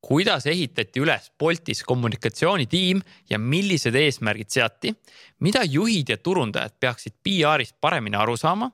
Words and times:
kuidas 0.00 0.46
ehitati 0.46 1.00
üles 1.02 1.32
Boltis 1.38 1.82
kommunikatsioonitiim 1.86 3.00
ja 3.30 3.38
millised 3.38 3.94
eesmärgid 3.98 4.50
seati, 4.54 4.92
mida 5.42 5.64
juhid 5.66 6.12
ja 6.12 6.16
turundajad 6.16 6.76
peaksid 6.80 7.16
PR-ist 7.24 7.76
paremini 7.80 8.16
aru 8.16 8.36
saama, 8.38 8.70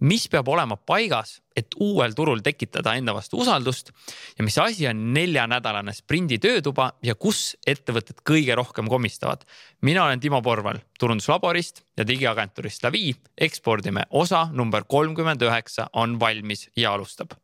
mis 0.00 0.24
peab 0.32 0.48
olema 0.48 0.76
paigas, 0.76 1.36
et 1.56 1.76
uuel 1.80 2.16
turul 2.16 2.40
tekitada 2.42 2.94
enda 2.96 3.12
vastu 3.14 3.42
usaldust 3.44 3.92
ja 4.38 4.44
mis 4.44 4.56
asi 4.58 4.88
on 4.88 5.04
neljanädalane 5.14 5.92
sprindi 5.92 6.40
töötuba 6.40 6.88
ja 7.04 7.14
kus 7.14 7.52
ettevõtted 7.66 8.24
kõige 8.24 8.56
rohkem 8.56 8.88
komistavad. 8.88 9.44
mina 9.82 10.04
olen 10.04 10.20
Timo 10.20 10.42
Porval 10.42 10.80
turunduslaborist 10.98 11.84
ja 11.96 12.08
digiagentuurist 12.08 12.82
Lavi, 12.82 13.14
ekspordime 13.36 14.08
osa 14.10 14.48
number 14.52 14.84
kolmkümmend 14.88 15.42
üheksa 15.42 15.90
on 15.92 16.20
valmis 16.20 16.70
ja 16.76 16.92
alustab 16.92 17.36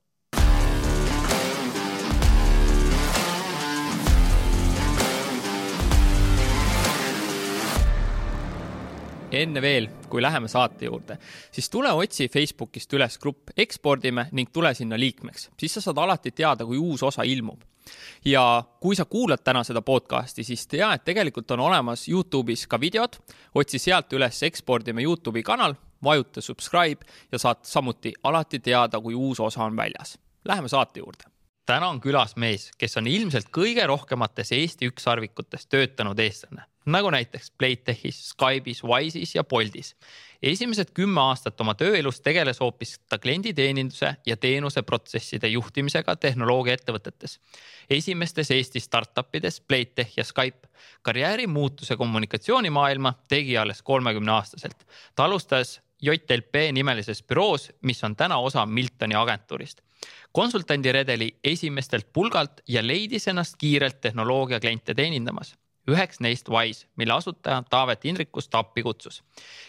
enne 9.32 9.62
veel, 9.62 9.88
kui 10.08 10.22
läheme 10.22 10.48
saate 10.48 10.88
juurde, 10.88 11.18
siis 11.52 11.70
tule 11.70 11.92
otsi 11.92 12.28
Facebookist 12.32 12.92
üles 12.96 13.18
grupp 13.18 13.52
Ekspordime 13.56 14.28
ning 14.32 14.52
tule 14.52 14.72
sinna 14.74 14.98
liikmeks, 14.98 15.50
siis 15.58 15.78
sa 15.78 15.84
saad 15.84 16.00
alati 16.02 16.32
teada, 16.32 16.66
kui 16.66 16.78
uus 16.78 17.02
osa 17.02 17.22
ilmub. 17.22 17.62
ja 18.24 18.64
kui 18.80 18.96
sa 18.96 19.04
kuulad 19.04 19.40
täna 19.44 19.62
seda 19.64 19.80
podcast'i, 19.82 20.44
siis 20.44 20.66
tea, 20.66 20.90
et 20.92 21.04
tegelikult 21.04 21.50
on 21.50 21.60
olemas 21.60 22.04
Youtube'is 22.08 22.66
ka 22.68 22.80
videod, 22.80 23.16
otsi 23.54 23.78
sealt 23.78 24.12
üles 24.12 24.42
Ekspordime 24.42 25.02
Youtube'i 25.02 25.42
kanal, 25.42 25.74
vajuta 26.04 26.40
subscribe 26.40 27.06
ja 27.32 27.38
saad 27.38 27.64
samuti 27.64 28.12
alati 28.22 28.60
teada, 28.60 29.00
kui 29.00 29.14
uus 29.14 29.40
osa 29.40 29.64
on 29.64 29.76
väljas. 29.76 30.18
Läheme 30.44 30.68
saate 30.68 31.00
juurde 31.00 31.24
täna 31.68 31.90
on 31.92 32.00
külas 32.00 32.32
mees, 32.40 32.70
kes 32.80 32.96
on 32.96 33.08
ilmselt 33.10 33.50
kõige 33.52 33.84
rohkemates 33.86 34.54
Eesti 34.56 34.88
ükssarvikutes 34.88 35.66
töötanud 35.68 36.18
eestlane, 36.24 36.64
nagu 36.92 37.10
näiteks 37.10 37.50
Playtechis, 37.58 38.30
Skype'is, 38.30 38.82
Wise'is 38.84 39.34
ja 39.34 39.44
Boltis. 39.44 39.96
esimesed 40.42 40.92
kümme 40.94 41.20
aastat 41.20 41.60
oma 41.60 41.74
tööelus 41.74 42.20
tegeles 42.20 42.60
hoopis 42.60 42.98
ta 43.08 43.18
klienditeeninduse 43.18 44.14
ja 44.26 44.36
teenuseprotsesside 44.36 45.48
juhtimisega 45.48 46.16
tehnoloogiaettevõtetes. 46.16 47.40
esimestes 47.90 48.50
Eesti 48.50 48.80
startup 48.80 49.34
ides 49.34 49.60
Playtech 49.60 50.12
ja 50.16 50.24
Skype. 50.24 50.68
karjäärimuutuse 51.02 51.96
kommunikatsioonimaailma 51.96 53.14
tegi 53.28 53.58
alles 53.58 53.82
kolmekümne 53.82 54.32
aastaselt. 54.32 54.86
ta 55.14 55.24
alustas 55.24 55.80
JLP 56.02 56.72
nimelises 56.72 57.22
büroos, 57.22 57.72
mis 57.82 58.04
on 58.04 58.16
täna 58.16 58.38
osa 58.38 58.66
Miltoni 58.66 59.14
agentuurist 59.14 59.80
konsultandiredeli 60.32 61.36
esimestelt 61.44 62.12
pulgalt 62.12 62.60
ja 62.68 62.86
leidis 62.86 63.28
ennast 63.28 63.56
kiirelt 63.58 64.00
tehnoloogia 64.00 64.60
kliente 64.60 64.94
teenindamas. 64.94 65.57
Üheks 65.88 66.20
neist 66.20 66.48
Wise, 66.52 66.86
mille 66.96 67.12
asutaja 67.14 67.62
Taavet 67.70 68.04
Indrikus 68.04 68.48
ta 68.48 68.58
appi 68.58 68.82
kutsus. 68.82 69.22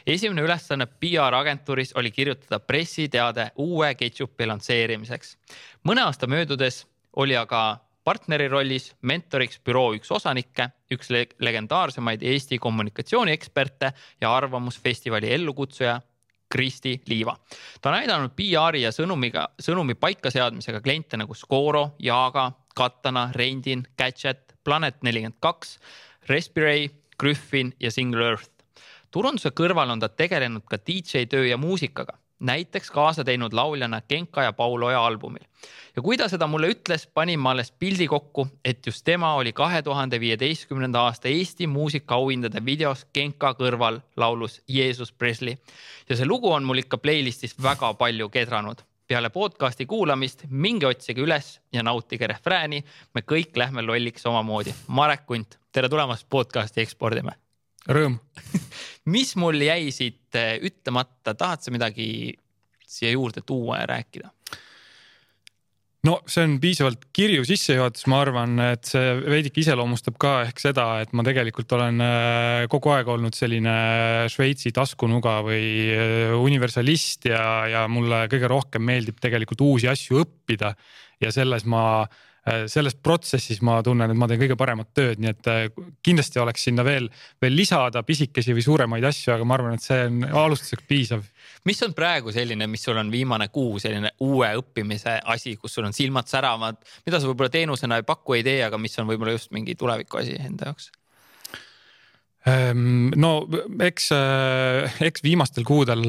esimene 0.08 0.42
ülesanne 0.42 0.86
PR 0.86 1.36
agentuuris 1.36 1.94
oli 1.96 2.12
kirjutada 2.12 2.60
pressiteade 2.60 3.52
uue 3.56 3.96
Ketchupi 3.96 4.48
lansseerimiseks. 4.48 5.38
mõne 5.84 6.04
aasta 6.04 6.28
möödudes 6.28 6.88
oli 7.16 7.38
aga 7.38 7.80
partneri 8.04 8.48
rollis 8.48 8.94
mentoriks 9.02 9.60
büroo 9.66 9.94
üks 9.94 10.12
osanikke, 10.12 10.70
üks 10.92 11.10
legendaarsemaid 11.40 12.22
Eesti 12.22 12.58
kommunikatsioonieksperte 12.58 13.94
ja 14.22 14.36
arvamusfestivali 14.36 15.34
ellukutsuja 15.34 16.00
Kristi 16.50 17.02
Liiva. 17.08 17.38
ta 17.82 17.90
on 17.90 17.96
näidanud 17.96 18.32
PR-i 18.36 18.82
ja 18.82 18.92
sõnumiga, 18.92 19.48
sõnumi 19.62 19.96
paikaseadmisega 19.96 20.82
kliente 20.82 21.18
nagu 21.18 21.34
Scoro, 21.34 21.92
Jaaga, 22.00 22.52
Katana, 22.76 23.30
Rendin, 23.36 23.84
Gadget, 23.98 24.56
Planet 24.64 25.04
nelikümmend 25.04 25.38
kaks, 25.40 25.78
Respiray, 26.30 26.90
Griffin 27.20 27.74
ja 27.80 27.92
Single 27.92 28.26
Earth. 28.30 28.52
turunduse 29.12 29.50
kõrval 29.50 29.90
on 29.90 30.00
ta 30.00 30.10
tegelenud 30.10 30.64
ka 30.70 30.78
DJ 30.78 31.26
töö 31.26 31.46
ja 31.50 31.58
muusikaga 31.58 32.20
näiteks 32.40 32.92
kaasa 32.92 33.24
teinud 33.24 33.54
lauljana 33.54 34.02
Genka 34.02 34.44
ja 34.44 34.54
Paul 34.54 34.82
Oja 34.82 35.06
albumil. 35.06 35.44
ja 35.96 36.02
kui 36.02 36.18
ta 36.18 36.28
seda 36.30 36.48
mulle 36.48 36.70
ütles, 36.72 37.08
panin 37.14 37.40
ma 37.40 37.52
alles 37.52 37.72
pildi 37.72 38.08
kokku, 38.08 38.48
et 38.66 38.86
just 38.86 39.04
tema 39.06 39.34
oli 39.34 39.54
kahe 39.54 39.82
tuhande 39.82 40.20
viieteistkümnenda 40.20 41.02
aasta 41.02 41.28
Eesti 41.28 41.68
muusikaauhindade 41.68 42.66
videos 42.66 43.06
Genka 43.14 43.54
kõrval 43.54 44.00
laulus 44.18 44.62
Jeesus 44.68 45.12
Presley. 45.12 45.58
ja 46.10 46.16
see 46.16 46.26
lugu 46.26 46.52
on 46.52 46.64
mul 46.64 46.78
ikka 46.78 46.98
playlist'is 46.98 47.58
väga 47.64 47.94
palju 47.94 48.30
kedranud. 48.30 48.89
Peale 49.10 49.30
podcast'i 49.34 49.88
kuulamist 49.90 50.44
minge 50.50 50.86
otsige 50.86 51.24
üles 51.26 51.56
ja 51.74 51.82
nautige 51.84 52.28
refrääni. 52.30 52.84
me 53.14 53.22
kõik 53.22 53.58
lähme 53.58 53.82
lolliks 53.82 54.26
omamoodi. 54.30 54.74
Marek 54.88 55.26
Kunt, 55.26 55.58
tere 55.72 55.90
tulemast 55.90 56.28
podcast'i 56.30 56.84
ekspordime 56.86 57.34
Rõõm 57.90 58.20
mis 59.14 59.34
mul 59.36 59.62
jäi 59.66 59.90
siit 59.96 60.38
äh, 60.38 60.60
ütlemata, 60.62 61.34
tahad 61.34 61.66
sa 61.66 61.74
midagi 61.74 62.36
siia 62.86 63.16
juurde 63.16 63.42
tuua 63.42 63.82
ja 63.82 63.90
rääkida? 63.96 64.30
No 66.08 66.16
see 66.30 66.46
on 66.48 66.56
piisavalt 66.64 67.10
kirju 67.16 67.44
sissejuhatus, 67.48 68.06
ma 68.12 68.22
arvan, 68.24 68.56
et 68.70 68.88
see 68.88 69.18
veidike 69.26 69.64
iseloomustab 69.64 70.16
ka 70.22 70.36
ehk 70.46 70.62
seda, 70.64 70.88
et 71.04 71.12
ma 71.18 71.26
tegelikult 71.28 71.76
olen 71.76 72.00
äh, 72.06 72.64
kogu 72.72 72.94
aeg 72.96 73.12
olnud 73.16 73.36
selline 73.36 73.76
Šveitsi 74.32 74.72
taskunuga 74.76 75.40
või 75.46 75.68
äh, 75.96 76.38
universalist 76.40 77.30
ja, 77.32 77.44
ja 77.72 77.84
mulle 77.92 78.26
kõige 78.32 78.52
rohkem 78.52 78.88
meeldib 78.88 79.20
tegelikult 79.20 79.66
uusi 79.66 79.92
asju 79.92 80.24
õppida. 80.24 80.74
ja 81.20 81.32
selles 81.36 81.66
ma 81.68 81.84
äh, 82.06 82.18
Äh, 82.50 82.66
selles 82.72 82.96
protsessis 82.96 83.60
ma 83.66 83.82
tunnen, 83.84 84.10
et 84.10 84.18
ma 84.18 84.28
teen 84.30 84.40
kõige 84.40 84.56
paremat 84.58 84.90
tööd, 84.96 85.20
nii 85.20 85.32
et 85.34 85.50
äh, 85.52 85.66
kindlasti 86.06 86.40
oleks 86.40 86.64
sinna 86.70 86.86
veel, 86.88 87.10
veel 87.44 87.58
lisada 87.58 88.02
pisikesi 88.08 88.56
või 88.56 88.64
suuremaid 88.64 89.06
asju, 89.10 89.34
aga 89.34 89.48
ma 89.48 89.58
arvan, 89.58 89.76
et 89.76 89.84
see 89.84 90.06
on 90.08 90.24
alustuseks 90.46 90.88
piisav. 90.88 91.26
Mis 91.68 91.82
on 91.86 91.96
praegu 91.98 92.32
selline, 92.36 92.68
mis 92.72 92.84
sul 92.86 93.00
on 93.02 93.12
viimane 93.12 93.50
kuu 93.54 93.80
selline 93.82 94.14
uue 94.26 94.52
õppimise 94.62 95.18
asi, 95.34 95.56
kus 95.60 95.76
sul 95.76 95.90
on 95.90 95.96
silmad 95.96 96.30
säravad, 96.30 96.80
mida 97.08 97.20
sa 97.20 97.30
võib-olla 97.30 97.52
teenusena 97.54 98.00
ei 98.00 98.08
paku, 98.08 98.38
ei 98.38 98.46
tee, 98.48 98.62
aga 98.66 98.80
mis 98.82 98.96
on 99.02 99.10
võib-olla 99.10 99.36
just 99.36 99.52
mingi 99.56 99.76
tuleviku 99.80 100.22
asi 100.22 100.38
enda 100.40 100.72
jaoks? 100.72 100.92
Ehm, 102.48 103.12
no 103.20 103.34
eks, 103.84 104.12
äh, 104.16 105.02
eks 105.10 105.26
viimastel 105.26 105.68
kuudel 105.68 106.06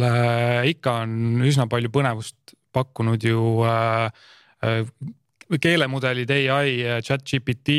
ikka 0.70 1.00
on 1.04 1.42
üsna 1.46 1.66
palju 1.70 1.90
põnevust 1.92 2.54
pakkunud 2.70 3.24
ju 3.26 3.42
keelemudelid, 5.60 6.30
ai, 6.54 6.74
chat 7.02 7.24
GPT 7.26 7.74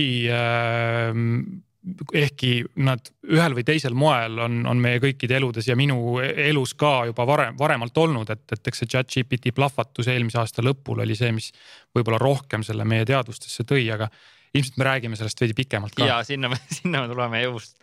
ehkki 2.14 2.52
nad 2.86 3.08
ühel 3.26 3.56
või 3.58 3.64
teisel 3.66 3.96
moel 3.98 4.38
on, 4.44 4.60
on 4.70 4.82
meie 4.82 5.00
kõikide 5.02 5.40
eludes 5.40 5.66
ja 5.66 5.76
minu 5.78 6.20
elus 6.22 6.76
ka 6.78 7.08
juba 7.10 7.26
varem, 7.26 7.56
varemalt 7.58 7.98
olnud, 7.98 8.30
et, 8.30 8.44
et 8.54 8.70
eks 8.70 8.84
see 8.84 8.92
chat 8.92 9.10
GPT 9.10 9.54
plahvatus 9.58 10.12
eelmise 10.12 10.38
aasta 10.42 10.62
lõpul 10.66 11.02
oli 11.02 11.18
see, 11.18 11.32
mis 11.34 11.50
võib-olla 11.96 12.22
rohkem 12.22 12.66
selle 12.68 12.86
meie 12.86 13.08
teadvustesse 13.10 13.66
tõi, 13.66 13.88
aga 13.94 14.12
ilmselt 14.54 14.78
me 14.78 14.88
räägime 14.92 15.18
sellest 15.18 15.42
veidi 15.42 15.58
pikemalt 15.58 15.98
ka. 15.98 16.06
ja 16.06 16.22
sinna 16.28 16.54
sinna 16.82 17.02
me 17.02 17.10
tuleme 17.10 17.42
jõust. 17.48 17.76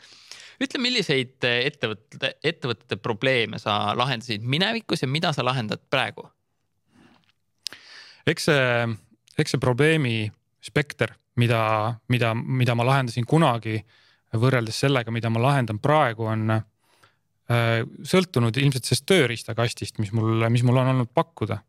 ütle, 0.62 0.82
milliseid 0.84 1.48
ettevõtete, 1.50 2.37
ettevõtete 2.44 3.00
probleeme 3.03 3.58
sa 3.58 3.97
lahendasid 3.98 4.47
minevikus 4.47 5.03
ja 5.03 5.10
mida 5.10 5.34
sa 5.34 5.47
lahendad 5.47 5.82
praegu? 5.91 6.28
eks 8.28 8.50
see 8.50 8.64
eks 9.38 9.54
see 9.54 9.62
probleemi 9.62 10.16
spekter, 10.64 11.14
mida, 11.38 11.94
mida, 12.12 12.34
mida 12.34 12.75
ma 12.76 12.87
lahendasin 12.88 13.26
kunagi 13.28 13.78
võrreldes 14.37 14.82
sellega, 14.84 15.12
mida 15.15 15.31
ma 15.32 15.43
lahendan 15.43 15.78
praegu, 15.81 16.26
on 16.28 16.50
äh, 16.53 17.81
sõltunud 18.04 18.56
ilmselt 18.60 18.88
sellest 18.88 19.06
tööriistakastist, 19.09 20.00
mis 20.03 20.12
mul, 20.16 20.44
mis 20.53 20.65
mul 20.66 20.82
on 20.82 20.93
olnud 20.94 21.12
pakkuda. 21.15 21.62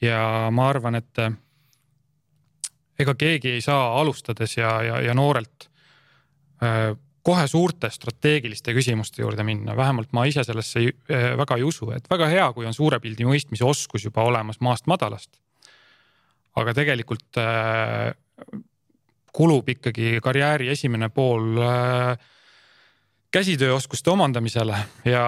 ja 0.00 0.48
ma 0.54 0.68
arvan, 0.70 0.94
et 0.94 1.18
äh, 1.18 1.34
ega 2.98 3.14
keegi 3.18 3.56
ei 3.56 3.60
saa 3.60 3.98
alustades 3.98 4.56
ja, 4.56 4.78
ja, 4.82 5.00
ja 5.02 5.14
noorelt 5.14 5.68
äh, 6.62 6.94
kohe 7.28 7.44
suurte 7.50 7.90
strateegiliste 7.92 8.72
küsimuste 8.72 9.20
juurde 9.20 9.44
minna, 9.44 9.74
vähemalt 9.76 10.14
ma 10.16 10.24
ise 10.24 10.44
sellesse 10.46 10.80
väga 11.36 11.58
ei 11.58 11.66
usu, 11.66 11.90
et 11.92 12.06
väga 12.08 12.28
hea, 12.30 12.46
kui 12.56 12.64
on 12.64 12.72
suure 12.72 13.02
pildi 13.04 13.26
mõistmise 13.28 13.66
oskus 13.68 14.06
juba 14.06 14.24
olemas 14.24 14.62
maast 14.64 14.88
madalast. 14.88 15.36
Aga 16.56 16.72
tegelikult 16.78 17.36
kulub 19.32 19.68
ikkagi 19.68 20.18
karjääri 20.24 20.70
esimene 20.72 21.08
pool 21.14 21.58
äh, 21.62 22.18
käsitööoskuste 23.34 24.10
omandamisele 24.10 24.76
ja, 25.04 25.24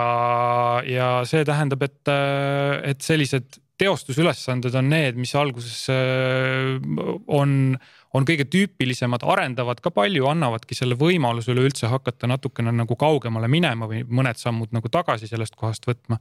ja 0.87 1.09
see 1.29 1.45
tähendab, 1.45 1.83
et, 1.85 2.01
äh, 2.09 2.81
et 2.93 3.05
sellised 3.05 3.61
teostusülesanded 3.81 4.75
on 4.77 4.91
need, 4.93 5.17
mis 5.17 5.33
alguses 5.39 5.87
on, 7.33 7.53
on 8.13 8.27
kõige 8.29 8.45
tüüpilisemad, 8.53 9.25
arendavad 9.25 9.81
ka 9.81 9.93
palju, 9.95 10.27
annavadki 10.29 10.77
selle 10.77 10.99
võimaluse 11.01 11.53
üleüldse 11.55 11.89
hakata 11.89 12.29
natukene 12.29 12.75
nagu 12.77 12.97
kaugemale 13.01 13.49
minema 13.49 13.89
või 13.91 14.03
mõned 14.05 14.41
sammud 14.41 14.75
nagu 14.77 14.93
tagasi 14.93 15.31
sellest 15.31 15.57
kohast 15.57 15.89
võtma. 15.89 16.21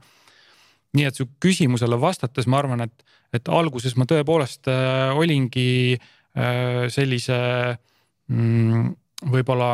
Nii 0.96 1.06
et 1.06 1.20
su 1.20 1.28
küsimusele 1.42 2.00
vastates 2.00 2.48
ma 2.50 2.58
arvan, 2.62 2.86
et, 2.88 3.04
et 3.36 3.52
alguses 3.52 3.92
ma 4.00 4.08
tõepoolest 4.10 4.70
äh, 4.72 5.12
olingi 5.20 5.68
äh, 5.98 6.08
sellise 6.34 7.36
mm, 8.30 8.90
võib-olla 9.32 9.72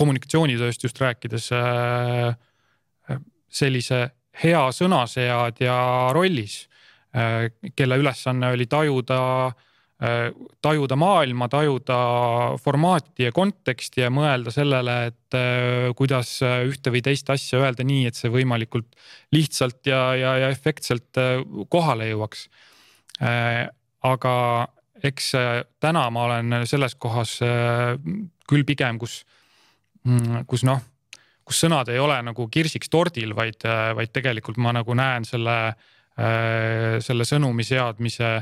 kommunikatsioonitööst 0.00 0.86
just 0.86 1.00
rääkides 1.00 1.50
äh, 1.56 3.18
sellise 3.50 4.04
hea 4.40 4.62
sõnaseadja 4.72 5.74
rollis, 6.16 6.62
äh, 7.16 7.50
kelle 7.76 7.98
ülesanne 8.00 8.52
oli 8.54 8.66
tajuda, 8.70 9.20
äh, 10.00 10.30
tajuda 10.64 10.96
maailma, 11.00 11.50
tajuda 11.52 11.98
formaati 12.62 13.28
ja 13.28 13.34
konteksti 13.36 14.06
ja 14.06 14.12
mõelda 14.14 14.54
sellele, 14.54 14.96
et 15.10 15.38
kuidas 15.98 16.32
ühte 16.42 16.90
või 16.90 17.04
teist 17.06 17.28
asja 17.30 17.60
öelda 17.60 17.84
nii, 17.86 18.08
et 18.08 18.18
see 18.18 18.32
võimalikult 18.32 18.96
lihtsalt 19.36 19.84
ja, 19.86 20.00
ja, 20.18 20.36
ja 20.46 20.48
efektselt 20.50 21.20
kohale 21.70 22.08
jõuaks. 22.10 22.48
aga 24.02 24.32
eks 25.04 25.32
täna 25.80 26.02
ma 26.10 26.24
olen 26.28 26.66
selles 26.68 26.94
kohas 27.00 27.38
küll 28.50 28.64
pigem, 28.66 28.98
kus 28.98 29.20
Mm, 30.08 30.46
kus 30.48 30.62
noh, 30.64 30.80
kus 31.44 31.60
sõnad 31.60 31.90
ei 31.92 32.00
ole 32.00 32.16
nagu 32.24 32.46
kirsiks 32.52 32.88
tordil, 32.88 33.34
vaid, 33.36 33.66
vaid 33.96 34.12
tegelikult 34.14 34.60
ma 34.62 34.72
nagu 34.72 34.96
näen 34.96 35.26
selle, 35.28 35.56
äh, 36.16 36.96
selle 37.04 37.26
sõnumi 37.28 37.66
seadmise 37.66 38.38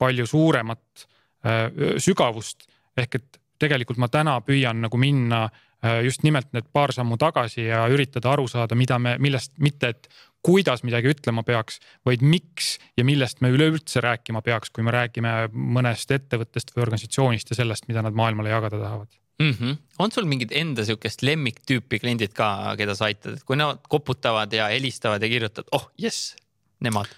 palju 0.00 0.26
suuremat 0.26 1.04
äh, 1.44 1.68
sügavust. 2.00 2.68
ehk 2.96 3.14
et 3.14 3.40
tegelikult 3.58 3.98
ma 3.98 4.08
täna 4.08 4.38
püüan 4.40 4.80
nagu 4.80 4.96
minna 4.96 5.44
äh, 5.44 6.00
just 6.04 6.22
nimelt 6.22 6.52
need 6.52 6.70
paar 6.72 6.92
sammu 6.92 7.18
tagasi 7.18 7.66
ja 7.66 7.84
üritada 7.90 8.32
aru 8.32 8.48
saada, 8.48 8.74
mida 8.74 8.98
me, 8.98 9.16
millest 9.18 9.52
mitte, 9.58 9.88
et 9.88 10.08
kuidas 10.44 10.84
midagi 10.84 11.08
ütlema 11.14 11.42
peaks, 11.46 11.80
vaid 12.06 12.22
miks 12.22 12.76
ja 12.98 13.04
millest 13.06 13.40
me 13.40 13.50
üleüldse 13.54 14.02
rääkima 14.04 14.42
peaks, 14.44 14.72
kui 14.74 14.84
me 14.84 14.92
räägime 14.94 15.34
mõnest 15.52 16.12
ettevõttest 16.12 16.74
või 16.74 16.84
organisatsioonist 16.86 17.52
ja 17.52 17.62
sellest, 17.62 17.88
mida 17.88 18.04
nad 18.04 18.16
maailmale 18.16 18.52
jagada 18.52 18.80
tahavad 18.82 19.08
mm. 19.38 19.50
-hmm. 19.50 19.76
on 19.98 20.12
sul 20.12 20.28
mingid 20.28 20.52
enda 20.52 20.84
sihukest 20.84 21.22
lemmiktüüpi 21.22 21.98
kliendid 21.98 22.32
ka, 22.36 22.74
keda 22.78 22.94
sa 22.94 23.08
aitad, 23.10 23.38
et 23.38 23.44
kui 23.44 23.56
nad 23.56 23.80
koputavad 23.88 24.52
ja 24.52 24.68
helistavad 24.72 25.22
ja 25.22 25.28
kirjutavad, 25.28 25.68
oh 25.72 25.90
jess, 25.98 26.36
nemad? 26.80 27.08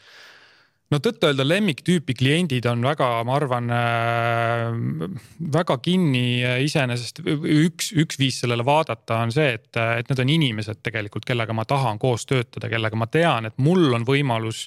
No 0.92 1.00
tõtt-öelda 1.02 1.46
lemmiktüüpi 1.46 2.14
kliendid 2.18 2.66
on 2.70 2.84
väga, 2.86 3.08
ma 3.26 3.36
arvan 3.38 3.70
äh,, 3.74 5.10
väga 5.58 5.78
kinni 5.84 6.40
iseenesest. 6.64 7.22
üks, 7.26 7.92
üks 7.96 8.20
viis 8.20 8.40
sellele 8.42 8.66
vaadata 8.66 9.20
on 9.26 9.34
see, 9.34 9.54
et, 9.58 9.70
et 9.74 10.10
need 10.10 10.24
on 10.24 10.34
inimesed 10.38 10.82
tegelikult, 10.86 11.26
kellega 11.28 11.56
ma 11.56 11.66
tahan 11.68 12.00
koos 12.02 12.26
töötada, 12.26 12.70
kellega 12.72 12.98
ma 12.98 13.10
tean, 13.10 13.50
et 13.50 13.56
mul 13.58 13.88
on 13.96 14.06
võimalus 14.06 14.66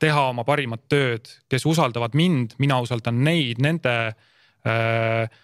teha 0.00 0.26
oma 0.28 0.44
parimat 0.44 0.82
tööd, 0.92 1.30
kes 1.48 1.64
usaldavad 1.64 2.12
mind, 2.18 2.58
mina 2.60 2.82
usaldan 2.84 3.22
neid, 3.24 3.62
nende 3.64 3.94
äh, 4.68 5.38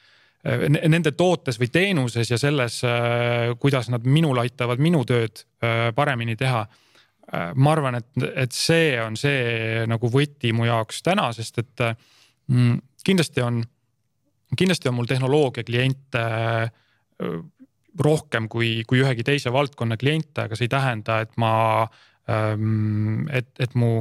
Äh, 0.46 0.66
nende 0.70 1.12
tootes 1.16 1.58
või 1.58 1.70
teenuses 1.72 2.30
ja 2.30 2.38
selles, 2.38 2.78
äh, 2.86 3.54
kuidas 3.58 3.88
nad 3.90 4.04
minul 4.06 4.38
aitavad 4.38 4.82
minu 4.82 5.02
tööd 5.08 5.42
äh, 5.64 5.88
paremini 5.96 6.36
teha. 6.38 6.66
Ma 7.32 7.72
arvan, 7.72 7.96
et, 7.98 8.10
et 8.38 8.52
see 8.54 8.92
on 9.02 9.16
see 9.18 9.86
nagu 9.90 10.10
võti 10.12 10.52
mu 10.54 10.68
jaoks 10.68 11.00
täna, 11.02 11.24
sest 11.34 11.58
et 11.58 11.82
mm, 11.82 12.76
kindlasti 13.02 13.42
on, 13.42 13.58
kindlasti 14.54 14.90
on 14.90 14.94
mul 14.94 15.08
tehnoloogia 15.10 15.66
kliente 15.66 16.22
rohkem 18.02 18.48
kui, 18.48 18.82
kui 18.88 19.00
ühegi 19.02 19.24
teise 19.26 19.52
valdkonna 19.52 19.96
kliente, 20.00 20.44
aga 20.44 20.58
see 20.58 20.68
ei 20.68 20.72
tähenda, 20.72 21.20
et 21.24 21.32
ma, 21.40 21.54
ähm, 22.30 23.26
et, 23.32 23.50
et 23.62 23.74
mu, 23.78 24.00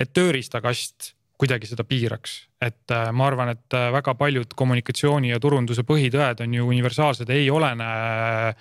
et 0.00 0.12
tööriistakast 0.14 1.14
kuidagi 1.40 1.66
seda 1.66 1.84
piiraks. 1.84 2.36
et 2.64 2.90
äh, 2.94 3.10
ma 3.12 3.26
arvan, 3.26 3.50
et 3.52 3.74
äh, 3.74 3.90
väga 3.92 4.14
paljud 4.14 4.54
kommunikatsiooni 4.56 5.32
ja 5.32 5.40
turunduse 5.40 5.82
põhitõed 5.84 6.40
on 6.40 6.54
ju 6.54 6.68
universaalsed, 6.68 7.30
ei 7.30 7.50
olene 7.50 7.84
äh, 7.84 8.54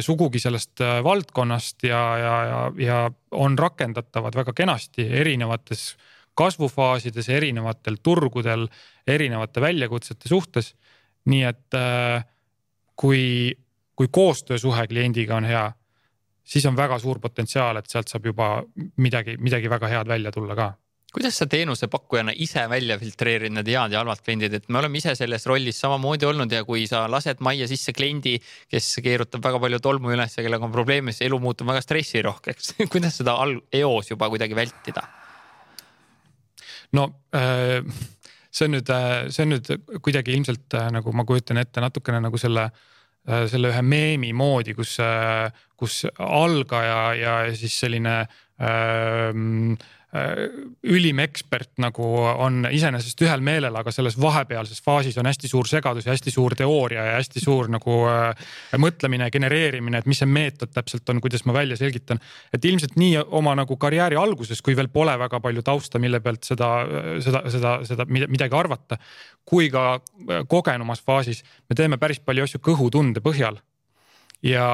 sugugi 0.00 0.40
sellest 0.42 0.82
valdkonnast 1.04 1.86
ja, 1.88 2.00
ja, 2.18 2.34
ja, 2.44 2.60
ja 2.84 2.96
on 3.30 3.58
rakendatavad 3.58 4.36
väga 4.36 4.52
kenasti 4.52 5.06
erinevates 5.22 5.94
kasvufaasides, 6.36 7.28
erinevatel 7.32 7.96
turgudel, 8.02 8.66
erinevate 9.06 9.60
väljakutsete 9.60 10.28
suhtes. 10.28 10.74
nii 11.24 11.42
et 11.44 11.76
kui, 12.96 13.56
kui 13.96 14.08
koostöösuhe 14.12 14.86
kliendiga 14.88 15.36
on 15.36 15.44
hea, 15.44 15.64
siis 16.44 16.66
on 16.66 16.76
väga 16.76 16.98
suur 16.98 17.20
potentsiaal, 17.20 17.80
et 17.80 17.88
sealt 17.90 18.08
saab 18.08 18.26
juba 18.30 18.52
midagi, 18.96 19.36
midagi 19.40 19.70
väga 19.70 19.88
head 19.88 20.08
välja 20.08 20.32
tulla 20.32 20.56
ka 20.56 20.72
kuidas 21.14 21.38
sa 21.40 21.46
teenusepakkujana 21.50 22.32
ise 22.38 22.62
välja 22.70 22.98
filtreerid 22.98 23.54
need 23.54 23.68
head 23.70 23.94
ja 23.94 24.02
halvad 24.02 24.22
kliendid, 24.24 24.54
et 24.54 24.68
me 24.68 24.78
oleme 24.78 25.00
ise 25.00 25.14
selles 25.18 25.46
rollis 25.50 25.80
samamoodi 25.82 26.28
olnud 26.28 26.52
ja 26.54 26.62
kui 26.66 26.84
sa 26.90 27.04
lased 27.10 27.42
majja 27.42 27.66
sisse 27.70 27.94
kliendi, 27.96 28.36
kes 28.70 28.92
keerutab 29.02 29.42
väga 29.44 29.62
palju 29.62 29.80
tolmu 29.82 30.14
üles 30.14 30.36
ja 30.36 30.44
kellega 30.46 30.66
on 30.66 30.74
probleeme, 30.74 31.14
siis 31.14 31.26
elu 31.26 31.40
muutub 31.42 31.70
väga 31.70 31.82
stressirohkeks 31.86 32.76
kuidas 32.92 33.18
seda 33.22 33.36
eos 33.80 34.12
juba 34.12 34.30
kuidagi 34.30 34.58
vältida? 34.58 35.06
no 36.94 37.10
äh, 37.34 37.82
see 38.50 38.66
on 38.66 38.76
nüüd, 38.78 38.94
äh, 38.94 39.26
see 39.34 39.46
on 39.46 39.54
nüüd 39.56 39.74
kuidagi 40.02 40.34
ilmselt 40.36 40.78
äh, 40.78 40.90
nagu 40.94 41.14
ma 41.14 41.26
kujutan 41.26 41.62
ette 41.62 41.82
natukene 41.82 42.22
nagu 42.22 42.38
selle 42.38 42.70
selle 43.20 43.68
ühe 43.68 43.82
meemi 43.84 44.30
moodi, 44.32 44.72
kus, 44.72 44.94
kus 45.76 45.98
algaja 46.24 47.00
ja 47.18 47.34
siis 47.52 47.74
selline 47.82 48.14
äh, 48.24 49.36
ülim 50.10 51.20
ekspert 51.22 51.76
nagu 51.78 52.02
on 52.42 52.64
iseenesest 52.66 53.20
ühel 53.22 53.42
meelel, 53.46 53.76
aga 53.78 53.92
selles 53.94 54.16
vahepealses 54.18 54.82
faasis 54.82 55.14
on 55.22 55.28
hästi 55.30 55.46
suur 55.46 55.68
segadus 55.70 56.08
ja 56.08 56.10
hästi 56.10 56.32
suur 56.34 56.56
teooria 56.58 57.04
ja 57.06 57.12
hästi 57.20 57.42
suur 57.44 57.70
nagu 57.70 58.00
äh, 58.10 58.48
mõtlemine 58.82 59.28
genereerimine, 59.30 60.00
et 60.02 60.10
mis 60.10 60.18
see 60.18 60.26
meetod 60.26 60.74
täpselt 60.74 61.06
on, 61.14 61.22
kuidas 61.22 61.46
ma 61.46 61.54
välja 61.54 61.78
selgitan. 61.78 62.18
et 62.52 62.64
ilmselt 62.64 62.98
nii 62.98 63.22
oma 63.22 63.54
nagu 63.54 63.76
karjääri 63.78 64.18
alguses, 64.18 64.62
kui 64.66 64.74
veel 64.76 64.90
pole 64.90 65.14
väga 65.18 65.40
palju 65.40 65.62
tausta, 65.62 66.02
mille 66.02 66.18
pealt 66.20 66.42
seda, 66.42 66.72
seda, 67.22 67.44
seda, 67.50 67.78
seda 67.86 68.10
midagi 68.10 68.56
arvata. 68.56 68.98
kui 69.44 69.70
ka 69.70 69.86
äh, 69.94 70.42
kogenumas 70.48 71.06
faasis 71.06 71.44
me 71.68 71.78
teeme 71.78 72.02
päris 72.02 72.18
palju 72.18 72.50
asju 72.50 72.58
kõhutunde 72.58 73.22
põhjal. 73.22 73.62
ja 74.42 74.70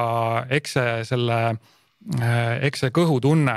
eks 0.49 0.79
see 0.79 1.01
selle 1.13 1.41
Äh, 1.47 1.76
eks 2.07 2.85
see 2.85 2.93
kõhutunne 2.95 3.53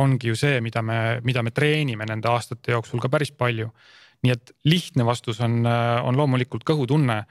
ongi 0.00 0.30
ju 0.30 0.38
see, 0.38 0.60
mida 0.64 0.80
me, 0.82 1.20
mida 1.24 1.42
me 1.44 1.52
treenime 1.52 2.06
nende 2.08 2.30
aastate 2.30 2.72
jooksul 2.72 3.02
ka 3.02 3.10
päris 3.12 3.32
palju. 3.32 3.70
nii 4.24 4.32
et 4.32 4.52
lihtne 4.64 5.04
vastus 5.04 5.40
on, 5.44 5.66
äh, 5.68 6.00
on 6.00 6.16
loomulikult 6.16 6.64
kõhutunne. 6.64 7.24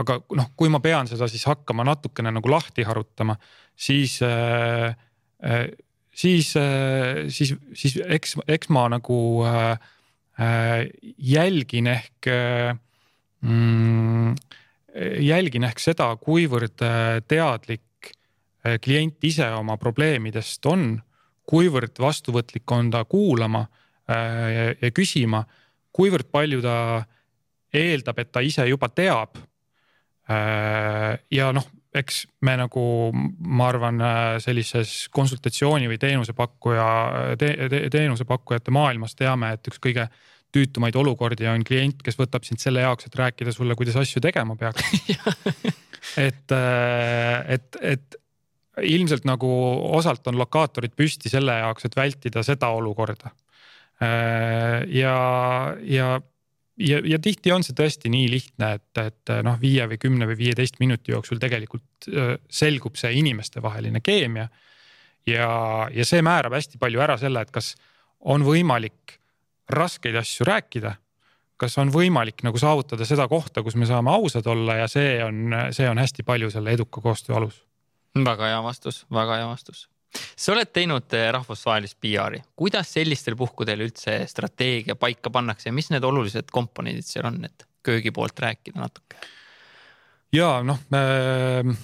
aga 0.00 0.16
noh, 0.34 0.46
kui 0.56 0.68
ma 0.68 0.80
pean 0.80 1.06
seda 1.06 1.28
siis 1.28 1.44
hakkama 1.44 1.84
natukene 1.84 2.30
nagu 2.32 2.48
lahti 2.48 2.82
harutama, 2.82 3.36
siis, 3.76 4.20
äh, 4.22 4.96
siis, 6.10 6.54
siis, 7.28 7.54
siis 7.74 7.96
eks, 8.06 8.36
eks 8.48 8.68
ma 8.68 8.88
nagu 8.88 9.44
jälgin 11.18 11.86
ehk 11.86 12.28
mm, 13.42 14.34
jälgin 15.20 15.64
ehk 15.68 15.78
seda, 15.78 16.16
kuivõrd 16.16 16.80
teadlik 17.28 17.82
Äh, 17.82 17.89
klient 18.82 19.24
ise 19.24 19.46
oma 19.56 19.76
probleemidest 19.80 20.66
on, 20.68 20.94
kuivõrd 21.50 21.98
vastuvõtlik 22.00 22.70
on 22.76 22.90
ta 22.92 23.04
kuulama 23.08 23.64
äh, 23.64 24.76
ja 24.80 24.90
küsima, 24.94 25.42
kuivõrd 25.92 26.30
palju 26.32 26.62
ta 26.64 26.76
eeldab, 27.74 28.18
et 28.18 28.32
ta 28.32 28.42
ise 28.44 28.66
juba 28.68 28.90
teab. 28.92 29.38
Äh, 30.30 31.18
ja 31.34 31.50
noh, 31.54 31.66
eks 31.94 32.22
me 32.46 32.54
nagu 32.60 32.82
ma 33.12 33.70
arvan, 33.70 34.02
sellises 34.42 35.08
konsultatsiooni 35.14 35.88
või 35.90 35.98
teenusepakkuja 35.98 36.90
te, 37.40 37.50
te, 37.72 37.80
teenusepakkujate 37.90 38.70
maailmas 38.74 39.16
teame, 39.18 39.56
et 39.56 39.72
üks 39.72 39.82
kõige 39.82 40.06
tüütumaid 40.54 40.94
olukordi 40.98 41.46
on 41.50 41.64
klient, 41.66 42.02
kes 42.02 42.18
võtab 42.18 42.46
sind 42.46 42.62
selle 42.62 42.84
jaoks, 42.84 43.06
et 43.06 43.18
rääkida 43.18 43.54
sulle, 43.54 43.74
kuidas 43.78 43.98
asju 43.98 44.22
tegema 44.22 44.56
peaks 44.58 44.86
et, 46.28 46.54
et, 47.56 47.78
et 47.82 48.20
ilmselt 48.78 49.26
nagu 49.28 49.50
osalt 49.96 50.26
on 50.30 50.38
lokaatorid 50.38 50.94
püsti 50.96 51.30
selle 51.32 51.58
jaoks, 51.58 51.86
et 51.86 51.96
vältida 51.96 52.42
seda 52.46 52.70
olukorda. 52.76 53.32
Äh, 54.00 54.86
ja, 54.94 55.16
ja, 55.82 56.20
ja, 56.78 57.00
ja 57.04 57.18
tihti 57.22 57.52
on 57.52 57.66
see 57.66 57.76
tõesti 57.76 58.12
nii 58.12 58.30
lihtne, 58.32 58.72
et, 58.78 59.02
et 59.02 59.34
noh, 59.44 59.58
viie 59.60 59.86
või 59.90 60.00
kümne 60.00 60.28
või 60.30 60.38
viieteist 60.38 60.80
minuti 60.80 61.14
jooksul 61.14 61.42
tegelikult 61.42 62.10
äh, 62.10 62.34
selgub 62.48 62.96
see 63.00 63.12
inimestevaheline 63.20 64.00
keemia. 64.04 64.48
ja, 65.26 65.50
ja 65.92 66.04
see 66.06 66.22
määrab 66.24 66.56
hästi 66.56 66.80
palju 66.80 67.00
ära 67.00 67.18
selle, 67.20 67.42
et 67.42 67.50
kas 67.52 67.74
on 68.20 68.44
võimalik 68.46 69.18
raskeid 69.70 70.16
asju 70.16 70.46
rääkida 70.48 70.96
kas 71.60 71.76
on 71.78 71.90
võimalik 71.92 72.40
nagu 72.40 72.56
saavutada 72.56 73.04
seda 73.04 73.26
kohta, 73.28 73.60
kus 73.62 73.76
me 73.76 73.84
saame 73.84 74.08
ausad 74.14 74.46
olla 74.48 74.78
ja 74.78 74.86
see 74.88 75.18
on, 75.20 75.52
see 75.76 75.88
on 75.90 76.00
hästi 76.00 76.24
palju 76.24 76.48
selle 76.50 76.72
eduka 76.72 77.02
koostöö 77.04 77.36
alus 77.36 77.58
väga 78.14 78.52
hea 78.52 78.60
vastus, 78.62 79.04
väga 79.10 79.40
hea 79.40 79.48
vastus. 79.48 79.88
sa 80.36 80.52
oled 80.52 80.72
teinud 80.74 81.14
eh, 81.14 81.28
rahvusvahelist 81.32 81.98
PR-i, 82.02 82.42
kuidas 82.58 82.92
sellistel 82.96 83.36
puhkudel 83.38 83.86
üldse 83.86 84.24
strateegia 84.26 84.96
paika 84.98 85.30
pannakse 85.30 85.68
ja 85.70 85.76
mis 85.76 85.90
need 85.90 86.04
olulised 86.04 86.50
komponendid 86.50 87.06
seal 87.06 87.30
on, 87.30 87.44
et 87.46 87.66
köögi 87.86 88.10
poolt 88.10 88.38
rääkida 88.42 88.80
natuke? 88.80 89.22
ja 90.34 90.58
noh 90.66 90.82
äh, 90.94 91.74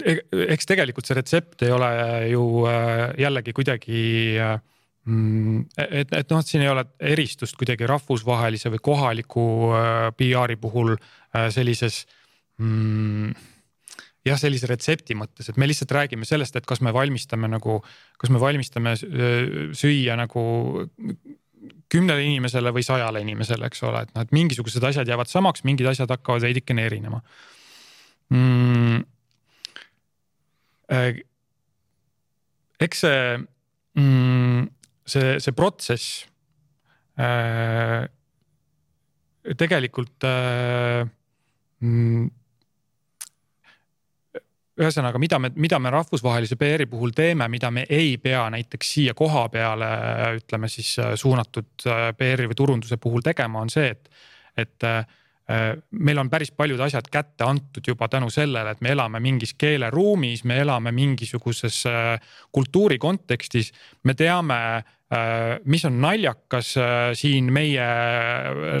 eks 0.00 0.68
tegelikult 0.68 1.06
see 1.06 1.16
retsept 1.18 1.64
ei 1.66 1.72
ole 1.74 1.90
ju 2.30 2.42
äh, 2.68 3.12
jällegi 3.20 3.54
kuidagi 3.56 4.02
äh, 4.40 4.56
mm, 5.04 5.64
et, 5.76 6.12
et 6.16 6.32
noh, 6.32 6.42
siin 6.44 6.64
ei 6.64 6.70
ole 6.72 6.84
eristust 7.12 7.58
kuidagi 7.60 7.88
rahvusvahelise 7.90 8.72
või 8.72 8.82
kohaliku 8.90 9.46
äh, 9.76 10.08
PR-i 10.16 10.58
puhul 10.60 10.94
sellises 11.52 12.02
mm, 12.60 13.32
jah, 14.26 14.38
sellise 14.38 14.68
retsepti 14.70 15.16
mõttes, 15.18 15.50
et 15.50 15.58
me 15.58 15.66
lihtsalt 15.66 15.92
räägime 15.96 16.26
sellest, 16.28 16.56
et 16.56 16.66
kas 16.68 16.82
me 16.84 16.92
valmistame 16.94 17.50
nagu, 17.50 17.80
kas 18.20 18.30
me 18.30 18.40
valmistame 18.42 18.94
süüa 18.98 20.18
nagu 20.20 20.42
kümnele 21.92 22.24
inimesele 22.24 22.72
või 22.74 22.84
sajale 22.86 23.22
inimesele, 23.22 23.68
eks 23.68 23.82
ole, 23.86 24.04
et 24.06 24.14
noh, 24.14 24.24
et 24.24 24.34
mingisugused 24.34 24.84
asjad 24.88 25.08
jäävad 25.08 25.30
samaks, 25.30 25.64
mingid 25.68 25.88
asjad 25.90 26.10
hakkavad 26.10 26.44
veidikene 26.46 26.86
erinema. 26.88 27.20
Mm. 28.32 29.02
Äh, 30.92 31.22
eks 32.82 33.04
see 33.04 33.22
mm,, 34.00 34.66
see, 35.08 35.36
see 35.44 35.56
protsess 35.56 36.24
äh, 37.20 38.08
tegelikult 39.58 40.26
äh, 40.26 41.04
mm, 41.80 42.30
ühesõnaga, 44.80 45.18
mida 45.20 45.38
me, 45.42 45.50
mida 45.60 45.78
me 45.82 45.90
rahvusvahelise 45.92 46.56
PR-i 46.56 46.86
puhul 46.88 47.10
teeme, 47.16 47.48
mida 47.52 47.70
me 47.70 47.84
ei 47.90 48.14
pea 48.22 48.46
näiteks 48.54 48.92
siia 48.94 49.14
koha 49.14 49.48
peale 49.52 49.88
ütleme 50.38 50.70
siis 50.72 50.94
suunatud 51.20 51.88
PR-i 52.18 52.48
või 52.48 52.56
turunduse 52.56 52.96
puhul 52.96 53.24
tegema, 53.24 53.60
on 53.60 53.72
see, 53.72 53.90
et, 53.92 54.08
et 54.56 54.88
Äh, 55.50 55.74
meil 55.90 56.18
on 56.22 56.30
päris 56.30 56.52
paljud 56.54 56.80
asjad 56.80 57.08
kätte 57.10 57.44
antud 57.44 57.86
juba 57.86 58.06
tänu 58.08 58.28
sellele, 58.30 58.70
et 58.70 58.80
me 58.80 58.92
elame 58.94 59.18
mingis 59.20 59.56
keeleruumis, 59.58 60.44
me 60.46 60.60
elame 60.62 60.92
mingisuguses 60.94 61.80
äh, 61.90 62.36
kultuuri 62.52 62.98
kontekstis. 62.98 63.72
me 64.04 64.14
teame, 64.14 64.54
äh, 65.10 65.58
mis 65.64 65.84
on 65.84 65.98
naljakas 66.00 66.76
siin 67.18 67.52
meie 67.52 67.88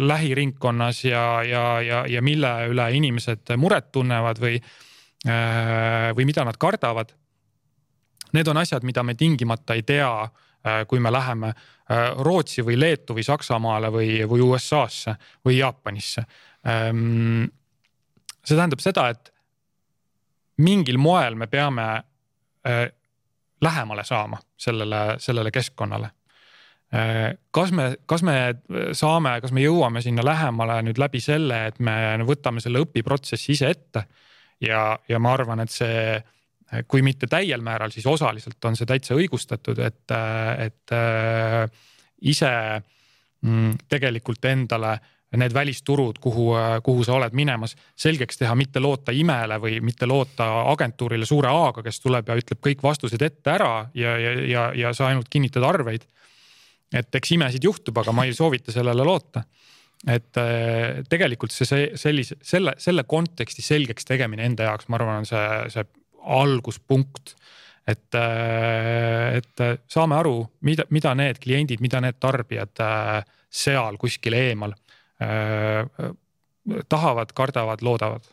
lähiringkonnas 0.00 1.04
ja, 1.04 1.42
ja, 1.42 1.80
ja, 1.82 2.06
ja 2.06 2.22
mille 2.22 2.54
üle 2.70 2.88
inimesed 2.94 3.56
muret 3.56 3.90
tunnevad 3.92 4.38
või, 4.38 4.62
või 5.22 6.24
mida 6.26 6.42
nad 6.42 6.56
kardavad. 6.58 7.12
Need 8.34 8.48
on 8.50 8.58
asjad, 8.58 8.82
mida 8.82 9.04
me 9.06 9.14
tingimata 9.14 9.76
ei 9.78 9.84
tea 9.86 10.08
kui 10.88 10.98
me 11.02 11.10
läheme 11.14 11.52
Rootsi 12.26 12.62
või 12.66 12.74
Leetu 12.78 13.14
või 13.14 13.22
Saksamaale 13.26 13.90
või, 13.94 14.08
või 14.26 14.42
USA-sse 14.46 15.14
või 15.46 15.60
Jaapanisse 15.60 16.24
Ehm, 16.62 17.50
see 18.42 18.56
tähendab 18.56 18.82
seda, 18.82 19.08
et 19.10 19.30
mingil 20.62 20.98
moel 21.02 21.36
me 21.38 21.48
peame 21.50 21.86
äh, 22.66 22.84
lähemale 23.62 24.04
saama 24.06 24.38
sellele, 24.58 25.02
sellele 25.22 25.50
keskkonnale. 25.54 26.10
Äh, 26.94 27.32
kas 27.50 27.72
me, 27.74 27.88
kas 28.06 28.22
me 28.26 28.36
saame, 28.94 29.34
kas 29.42 29.54
me 29.54 29.64
jõuame 29.64 30.04
sinna 30.04 30.24
lähemale 30.26 30.82
nüüd 30.86 31.00
läbi 31.02 31.22
selle, 31.22 31.64
et 31.72 31.80
me 31.82 31.96
võtame 32.28 32.62
selle 32.62 32.84
õpiprotsessi 32.86 33.56
ise 33.56 33.72
ette 33.74 34.06
ja, 34.62 34.98
ja 35.08 35.18
ma 35.22 35.34
arvan, 35.36 35.64
et 35.64 35.72
see 35.72 36.16
kui 36.88 37.02
mitte 37.04 37.28
täiel 37.28 37.60
määral, 37.60 37.92
siis 37.92 38.06
osaliselt 38.08 38.64
on 38.64 38.76
see 38.78 38.88
täitsa 38.88 39.16
õigustatud, 39.18 39.80
et, 39.84 40.14
et 40.64 40.94
äh, 40.96 41.66
ise 42.32 42.52
mm, 43.44 43.74
tegelikult 43.92 44.44
endale 44.48 44.96
need 45.36 45.54
välisturud, 45.54 46.18
kuhu, 46.20 46.50
kuhu 46.84 47.04
sa 47.04 47.14
oled 47.16 47.32
minemas, 47.32 47.72
selgeks 47.96 48.36
teha, 48.36 48.54
mitte 48.58 48.80
loota 48.84 49.14
imele 49.16 49.56
või 49.60 49.78
mitte 49.80 50.06
loota 50.06 50.48
agentuurile 50.72 51.24
suure 51.28 51.48
A-ga, 51.48 51.84
kes 51.86 52.02
tuleb 52.04 52.28
ja 52.28 52.36
ütleb 52.36 52.60
kõik 52.60 52.82
vastused 52.84 53.22
ette 53.22 53.54
ära 53.54 53.86
ja, 53.96 54.16
ja, 54.20 54.34
ja, 54.48 54.66
ja 54.76 54.92
sa 54.96 55.08
ainult 55.08 55.30
kinnitad 55.32 55.64
arveid. 55.64 56.04
et 56.92 57.14
eks 57.14 57.32
imesid 57.32 57.64
juhtub, 57.64 57.96
aga 57.98 58.12
ma 58.12 58.26
ei 58.28 58.34
soovita 58.36 58.72
sellele 58.72 59.04
loota. 59.04 59.44
Et 60.10 60.40
äh, 60.40 61.02
tegelikult 61.10 61.54
see, 61.54 61.68
see 61.68 61.90
sellise, 62.00 62.38
selle, 62.42 62.74
selle 62.82 63.04
konteksti 63.08 63.62
selgeks 63.62 64.08
tegemine 64.08 64.46
enda 64.48 64.70
jaoks, 64.70 64.88
ma 64.90 64.98
arvan, 64.98 65.22
on 65.22 65.28
see, 65.28 65.44
see 65.74 65.86
alguspunkt 66.22 67.36
et, 67.86 68.14
äh, 68.14 69.38
et 69.38 69.66
saame 69.90 70.18
aru, 70.18 70.36
mida, 70.66 70.86
mida 70.94 71.14
need 71.18 71.38
kliendid, 71.42 71.82
mida 71.82 72.02
need 72.02 72.18
tarbijad 72.22 72.82
äh, 72.82 73.22
seal 73.52 73.98
kuskil 74.00 74.34
eemal 74.38 74.74
Äh, 75.22 76.10
tahavad, 76.88 77.32
kardavad, 77.34 77.82
loodavad 77.82 78.24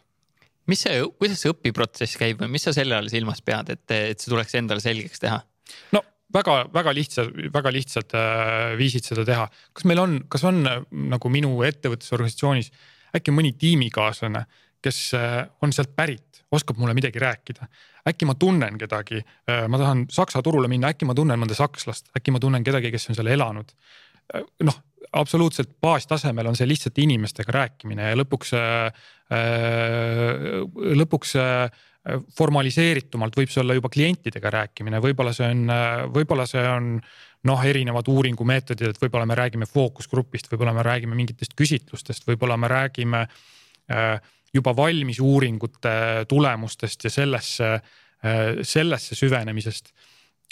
mis 0.69 0.83
see, 0.85 0.99
kuidas 1.17 1.41
see 1.41 1.49
õpiprotsess 1.49 2.17
käib 2.21 2.43
või 2.43 2.51
mis 2.53 2.67
sa 2.67 2.71
selle 2.77 2.93
all 2.93 3.09
silmas 3.09 3.41
pead, 3.41 3.71
et, 3.73 3.83
et 3.89 4.21
see 4.21 4.29
tuleks 4.29 4.53
endale 4.59 4.83
selgeks 4.83 5.21
teha? 5.23 5.39
no 5.95 6.03
väga-väga 6.33 6.93
lihtsa, 6.93 7.25
väga 7.53 7.73
lihtsad 7.73 8.15
äh, 8.17 8.77
viisid 8.79 9.07
seda 9.07 9.25
teha. 9.27 9.47
kas 9.73 9.85
meil 9.89 10.01
on, 10.03 10.17
kas 10.29 10.45
on 10.47 10.63
äh, 10.67 10.81
nagu 11.13 11.31
minu 11.33 11.53
ettevõttes, 11.67 12.11
organisatsioonis 12.15 12.71
äkki 13.17 13.33
mõni 13.33 13.55
tiimikaaslane, 13.57 14.43
kes 14.83 14.99
äh, 15.17 15.39
on 15.65 15.73
sealt 15.75 15.95
pärit, 15.95 16.43
oskab 16.51 16.77
mulle 16.81 16.93
midagi 16.97 17.21
rääkida. 17.21 17.67
äkki 18.09 18.25
ma 18.25 18.33
tunnen 18.39 18.77
kedagi 18.79 19.19
ma 19.67 19.77
tahan 19.77 20.05
Saksa 20.09 20.41
turule 20.41 20.67
minna, 20.71 20.89
äkki 20.89 21.05
ma 21.05 21.13
tunnen 21.13 21.37
mõnda 21.39 21.53
sakslast, 21.53 22.09
äkki 22.17 22.31
ma 22.31 22.39
tunnen 22.39 22.63
kedagi, 22.63 22.91
kes 22.91 23.09
on 23.09 23.17
seal 23.17 23.27
elanud 23.27 23.73
noh, 24.63 24.79
absoluutselt 25.17 25.71
baastasemel 25.81 26.49
on 26.51 26.57
see 26.57 26.67
lihtsalt 26.69 26.97
inimestega 27.01 27.53
rääkimine 27.55 28.11
ja 28.11 28.17
lõpuks, 28.19 28.53
äh, 28.57 28.91
lõpuks 31.01 31.35
äh, 31.39 31.85
formaliseeritumalt 32.37 33.35
võib 33.35 33.51
see 33.51 33.61
olla 33.63 33.75
juba 33.75 33.89
klientidega 33.91 34.51
rääkimine, 34.55 35.01
võib-olla 35.03 35.33
see 35.35 35.49
on, 35.51 35.65
võib-olla 36.15 36.45
see 36.47 36.63
on 36.63 36.93
noh, 37.49 37.63
erinevad 37.65 38.07
uuringumeetodid, 38.11 38.93
et 38.93 39.01
võib-olla 39.01 39.27
me 39.27 39.37
räägime 39.39 39.67
fookusgrupist, 39.69 40.49
võib-olla 40.51 40.73
me 40.75 40.83
räägime 40.87 41.17
mingitest 41.19 41.55
küsitlustest, 41.59 42.27
võib-olla 42.27 42.57
me 42.59 42.71
räägime 42.71 43.25
juba 44.53 44.73
valmis 44.75 45.19
uuringute 45.23 46.25
tulemustest 46.29 47.03
ja 47.07 47.11
sellesse, 47.13 47.73
sellesse 48.63 49.15
süvenemisest 49.15 49.93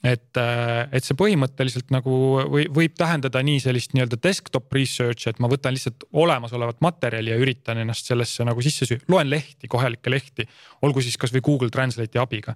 et, 0.06 0.38
äh, 0.38 0.88
et 0.94 1.06
see 1.06 1.18
põhimõtteliselt 1.18 1.90
nagu 1.94 2.18
või 2.54 2.68
võib 2.74 2.94
tähendada 2.98 3.42
nii 3.46 3.62
sellist 3.64 3.96
nii-öelda 3.96 4.20
desktop 4.22 4.74
research'i, 4.76 5.32
et 5.32 5.42
ma 5.42 5.50
võtan 5.50 5.74
lihtsalt 5.74 6.06
olemasolevat 6.14 6.84
materjali 6.86 7.34
ja 7.34 7.40
üritan 7.42 7.82
ennast 7.82 8.10
sellesse 8.10 8.46
nagu 8.46 8.62
sisse 8.66 8.86
süü-, 8.90 9.02
loen 9.10 9.30
lehti, 9.32 9.70
kohalikke 9.72 10.14
lehti, 10.14 10.46
olgu 10.86 11.02
siis 11.02 11.18
kasvõi 11.18 11.42
Google 11.46 11.74
Translate'i 11.74 12.22
abiga. 12.22 12.54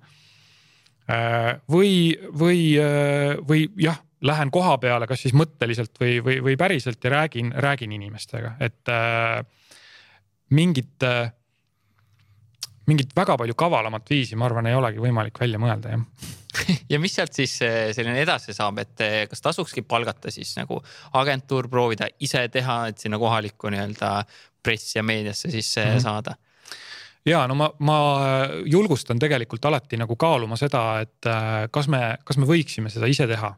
Äh, 1.09 1.55
või, 1.71 2.13
või, 2.37 2.61
äh, 2.77 3.33
või 3.47 3.65
jah, 3.81 3.97
lähen 4.21 4.53
koha 4.53 4.77
peale, 4.77 5.09
kas 5.09 5.25
siis 5.25 5.33
mõtteliselt 5.33 5.97
või, 5.99 6.19
või, 6.21 6.37
või 6.45 6.57
päriselt 6.61 7.01
ja 7.03 7.15
räägin, 7.15 7.49
räägin 7.57 7.97
inimestega, 7.97 8.53
et 8.61 8.91
mingit 10.53 11.01
mingit 12.89 13.15
väga 13.15 13.37
palju 13.37 13.55
kavalamat 13.57 14.09
viisi, 14.09 14.37
ma 14.39 14.47
arvan, 14.47 14.69
ei 14.69 14.77
olegi 14.77 15.01
võimalik 15.03 15.39
välja 15.41 15.59
mõelda 15.61 15.95
jah 15.95 16.05
ja 16.91 16.99
mis 16.99 17.15
sealt 17.15 17.35
siis 17.35 17.53
eh, 17.65 17.91
selline 17.95 18.21
edasi 18.23 18.55
saab, 18.55 18.81
et 18.83 19.03
eh, 19.05 19.17
kas 19.31 19.43
tasukski 19.43 19.83
palgata 19.87 20.31
siis 20.33 20.53
nagu 20.57 20.81
agentuur, 21.19 21.69
proovida 21.71 22.09
ise 22.19 22.43
teha, 22.51 22.77
et 22.91 23.01
sinna 23.01 23.19
kohalikku 23.21 23.71
nii-öelda 23.71 24.13
pressi 24.63 24.97
ja 24.99 25.03
meediasse 25.03 25.51
sisse 25.51 25.85
mm 25.85 25.95
-hmm. 25.95 26.03
saada? 26.03 26.35
ja 27.25 27.45
no 27.47 27.55
ma, 27.55 27.69
ma 27.79 27.97
julgustan 28.65 29.19
tegelikult 29.19 29.65
alati 29.65 29.97
nagu 29.97 30.15
kaaluma 30.15 30.57
seda, 30.57 30.99
et 31.01 31.25
eh, 31.25 31.67
kas 31.71 31.87
me, 31.87 32.17
kas 32.23 32.37
me 32.37 32.45
võiksime 32.45 32.89
seda 32.89 33.07
ise 33.07 33.27
teha 33.27 33.55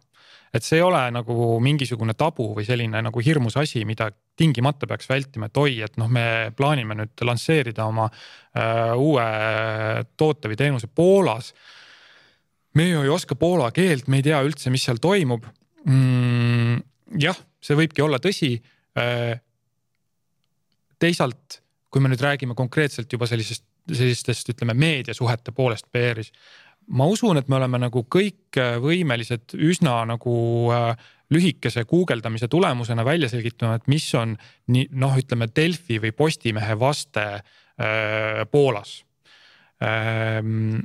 et 0.53 0.65
see 0.65 0.77
ei 0.77 0.85
ole 0.85 1.01
nagu 1.13 1.57
mingisugune 1.63 2.13
tabu 2.17 2.51
või 2.53 2.65
selline 2.67 3.01
nagu 3.01 3.23
hirmus 3.25 3.57
asi, 3.57 3.81
mida 3.89 4.11
tingimata 4.37 4.87
peaks 4.89 5.09
vältima, 5.09 5.49
et 5.49 5.57
oi, 5.57 5.79
et 5.85 5.97
noh, 5.97 6.09
me 6.11 6.51
plaanime 6.57 6.97
nüüd 6.99 7.25
lansseerida 7.25 7.87
oma 7.89 8.05
äh, 8.09 8.93
uue 8.93 9.25
toote 10.17 10.51
või 10.51 10.59
teenuse 10.59 10.89
Poolas. 10.93 11.53
me 12.77 12.89
ju 12.89 13.01
ei 13.05 13.09
oska 13.09 13.35
poola 13.35 13.71
keelt, 13.71 14.07
me 14.07 14.21
ei 14.21 14.29
tea 14.29 14.41
üldse, 14.45 14.69
mis 14.73 14.85
seal 14.85 15.01
toimub 15.01 15.45
mm,. 15.85 16.79
jah, 17.21 17.37
see 17.61 17.77
võibki 17.77 18.05
olla 18.05 18.21
tõsi 18.21 18.55
äh,. 18.97 19.41
teisalt, 20.99 21.61
kui 21.89 22.01
me 22.01 22.09
nüüd 22.09 22.21
räägime 22.21 22.55
konkreetselt 22.55 23.11
juba 23.11 23.27
sellisest 23.29 23.65
sellistest, 23.91 24.47
ütleme 24.53 24.73
meediasuhete 24.79 25.51
poolest 25.51 25.89
PR-is 25.91 26.31
ma 26.87 27.07
usun, 27.09 27.37
et 27.39 27.49
me 27.49 27.57
oleme 27.59 27.79
nagu 27.85 28.05
kõik 28.11 28.59
äh, 28.59 28.77
võimelised 28.83 29.55
üsna 29.55 30.01
nagu 30.09 30.35
äh, 30.73 31.11
lühikese 31.33 31.85
guugeldamise 31.89 32.47
tulemusena 32.51 33.05
välja 33.05 33.29
selgitama, 33.31 33.79
et 33.79 33.87
mis 33.91 34.05
on 34.19 34.35
nii 34.73 34.89
noh, 34.99 35.15
ütleme 35.19 35.49
Delfi 35.55 35.99
või 36.03 36.13
Postimehe 36.15 36.77
vaste 36.79 37.27
äh, 37.39 38.43
Poolas 38.51 39.01
ähm,. 39.83 40.83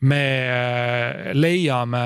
me 0.00 0.24
äh, 0.46 1.32
leiame 1.34 2.04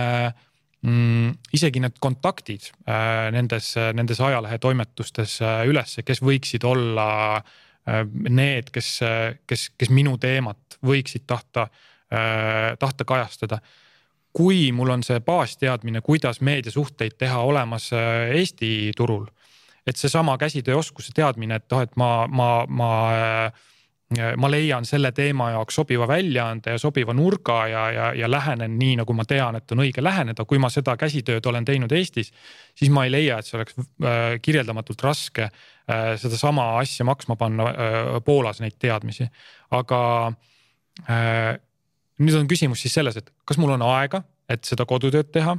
mm, 0.83 1.33
isegi 1.53 1.83
need 1.83 1.99
kontaktid 2.01 2.71
äh, 2.89 3.29
nendes, 3.35 3.75
nendes 3.95 4.21
ajalehetoimetustes 4.21 5.41
äh, 5.43 5.65
ülesse, 5.69 6.05
kes 6.07 6.23
võiksid 6.25 6.65
olla 6.69 7.09
äh, 7.37 8.03
need, 8.29 8.73
kes, 8.75 8.99
kes, 9.47 9.71
kes 9.79 9.91
minu 9.93 10.17
teemat 10.23 10.79
võiksid 10.87 11.27
tahta, 11.27 11.69
tahta 12.79 13.05
kajastada 13.09 13.59
kui 14.33 14.73
mul 14.73 14.91
on 14.95 15.03
see 15.05 15.21
baasteadmine, 15.21 16.01
kuidas 16.05 16.41
meediasuhteid 16.41 17.19
teha 17.19 17.41
olemas 17.41 17.91
Eesti 17.93 18.93
turul, 18.97 19.27
et 19.87 19.97
seesama 19.97 20.39
käsitööoskuse 20.41 21.13
teadmine, 21.15 21.61
et 21.61 21.69
noh, 21.73 21.83
et 21.85 21.97
ma, 22.01 22.11
ma, 22.29 22.49
ma 22.69 22.93
ma 24.13 24.49
leian 24.51 24.85
selle 24.85 25.13
teema 25.17 25.51
jaoks 25.55 25.79
sobiva 25.79 26.07
väljaande 26.09 26.75
ja 26.75 26.81
sobiva 26.81 27.15
nurga 27.17 27.59
ja, 27.69 27.85
ja, 27.93 28.11
ja 28.15 28.31
lähenen 28.31 28.75
nii, 28.79 28.97
nagu 29.01 29.15
ma 29.17 29.25
tean, 29.29 29.57
et 29.57 29.73
on 29.73 29.81
õige 29.87 30.05
läheneda. 30.05 30.45
kui 30.45 30.61
ma 30.61 30.69
seda 30.73 30.97
käsitööd 31.01 31.47
olen 31.49 31.65
teinud 31.65 31.93
Eestis, 31.97 32.33
siis 32.79 32.93
ma 32.93 33.07
ei 33.07 33.13
leia, 33.15 33.39
et 33.39 33.49
see 33.49 33.57
oleks 33.57 33.79
äh, 33.79 34.21
kirjeldamatult 34.43 35.05
raske 35.07 35.49
äh, 35.49 36.13
sedasama 36.21 36.75
asja 36.83 37.07
maksma 37.09 37.37
panna 37.41 37.69
äh, 37.71 38.11
Poolas 38.25 38.61
neid 38.61 38.77
teadmisi. 38.79 39.29
aga 39.71 40.03
äh, 41.09 41.57
nüüd 42.23 42.39
on 42.39 42.49
küsimus 42.51 42.83
siis 42.85 42.95
selles, 42.99 43.19
et 43.19 43.31
kas 43.49 43.61
mul 43.61 43.75
on 43.75 43.85
aega, 43.87 44.23
et 44.51 44.65
seda 44.69 44.87
kodutööd 44.89 45.33
teha 45.35 45.57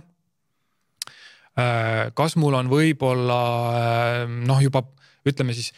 äh,. 1.60 2.12
kas 2.16 2.38
mul 2.40 2.58
on 2.60 2.72
võib-olla 2.72 3.42
äh, 3.80 4.22
noh, 4.48 4.62
juba 4.64 4.86
ütleme 5.28 5.56
siis 5.56 5.74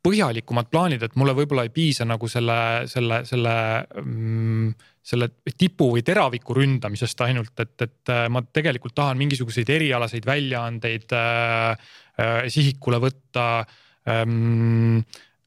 põhjalikumad 0.00 0.70
plaanid, 0.72 1.02
et 1.04 1.16
mulle 1.20 1.34
võib-olla 1.36 1.66
ei 1.66 1.74
piisa 1.74 2.06
nagu 2.08 2.28
selle, 2.30 2.56
selle, 2.88 3.20
selle 3.28 3.54
mm, 4.00 4.70
selle 5.10 5.30
tipu 5.56 5.90
või 5.94 6.04
teraviku 6.06 6.54
ründamisest 6.56 7.24
ainult, 7.24 7.54
et, 7.62 7.74
et 7.86 8.12
äh, 8.12 8.26
ma 8.32 8.42
tegelikult 8.44 8.94
tahan 8.96 9.18
mingisuguseid 9.20 9.72
erialaseid 9.76 10.28
väljaandeid 10.28 11.16
äh, 11.16 11.88
äh, 12.20 12.44
sihikule 12.52 13.02
võtta 13.02 13.48
ähm,. 14.08 15.02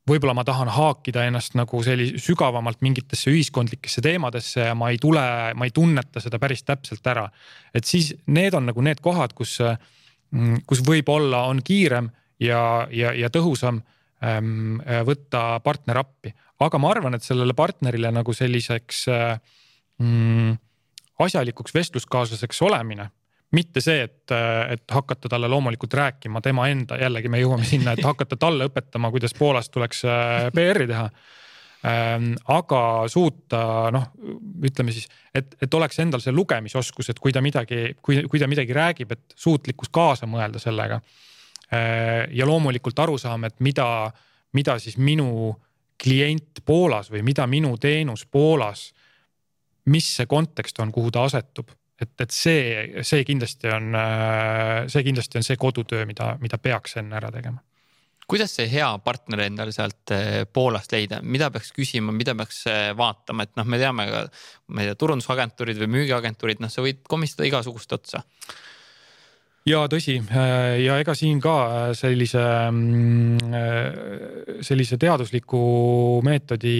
Võib-olla 0.09 0.33
ma 0.35 0.43
tahan 0.43 0.67
haakida 0.73 1.23
ennast 1.29 1.55
nagu 1.55 1.79
sellise 1.83 2.19
sügavamalt 2.19 2.81
mingitesse 2.83 3.31
ühiskondlikesse 3.31 4.03
teemadesse 4.03 4.67
ja 4.69 4.75
ma 4.75 4.89
ei 4.91 4.99
tule, 5.01 5.23
ma 5.55 5.67
ei 5.67 5.71
tunneta 5.71 6.19
seda 6.23 6.39
päris 6.43 6.65
täpselt 6.67 7.07
ära. 7.07 7.29
et 7.73 7.85
siis 7.85 8.13
need 8.27 8.53
on 8.53 8.67
nagu 8.71 8.81
need 8.81 8.99
kohad, 9.01 9.33
kus, 9.33 9.59
mm, 10.31 10.65
kus 10.67 10.83
võib-olla 10.85 11.45
on 11.47 11.63
kiirem 11.63 12.11
ja, 12.39 12.87
ja, 12.91 13.13
ja 13.15 13.29
tõhusam 13.31 13.81
Ähm, 14.23 14.79
äh, 14.87 15.01
võtta 15.03 15.57
partner 15.63 15.99
appi, 15.99 16.31
aga 16.63 16.79
ma 16.79 16.93
arvan, 16.93 17.17
et 17.17 17.25
sellele 17.25 17.51
partnerile 17.57 18.11
nagu 18.13 18.31
selliseks 18.31 19.01
äh, 19.11 19.33
mm, 19.99 20.53
asjalikuks 21.25 21.75
vestluskaaslaseks 21.75 22.61
olemine 22.63 23.09
mitte 23.53 23.81
see, 23.85 24.03
et, 24.07 24.31
äh, 24.33 24.73
et 24.75 24.83
hakata 24.91 25.29
talle 25.31 25.49
loomulikult 25.51 25.93
rääkima 25.93 26.41
tema 26.41 26.67
enda, 26.71 26.97
jällegi 27.01 27.31
me 27.31 27.41
jõuame 27.41 27.67
sinna, 27.69 27.93
et 27.93 28.03
hakata 28.05 28.37
talle 28.39 28.69
õpetama, 28.71 29.11
kuidas 29.13 29.35
Poolas 29.37 29.69
tuleks 29.73 30.03
PR-i 30.55 30.89
teha. 30.89 31.07
Ähm, 31.83 32.29
aga 32.47 32.79
suuta 33.11 33.91
noh, 33.91 34.05
ütleme 34.63 34.93
siis, 34.95 35.09
et, 35.35 35.57
et 35.61 35.73
oleks 35.75 35.99
endal 35.99 36.21
see 36.23 36.31
lugemisoskus, 36.31 37.09
et 37.11 37.19
kui 37.19 37.33
ta 37.35 37.41
midagi, 37.43 37.89
kui, 37.99 38.21
kui 38.31 38.39
ta 38.39 38.47
midagi 38.47 38.71
räägib, 38.73 39.11
et 39.11 39.35
suutlikkus 39.35 39.91
kaasa 39.91 40.29
mõelda 40.31 40.61
sellega 40.63 41.01
Äh, 41.73 42.27
ja 42.31 42.45
loomulikult 42.45 42.99
arusaam, 42.99 43.47
et 43.47 43.55
mida, 43.63 44.11
mida 44.53 44.75
siis 44.79 44.97
minu 44.97 45.53
klient 46.03 46.61
Poolas 46.65 47.09
või 47.09 47.23
mida 47.25 47.47
minu 47.49 47.77
teenus 47.81 48.25
Poolas, 48.29 48.91
mis 49.89 50.09
see 50.17 50.27
kontekst 50.29 50.79
on, 50.83 50.91
kuhu 50.93 51.11
ta 51.11 51.23
asetub 51.29 51.71
et, 52.03 52.13
et 52.25 52.33
see, 52.33 53.03
see 53.05 53.23
kindlasti 53.27 53.71
on, 53.73 53.93
äh, 53.97 54.87
see 54.91 55.05
kindlasti 55.05 55.39
on 55.39 55.45
see 55.47 55.59
kodutöö, 55.59 56.07
mida, 56.09 56.33
mida 56.41 56.59
peaks 56.61 56.99
enne 57.01 57.17
ära 57.19 57.31
tegema. 57.33 57.63
kuidas 58.27 58.53
see 58.55 58.69
hea 58.71 58.87
partner 59.03 59.43
endale 59.45 59.73
sealt 59.75 60.13
äh, 60.15 60.43
Poolast 60.47 60.93
leida, 60.95 61.21
mida 61.21 61.49
peaks 61.51 61.73
küsima, 61.75 62.15
mida 62.15 62.35
peaks 62.39 62.63
vaatama, 62.97 63.47
et 63.47 63.55
noh, 63.59 63.67
me 63.67 63.79
teame 63.81 64.07
ka, 64.09 64.25
ma 64.67 64.83
ei 64.83 64.91
tea, 64.91 64.99
turundusagentuurid 65.03 65.81
või 65.83 65.91
müügiagentuurid, 65.97 66.63
noh, 66.63 66.71
sa 66.71 66.85
võid 66.85 67.03
komistada 67.09 67.49
igasugust 67.49 67.99
otsa. 67.99 68.23
Ja 69.63 69.85
tõsi. 69.87 70.17
Äh, 70.19 70.81
ja 70.83 70.97
ega 70.99 71.13
siin 71.15 71.39
ka 71.43 71.53
äh, 71.63 71.83
sellise, 71.95 72.41
mm, 72.67 73.53
äh, 73.55 74.57
sellise 74.65 74.97
teadusliku 74.99 76.19
meetodi 76.25 76.73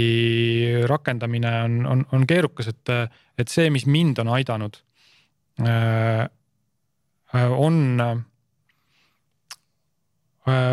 rakendamine 0.90 1.54
on, 1.64 1.78
on, 1.88 2.04
on 2.12 2.26
keerukas, 2.28 2.74
et, 2.74 2.92
et 3.40 3.52
see, 3.52 3.70
mis 3.72 3.88
mind 3.88 4.20
on 4.20 4.34
aidanud, 4.36 4.82
on, 7.34 7.78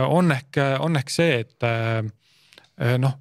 on 0.08 0.32
ehk, 0.32 0.60
on 0.80 0.96
ehk 0.96 1.12
see, 1.12 1.44
et 1.44 1.68
noh 3.00 3.14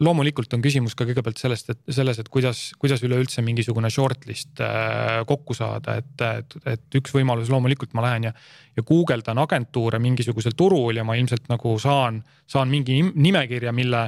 loomulikult 0.00 0.52
on 0.56 0.62
küsimus 0.64 0.96
ka 0.96 1.04
kõigepealt 1.08 1.40
sellest, 1.40 1.72
et 1.74 1.94
selles, 1.94 2.18
et 2.20 2.28
kuidas, 2.32 2.62
kuidas 2.80 3.02
üleüldse 3.04 3.44
mingisugune 3.44 3.90
shortlist 3.92 4.62
äh, 4.64 5.20
kokku 5.28 5.56
saada, 5.56 5.98
et, 6.00 6.24
et, 6.24 6.56
et 6.74 7.00
üks 7.00 7.12
võimalus 7.14 7.52
loomulikult 7.52 7.92
ma 7.96 8.06
lähen 8.06 8.30
ja, 8.30 8.34
ja 8.76 8.84
guugeldan 8.86 9.40
agentuure 9.44 10.00
mingisugusel 10.02 10.56
turul 10.56 11.00
ja 11.00 11.04
ma 11.06 11.18
ilmselt 11.20 11.50
nagu 11.52 11.76
saan, 11.80 12.22
saan 12.48 12.72
mingi 12.72 12.96
nimekirja, 13.12 13.74
mille 13.76 14.06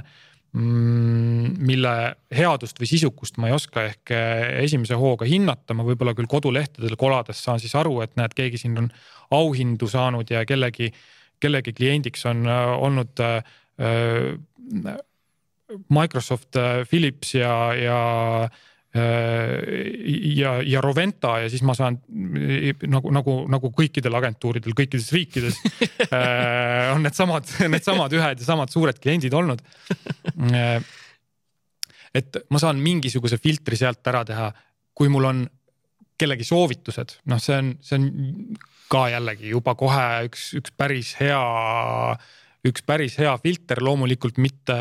mille 0.53 1.93
headust 2.35 2.77
või 2.81 2.88
sisukust 2.91 3.38
ma 3.41 3.49
ei 3.49 3.55
oska 3.57 3.87
ehk 3.88 4.12
äh, 4.12 4.43
esimese 4.67 4.99
hooga 5.01 5.25
hinnata, 5.25 5.73
ma 5.73 5.87
võib-olla 5.87 6.12
küll 6.17 6.29
kodulehtedel 6.29 6.97
kolades 7.01 7.41
saan 7.41 7.61
siis 7.62 7.73
aru, 7.79 8.03
et 8.05 8.12
näed, 8.21 8.35
keegi 8.37 8.61
siin 8.61 8.77
on 8.83 8.91
auhindu 9.33 9.88
saanud 9.88 10.29
ja 10.29 10.45
kellegi, 10.49 10.91
kellegi 11.41 11.73
kliendiks 11.73 12.29
on 12.29 12.45
äh, 12.45 12.67
olnud 12.77 13.25
äh, 13.25 13.41
Microsoft, 15.88 16.53
Philips 16.91 17.33
ja, 17.33 17.55
ja 17.73 17.99
ja, 18.93 20.51
ja 20.61 20.81
Roventa 20.85 21.39
ja 21.41 21.49
siis 21.51 21.63
ma 21.65 21.73
saan 21.77 21.97
nagu, 22.93 23.13
nagu, 23.15 23.37
nagu 23.49 23.71
kõikidel 23.73 24.19
agentuuridel 24.19 24.75
kõikides 24.77 25.09
riikides 25.17 25.57
äh, 26.13 26.91
on 26.93 27.01
needsamad, 27.07 27.49
needsamad 27.73 28.13
ühed 28.19 28.43
ja 28.43 28.49
samad 28.51 28.73
suured 28.73 29.01
kliendid 29.01 29.33
olnud. 29.33 29.65
et 32.13 32.43
ma 32.53 32.61
saan 32.61 32.85
mingisuguse 32.85 33.41
filtri 33.41 33.81
sealt 33.81 34.13
ära 34.13 34.27
teha, 34.29 34.51
kui 34.93 35.09
mul 35.09 35.31
on 35.31 35.43
kellegi 36.21 36.45
soovitused, 36.45 37.17
noh, 37.33 37.41
see 37.41 37.57
on, 37.59 37.73
see 37.83 37.97
on 37.97 38.07
ka 38.93 39.07
jällegi 39.15 39.55
juba 39.55 39.73
kohe 39.79 40.05
üks, 40.29 40.51
üks 40.61 40.77
päris 40.77 41.17
hea 41.17 41.41
äh, 41.41 42.31
üks 42.68 42.85
päris 42.87 43.18
hea 43.18 43.33
filter, 43.42 43.83
loomulikult 43.83 44.38
mitte 44.42 44.77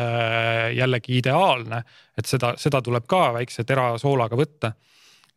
jällegi 0.76 1.18
ideaalne, 1.18 1.82
et 2.18 2.28
seda, 2.30 2.54
seda 2.60 2.82
tuleb 2.84 3.06
ka 3.10 3.32
väikse 3.38 3.64
terasoolaga 3.66 4.38
võtta. 4.38 4.72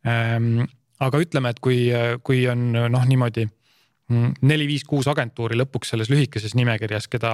Ehm, 0.06 0.62
aga 1.02 1.20
ütleme, 1.20 1.52
et 1.52 1.60
kui, 1.60 1.80
kui 2.22 2.44
on 2.48 2.70
noh, 2.72 3.06
niimoodi 3.08 3.46
mm, 3.46 4.38
neli-viis-kuus 4.46 5.08
agentuuri 5.10 5.58
lõpuks 5.58 5.92
selles 5.92 6.10
lühikeses 6.12 6.54
nimekirjas, 6.58 7.08
keda, 7.12 7.32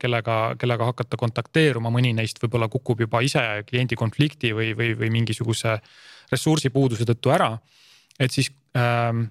kellega, 0.00 0.38
kellega 0.60 0.90
hakata 0.92 1.18
kontakteeruma, 1.20 1.92
mõni 1.94 2.12
neist 2.16 2.42
võib-olla 2.42 2.68
kukub 2.72 3.04
juba 3.06 3.22
ise 3.24 3.44
kliendi 3.68 3.98
konflikti 3.98 4.52
või, 4.56 4.72
või, 4.78 4.92
või 4.98 5.12
mingisuguse 5.16 5.78
ressursipuuduse 6.32 7.08
tõttu 7.08 7.32
ära. 7.32 7.54
et 8.20 8.30
siis 8.30 8.52
ähm, 8.76 9.26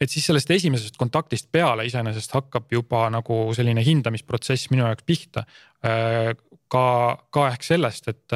et 0.00 0.10
siis 0.10 0.26
sellest 0.26 0.50
esimesest 0.50 0.98
kontaktist 1.00 1.50
peale 1.52 1.86
iseenesest 1.86 2.34
hakkab 2.34 2.72
juba 2.72 3.06
nagu 3.14 3.46
selline 3.56 3.84
hindamisprotsess 3.86 4.70
minu 4.72 4.86
jaoks 4.88 5.06
pihta. 5.06 5.44
Äh, 5.86 6.34
ka, 6.72 6.86
ka 7.30 7.48
ehk 7.52 7.62
sellest, 7.66 8.08
et, 8.10 8.34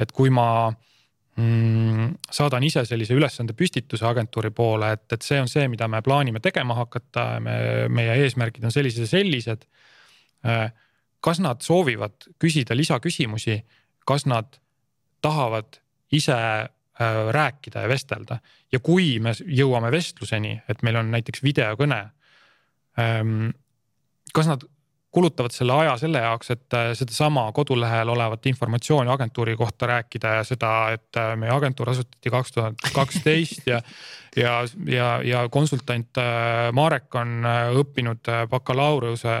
et 0.00 0.12
kui 0.16 0.30
ma 0.32 0.46
mm, 1.36 2.14
saadan 2.32 2.64
ise 2.64 2.84
sellise 2.88 3.16
ülesande 3.16 3.56
püstituse 3.58 4.06
agentuuri 4.08 4.52
poole, 4.54 4.94
et, 4.96 5.06
et 5.12 5.26
see 5.26 5.40
on 5.42 5.50
see, 5.50 5.66
mida 5.68 5.88
me 5.90 6.00
plaanime 6.04 6.40
tegema 6.44 6.78
hakata, 6.78 7.26
me, 7.44 7.58
meie 7.92 8.16
eesmärgid 8.24 8.64
on 8.64 8.74
sellised 8.74 9.04
ja 9.04 9.10
sellised. 9.10 9.68
Äh, 10.48 10.68
kas 11.24 11.40
nad 11.40 11.64
soovivad 11.64 12.28
küsida 12.40 12.76
lisaküsimusi, 12.76 13.58
kas 14.04 14.26
nad 14.28 14.58
tahavad 15.24 15.80
ise 16.12 16.36
rääkida 17.34 17.82
ja 17.82 17.88
vestelda 17.88 18.38
ja 18.72 18.78
kui 18.78 19.18
me 19.20 19.32
jõuame 19.34 19.90
vestluseni, 19.90 20.60
et 20.68 20.82
meil 20.82 21.00
on 21.00 21.10
näiteks 21.10 21.42
videokõne. 21.42 22.00
Ähm, 23.00 23.48
kas 24.34 24.46
nad 24.50 24.62
kulutavad 25.14 25.54
selle 25.54 25.76
aja 25.78 25.94
selle 25.98 26.18
jaoks, 26.18 26.50
et 26.50 26.74
äh, 26.74 26.90
sedasama 26.98 27.46
kodulehel 27.54 28.10
olevat 28.10 28.46
informatsiooni 28.50 29.10
agentuuri 29.10 29.54
kohta 29.56 29.86
rääkida 29.86 30.34
ja 30.40 30.42
seda, 30.44 30.74
et 30.96 31.20
äh, 31.20 31.36
meie 31.38 31.54
agentuur 31.54 31.92
asutati 31.92 32.32
kaks 32.34 32.52
tuhat 32.56 32.84
kaksteist 32.94 33.70
ja 33.70 33.80
ja, 34.36 34.54
ja, 34.90 35.08
ja 35.22 35.44
konsultant 35.48 36.18
äh, 36.18 36.72
Marek 36.74 37.14
on 37.14 37.46
õppinud 37.78 38.26
bakalaureuse 38.50 39.36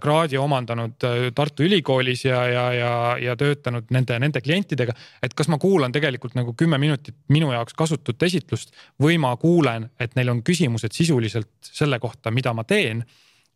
kraadi 0.00 0.40
omandanud 0.40 0.96
Tartu 1.34 1.66
Ülikoolis 1.68 2.24
ja, 2.24 2.40
ja, 2.48 2.64
ja, 2.72 2.92
ja 3.20 3.36
töötanud 3.36 3.92
nende, 3.92 4.16
nende 4.18 4.40
klientidega. 4.40 4.96
et 5.22 5.36
kas 5.36 5.52
ma 5.52 5.60
kuulan 5.60 5.92
tegelikult 5.92 6.34
nagu 6.40 6.56
kümme 6.56 6.80
minutit 6.80 7.20
minu 7.28 7.52
jaoks 7.52 7.76
kasutut 7.76 8.22
esitlust 8.22 8.72
või 9.02 9.20
ma 9.20 9.36
kuulen, 9.36 9.90
et 10.00 10.16
neil 10.16 10.32
on 10.32 10.42
küsimused 10.42 10.96
sisuliselt 10.96 11.52
selle 11.60 12.00
kohta, 12.00 12.32
mida 12.32 12.56
ma 12.56 12.64
teen 12.64 13.04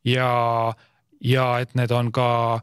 ja 0.04 0.28
ja 1.24 1.46
et 1.62 1.74
need 1.78 1.92
on 1.94 2.10
ka 2.14 2.28
äh, 2.56 2.62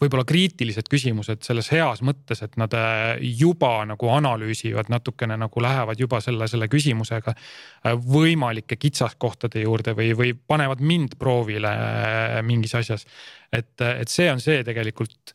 võib-olla 0.00 0.24
kriitilised 0.28 0.88
küsimused 0.90 1.44
selles 1.46 1.70
heas 1.72 2.02
mõttes, 2.04 2.42
et 2.44 2.58
nad 2.60 2.74
äh, 2.76 3.16
juba 3.40 3.80
nagu 3.88 4.10
analüüsivad 4.12 4.90
natukene 4.92 5.38
nagu 5.40 5.62
lähevad 5.64 6.00
juba 6.00 6.20
selle, 6.24 6.48
selle 6.50 6.68
küsimusega 6.72 7.34
äh, 7.34 7.94
võimalike 7.96 8.78
kitsaskohtade 8.80 9.64
juurde 9.64 9.96
või, 9.98 10.12
või 10.18 10.34
panevad 10.36 10.84
mind 10.84 11.16
proovile 11.20 11.72
mingis 12.46 12.76
asjas. 12.78 13.06
et, 13.52 13.74
et 13.80 14.08
see 14.08 14.28
on 14.32 14.40
see 14.44 14.62
tegelikult, 14.64 15.34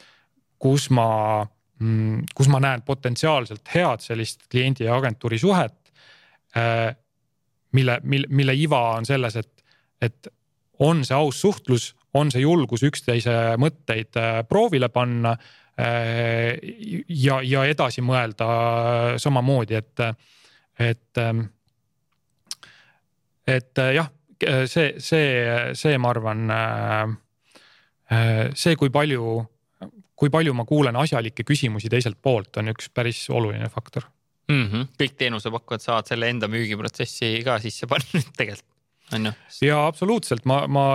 kus 0.61 0.89
ma, 0.93 1.41
mm, 1.79 2.29
kus 2.35 2.49
ma 2.51 2.61
näen 2.63 2.85
potentsiaalselt 2.85 3.73
head 3.73 4.05
sellist 4.05 4.47
kliendi 4.51 4.85
ja 4.85 4.95
agentuuri 4.95 5.39
suhet. 5.39 5.79
mille, 7.73 7.99
mille, 8.03 8.27
mille 8.29 8.53
iva 8.53 8.79
on 8.93 9.05
selles, 9.05 9.35
et, 9.35 9.63
et 10.01 10.27
on 10.83 11.03
see 11.07 11.15
aus 11.15 11.41
suhtlus, 11.41 11.91
on 12.17 12.31
see 12.33 12.43
julgus 12.43 12.83
üksteise 12.85 13.55
mõtteid 13.61 14.19
äh, 14.19 14.41
proovile 14.49 14.89
panna 14.93 15.33
äh, 15.33 16.59
ja, 17.07 17.39
ja 17.41 17.65
edasi 17.69 18.03
mõelda 18.05 18.47
samamoodi, 19.21 19.79
et, 19.79 20.03
et, 20.79 21.21
ähm, 21.21 21.45
et 23.47 23.83
äh, 23.83 23.93
jah, 23.99 24.11
see, 24.67 24.95
see, 24.99 25.27
see, 25.77 25.97
ma 26.01 26.09
arvan, 26.11 26.49
see, 28.59 28.73
kui 28.75 28.91
palju, 28.91 29.37
kui 30.19 30.33
palju 30.33 30.55
ma 30.57 30.65
kuulen 30.67 30.99
asjalikke 30.99 31.45
küsimusi 31.47 31.87
teiselt 31.89 32.19
poolt, 32.21 32.59
on 32.59 32.73
üks 32.73 32.91
päris 32.91 33.23
oluline 33.31 33.69
faktor 33.71 34.09
mm. 34.51 34.67
-hmm. 34.67 34.91
kõik 34.99 35.15
teenusepakkujad 35.17 35.85
saavad 35.85 36.11
selle 36.11 36.29
enda 36.29 36.51
müügiprotsessi 36.51 37.39
ka 37.45 37.59
sisse 37.63 37.87
panna 37.87 38.21
tegelikult 38.39 38.72
on 39.13 39.25
ju. 39.25 39.31
ja 39.67 39.79
absoluutselt, 39.87 40.45
ma, 40.49 40.63
ma 40.71 40.85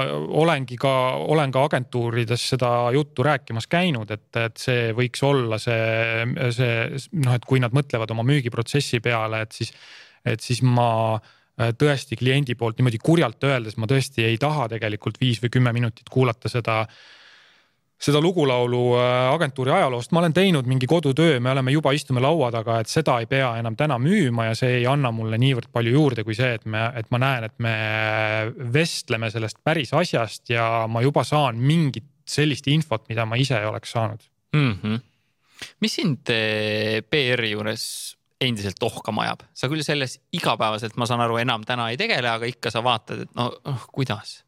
olengi 0.43 0.79
ka, 0.81 0.93
olen 1.29 1.53
ka 1.55 1.65
agentuurides 1.69 2.49
seda 2.55 2.73
juttu 2.95 3.27
rääkimas 3.27 3.69
käinud, 3.71 4.11
et, 4.15 4.29
et 4.41 4.61
see 4.61 4.93
võiks 4.97 5.25
olla 5.27 5.59
see, 5.63 6.29
see 6.57 6.73
noh, 7.25 7.35
et 7.35 7.49
kui 7.49 7.63
nad 7.63 7.75
mõtlevad 7.77 8.15
oma 8.15 8.27
müügiprotsessi 8.29 9.03
peale, 9.05 9.43
et 9.45 9.61
siis, 9.61 9.75
et 10.27 10.45
siis 10.45 10.63
ma 10.67 10.91
äh, 11.15 11.73
tõesti 11.79 12.19
kliendi 12.19 12.57
poolt 12.59 12.79
niimoodi 12.79 13.01
kurjalt 13.03 13.45
öeldes 13.49 13.79
ma 13.79 13.89
tõesti 13.91 14.27
ei 14.29 14.41
taha 14.41 14.69
tegelikult 14.75 15.21
viis 15.21 15.43
või 15.43 15.53
kümme 15.59 15.75
minutit 15.77 16.11
kuulata 16.13 16.51
seda 16.53 16.85
seda 17.99 18.21
lugulaulu 18.23 18.83
äh, 18.97 19.33
agentuuri 19.33 19.73
ajaloost 19.75 20.13
ma 20.15 20.23
olen 20.23 20.35
teinud 20.35 20.69
mingi 20.71 20.87
kodutöö, 20.87 21.41
me 21.41 21.51
oleme 21.51 21.75
juba 21.75 21.93
istume 21.97 22.23
laua 22.23 22.51
taga, 22.55 22.79
et 22.81 22.91
seda 22.91 23.19
ei 23.23 23.27
pea 23.27 23.51
enam 23.59 23.77
täna 23.77 23.99
müüma 24.03 24.49
ja 24.51 24.55
see 24.59 24.79
ei 24.81 24.87
anna 24.87 25.11
mulle 25.15 25.39
niivõrd 25.41 25.73
palju 25.75 25.95
juurde 25.97 26.25
kui 26.27 26.37
see, 26.39 26.53
et 26.61 26.67
me, 26.67 26.85
et 26.99 27.11
ma 27.11 27.23
näen, 27.23 27.49
et 27.49 27.57
me 27.63 27.75
vestleme 28.75 29.33
sellest 29.35 29.59
päris 29.67 29.93
asjast 29.99 30.55
ja 30.55 30.87
ma 30.91 31.03
juba 31.03 31.27
saan 31.27 31.59
mingit 31.59 32.07
sellist 32.29 32.69
infot, 32.71 33.09
mida 33.11 33.27
ma 33.27 33.39
ise 33.41 33.59
ei 33.59 33.67
oleks 33.67 33.97
saanud 33.97 34.23
mm. 34.55 34.75
-hmm. 34.83 35.01
mis 35.81 35.95
sind 35.95 36.31
eh, 36.31 37.03
PR-i 37.03 37.51
juures 37.51 37.85
endiselt 38.41 38.83
ohkama 38.83 39.25
ajab, 39.27 39.41
sa 39.55 39.67
küll 39.67 39.83
selles 39.83 40.21
igapäevaselt, 40.33 40.95
ma 40.97 41.07
saan 41.11 41.21
aru, 41.25 41.41
enam 41.43 41.65
täna 41.67 41.89
ei 41.91 41.97
tegele, 41.99 42.29
aga 42.31 42.47
ikka 42.47 42.71
sa 42.71 42.85
vaatad, 42.85 43.25
et 43.27 43.33
no 43.35 43.51
oh, 43.65 43.87
kuidas 43.93 44.45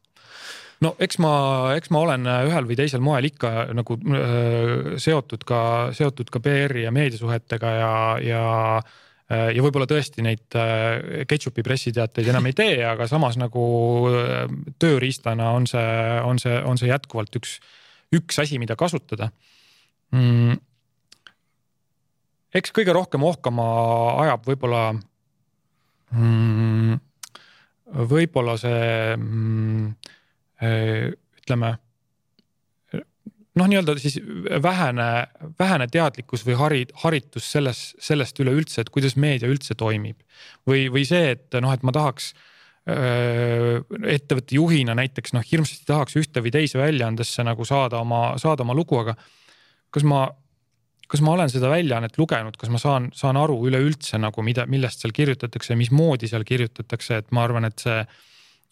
no 0.85 0.93
eks 1.01 1.19
ma, 1.21 1.33
eks 1.77 1.91
ma 1.93 2.01
olen 2.05 2.25
äh, 2.29 2.47
ühel 2.49 2.67
või 2.69 2.77
teisel 2.79 3.03
moel 3.05 3.27
ikka 3.29 3.51
nagu 3.77 3.97
äh, 3.99 4.95
seotud 5.01 5.45
ka, 5.47 5.61
seotud 5.97 6.31
ka 6.33 6.41
PR-i 6.43 6.85
ja 6.87 6.93
meediasuhetega 6.95 7.73
ja, 7.77 7.93
ja 8.25 8.43
äh, 8.79 9.51
ja 9.55 9.63
võib-olla 9.63 9.87
tõesti 9.89 10.25
neid 10.25 10.57
ketšupi 11.29 11.63
pressiteateid 11.65 12.31
enam 12.33 12.49
ei 12.49 12.57
tee, 12.57 12.81
aga 12.87 13.07
samas 13.07 13.37
nagu 13.39 13.63
tööriistana 14.81 15.53
on 15.55 15.69
see, 15.69 15.93
on 16.27 16.41
see, 16.41 16.57
on 16.67 16.81
see 16.81 16.91
jätkuvalt 16.91 17.39
üks, 17.39 17.59
üks 18.11 18.41
asi, 18.43 18.59
mida 18.59 18.75
kasutada. 18.75 19.29
Mm.. 20.11 20.57
eks 22.51 22.73
kõige 22.75 22.91
rohkem 22.91 23.23
ohkama 23.23 23.63
ajab 24.25 24.49
võib-olla 24.49 24.81
mm,, 26.11 26.97
võib-olla 28.11 28.57
see 28.59 29.15
mm, 29.15 29.93
ütleme 30.61 31.75
noh, 33.57 33.67
nii-öelda 33.67 33.95
siis 33.99 34.17
vähene, 34.63 35.09
vähene 35.59 35.87
teadlikkus 35.91 36.45
või 36.47 36.55
harid, 36.59 36.93
haritus 37.03 37.49
selles, 37.51 37.81
sellest 38.01 38.39
üleüldse, 38.43 38.83
et 38.83 38.91
kuidas 38.93 39.17
meedia 39.19 39.49
üldse 39.51 39.75
toimib. 39.77 40.21
või, 40.67 40.87
või 40.93 41.05
see, 41.07 41.35
et 41.35 41.59
noh, 41.61 41.73
et 41.73 41.83
ma 41.83 41.93
tahaks 41.95 42.31
öö, 42.89 43.81
äh, 43.81 44.13
ettevõtte 44.15 44.55
juhina 44.55 44.95
näiteks 44.97 45.35
noh, 45.35 45.45
hirmsasti 45.45 45.85
tahaks 45.89 46.15
ühte 46.17 46.43
või 46.43 46.53
teise 46.53 46.79
väljaandesse 46.79 47.43
nagu 47.43 47.65
saada 47.65 47.99
oma, 48.01 48.37
saada 48.41 48.63
oma 48.63 48.77
lugu, 48.77 48.97
aga 49.03 49.17
kas 49.91 50.07
ma, 50.07 50.25
kas 51.11 51.21
ma 51.21 51.35
olen 51.35 51.51
seda 51.51 51.69
väljaannet 51.69 52.17
lugenud, 52.17 52.57
kas 52.57 52.71
ma 52.71 52.79
saan, 52.81 53.11
saan 53.13 53.37
aru 53.37 53.59
üleüldse 53.67 54.17
nagu 54.21 54.41
mida, 54.45 54.65
millest 54.65 55.03
seal 55.03 55.13
kirjutatakse, 55.13 55.75
mismoodi 55.75 56.31
seal 56.31 56.47
kirjutatakse, 56.47 57.21
et 57.21 57.31
ma 57.35 57.43
arvan, 57.45 57.67
et 57.67 57.83
see 57.83 57.99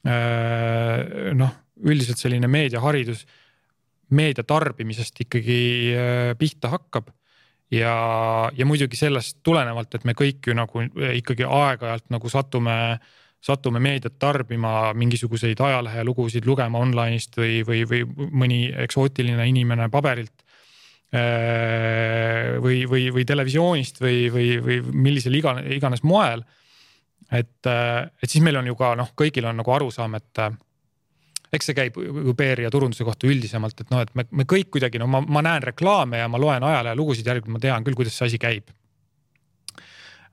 öö, 0.08 1.34
noh 1.36 1.58
üldiselt 1.83 2.19
selline 2.19 2.47
meediaharidus 2.51 3.25
meedia 4.15 4.43
tarbimisest 4.47 5.21
ikkagi 5.25 5.61
äh, 5.93 6.33
pihta 6.37 6.71
hakkab. 6.73 7.09
ja, 7.71 7.93
ja 8.57 8.65
muidugi 8.65 8.97
sellest 8.97 9.43
tulenevalt, 9.45 9.93
et 9.93 10.05
me 10.09 10.15
kõik 10.17 10.47
ju 10.49 10.55
nagu 10.57 10.81
äh, 10.81 11.15
ikkagi 11.19 11.45
aeg-ajalt 11.45 12.07
nagu 12.09 12.29
satume, 12.29 12.97
satume 13.41 13.79
meediat 13.79 14.17
tarbima, 14.19 14.91
mingisuguseid 14.97 15.59
ajalehelugusid 15.61 16.47
lugema 16.49 16.81
online'ist 16.81 17.37
või, 17.37 17.61
või, 17.67 17.83
või 17.89 18.29
mõni 18.43 18.61
eksootiline 18.87 19.45
inimene 19.51 19.89
paberilt. 19.93 20.45
Äh, 21.09 22.57
või, 22.61 22.83
või, 22.89 23.07
või 23.13 23.25
televisioonist 23.25 24.01
või, 24.01 24.27
või, 24.33 24.49
või 24.61 24.81
millisel 24.93 25.37
iganes, 25.37 25.65
iganes 25.73 26.03
moel. 26.05 26.43
et, 27.33 27.65
et 27.65 28.29
siis 28.29 28.43
meil 28.45 28.57
on 28.57 28.69
ju 28.69 28.75
ka 28.77 28.91
noh, 28.97 29.09
kõigil 29.17 29.45
on 29.49 29.57
nagu 29.57 29.73
arusaam, 29.73 30.17
et 30.17 30.41
eks 31.53 31.69
see 31.69 31.77
käib 31.77 31.95
PR 32.38 32.65
ja 32.65 32.73
turunduse 32.73 33.05
kohta 33.07 33.29
üldisemalt, 33.29 33.79
et 33.81 33.93
noh, 33.93 34.03
et 34.05 34.12
me, 34.17 34.25
me 34.41 34.45
kõik 34.49 34.69
kuidagi 34.75 35.01
no 35.01 35.07
ma, 35.09 35.21
ma 35.25 35.43
näen 35.45 35.65
reklaame 35.71 36.21
ja 36.21 36.27
ma 36.29 36.41
loen 36.41 36.65
ajalehelugusid, 36.65 37.25
järelikult 37.25 37.55
ma 37.55 37.63
tean 37.63 37.85
küll, 37.85 37.97
kuidas 37.97 38.17
see 38.17 38.29
asi 38.29 38.41
käib. 38.41 38.69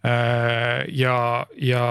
Äh, 0.07 0.85
ja, 0.93 1.17
ja, 1.57 1.87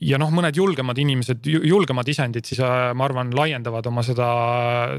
ja 0.00 0.20
noh, 0.22 0.32
mõned 0.32 0.56
julgemad 0.56 0.98
inimesed, 0.98 1.44
julgemad 1.44 2.08
isendid 2.08 2.48
siis 2.48 2.62
äh, 2.64 2.88
ma 2.96 3.06
arvan, 3.06 3.34
laiendavad 3.36 3.90
oma 3.92 4.04
seda, 4.06 4.30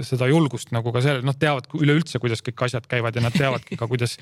seda 0.06 0.30
julgust 0.30 0.70
nagu 0.76 0.94
ka 0.94 1.02
selle, 1.04 1.26
noh, 1.26 1.36
teavad 1.40 1.66
üleüldse, 1.82 2.22
kuidas 2.22 2.46
kõik 2.46 2.68
asjad 2.70 2.86
käivad 2.92 3.18
ja 3.18 3.26
nad 3.26 3.36
teavadki 3.36 3.80
ka, 3.80 3.90
kuidas, 3.90 4.20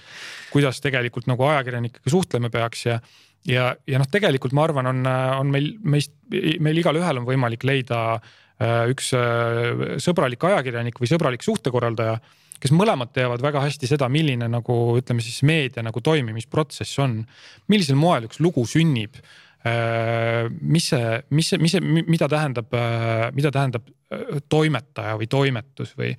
kuidas 0.56 0.80
tegelikult 0.86 1.28
nagu 1.28 1.44
ajakirjanikega 1.52 2.16
suhtlema 2.16 2.54
peaks 2.54 2.88
ja 2.88 3.02
ja, 3.46 3.68
ja 3.86 4.00
noh, 4.02 4.08
tegelikult 4.10 4.56
ma 4.58 4.64
arvan, 4.66 4.88
on, 4.90 5.04
on 5.06 5.52
meil, 5.54 5.76
meist, 5.86 6.16
meil 6.32 6.80
igalühel 6.82 7.20
on 7.20 7.28
võimalik 7.28 7.68
leida 7.68 8.00
Äh, 8.16 8.42
üks 8.64 9.12
äh, 9.18 9.98
sõbralik 10.04 10.44
ajakirjanik 10.48 11.00
või 11.02 11.10
sõbralik 11.12 11.44
suhtekorraldaja, 11.44 12.20
kes 12.62 12.72
mõlemad 12.72 13.12
teavad 13.14 13.44
väga 13.44 13.66
hästi 13.66 13.90
seda, 13.90 14.08
milline 14.12 14.48
nagu 14.48 14.96
ütleme 15.00 15.24
siis 15.24 15.42
meedia 15.44 15.84
nagu 15.84 16.00
toimimisprotsess 16.02 17.02
on. 17.04 17.20
millisel 17.68 18.00
moel 18.00 18.30
üks 18.30 18.40
lugu 18.40 18.64
sünnib 18.70 19.20
äh, 19.20 20.48
mis 20.62 20.88
see, 20.94 21.20
mis 21.36 21.52
see, 21.52 21.60
mis 21.60 21.76
see, 21.76 21.84
mida 21.84 22.30
tähendab, 22.32 22.72
mida 23.36 23.52
tähendab 23.52 23.90
toimetaja 24.50 25.18
või 25.20 25.28
toimetus 25.28 25.96
või, 25.98 26.14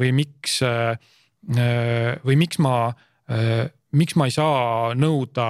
või 0.00 0.10
miks, 0.16 0.56
või 2.24 2.36
miks 2.40 2.58
ma, 2.64 2.74
miks 3.92 4.16
ma 4.16 4.26
ei 4.26 4.34
saa 4.34 4.96
nõuda 4.96 5.46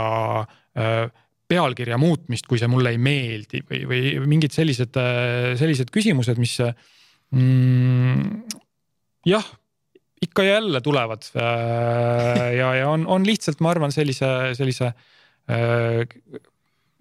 pealkirja 1.49 1.97
muutmist, 2.01 2.47
kui 2.49 2.61
see 2.61 2.69
mulle 2.71 2.93
ei 2.95 3.01
meeldi 3.01 3.63
või, 3.65 3.85
või 3.89 4.27
mingid 4.29 4.53
sellised, 4.55 4.99
sellised 5.61 5.93
küsimused, 5.95 6.41
mis 6.41 6.59
mm, 7.33 8.59
jah, 9.29 9.47
ikka 10.25 10.45
ja 10.45 10.59
jälle 10.59 10.81
tulevad. 10.85 11.31
ja, 12.57 12.75
ja 12.75 12.91
on, 12.91 13.07
on 13.07 13.27
lihtsalt, 13.27 13.63
ma 13.65 13.73
arvan, 13.73 13.95
sellise, 13.95 14.29
sellise 14.59 14.93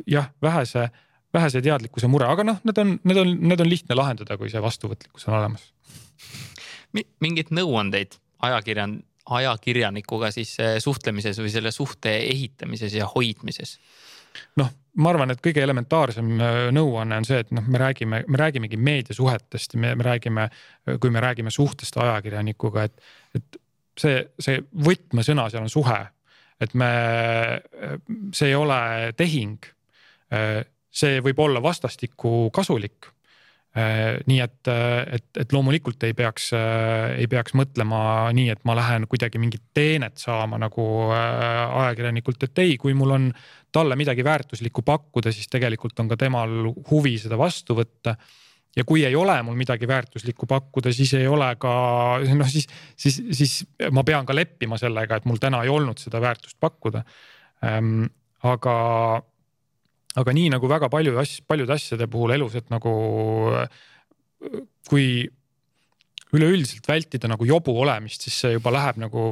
jah, 0.07 0.31
vähese, 0.41 0.87
vähese 1.33 1.61
teadlikkuse 1.61 2.07
mure, 2.11 2.29
aga 2.31 2.45
noh, 2.47 2.61
need 2.67 2.81
on, 2.81 2.95
need 3.03 3.21
on, 3.23 3.35
need 3.51 3.63
on 3.63 3.69
lihtne 3.69 3.97
lahendada, 3.97 4.37
kui 4.39 4.51
see 4.53 4.63
vastuvõtlikkus 4.63 5.27
on 5.27 5.39
olemas. 5.41 5.67
mingeid 7.21 7.51
nõuandeid 7.53 8.15
ajakirjan-, 8.47 9.01
ajakirjanikuga 9.37 10.31
siis 10.31 10.55
suhtlemises 10.83 11.39
või 11.41 11.51
selle 11.53 11.73
suhte 11.75 12.15
ehitamises 12.31 12.95
ja 12.95 13.09
hoidmises? 13.11 13.77
Noh, 14.61 14.71
ma 14.97 15.11
arvan, 15.13 15.31
et 15.33 15.41
kõige 15.43 15.61
elementaarsem 15.63 16.33
äh, 16.35 16.59
nõuanne 16.75 17.21
on 17.21 17.27
see, 17.27 17.39
et 17.45 17.53
noh, 17.55 17.65
me 17.67 17.81
räägime, 17.81 18.23
me 18.27 18.41
räägimegi 18.41 18.79
meediasuhetest 18.81 19.77
ja 19.77 19.81
me, 19.83 19.95
me 19.99 20.07
räägime, 20.07 20.49
kui 20.99 21.13
me 21.13 21.23
räägime 21.23 21.53
suhtest 21.53 21.97
ajakirjanikuga, 22.01 22.87
et, 22.87 23.11
et 23.37 23.59
see, 23.99 24.21
see 24.41 24.61
võtmesõna 24.87 25.49
seal 25.51 25.67
on 25.67 25.73
suhe. 25.73 25.99
et 26.59 26.73
me, 26.73 26.89
see 28.33 28.47
ei 28.49 28.55
ole 28.57 28.79
tehing. 29.17 29.65
Äh, 30.33 30.63
see 30.97 31.19
võib 31.21 31.37
olla 31.43 31.61
vastastikku 31.61 32.49
kasulik 32.49 33.11
nii 33.77 34.39
et, 34.41 34.69
äh, 34.71 35.03
et, 35.17 35.27
et 35.43 35.53
loomulikult 35.53 36.01
ei 36.07 36.15
peaks, 36.17 36.49
äh, 36.57 37.17
ei 37.21 37.27
peaks 37.29 37.53
mõtlema 37.57 37.99
nii, 38.33 38.49
et 38.55 38.63
ma 38.65 38.73
lähen 38.77 39.05
kuidagi 39.09 39.41
mingit 39.41 39.63
teenet 39.77 40.17
saama 40.21 40.57
nagu 40.61 40.87
ajakirjanikult, 41.11 42.47
et 42.47 42.63
ei, 42.63 42.75
kui 42.81 42.95
mul 42.97 43.13
on 43.17 43.29
talle 43.73 43.97
midagi 43.99 44.25
väärtuslikku 44.25 44.81
pakkuda, 44.87 45.33
siis 45.35 45.51
tegelikult 45.51 45.99
on 46.01 46.09
ka 46.09 46.17
temal 46.17 46.71
huvi 46.89 47.17
seda 47.21 47.37
vastu 47.39 47.77
võtta 47.77 48.15
ja 48.77 48.85
kui 48.87 49.03
ei 49.05 49.15
ole 49.17 49.35
mul 49.45 49.57
midagi 49.59 49.89
väärtuslikku 49.89 50.49
pakkuda, 50.49 50.93
siis 50.93 51.13
ei 51.19 51.27
ole 51.29 51.49
ka 51.61 51.73
noh, 52.41 52.49
siis, 52.49 52.69
siis, 52.97 53.21
siis 53.31 53.57
ma 53.91 54.05
pean 54.07 54.25
ka 54.25 54.35
leppima 54.35 54.79
sellega, 54.81 55.19
et 55.19 55.29
mul 55.29 55.41
täna 55.41 55.63
ei 55.65 55.73
olnud 55.73 56.01
seda 56.01 56.21
väärtust 56.23 56.57
pakkuda 56.59 57.03
ähm,. 57.65 58.07
aga 58.45 58.73
aga 60.17 60.33
nii 60.33 60.51
nagu 60.55 60.69
väga 60.69 60.89
palju 60.89 61.17
asju, 61.21 61.45
paljude 61.49 61.75
asjade 61.75 62.07
puhul 62.11 62.33
elus, 62.37 62.55
et 62.57 62.69
nagu 62.73 62.93
kui 64.87 65.09
üleüldiselt 66.35 66.87
vältida 66.89 67.29
nagu 67.31 67.45
jobu 67.47 67.75
olemist, 67.81 68.25
siis 68.25 68.39
see 68.43 68.55
juba 68.57 68.73
läheb 68.75 68.99
nagu 68.99 69.27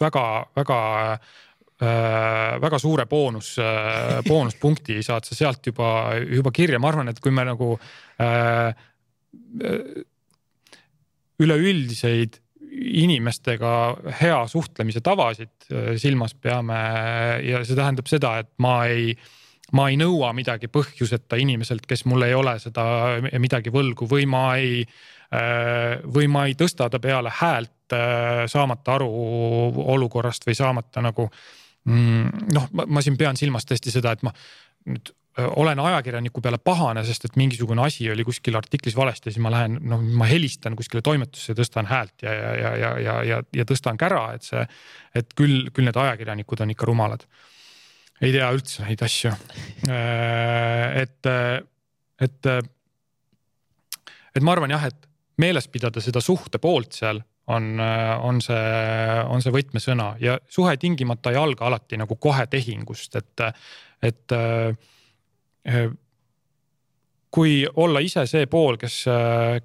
väga-väga 0.00 0.78
äh, 1.12 2.54
väga 2.64 2.80
suure 2.80 3.06
boonus 3.10 3.54
äh,, 3.60 4.22
boonuspunkti 4.26 5.02
saad 5.04 5.28
sa 5.28 5.36
sealt 5.36 5.68
juba, 5.68 6.16
juba 6.22 6.54
kirja, 6.54 6.80
ma 6.80 6.90
arvan, 6.92 7.12
et 7.12 7.20
kui 7.20 7.34
me 7.34 7.44
nagu 7.50 7.74
äh, 8.24 8.72
üleüldiseid 11.44 12.40
inimestega 12.74 13.70
hea 14.22 14.40
suhtlemise 14.50 15.04
tavasid 15.04 15.68
äh, 15.68 15.94
silmas 16.00 16.34
peame 16.34 16.80
ja 17.44 17.62
see 17.66 17.76
tähendab 17.76 18.08
seda, 18.10 18.38
et 18.40 18.54
ma 18.64 18.78
ei 18.88 19.12
äh, 19.12 19.32
ma 19.74 19.88
ei 19.90 19.98
nõua 20.00 20.30
midagi 20.36 20.70
põhjuseta 20.72 21.38
inimeselt, 21.40 21.86
kes 21.88 22.04
mul 22.10 22.26
ei 22.26 22.36
ole 22.36 22.56
seda 22.62 22.84
midagi 23.42 23.72
võlgu 23.74 24.08
või 24.10 24.28
ma 24.30 24.44
ei, 24.60 24.84
äh, 25.34 25.98
või 26.04 26.30
ma 26.30 26.46
ei 26.48 26.56
tõsta 26.58 26.88
ta 26.90 27.00
peale 27.02 27.32
häält 27.40 27.96
äh, 27.96 28.44
saamata 28.50 28.98
aru 28.98 29.10
olukorrast 29.96 30.46
või 30.46 30.56
saamata 30.58 31.02
nagu 31.04 31.28
mm, 31.28 32.48
noh, 32.54 32.70
ma 32.86 33.04
siin 33.04 33.18
pean 33.20 33.38
silmas 33.40 33.66
tõesti 33.68 33.92
seda, 33.94 34.14
et 34.14 34.22
ma 34.26 34.32
nüüd 34.90 35.10
äh, 35.10 35.48
olen 35.58 35.82
ajakirjaniku 35.82 36.44
peale 36.44 36.60
pahane, 36.62 37.02
sest 37.08 37.26
et 37.26 37.40
mingisugune 37.40 37.82
asi 37.82 38.06
oli 38.12 38.26
kuskil 38.26 38.54
artiklis 38.60 38.94
valesti, 38.98 39.32
siis 39.32 39.42
ma 39.42 39.52
lähen, 39.54 39.80
noh, 39.90 40.04
ma 40.22 40.28
helistan 40.30 40.78
kuskile 40.78 41.02
toimetusse 41.02 41.56
tõstan 41.58 41.90
häält 41.90 42.22
ja, 42.22 42.36
ja, 42.36 42.54
ja, 42.60 42.94
ja, 43.08 43.16
ja, 43.32 43.42
ja 43.62 43.66
tõstan 43.66 43.98
kära, 43.98 44.28
et 44.38 44.46
see, 44.46 44.62
et 45.18 45.34
küll, 45.34 45.66
küll 45.74 45.90
need 45.90 45.98
ajakirjanikud 45.98 46.62
on 46.62 46.76
ikka 46.76 46.90
rumalad 46.92 47.26
ei 48.22 48.32
tea 48.34 48.50
üldse 48.54 48.84
neid 48.86 49.02
asju. 49.04 49.32
Äh, 49.90 51.02
et, 51.02 51.30
et, 52.26 52.50
et 54.34 54.44
ma 54.44 54.54
arvan 54.54 54.74
jah, 54.74 54.86
et 54.90 55.08
meeles 55.42 55.66
pidada 55.68 56.02
seda 56.02 56.22
suhte 56.22 56.60
poolt 56.62 56.94
seal 56.94 57.18
on, 57.50 57.80
on 57.80 58.38
see, 58.40 58.60
on 59.28 59.42
see 59.44 59.52
võtmesõna 59.52 60.14
ja 60.22 60.38
suhe 60.48 60.76
tingimata 60.80 61.32
ei 61.34 61.40
alga 61.40 61.66
alati 61.68 61.98
nagu 62.00 62.16
kohe 62.16 62.46
tehingust, 62.50 63.18
et, 63.18 63.44
et 64.06 64.36
äh, 64.38 65.90
kui 67.34 67.64
olla 67.82 68.00
ise 68.04 68.22
see 68.30 68.46
pool, 68.46 68.78
kes, 68.78 69.00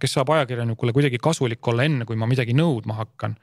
kes 0.01 0.15
saab 0.17 0.33
ajakirjanikule 0.33 0.93
kuidagi 0.95 1.19
kasulik 1.21 1.67
olla, 1.69 1.85
enne 1.85 2.07
kui 2.09 2.17
ma 2.17 2.27
midagi 2.29 2.55
nõudma 2.57 2.97
hakkan 3.03 3.35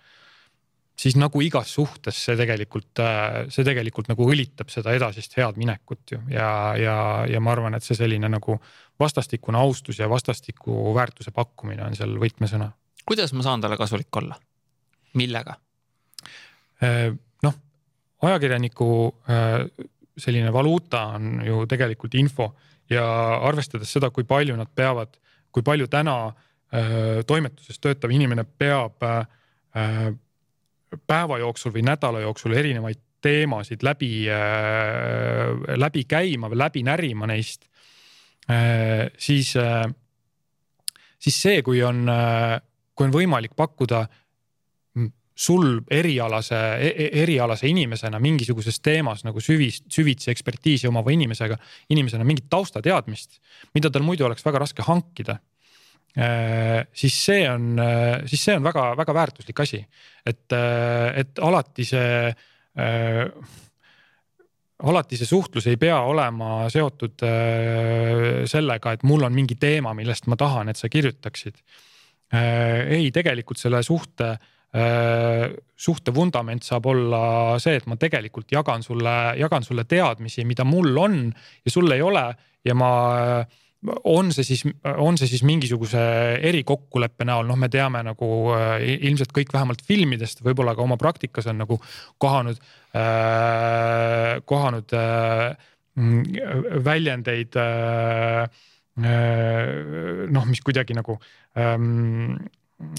siis 0.96 1.16
nagu 1.20 1.40
igas 1.44 1.74
suhtes 1.76 2.18
see 2.26 2.36
tegelikult, 2.38 3.02
äh, 3.04 3.38
see 3.52 3.64
tegelikult 3.66 4.08
nagu 4.10 4.28
õlitab 4.32 4.70
seda 4.72 4.94
edasist 4.96 5.36
head 5.36 5.58
minekut 5.60 6.14
ju 6.14 6.20
ja, 6.32 6.48
ja, 6.80 6.96
ja 7.28 7.42
ma 7.42 7.52
arvan, 7.52 7.76
et 7.76 7.84
see 7.84 7.98
selline 7.98 8.30
nagu 8.32 8.56
vastastikune 9.00 9.60
austus 9.60 10.00
ja 10.00 10.08
vastastikku 10.10 10.94
väärtuse 10.96 11.34
pakkumine 11.36 11.84
on 11.84 11.96
seal 11.98 12.16
võtmesõna. 12.20 12.70
kuidas 13.04 13.36
ma 13.36 13.44
saan 13.44 13.64
talle 13.64 13.76
kasulik 13.80 14.22
olla? 14.22 14.38
millega? 15.16 15.58
Äh, 16.84 17.12
noh, 17.44 17.60
ajakirjaniku 18.24 18.88
äh, 19.28 19.60
selline 20.16 20.52
valuuta 20.52 21.06
on 21.18 21.42
ju 21.44 21.64
tegelikult 21.68 22.16
info 22.16 22.54
ja 22.88 23.04
arvestades 23.44 23.92
seda, 23.92 24.10
kui 24.10 24.24
palju 24.24 24.56
nad 24.56 24.70
peavad, 24.74 25.16
kui 25.52 25.64
palju 25.66 25.88
täna 25.92 26.16
toimetuses 27.26 27.78
töötav 27.78 28.10
inimene 28.12 28.42
peab 28.44 29.04
päeva 31.06 31.38
jooksul 31.42 31.74
või 31.74 31.84
nädala 31.86 32.22
jooksul 32.24 32.54
erinevaid 32.56 33.00
teemasid 33.22 33.82
läbi 33.82 34.28
äh,, 34.30 35.76
läbi 35.76 36.04
käima 36.08 36.50
või 36.52 36.60
läbi 36.60 36.84
närima 36.86 37.26
neist 37.30 37.66
äh,, 38.50 39.08
siis 39.18 39.56
äh,, 39.56 39.86
siis 41.18 41.40
see, 41.42 41.62
kui 41.66 41.82
on 41.82 42.06
äh,, 42.12 42.60
kui 42.94 43.08
on 43.08 43.14
võimalik 43.14 43.56
pakkuda 43.56 44.06
sul 45.36 45.82
erialase 45.92 46.56
e, 46.80 46.92
e 46.96 47.08
erialase 47.22 47.68
inimesena 47.68 48.18
mingisuguses 48.22 48.80
teemas 48.80 49.20
nagu 49.26 49.40
süvis, 49.44 49.82
süvitsi 49.92 50.30
ekspertiisi 50.32 50.88
omava 50.88 51.12
inimesega, 51.12 51.58
inimesena 51.92 52.24
mingit 52.24 52.48
taustateadmist, 52.50 53.36
mida 53.76 53.92
tal 53.92 54.06
muidu 54.06 54.24
oleks 54.24 54.46
väga 54.46 54.64
raske 54.64 54.86
hankida 54.86 55.36
siis 56.16 57.16
see 57.26 57.44
on, 57.50 57.76
äh, 57.78 58.22
siis 58.26 58.44
see 58.48 58.56
on 58.56 58.64
väga-väga 58.64 59.14
väärtuslik 59.14 59.60
asi, 59.60 59.82
et, 60.24 60.46
äh, 60.52 61.12
et 61.20 61.38
alati 61.44 61.84
see 61.84 62.30
äh, 62.32 63.24
alati 64.86 65.16
see 65.16 65.28
suhtlus 65.28 65.68
ei 65.70 65.78
pea 65.80 65.98
olema 66.08 66.66
seotud 66.72 67.24
äh, 67.24 68.44
sellega, 68.48 68.92
et 68.96 69.06
mul 69.08 69.24
on 69.28 69.36
mingi 69.36 69.56
teema, 69.60 69.94
millest 69.96 70.28
ma 70.28 70.36
tahan, 70.40 70.72
et 70.72 70.80
sa 70.80 70.90
kirjutaksid 70.92 71.60
äh,. 72.32 72.96
ei, 72.98 73.10
tegelikult 73.12 73.60
selle 73.60 73.82
suhte 73.86 74.32
äh,, 74.76 75.52
suhte 75.76 76.14
vundament 76.16 76.64
saab 76.64 76.88
olla 76.92 77.22
see, 77.62 77.76
et 77.76 77.86
ma 77.88 77.96
tegelikult 78.00 78.52
jagan 78.52 78.84
sulle, 78.84 79.16
jagan 79.40 79.64
sulle 79.64 79.84
teadmisi, 79.88 80.44
mida 80.48 80.64
mul 80.64 80.96
on 81.00 81.22
ja 81.64 81.72
sul 81.72 81.92
ei 81.92 82.04
ole 82.04 82.26
ja 82.64 82.74
ma 82.76 82.90
äh, 83.20 83.62
on 84.04 84.32
see 84.34 84.46
siis, 84.46 84.64
on 84.96 85.18
see 85.20 85.28
siis 85.30 85.44
mingisuguse 85.46 86.00
erikokkuleppe 86.48 87.26
näol, 87.28 87.46
noh, 87.48 87.58
me 87.60 87.68
teame 87.72 88.02
nagu 88.06 88.28
äh, 88.56 88.82
ilmselt 89.08 89.34
kõik 89.36 89.52
vähemalt 89.54 89.84
filmidest, 89.86 90.42
võib-olla 90.46 90.74
ka 90.74 90.84
oma 90.84 90.98
praktikas 91.00 91.48
on 91.52 91.60
nagu 91.62 91.78
kohanud 92.22 92.60
äh,, 92.96 94.40
kohanud 94.48 94.96
äh, 94.96 95.72
väljendeid 96.84 97.56
äh, 97.60 98.42
äh, 98.42 99.64
noh, 100.32 100.48
mis 100.50 100.64
kuidagi 100.64 100.96
nagu 100.96 101.18
ähm, 101.56 102.36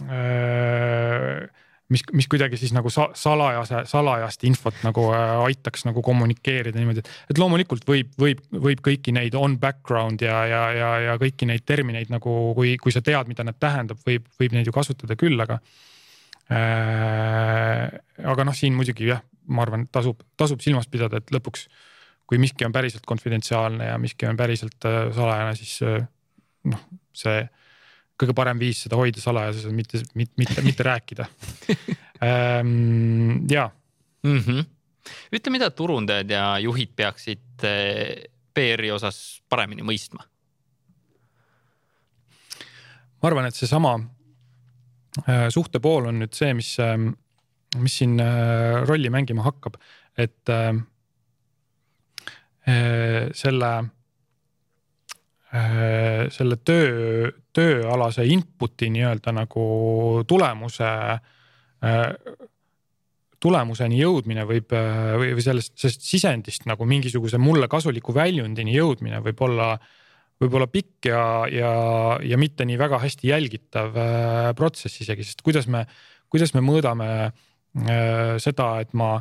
äh, 0.09 1.47
mis, 1.93 2.03
mis 2.13 2.27
kuidagi 2.31 2.59
siis 2.59 2.73
nagu 2.75 2.91
salajase, 2.91 3.83
salajast 3.89 4.43
infot 4.49 4.77
nagu 4.85 5.07
äh, 5.15 5.33
aitaks 5.47 5.85
nagu 5.87 6.03
kommunikeerida 6.05 6.79
niimoodi, 6.79 7.03
et, 7.03 7.11
et 7.31 7.41
loomulikult 7.41 7.87
võib, 7.87 8.13
võib, 8.19 8.43
võib 8.51 8.83
kõiki 8.89 9.13
neid 9.15 9.37
on 9.39 9.57
background 9.61 10.23
ja, 10.25 10.41
ja, 10.49 10.63
ja, 10.75 10.91
ja 11.07 11.17
kõiki 11.21 11.47
neid 11.49 11.65
termineid 11.67 12.11
nagu, 12.13 12.37
kui, 12.57 12.75
kui 12.81 12.95
sa 12.95 13.03
tead, 13.05 13.31
mida 13.31 13.45
nad 13.47 13.59
tähendab, 13.59 14.01
võib, 14.07 14.27
võib 14.39 14.57
neid 14.57 14.67
ju 14.67 14.75
kasutada 14.75 15.19
küll, 15.19 15.39
aga 15.43 15.59
äh,. 16.51 17.87
aga 18.23 18.47
noh, 18.47 18.55
siin 18.55 18.75
muidugi 18.75 19.11
jah, 19.11 19.23
ma 19.47 19.63
arvan, 19.63 19.87
tasub, 19.91 20.23
tasub 20.39 20.63
silmas 20.63 20.89
pidada, 20.91 21.21
et 21.21 21.31
lõpuks 21.35 21.67
kui 22.27 22.39
miski 22.41 22.65
on 22.67 22.73
päriselt 22.75 23.05
konfidentsiaalne 23.07 23.87
ja 23.87 23.95
miski 24.01 24.27
on 24.27 24.37
päriselt 24.39 24.85
äh, 24.85 25.05
salajane, 25.15 25.55
siis 25.55 25.79
äh, 25.87 26.03
noh, 26.67 26.83
see 27.15 27.45
kõige 28.17 28.33
parem 28.37 28.59
viis 28.61 28.81
seda 28.85 28.97
hoida 28.99 29.21
salajases 29.21 29.67
on 29.69 29.75
mitte, 29.77 30.01
mitte, 30.17 30.33
mitte, 30.41 30.63
mitte 30.65 30.85
rääkida 30.87 31.27
ähm,. 32.25 33.45
ja 33.51 33.69
mm. 34.23 34.39
-hmm. 34.39 34.65
ütle, 35.31 35.53
mida 35.53 35.69
turundajad 35.69 36.31
ja 36.31 36.47
juhid 36.59 36.95
peaksid 36.95 37.63
eh, 37.63 38.25
PR-i 38.53 38.91
osas 38.91 39.41
paremini 39.49 39.85
mõistma? 39.85 40.25
ma 43.17 43.29
arvan, 43.29 43.47
et 43.49 43.55
seesama 43.57 43.95
äh, 45.25 45.47
suhte 45.53 45.81
pool 45.81 46.09
on 46.09 46.19
nüüd 46.21 46.33
see, 46.37 46.53
mis, 46.57 46.75
ähm, 46.79 47.09
mis 47.81 47.97
siin 48.01 48.19
äh, 48.21 48.83
rolli 48.85 49.09
mängima 49.13 49.45
hakkab, 49.47 49.77
et 50.17 50.49
selle 53.37 53.67
selle 56.33 56.57
töö, 56.67 57.29
tööalase 57.57 58.25
input'i 58.29 58.91
nii-öelda 58.93 59.33
nagu 59.35 59.65
tulemuse 60.29 60.91
tulemuseni 63.43 63.99
jõudmine 63.99 64.45
võib 64.49 64.73
või, 64.73 65.33
või 65.37 65.43
sellest, 65.45 65.75
sellest 65.77 66.05
sisendist 66.07 66.65
nagu 66.69 66.87
mingisuguse 66.89 67.39
mulle 67.41 67.69
kasuliku 67.69 68.15
väljundini 68.15 68.73
jõudmine 68.75 69.21
võib 69.25 69.43
olla, 69.45 69.69
võib 70.41 70.57
olla 70.57 70.67
pikk 70.71 71.09
ja, 71.11 71.21
ja, 71.51 71.71
ja 72.25 72.39
mitte 72.41 72.65
nii 72.65 72.79
väga 72.79 73.01
hästi 73.03 73.31
jälgitav 73.31 73.97
äh, 74.01 74.49
protsess 74.57 75.03
isegi, 75.05 75.25
sest 75.27 75.45
kuidas 75.45 75.69
me, 75.69 75.85
kuidas 76.33 76.53
me 76.57 76.65
mõõdame 76.65 77.09
äh, 77.27 78.35
seda, 78.41 78.71
et 78.81 78.93
ma 78.97 79.15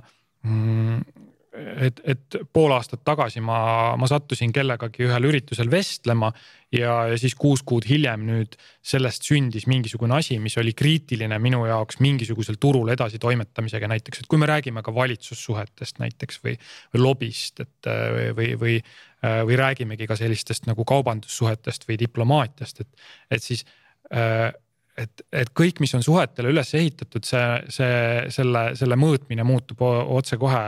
mm, 0.46 1.26
et, 1.57 2.01
et 2.05 2.37
pool 2.53 2.73
aastat 2.75 3.03
tagasi 3.07 3.40
ma, 3.45 3.59
ma 3.99 4.09
sattusin 4.11 4.53
kellegagi 4.55 5.07
ühel 5.07 5.29
üritusel 5.29 5.71
vestlema 5.73 6.31
ja, 6.75 7.07
ja 7.11 7.16
siis 7.21 7.37
kuus 7.38 7.62
kuud 7.66 7.87
hiljem 7.88 8.27
nüüd 8.29 8.57
sellest 8.85 9.27
sündis 9.29 9.66
mingisugune 9.71 10.19
asi, 10.19 10.38
mis 10.42 10.57
oli 10.61 10.75
kriitiline 10.77 11.38
minu 11.42 11.64
jaoks 11.69 12.01
mingisugusel 12.05 12.59
turul 12.62 12.92
edasi 12.95 13.21
toimetamisega 13.23 13.90
näiteks, 13.92 14.23
et 14.23 14.31
kui 14.31 14.40
me 14.42 14.51
räägime 14.51 14.85
ka 14.87 14.95
valitsussuhetest 14.95 16.03
näiteks 16.03 16.42
või, 16.45 16.57
või 16.95 17.05
lobist, 17.05 17.64
et 17.64 17.90
või, 18.37 18.53
või, 18.61 18.77
või, 19.23 19.59
räägimegi 19.59 20.07
ka 20.07 20.19
sellistest 20.19 20.69
nagu 20.69 20.85
kaubandussuhetest 20.87 21.88
või 21.88 21.99
diplomaatiast, 22.05 22.85
et, 22.85 23.11
et 23.38 23.42
siis 23.42 23.64
äh, 24.12 24.53
et, 24.97 25.23
et 25.33 25.51
kõik, 25.57 25.81
mis 25.85 25.93
on 25.97 26.05
suhetele 26.05 26.51
üles 26.53 26.73
ehitatud, 26.79 27.25
see, 27.27 27.45
see, 27.73 27.97
selle, 28.33 28.63
selle 28.79 28.99
mõõtmine 29.01 29.45
muutub 29.47 29.83
otsekohe 29.87 30.61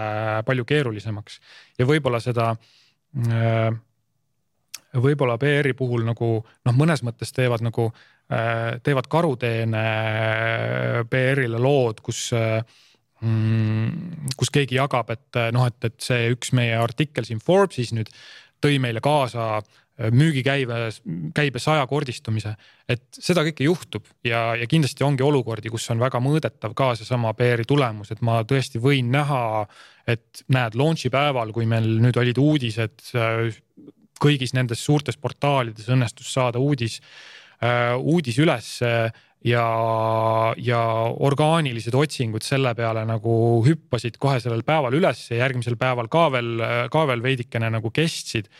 palju 0.46 0.66
keerulisemaks. 0.68 1.38
Ja 1.80 1.86
võib-olla 1.88 2.20
seda 2.22 2.50
äh, 2.52 3.70
võib-olla 4.98 5.38
PR-i 5.40 5.74
puhul 5.78 6.04
nagu 6.08 6.30
noh, 6.44 6.76
mõnes 6.76 7.04
mõttes 7.06 7.32
teevad 7.36 7.64
nagu, 7.64 7.88
äh, 8.32 8.76
teevad 8.84 9.08
karuteene 9.10 9.86
äh, 9.86 11.00
PR-ile 11.10 11.60
lood, 11.62 12.02
kus 12.04 12.28
mm, 13.24 14.28
kus 14.38 14.52
keegi 14.54 14.78
jagab, 14.78 15.10
et 15.14 15.40
noh, 15.56 15.66
et, 15.68 15.80
et 15.88 15.98
see 16.04 16.28
üks 16.34 16.52
meie 16.56 16.76
artikkel 16.78 17.26
siin 17.26 17.40
Forbesis 17.44 17.94
nüüd 17.96 18.12
tõi 18.62 18.80
meile 18.82 19.00
kaasa 19.02 19.58
müügikäive, 19.98 20.88
käibe 21.34 21.58
sajakordistumise. 21.58 22.54
et 22.88 23.02
seda 23.12 23.42
kõike 23.46 23.66
juhtub 23.66 24.06
ja, 24.24 24.54
ja 24.56 24.66
kindlasti 24.70 25.04
ongi 25.04 25.24
olukordi, 25.26 25.70
kus 25.72 25.88
on 25.90 25.98
väga 25.98 26.20
mõõdetav 26.22 26.74
ka 26.78 26.92
seesama 26.98 27.34
PR-i 27.34 27.66
tulemus, 27.66 28.12
et 28.14 28.22
ma 28.22 28.40
tõesti 28.46 28.80
võin 28.82 29.10
näha, 29.10 29.66
et 30.06 30.44
näed, 30.54 30.78
launch'i 30.78 31.10
päeval, 31.10 31.52
kui 31.52 31.66
meil 31.66 31.98
nüüd 32.02 32.16
olid 32.20 32.38
uudised 32.38 33.02
kõigis 34.22 34.54
nendes 34.54 34.82
suurtes 34.84 35.18
portaalides 35.18 35.90
õnnestus 35.90 36.30
saada 36.32 36.62
uudis, 36.62 37.00
uudis 37.98 38.38
ülesse 38.38 38.92
ja, 39.46 39.66
ja 40.56 40.80
orgaanilised 41.26 41.94
otsingud 41.94 42.46
selle 42.46 42.74
peale 42.78 43.04
nagu 43.06 43.34
hüppasid 43.66 44.18
kohe 44.22 44.38
sellel 44.42 44.64
päeval 44.66 44.94
üles 44.98 45.26
ja 45.30 45.42
järgmisel 45.44 45.78
päeval 45.78 46.10
ka 46.10 46.26
veel, 46.34 46.54
ka 46.90 47.06
veel 47.10 47.22
veidikene 47.22 47.70
nagu 47.74 47.90
kestsid 47.94 48.50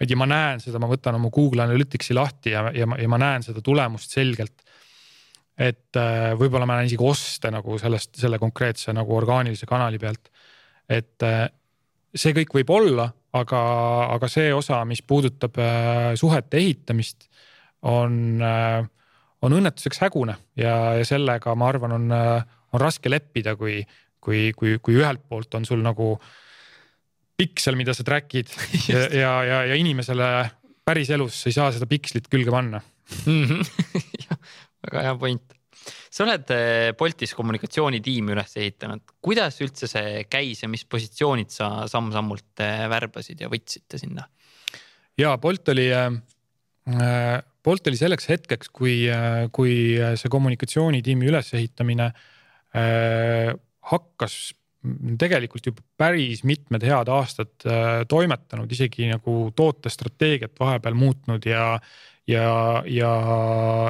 et 0.00 0.10
ja 0.10 0.18
ma 0.18 0.28
näen 0.28 0.60
seda, 0.62 0.80
ma 0.82 0.88
võtan 0.90 1.16
oma 1.18 1.30
Google 1.32 1.64
Analyticsi 1.64 2.16
lahti 2.16 2.52
ja, 2.52 2.66
ja, 2.74 2.88
ja 3.00 3.10
ma 3.10 3.18
näen 3.20 3.44
seda 3.46 3.62
tulemust 3.64 4.12
selgelt. 4.12 4.62
et 5.56 5.96
äh, 5.96 6.32
võib-olla 6.36 6.66
ma 6.68 6.76
näen 6.76 6.90
isegi 6.90 7.04
oste 7.04 7.50
nagu 7.50 7.78
sellest, 7.80 8.14
selle 8.20 8.38
konkreetse 8.38 8.92
nagu 8.92 9.16
orgaanilise 9.16 9.66
kanali 9.66 9.98
pealt. 9.98 10.28
et 10.88 11.22
äh, 11.24 11.46
see 12.14 12.34
kõik 12.36 12.54
võib 12.60 12.72
olla, 12.76 13.10
aga, 13.36 13.60
aga 14.14 14.28
see 14.28 14.52
osa, 14.54 14.84
mis 14.84 15.02
puudutab 15.02 15.58
äh, 15.60 16.14
suhete 16.16 16.60
ehitamist, 16.60 17.28
on, 17.86 18.40
on 18.42 19.52
õnnetuseks 19.54 20.00
hägune 20.02 20.34
ja, 20.58 20.96
ja 20.96 21.04
sellega 21.06 21.52
ma 21.54 21.68
arvan, 21.70 21.92
on, 21.94 22.06
on 22.10 22.80
raske 22.80 23.12
leppida, 23.12 23.52
kui, 23.54 23.76
kui, 24.18 24.48
kui, 24.56 24.72
kui 24.82 24.96
ühelt 24.96 25.22
poolt 25.28 25.54
on 25.54 25.68
sul 25.68 25.84
nagu 25.84 26.08
äh, 26.16 26.32
piksel, 27.36 27.76
mida 27.78 27.94
sa 27.96 28.04
track'id 28.06 28.52
ja, 28.92 29.06
ja, 29.12 29.32
ja, 29.44 29.58
ja 29.72 29.78
inimesele 29.78 30.28
päriselus 30.86 31.42
ei 31.48 31.56
saa 31.56 31.72
seda 31.74 31.88
pikslit 31.90 32.30
külge 32.32 32.52
panna 32.54 32.80
mm. 33.26 33.44
-hmm. 33.44 34.38
väga 34.86 35.02
hea 35.08 35.16
point. 35.20 35.56
sa 36.10 36.24
oled 36.24 36.54
eh, 36.54 36.92
Boltis 36.98 37.34
kommunikatsioonitiimi 37.38 38.34
üles 38.34 38.56
ehitanud, 38.56 39.02
kuidas 39.22 39.60
üldse 39.62 39.90
see 39.90 40.24
käis 40.30 40.62
ja 40.64 40.70
mis 40.72 40.84
positsioonid 40.84 41.52
sa 41.52 41.86
samm-sammult 41.90 42.64
eh, 42.64 42.86
värbasid 42.90 43.44
ja 43.44 43.52
võtsite 43.52 44.00
sinna? 44.00 44.26
ja 45.18 45.36
Bolt 45.38 45.68
oli 45.74 45.90
äh,, 45.92 47.42
Bolt 47.66 47.88
oli 47.90 47.98
selleks 47.98 48.28
hetkeks, 48.30 48.68
kui 48.70 49.08
kui 49.52 49.72
see 50.14 50.30
kommunikatsioonitiimi 50.30 51.26
ülesehitamine 51.26 52.12
äh, 52.12 53.50
hakkas 53.90 54.54
tegelikult 55.18 55.68
juba 55.70 55.84
päris 55.98 56.42
mitmed 56.46 56.84
head 56.86 57.10
aastad 57.12 57.66
äh, 57.68 58.02
toimetanud, 58.08 58.70
isegi 58.72 59.08
nagu 59.10 59.50
tootestrateegiat 59.56 60.54
vahepeal 60.60 60.96
muutnud 60.98 61.46
ja, 61.48 61.74
ja, 62.28 62.46
ja, 62.90 63.12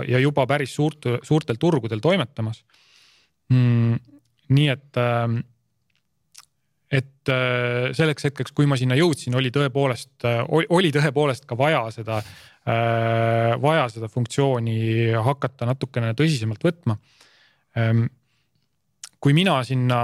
ja 0.09 0.23
juba 0.23 0.47
päris 0.47 0.75
suurt, 0.77 1.09
suurtel 1.27 1.61
turgudel 1.61 2.03
toimetamas 2.05 2.63
mm,. 3.53 4.01
nii 4.57 4.69
et, 4.73 5.01
ähm, 5.03 5.39
et 6.91 7.33
äh, 7.33 7.93
selleks 7.97 8.29
hetkeks, 8.31 8.55
kui 8.57 8.69
ma 8.71 8.79
sinna 8.79 8.99
jõudsin, 8.99 9.35
oli 9.39 9.51
tõepoolest, 9.55 10.19
äh, 10.29 10.45
oli 10.51 10.93
tõepoolest 10.95 11.49
ka 11.49 11.59
vaja 11.59 11.89
seda, 11.95 12.21
vaja 13.63 13.85
seda 13.95 14.09
funktsiooni 14.11 15.13
hakata 15.23 15.69
natukene 15.69 16.09
tõsisemalt 16.19 16.65
võtma. 16.67 16.97
Ähm, 17.79 18.09
kui 19.23 19.37
mina 19.37 19.61
sinna 19.63 20.01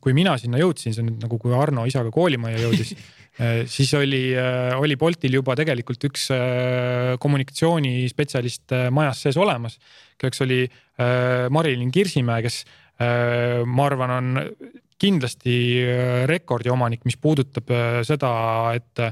kui 0.00 0.14
mina 0.16 0.36
sinna 0.40 0.60
jõudsin, 0.60 0.94
see 0.94 1.02
on 1.02 1.10
nüüd 1.10 1.24
nagu, 1.24 1.38
kui 1.40 1.54
Arno 1.56 1.86
isaga 1.88 2.12
koolimajja 2.14 2.62
jõudis 2.62 2.92
eh, 3.42 3.64
siis 3.70 3.90
oli, 3.98 4.22
eh, 4.36 4.72
oli 4.78 4.98
Boltil 5.00 5.38
juba 5.38 5.56
tegelikult 5.58 6.06
üks 6.10 6.28
eh, 6.34 7.14
kommunikatsioonispetsialist 7.22 8.76
majas 8.94 9.24
sees 9.26 9.40
olemas, 9.40 9.78
kelleks 10.20 10.44
oli 10.44 10.64
Marilyn 11.50 11.90
Kirsimäe, 11.90 12.44
kes 12.44 12.60
ma 13.66 13.86
arvan, 13.88 14.12
on 14.14 14.36
kindlasti 15.02 15.56
rekordiomanik, 16.30 17.02
mis 17.02 17.16
puudutab 17.18 17.72
seda, 18.06 18.30
et 18.78 19.02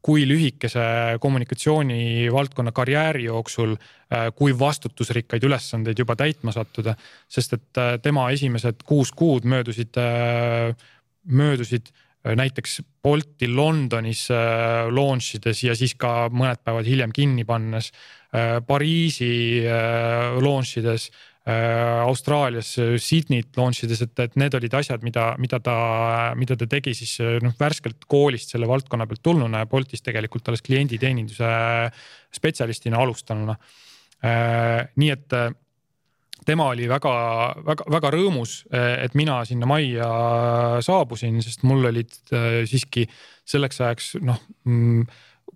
kui 0.00 0.24
lühikese 0.24 1.18
kommunikatsioonivaldkonna 1.20 2.72
karjääri 2.72 3.26
jooksul, 3.26 3.76
äh, 3.76 3.97
kui 4.36 4.54
vastutusrikkaid 4.56 5.44
ülesandeid 5.44 5.98
juba 5.98 6.16
täitma 6.16 6.52
sattuda. 6.52 6.94
sest 7.28 7.52
et 7.52 7.80
äh, 7.80 7.96
tema 8.02 8.30
esimesed 8.32 8.84
kuus 8.88 9.12
kuud 9.12 9.44
möödusid, 9.44 9.96
äh, 10.00 10.74
möödusid 11.24 11.92
näiteks 12.24 12.80
Bolti 13.02 13.46
Londonis 13.48 14.26
launch 14.90 15.36
ides 15.36 15.62
ja 15.62 15.74
siis 15.78 15.94
ka 15.94 16.28
mõned 16.28 16.58
päevad 16.64 16.84
hiljem 16.84 17.12
kinni 17.14 17.44
pannes. 17.46 17.92
Pariisi 18.66 19.62
launch 20.42 20.80
ides 20.80 21.06
Äh, 21.48 22.00
Austraalias 22.04 22.76
äh, 22.76 22.98
Sydney't 22.98 23.56
launch 23.56 23.80
ides, 23.82 24.02
et, 24.04 24.18
et 24.20 24.34
need 24.36 24.52
olid 24.52 24.74
asjad, 24.76 25.00
mida, 25.06 25.30
mida 25.40 25.56
ta, 25.64 25.76
mida 26.36 26.58
ta 26.60 26.66
tegi 26.68 26.92
siis 26.92 27.14
äh, 27.24 27.38
noh, 27.40 27.54
värskelt 27.56 28.04
koolist 28.04 28.52
selle 28.52 28.68
valdkonna 28.68 29.06
pealt 29.08 29.22
tulnuna 29.24 29.62
ja 29.62 29.68
Boltis 29.70 30.04
tegelikult 30.04 30.50
alles 30.50 30.60
klienditeeninduse 30.66 31.48
spetsialistina 32.36 33.00
alustanuna. 33.00 33.56
Nii 34.22 35.10
et 35.14 35.34
tema 36.48 36.64
oli 36.72 36.88
väga-väga-väga 36.90 38.10
rõõmus, 38.14 38.64
et 38.74 39.14
mina 39.18 39.36
sinna 39.46 39.68
majja 39.68 40.08
saabusin, 40.82 41.38
sest 41.44 41.62
mul 41.68 41.86
olid 41.90 42.16
siiski 42.66 43.04
selleks 43.48 43.82
ajaks 43.84 44.08
noh 44.24 44.40
mm, 44.66 45.04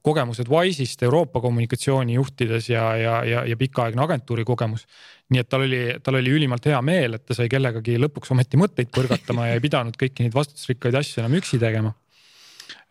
kogemused 0.03 0.51
Wise'ist 0.51 1.03
Euroopa 1.07 1.41
kommunikatsiooni 1.41 2.15
juhtides 2.15 2.69
ja, 2.71 2.85
ja, 2.97 3.17
ja, 3.25 3.45
ja 3.47 3.57
pikaaegne 3.57 4.03
agentuuri 4.03 4.45
kogemus. 4.45 4.87
nii 5.33 5.41
et 5.41 5.49
tal 5.49 5.65
oli, 5.65 5.83
tal 6.05 6.19
oli 6.19 6.33
ülimalt 6.35 6.67
hea 6.69 6.81
meel, 6.85 7.17
et 7.17 7.25
ta 7.25 7.35
sai 7.37 7.49
kellegagi 7.49 7.97
lõpuks 8.03 8.35
ometi 8.35 8.59
mõtteid 8.61 8.91
põrgatama 8.93 9.49
ja 9.49 9.57
ei 9.57 9.65
pidanud 9.65 9.97
kõiki 9.97 10.27
neid 10.27 10.35
vastutusrikkaid 10.37 10.99
asju 10.99 11.23
enam 11.23 11.39
üksi 11.39 11.61
tegema 11.63 11.95
äh, 11.95 12.02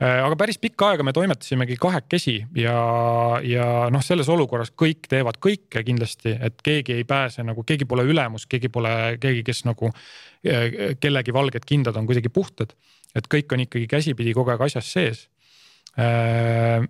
aga 0.02 0.36
päris 0.40 0.58
pikka 0.62 0.92
aega 0.92 1.06
me 1.06 1.14
toimetasimegi 1.14 1.76
kahekesi 1.82 2.38
ja, 2.58 2.78
ja 3.46 3.66
noh, 3.94 4.02
selles 4.06 4.30
olukorras 4.34 4.72
kõik 4.78 5.06
teevad 5.12 5.38
kõike 5.44 5.84
kindlasti, 5.86 6.34
et 6.42 6.64
keegi 6.66 6.96
ei 6.98 7.06
pääse 7.08 7.46
nagu, 7.46 7.62
keegi 7.68 7.86
pole 7.90 8.08
ülemus, 8.10 8.48
keegi 8.50 8.72
pole 8.74 8.94
keegi, 9.22 9.44
kes 9.46 9.66
nagu 9.70 9.92
äh, 9.92 10.96
kellegi 11.02 11.36
valged 11.36 11.68
kindad 11.70 12.00
on 12.02 12.10
kuidagi 12.10 12.34
puhtad. 12.34 12.74
et 13.16 13.28
kõik 13.28 13.54
on 13.54 13.66
ikkagi 13.68 13.88
käsipidi 13.92 14.34
kogu 14.34 14.54
aeg 14.54 14.62
asjas 14.66 14.90
sees 14.92 15.28
äh, 16.00 16.82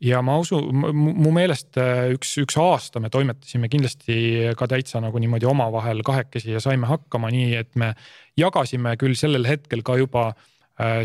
ja 0.00 0.22
ma 0.22 0.38
usun, 0.40 0.70
mu 0.72 1.34
meelest 1.34 1.76
äh, 1.80 2.14
üks, 2.14 2.32
üks 2.42 2.56
aasta 2.60 3.00
me 3.00 3.10
toimetasime 3.12 3.68
kindlasti 3.68 4.16
ka 4.56 4.68
täitsa 4.70 5.02
nagu 5.04 5.20
niimoodi 5.20 5.46
omavahel 5.50 6.00
kahekesi 6.06 6.56
ja 6.56 6.64
saime 6.64 6.88
hakkama 6.88 7.28
nii, 7.34 7.54
et 7.60 7.76
me 7.76 7.92
jagasime 8.40 8.96
küll 9.00 9.18
sellel 9.18 9.44
hetkel 9.48 9.84
ka 9.84 9.98
juba 10.00 10.30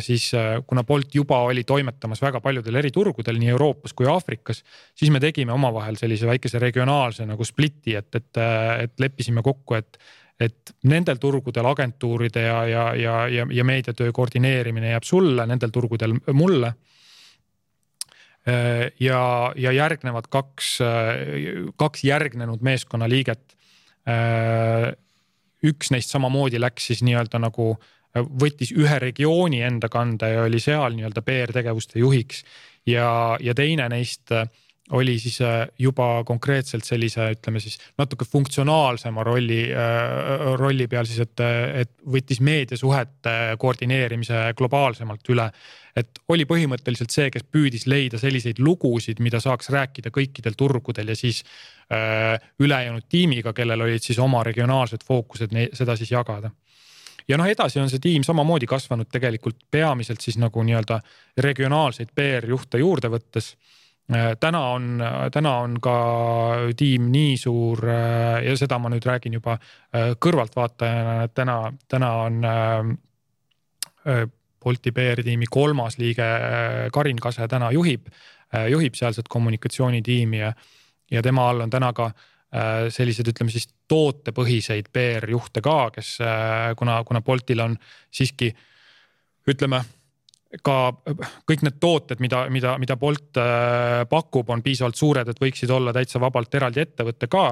siis 0.01 0.31
kuna 0.65 0.81
Bolt 0.83 1.13
juba 1.13 1.43
oli 1.45 1.61
toimetamas 1.63 2.21
väga 2.23 2.39
paljudel 2.41 2.79
eri 2.81 2.89
turgudel 2.91 3.37
nii 3.37 3.51
Euroopas 3.53 3.93
kui 3.93 4.07
Aafrikas, 4.09 4.63
siis 4.97 5.11
me 5.13 5.21
tegime 5.21 5.53
omavahel 5.53 5.99
sellise 5.99 6.25
väikese 6.25 6.57
regionaalse 6.59 7.27
nagu 7.29 7.45
split'i, 7.45 7.93
et, 7.99 8.09
et, 8.17 8.41
et 8.85 9.05
leppisime 9.05 9.45
kokku, 9.45 9.77
et 9.77 10.01
et 10.39 10.71
nendel 10.87 11.19
turgudel 11.19 11.67
agentuuride 11.67 12.41
ja, 12.45 12.59
ja, 12.63 12.83
ja, 12.95 13.15
ja, 13.27 13.45
ja 13.51 13.63
meediatöö 13.67 14.13
koordineerimine 14.15 14.93
jääb 14.93 15.03
sulle, 15.03 15.43
nendel 15.45 15.73
turgudel 15.75 16.15
mulle 16.31 16.73
ja, 18.99 19.21
ja 19.55 19.71
järgnevad 19.71 20.29
kaks, 20.31 20.77
kaks 21.75 22.03
järgnenud 22.03 22.63
meeskonnaliiget. 22.65 23.55
üks 25.59 25.91
neist 25.91 26.09
samamoodi 26.09 26.59
läks 26.59 26.87
siis 26.87 27.03
nii-öelda 27.03 27.39
nagu 27.43 27.73
võttis 28.15 28.71
ühe 28.73 28.99
regiooni 28.99 29.61
enda 29.61 29.89
kanda 29.89 30.27
ja 30.31 30.47
oli 30.47 30.59
seal 30.59 30.95
nii-öelda 30.97 31.21
PR-tegevuste 31.21 31.99
juhiks 32.01 32.43
ja, 32.89 33.37
ja 33.41 33.53
teine 33.57 33.89
neist 33.89 34.33
oli 34.91 35.19
siis 35.19 35.41
äh, 35.41 35.67
juba 35.79 36.23
konkreetselt 36.25 36.83
sellise, 36.83 37.27
ütleme 37.35 37.59
siis 37.61 37.77
natuke 37.97 38.25
funktsionaalsema 38.25 39.23
rolli, 39.23 39.61
äh, 39.69 40.47
rolli 40.57 40.87
peal 40.89 41.05
siis, 41.05 41.21
et, 41.27 41.43
et 41.83 41.91
võttis 42.09 42.41
meediasuhete 42.41 43.35
koordineerimise 43.61 44.47
globaalsemalt 44.57 45.29
üle. 45.29 45.49
et 45.99 46.19
oli 46.29 46.45
põhimõtteliselt 46.47 47.11
see, 47.11 47.29
kes 47.33 47.43
püüdis 47.51 47.85
leida 47.89 48.17
selliseid 48.17 48.59
lugusid, 48.63 49.19
mida 49.19 49.39
saaks 49.43 49.69
rääkida 49.73 50.13
kõikidel 50.15 50.55
turgudel 50.57 51.13
ja 51.13 51.15
siis 51.15 51.43
äh, 51.93 52.39
ülejäänud 52.59 53.05
tiimiga, 53.09 53.53
kellel 53.53 53.85
olid 53.85 54.01
siis 54.01 54.19
oma 54.19 54.43
regionaalsed 54.43 55.05
fookused, 55.05 55.53
seda 55.73 55.97
siis 55.99 56.11
jagada 56.11 56.49
ja 57.29 57.37
noh, 57.37 57.47
edasi 57.49 57.79
on 57.81 57.89
see 57.91 58.01
tiim 58.03 58.23
samamoodi 58.25 58.67
kasvanud 58.69 59.09
tegelikult 59.11 59.59
peamiselt 59.71 60.21
siis 60.21 60.39
nagu 60.41 60.63
nii-öelda 60.65 60.99
regionaalseid 61.45 62.13
PR-juhte 62.15 62.81
juurde 62.81 63.11
võttes. 63.13 63.53
Äh, 64.09 64.31
täna 64.41 64.61
on, 64.73 65.03
täna 65.31 65.51
on 65.61 65.75
ka 65.81 65.95
tiim 66.77 67.11
nii 67.13 67.35
suur 67.37 67.83
äh, 67.85 68.39
ja 68.47 68.55
seda 68.57 68.79
ma 68.81 68.89
nüüd 68.89 69.05
räägin 69.05 69.37
juba 69.37 69.59
äh, 69.59 70.15
kõrvaltvaatajana, 70.17 71.19
et 71.27 71.35
täna, 71.37 71.61
täna 71.87 72.11
on 72.25 72.41
Bolti 74.59 74.91
PR-tiimi 74.91 75.45
kolmas 75.51 75.97
liige 75.99 76.25
Karin 76.91 77.19
Kase 77.21 77.45
täna 77.47 77.67
juhib, 77.71 78.07
juhib 78.71 78.95
sealset 78.97 79.27
kommunikatsioonitiimi 79.29 80.39
ja, 80.39 80.49
ja 81.11 81.21
tema 81.21 81.45
all 81.49 81.61
on 81.61 81.69
täna 81.69 81.91
ka 81.93 82.09
sellised, 82.49 83.27
ütleme 83.29 83.53
siis 83.53 83.67
tootepõhiseid 83.91 84.87
PR-juhte 84.89 85.61
ka, 85.61 85.77
kes 85.93 86.15
kuna, 86.79 86.95
kuna 87.05 87.21
Boltil 87.21 87.61
on 87.61 87.75
siiski 88.09 88.49
ütleme 89.49 89.83
ka 90.65 90.75
kõik 91.47 91.63
need 91.65 91.77
tooted, 91.81 92.21
mida, 92.23 92.43
mida, 92.49 92.75
mida 92.81 92.97
Bolt 92.97 93.37
äh, 93.37 94.03
pakub, 94.09 94.49
on 94.49 94.63
piisavalt 94.65 94.97
suured, 94.97 95.29
et 95.29 95.41
võiksid 95.41 95.69
olla 95.73 95.93
täitsa 95.93 96.21
vabalt 96.21 96.55
eraldi 96.57 96.81
ettevõte 96.81 97.29
ka 97.29 97.43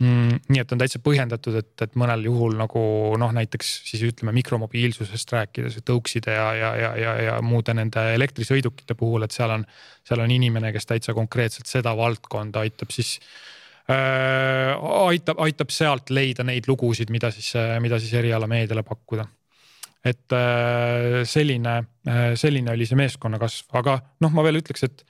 mm,. 0.00 0.38
nii 0.48 0.62
et 0.62 0.72
on 0.72 0.80
täitsa 0.80 1.02
põhjendatud, 1.04 1.58
et, 1.60 1.74
et 1.84 1.98
mõnel 2.00 2.24
juhul 2.24 2.56
nagu 2.56 2.84
noh, 3.20 3.34
näiteks 3.36 3.74
siis 3.90 4.06
ütleme 4.08 4.32
mikromobiilsusest 4.40 5.36
rääkides, 5.36 5.76
tõukside 5.84 6.38
ja, 6.38 6.48
ja, 6.56 6.70
ja, 6.80 6.94
ja, 7.02 7.16
ja 7.28 7.34
muude 7.44 7.76
nende 7.76 8.06
elektrisõidukite 8.16 8.96
puhul, 8.96 9.26
et 9.26 9.36
seal 9.36 9.58
on, 9.58 9.66
seal 10.08 10.24
on 10.24 10.32
inimene, 10.32 10.72
kes 10.72 10.88
täitsa 10.88 11.16
konkreetselt 11.16 11.68
seda 11.68 11.92
valdkonda 11.98 12.64
aitab 12.64 12.94
siis 12.94 13.18
äh,. 13.20 13.53
Aitab, 13.88 15.40
aitab 15.44 15.72
sealt 15.74 16.08
leida 16.08 16.44
neid 16.46 16.64
lugusid, 16.70 17.10
mida 17.12 17.28
siis, 17.34 17.50
mida 17.84 17.98
siis 18.00 18.14
erialameediale 18.16 18.82
pakkuda 18.86 19.26
et 20.04 20.32
äh, 20.36 21.22
selline, 21.24 21.78
äh, 22.08 22.34
selline 22.36 22.74
oli 22.74 22.86
see 22.86 22.98
meeskonna 22.98 23.40
kasv, 23.40 23.70
aga 23.80 23.96
noh, 24.20 24.32
ma 24.36 24.44
veel 24.44 24.60
ütleks, 24.60 24.84
et 24.84 25.04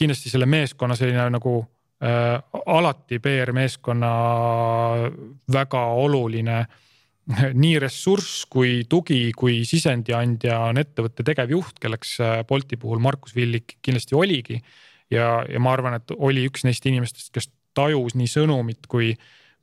kindlasti 0.00 0.32
selle 0.32 0.48
meeskonna 0.50 0.96
selline 0.98 1.26
nagu 1.34 1.58
äh, 2.02 2.38
alati 2.64 3.20
PR-meeskonna 3.22 4.12
väga 5.52 5.82
oluline 6.00 6.62
nii 7.64 7.76
ressurss 7.84 8.44
kui 8.52 8.82
tugi 8.88 9.28
kui 9.36 9.62
sisendi 9.68 10.16
andja 10.16 10.62
on 10.70 10.80
ettevõtte 10.80 11.24
tegevjuht, 11.26 11.78
kelleks 11.82 12.16
äh, 12.24 12.40
Bolti 12.48 12.80
puhul 12.80 13.04
Markus 13.04 13.36
Villik 13.36 13.76
kindlasti 13.84 14.16
oligi. 14.16 14.60
ja, 15.12 15.44
ja 15.48 15.60
ma 15.60 15.76
arvan, 15.76 16.00
et 16.00 16.16
oli 16.16 16.48
üks 16.48 16.64
neist 16.64 16.86
inimestest, 16.88 17.28
kes 17.32 17.52
tajus 17.74 18.14
nii 18.18 18.30
sõnumit 18.30 18.86
kui, 18.88 19.12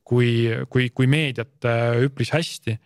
kui, 0.04 0.48
kui, 0.68 0.88
kui 0.94 1.10
meediat 1.10 1.70
üpris 2.04 2.32
hästi 2.34 2.78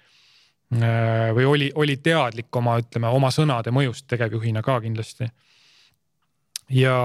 Äh, 0.74 1.30
või 1.30 1.44
oli, 1.46 1.66
oli 1.78 1.94
teadlik 2.02 2.56
oma, 2.58 2.80
ütleme 2.82 3.06
oma 3.14 3.28
sõnade 3.30 3.70
mõjust 3.70 4.08
tegevjuhina 4.10 4.64
ka 4.66 4.80
kindlasti. 4.82 5.28
ja, 6.74 6.96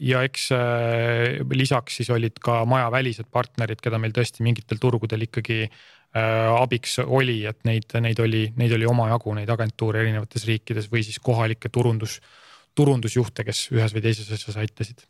ja 0.00 0.22
eks 0.24 0.46
äh, 0.56 1.42
lisaks 1.52 2.00
siis 2.00 2.08
olid 2.10 2.40
ka 2.40 2.62
majavälised 2.64 3.28
partnerid, 3.28 3.82
keda 3.84 3.98
meil 4.00 4.16
tõesti 4.16 4.40
mingitel 4.40 4.80
turgudel 4.80 5.26
ikkagi 5.28 5.66
äh, 5.66 6.48
abiks 6.62 6.96
oli, 7.04 7.44
et 7.44 7.60
neid, 7.68 7.92
neid 8.00 8.24
oli, 8.24 8.46
neid 8.56 8.72
oli 8.72 8.88
omajagu, 8.88 9.34
neid 9.36 9.52
agentuure 9.52 10.00
erinevates 10.00 10.48
riikides 10.48 10.88
või 10.88 11.04
siis 11.04 11.20
kohalikke 11.20 11.68
turundus, 11.68 12.22
turundusjuhte, 12.74 13.44
kes 13.44 13.66
ühes 13.76 13.92
või 13.92 14.06
teises 14.08 14.32
asjas 14.32 14.56
aitasid 14.64 15.04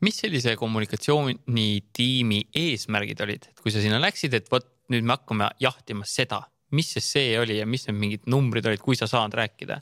mis 0.00 0.20
sellise 0.22 0.56
kommunikatsioonitiimi 0.56 2.40
eesmärgid 2.56 3.20
olid, 3.26 3.50
et 3.50 3.60
kui 3.60 3.72
sa 3.74 3.82
sinna 3.82 4.00
läksid, 4.00 4.34
et 4.34 4.48
vot 4.52 4.66
nüüd 4.90 5.04
me 5.06 5.16
hakkame 5.16 5.50
jahtima 5.60 6.08
seda 6.08 6.42
mis 6.70 6.92
see 6.94 7.02
see 7.02 7.38
oli 7.40 7.58
ja 7.58 7.66
mis 7.66 7.86
need 7.88 7.98
mingid 7.98 8.26
numbrid 8.30 8.66
olid, 8.70 8.82
kui 8.82 8.98
sa 8.98 9.08
saad 9.10 9.34
rääkida? 9.34 9.80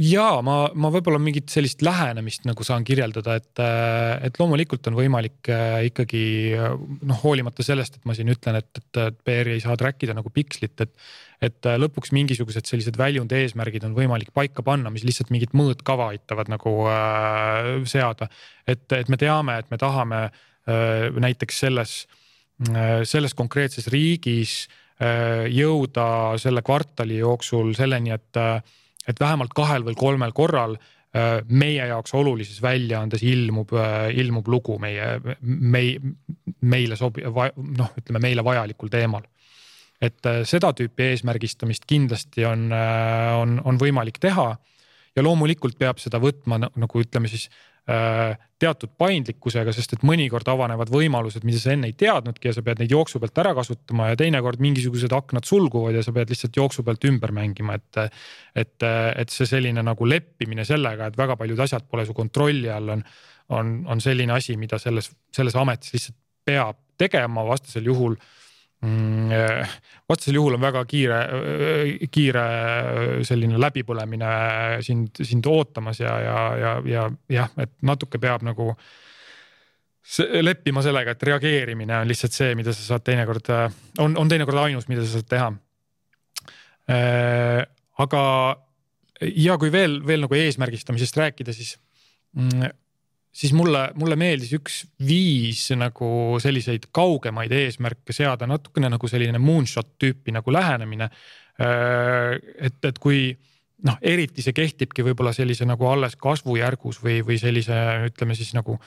Ja 0.00 0.26
ma, 0.44 0.56
ma 0.74 0.90
võib-olla 0.94 1.18
mingit 1.22 1.50
sellist 1.52 1.82
lähenemist 1.84 2.46
nagu 2.48 2.64
saan 2.66 2.84
kirjeldada, 2.86 3.36
et, 3.40 3.62
et 4.28 4.40
loomulikult 4.40 4.86
on 4.90 4.96
võimalik 4.98 5.50
äh, 5.52 5.86
ikkagi 5.90 6.22
noh, 6.56 7.20
hoolimata 7.22 7.64
sellest, 7.66 7.98
et 7.98 8.08
ma 8.08 8.16
siin 8.16 8.32
ütlen, 8.32 8.60
et, 8.60 8.82
et 8.82 9.20
PR-i 9.26 9.56
ei 9.56 9.64
saa 9.64 9.76
track 9.80 10.06
ida 10.06 10.16
nagu 10.16 10.32
pikslit, 10.32 10.76
et. 10.84 10.96
et 11.46 11.66
lõpuks 11.76 12.14
mingisugused 12.16 12.64
sellised 12.64 12.96
väljund 12.96 13.32
eesmärgid 13.36 13.84
on 13.84 13.92
võimalik 13.96 14.30
paika 14.32 14.62
panna, 14.64 14.88
mis 14.88 15.04
lihtsalt 15.04 15.28
mingit 15.34 15.52
mõõtkava 15.52 16.10
aitavad 16.14 16.48
nagu 16.48 16.72
äh, 16.88 17.72
seada. 17.84 18.30
et, 18.66 18.86
et 18.92 19.12
me 19.12 19.20
teame, 19.20 19.58
et 19.60 19.68
me 19.70 19.76
tahame 19.78 20.22
äh, 20.24 21.12
näiteks 21.12 21.60
selles 21.66 22.00
äh,, 22.72 23.04
selles 23.04 23.36
konkreetses 23.36 23.90
riigis 23.92 24.64
äh, 24.64 24.82
Äh, 24.96 25.44
jõuda 25.52 26.38
selle 26.40 26.62
kvartali 26.64 27.18
jooksul 27.18 27.74
selleni, 27.76 28.14
et, 28.14 28.32
äh, 28.40 28.62
et 29.08 29.20
vähemalt 29.20 29.54
kahel 29.54 29.84
või 29.86 29.96
kolmel 29.98 30.34
korral 30.36 30.76
äh, 30.76 31.40
meie 31.48 31.86
jaoks 31.90 32.14
olulises 32.14 32.60
väljaandes 32.62 33.22
ilmub, 33.26 33.72
ilmub 34.14 34.48
lugu 34.48 34.78
meie, 34.82 35.16
mei-, 35.42 35.98
meile 36.60 36.98
sobi-, 36.98 37.24
noh, 37.26 37.94
ütleme 38.02 38.22
meile 38.22 38.44
vajalikul 38.44 38.92
teemal. 38.92 39.26
et 40.00 40.26
seda 40.44 40.74
tüüpi 40.76 41.06
eesmärgistamist 41.14 41.86
kindlasti 41.88 42.44
on, 42.44 42.66
on, 43.40 43.60
on 43.64 43.78
võimalik 43.80 44.18
teha 44.20 44.50
ja 45.16 45.22
loomulikult 45.24 45.78
peab 45.78 45.96
seda 45.98 46.20
võtma 46.20 46.58
nagu 46.60 47.00
ütleme 47.00 47.30
siis 47.32 47.48
Äh, 47.48 47.75
teatud 47.86 48.90
paindlikkusega, 48.98 49.70
sest 49.74 49.92
et 49.94 50.04
mõnikord 50.06 50.48
avanevad 50.50 50.90
võimalused, 50.90 51.44
mida 51.46 51.60
sa 51.62 51.74
enne 51.74 51.90
ei 51.90 51.94
teadnudki 51.98 52.48
ja 52.48 52.54
sa 52.56 52.64
pead 52.66 52.80
neid 52.82 52.90
jooksu 52.90 53.20
pealt 53.22 53.38
ära 53.38 53.52
kasutama 53.54 54.08
ja 54.10 54.18
teinekord 54.18 54.62
mingisugused 54.64 55.12
aknad 55.14 55.46
sulguvad 55.46 55.94
ja 55.94 56.02
sa 56.02 56.14
pead 56.16 56.32
lihtsalt 56.32 56.56
jooksu 56.58 56.82
pealt 56.86 57.04
ümber 57.06 57.34
mängima, 57.36 57.76
et. 57.78 58.18
et, 58.56 58.74
et 58.82 59.30
see 59.30 59.46
selline 59.46 59.82
nagu 59.84 60.08
leppimine 60.08 60.64
sellega, 60.66 61.10
et 61.10 61.18
väga 61.18 61.36
paljud 61.38 61.60
asjad 61.62 61.86
pole 61.90 62.06
su 62.08 62.14
kontrolli 62.16 62.70
all, 62.72 62.88
on, 62.96 63.04
on, 63.54 63.76
on 63.92 64.02
selline 64.02 64.34
asi, 64.34 64.56
mida 64.58 64.80
selles, 64.82 65.10
selles 65.34 65.54
ametis 65.60 65.94
lihtsalt 65.94 66.18
peab 66.46 66.80
tegema, 66.98 67.44
vastasel 67.46 67.86
juhul 67.90 68.16
eh, 68.16 68.45
vastasel 70.08 70.38
juhul 70.38 70.56
on 70.56 70.62
väga 70.62 70.84
kiire, 70.88 71.18
eh, 71.38 72.06
kiire 72.12 72.44
selline 73.26 73.58
läbipõlemine 73.62 74.30
sind, 74.86 75.22
sind 75.22 75.46
ootamas 75.50 76.00
ja, 76.02 76.14
ja, 76.22 76.38
ja, 76.60 76.76
ja 76.86 77.08
jah, 77.38 77.50
et 77.62 77.74
natuke 77.86 78.20
peab 78.22 78.46
nagu 78.46 78.72
leppima 80.46 80.82
sellega, 80.86 81.16
et 81.16 81.24
reageerimine 81.26 81.96
on 81.98 82.06
lihtsalt 82.08 82.34
see, 82.34 82.54
mida 82.54 82.74
sa 82.74 82.84
saad 82.92 83.02
teinekord, 83.06 83.48
on, 84.02 84.14
on 84.20 84.28
teinekord 84.30 84.60
ainus, 84.62 84.86
mida 84.86 85.02
sa 85.02 85.16
saad 85.16 85.30
teha. 85.32 85.48
Eh, 86.86 87.62
aga 87.98 88.22
ja 89.34 89.56
kui 89.58 89.72
veel, 89.74 89.98
veel 90.06 90.22
nagu 90.22 90.38
eesmärgistamisest 90.38 91.18
rääkida, 91.18 91.54
siis 91.56 91.74
mm, 92.36 92.70
siis 93.36 93.52
mulle, 93.56 93.90
mulle 94.00 94.16
meeldis 94.16 94.54
üks 94.56 94.78
viis 95.06 95.66
nagu 95.76 96.08
selliseid 96.42 96.88
kaugemaid 96.94 97.52
eesmärke 97.52 98.14
seada, 98.16 98.48
natukene 98.48 98.88
nagu 98.92 99.10
selline 99.10 99.40
moonshot 99.42 99.96
tüüpi 100.00 100.32
nagu 100.36 100.54
lähenemine. 100.54 101.10
Äh, 101.60 102.38
et, 102.68 102.80
et 102.84 103.00
kui 103.02 103.28
noh, 103.84 103.98
eriti 104.00 104.44
see 104.44 104.56
kehtibki 104.56 105.04
võib-olla 105.04 105.34
sellise 105.36 105.68
nagu 105.68 105.88
alles 105.90 106.16
kasvujärgus 106.20 107.02
või, 107.04 107.20
või 107.26 107.36
sellise, 107.40 107.76
ütleme 108.08 108.36
siis 108.38 108.54
nagu 108.56 108.78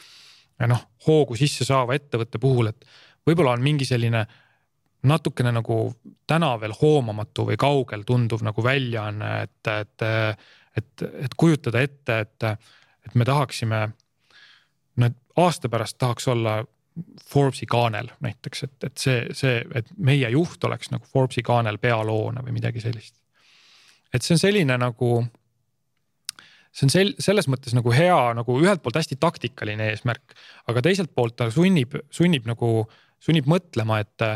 noh, 0.67 0.83
hoogu 1.07 1.37
sisse 1.39 1.67
saava 1.67 1.95
ettevõtte 1.97 2.41
puhul, 2.41 2.71
et 2.71 2.87
võib-olla 3.27 3.53
on 3.55 3.63
mingi 3.63 3.87
selline 3.87 4.25
natukene 5.09 5.53
nagu 5.55 5.77
täna 6.27 6.51
veel 6.59 6.73
hoomamatu 6.75 7.45
või 7.47 7.57
kaugel 7.59 8.03
tunduv 8.07 8.43
nagu 8.43 8.63
väljaanne, 8.63 9.29
et, 9.45 9.71
et, 9.71 10.07
et, 10.81 11.05
et 11.29 11.37
kujutada 11.39 11.85
ette, 11.85 12.19
et, 12.25 12.47
et 13.07 13.15
me 13.15 13.27
tahaksime. 13.27 13.85
No 14.99 15.09
aasta 15.39 15.69
pärast 15.69 15.97
tahaks 15.97 16.27
olla 16.27 16.59
Forbesi 17.29 17.65
kaanel 17.69 18.09
näiteks, 18.19 18.63
et, 18.63 18.77
et 18.83 18.97
see, 18.97 19.19
see, 19.37 19.59
et 19.75 19.91
meie 19.97 20.29
juht 20.33 20.63
oleks 20.67 20.91
nagu 20.91 21.05
Forbesi 21.07 21.43
kaanel 21.45 21.77
pealoona 21.79 22.43
või 22.43 22.57
midagi 22.57 22.81
sellist. 22.83 23.15
et 24.13 24.25
see 24.25 24.35
on 24.35 24.41
selline 24.41 24.77
nagu 24.81 25.11
see 26.73 26.87
on 26.87 26.93
sel-, 26.93 27.15
selles 27.21 27.49
mõttes 27.51 27.75
nagu 27.77 27.93
hea 27.93 28.17
nagu 28.37 28.57
ühelt 28.61 28.83
poolt 28.83 28.99
hästi 28.99 29.19
taktikaline 29.21 29.91
eesmärk, 29.93 30.35
aga 30.69 30.83
teiselt 30.85 31.13
poolt 31.15 31.37
ta 31.39 31.49
sunnib, 31.53 31.95
sunnib 32.13 32.47
nagu, 32.49 32.83
sunnib 33.23 33.49
mõtlema, 33.49 34.01
et, 34.03 34.27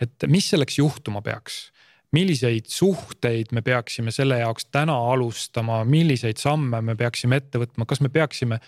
et 0.00 0.28
mis 0.30 0.48
selleks 0.54 0.80
juhtuma 0.80 1.22
peaks. 1.24 1.68
milliseid 2.12 2.70
suhteid 2.72 3.50
me 3.52 3.60
peaksime 3.60 4.10
selle 4.10 4.38
jaoks 4.38 4.70
täna 4.72 4.94
alustama, 5.12 5.82
milliseid 5.84 6.38
samme 6.40 6.80
me 6.80 6.94
peaksime 6.96 7.36
ette 7.36 7.58
võtma, 7.58 7.84
kas 7.84 8.00
me 8.00 8.08
peaksime 8.08 8.60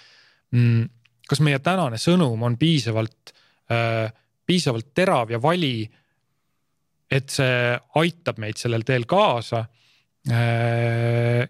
mm,, 0.52 0.88
kas 1.30 1.42
meie 1.46 1.60
tänane 1.62 2.00
sõnum 2.00 2.42
on 2.46 2.58
piisavalt 2.58 3.34
äh,, 3.70 4.10
piisavalt 4.46 4.90
terav 4.94 5.30
ja 5.30 5.38
vali. 5.42 5.88
et 7.10 7.30
see 7.30 7.78
aitab 7.98 8.38
meid 8.38 8.58
sellel 8.58 8.84
teel 8.86 9.06
kaasa 9.10 9.64
äh, 10.30 11.48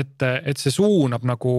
et, 0.00 0.22
et 0.22 0.60
see 0.60 0.74
suunab 0.74 1.24
nagu 1.28 1.54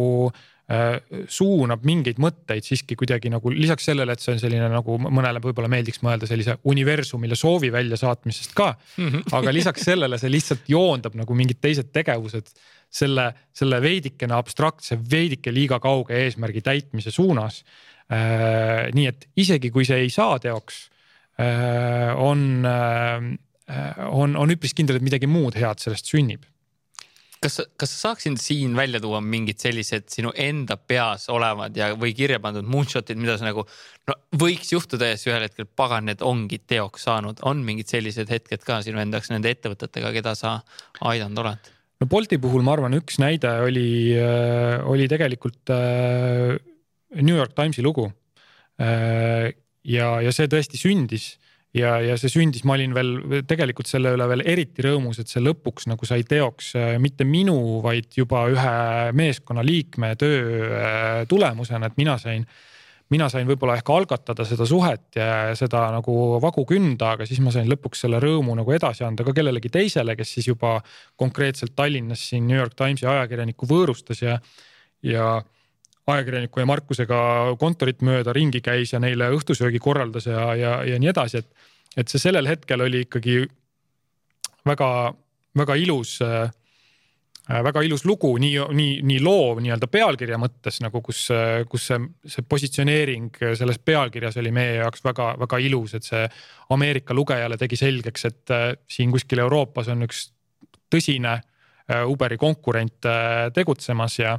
äh, 0.71 0.97
suunab 1.31 1.85
mingeid 1.87 2.19
mõtteid 2.21 2.65
siiski 2.65 2.97
kuidagi 2.99 3.31
nagu 3.31 3.51
lisaks 3.53 3.87
sellele, 3.89 4.15
et 4.15 4.23
see 4.23 4.33
on 4.35 4.41
selline 4.41 4.69
nagu 4.71 4.97
mõnele 5.05 5.41
võib-olla 5.43 5.71
meeldiks 5.71 6.03
mõelda 6.05 6.29
sellise 6.29 6.57
universumile 6.67 7.37
soovi 7.39 7.71
väljasaatmisest 7.73 8.55
ka 8.57 8.73
mm. 8.73 9.07
-hmm. 9.07 9.37
aga 9.39 9.55
lisaks 9.55 9.87
sellele 9.89 10.19
see 10.21 10.33
lihtsalt 10.33 10.67
joondab 10.71 11.15
nagu 11.19 11.37
mingid 11.37 11.61
teised 11.63 11.91
tegevused 11.95 12.51
selle, 12.89 13.31
selle 13.55 13.81
veidikene 13.83 14.35
abstraktse, 14.37 14.97
veidike 15.11 15.53
liiga 15.53 15.79
kauge 15.83 16.17
eesmärgi 16.25 16.63
täitmise 16.65 17.11
suunas 17.11 17.63
äh,. 18.11 18.87
nii 18.95 19.07
et 19.09 19.27
isegi 19.35 19.71
kui 19.73 19.85
see 19.85 20.05
ei 20.05 20.13
saa 20.13 20.39
teoks 20.39 20.85
äh,, 21.39 22.13
on 22.15 22.65
äh,, 22.65 23.33
on, 24.07 24.37
on 24.39 24.53
üpris 24.53 24.71
kindel, 24.73 24.95
et 24.99 25.03
midagi 25.03 25.27
muud 25.27 25.57
head 25.59 25.83
sellest 25.83 26.07
sünnib 26.07 26.45
kas, 27.43 27.59
kas 27.77 27.93
sa 27.93 27.99
saaksid 28.07 28.39
siin 28.41 28.75
välja 28.77 28.99
tuua 29.01 29.21
mingid 29.21 29.59
sellised 29.61 30.09
sinu 30.11 30.31
enda 30.35 30.77
peas 30.77 31.27
olevad 31.33 31.77
ja, 31.77 31.91
või 31.99 32.13
kirja 32.17 32.39
pandud 32.43 32.67
moonshot'id, 32.69 33.19
mida 33.19 33.37
sa 33.37 33.47
nagu 33.47 33.65
no 34.09 34.17
võiks 34.41 34.71
juhtuda 34.73 35.11
ja 35.11 35.17
siis 35.17 35.31
ühel 35.31 35.45
hetkel 35.47 35.69
pagan, 35.69 36.07
need 36.09 36.23
ongi 36.25 36.59
teoks 36.65 37.07
saanud, 37.07 37.41
on 37.47 37.63
mingid 37.65 37.91
sellised 37.91 38.31
hetked 38.33 38.65
ka 38.67 38.81
sinu 38.85 39.01
enda 39.03 39.19
jaoks 39.19 39.33
nende 39.33 39.53
ettevõtetega, 39.53 40.13
keda 40.17 40.35
sa 40.37 40.59
aidanud 41.11 41.45
oled? 41.45 41.73
No 42.01 42.09
Bolti 42.09 42.39
puhul 42.41 42.65
ma 42.65 42.75
arvan, 42.77 42.97
üks 42.99 43.19
näide 43.21 43.51
oli, 43.65 43.89
äh, 44.17 44.77
oli 44.85 45.07
tegelikult 45.11 45.73
äh, 45.73 46.57
New 47.21 47.35
York 47.35 47.55
Timesi 47.57 47.85
lugu. 47.85 48.09
Äh, 48.77 49.53
ja, 49.87 50.17
ja 50.21 50.33
see 50.35 50.49
tõesti 50.51 50.79
sündis 50.79 51.35
ja, 51.77 51.97
ja 52.03 52.15
see 52.19 52.31
sündis, 52.31 52.63
ma 52.67 52.75
olin 52.77 52.93
veel 52.95 53.43
tegelikult 53.49 53.89
selle 53.89 54.13
üle 54.15 54.27
veel 54.31 54.43
eriti 54.47 54.85
rõõmus, 54.85 55.19
et 55.21 55.31
see 55.31 55.43
lõpuks 55.43 55.87
nagu 55.91 56.07
sai 56.07 56.23
teoks 56.27 56.73
äh, 56.77 56.95
mitte 57.01 57.27
minu, 57.27 57.57
vaid 57.85 58.11
juba 58.17 58.45
ühe 58.53 58.77
meeskonnaliikme 59.17 60.13
töö 60.19 60.41
äh, 60.67 61.21
tulemusena, 61.29 61.89
et 61.89 61.99
mina 61.99 62.17
sain 62.21 62.45
mina 63.13 63.27
sain 63.31 63.47
võib-olla 63.47 63.77
ehk 63.79 63.89
algatada 63.93 64.45
seda 64.47 64.65
suhet 64.67 65.15
ja 65.15 65.55
seda 65.55 65.85
nagu 65.95 66.13
vagu 66.43 66.65
künda, 66.67 67.13
aga 67.15 67.27
siis 67.27 67.39
ma 67.43 67.53
sain 67.55 67.69
lõpuks 67.71 68.03
selle 68.03 68.19
rõõmu 68.23 68.55
nagu 68.59 68.73
edasi 68.75 69.05
anda 69.07 69.23
ka 69.27 69.33
kellelegi 69.35 69.71
teisele, 69.71 70.15
kes 70.19 70.33
siis 70.37 70.49
juba 70.49 70.77
konkreetselt 71.19 71.75
Tallinnas 71.75 72.25
siin 72.31 72.47
New 72.49 72.57
York 72.57 72.75
Timesi 72.75 73.07
ajakirjanikku 73.07 73.69
võõrustas 73.69 74.23
ja, 74.25 74.37
ja 75.05 75.29
ajakirjaniku 76.07 76.63
ja 76.63 76.67
Markusega 76.67 77.21
kontorit 77.59 78.03
mööda 78.05 78.35
ringi 78.35 78.61
käis 78.63 78.93
ja 78.93 78.99
neile 79.03 79.31
õhtusöögi 79.35 79.79
korraldas 79.83 80.27
ja, 80.29 80.49
ja, 80.55 80.73
ja 80.87 80.99
nii 80.99 81.11
edasi, 81.11 81.43
et, 81.43 81.71
et 82.03 82.11
see 82.11 82.21
sellel 82.27 82.47
hetkel 82.47 82.83
oli 82.83 83.05
ikkagi 83.07 83.41
väga, 84.67 84.89
väga 85.57 85.79
ilus 85.79 86.17
äh, 86.25 86.49
väga 87.47 87.81
ilus 87.87 88.03
lugu, 88.03 88.33
nii, 88.43 88.57
nii, 88.75 88.93
nii 89.07 89.19
loo 89.23 89.53
nii-öelda 89.63 89.87
pealkirja 89.87 90.39
mõttes 90.41 90.81
nagu, 90.83 90.99
kus, 91.05 91.21
kus 91.71 91.85
see, 91.89 91.99
see 92.27 92.43
positsioneering 92.43 93.39
selles 93.55 93.79
pealkirjas 93.79 94.35
oli 94.41 94.51
meie 94.51 94.81
jaoks 94.81 95.05
väga-väga 95.05 95.61
ilus, 95.63 95.95
et 95.95 96.07
see 96.07 96.25
Ameerika 96.75 97.15
lugejale 97.15 97.55
tegi 97.57 97.79
selgeks, 97.79 98.27
et 98.27 98.55
äh, 98.55 98.69
siin 98.91 99.15
kuskil 99.15 99.39
Euroopas 99.45 99.87
on 99.93 100.03
üks 100.03 100.25
tõsine 100.91 101.37
äh, 101.37 102.03
Uberi 102.03 102.35
konkurent 102.41 103.07
äh, 103.07 103.47
tegutsemas 103.55 104.19
ja 104.19 104.35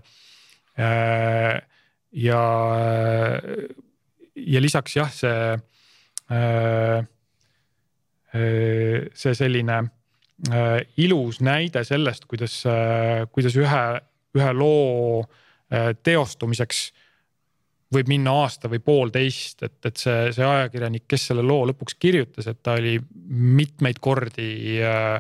Äh, 0.78 1.62
ja, 2.12 2.42
ja 4.34 4.60
lisaks 4.62 4.94
jah, 4.94 5.10
see, 5.10 5.58
äh, 6.30 7.02
see 9.18 9.34
selline 9.34 9.78
äh, 9.80 9.88
ilus 11.02 11.40
näide 11.42 11.82
sellest, 11.84 12.28
kuidas, 12.30 12.60
kuidas 13.34 13.56
ühe, 13.58 13.84
ühe 14.38 14.50
loo 14.54 15.24
teostumiseks 16.06 16.82
võib 17.94 18.10
minna 18.10 18.34
aasta 18.42 18.68
või 18.70 18.82
poolteist, 18.84 19.62
et, 19.64 19.78
et 19.88 19.96
see, 19.96 20.28
see 20.36 20.44
ajakirjanik, 20.44 21.06
kes 21.08 21.30
selle 21.30 21.44
loo 21.46 21.64
lõpuks 21.70 21.96
kirjutas, 22.00 22.48
et 22.50 22.60
ta 22.62 22.76
oli 22.78 22.98
mitmeid 23.28 24.00
kordi 24.04 24.78
äh, 24.84 25.18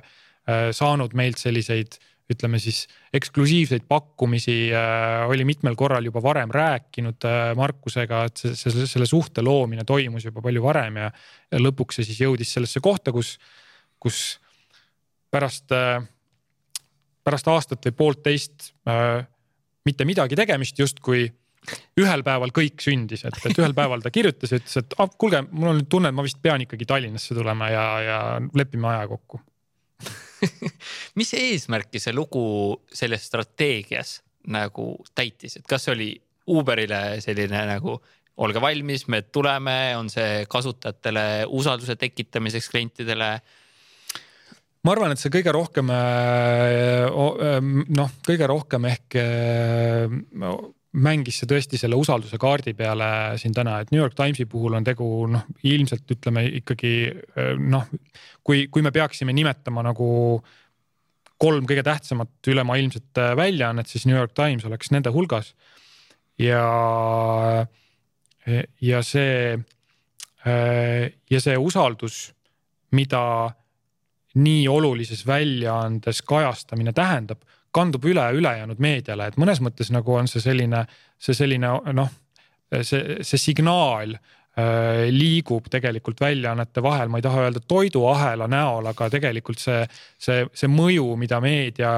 saanud 0.76 1.16
meilt 1.18 1.40
selliseid 1.40 1.98
ütleme 2.28 2.58
siis 2.60 2.82
eksklusiivseid 3.16 3.86
pakkumisi 3.88 4.68
äh, 4.76 5.24
oli 5.30 5.46
mitmel 5.48 5.78
korral 5.80 6.04
juba 6.04 6.20
varem 6.24 6.52
rääkinud 6.52 7.24
äh, 7.24 7.54
Markusega, 7.56 8.26
et 8.28 8.42
see, 8.42 8.52
see, 8.52 8.84
selle 8.90 9.08
suhte 9.08 9.44
loomine 9.44 9.86
toimus 9.88 10.28
juba 10.28 10.44
palju 10.44 10.64
varem 10.64 11.00
ja, 11.00 11.08
ja 11.48 11.62
lõpuks 11.62 12.00
see 12.00 12.10
siis 12.10 12.20
jõudis 12.26 12.52
sellesse 12.52 12.84
kohta, 12.84 13.14
kus, 13.16 13.38
kus 13.96 14.20
pärast 15.30 15.72
äh,, 15.74 16.02
pärast 17.24 17.50
aastat 17.52 17.84
või 17.88 17.96
poolteist 17.98 18.72
äh, 18.88 19.26
mitte 19.88 20.06
midagi 20.08 20.36
tegemist 20.38 20.78
justkui 20.78 21.28
ühel 22.00 22.22
päeval 22.24 22.52
kõik 22.54 22.80
sündis, 22.80 23.24
et, 23.28 23.36
et 23.44 23.58
ühel 23.58 23.74
päeval 23.76 24.02
ta 24.04 24.12
kirjutas 24.14 24.52
ja 24.52 24.60
ütles, 24.60 24.78
et 24.80 24.94
ah, 25.02 25.10
kuulge, 25.20 25.42
mul 25.50 25.72
on 25.72 25.80
nüüd 25.80 25.90
tunne, 25.90 26.10
et 26.10 26.16
ma 26.16 26.24
vist 26.24 26.40
pean 26.42 26.62
ikkagi 26.64 26.86
Tallinnasse 26.88 27.36
tulema 27.36 27.68
ja, 27.72 27.84
ja 28.04 28.18
lepime 28.56 28.88
aja 28.92 29.08
kokku. 29.10 29.40
Mis 31.18 31.34
eesmärki 31.34 32.00
see 32.00 32.14
lugu 32.14 32.44
selles 32.94 33.26
strateegias 33.28 34.20
nagu 34.54 34.92
täitis, 35.18 35.58
et 35.58 35.66
kas 35.68 35.90
oli 35.92 36.14
Uberile 36.48 37.18
selline 37.20 37.66
nagu 37.68 37.98
olge 38.40 38.60
valmis, 38.62 39.04
me 39.12 39.20
tuleme, 39.34 39.96
on 39.98 40.06
see 40.08 40.46
kasutajatele 40.48 41.24
usalduse 41.58 41.98
tekitamiseks 42.00 42.70
klientidele? 42.72 43.32
Ma 44.88 44.94
arvan, 44.96 45.12
et 45.12 45.20
see 45.20 45.32
kõige 45.32 45.52
rohkem 45.52 45.90
äh, 45.92 47.58
noh, 47.92 48.12
kõige 48.24 48.48
rohkem 48.48 48.86
ehk 48.88 49.16
äh, 49.20 50.06
mängis 50.98 51.42
see 51.42 51.48
tõesti 51.50 51.76
selle 51.80 51.98
usalduse 52.00 52.40
kaardi 52.40 52.72
peale 52.76 53.36
siin 53.40 53.52
täna, 53.56 53.82
et 53.82 53.92
New 53.92 54.00
York 54.00 54.16
Timesi 54.16 54.48
puhul 54.48 54.78
on 54.78 54.86
tegu 54.86 55.04
noh, 55.28 55.44
ilmselt 55.68 56.08
ütleme 56.16 56.46
ikkagi 56.62 56.94
noh, 57.60 57.84
kui, 58.40 58.64
kui 58.72 58.82
me 58.82 58.92
peaksime 58.94 59.34
nimetama 59.36 59.84
nagu 59.84 60.08
kolm 61.38 61.68
kõige 61.68 61.84
tähtsamat 61.86 62.48
ülemaailmset 62.50 63.20
väljaannet, 63.38 63.86
siis 63.92 64.08
New 64.08 64.16
York 64.16 64.32
Times 64.34 64.64
oleks 64.66 64.90
nende 64.90 65.12
hulgas. 65.14 65.52
ja, 66.40 66.64
ja 68.80 69.02
see 69.04 69.58
ja 71.28 71.40
see 71.44 71.56
usaldus, 71.60 72.32
mida 72.96 73.52
nii 74.38 74.64
olulises 74.70 75.26
väljaandes 75.26 76.22
kajastamine 76.26 76.92
tähendab 76.96 77.42
kandub 77.74 78.06
üle 78.08 78.24
ülejäänud 78.38 78.80
meediale, 78.80 79.28
et 79.28 79.36
mõnes 79.40 79.60
mõttes 79.64 79.92
nagu 79.94 80.16
on 80.16 80.28
see 80.30 80.42
selline, 80.42 80.84
see 81.20 81.36
selline 81.36 81.72
noh, 81.94 82.10
see, 82.80 83.18
see 83.26 83.40
signaal 83.40 84.14
äh, 84.16 85.08
liigub 85.12 85.68
tegelikult 85.70 86.20
väljaannete 86.24 86.82
vahel, 86.84 87.12
ma 87.12 87.20
ei 87.20 87.26
taha 87.26 87.44
öelda 87.46 87.62
toiduahela 87.68 88.48
näol, 88.50 88.88
aga 88.90 89.10
tegelikult 89.12 89.60
see, 89.62 89.82
see, 90.18 90.46
see 90.54 90.72
mõju, 90.72 91.10
mida 91.20 91.42
meedia 91.44 91.92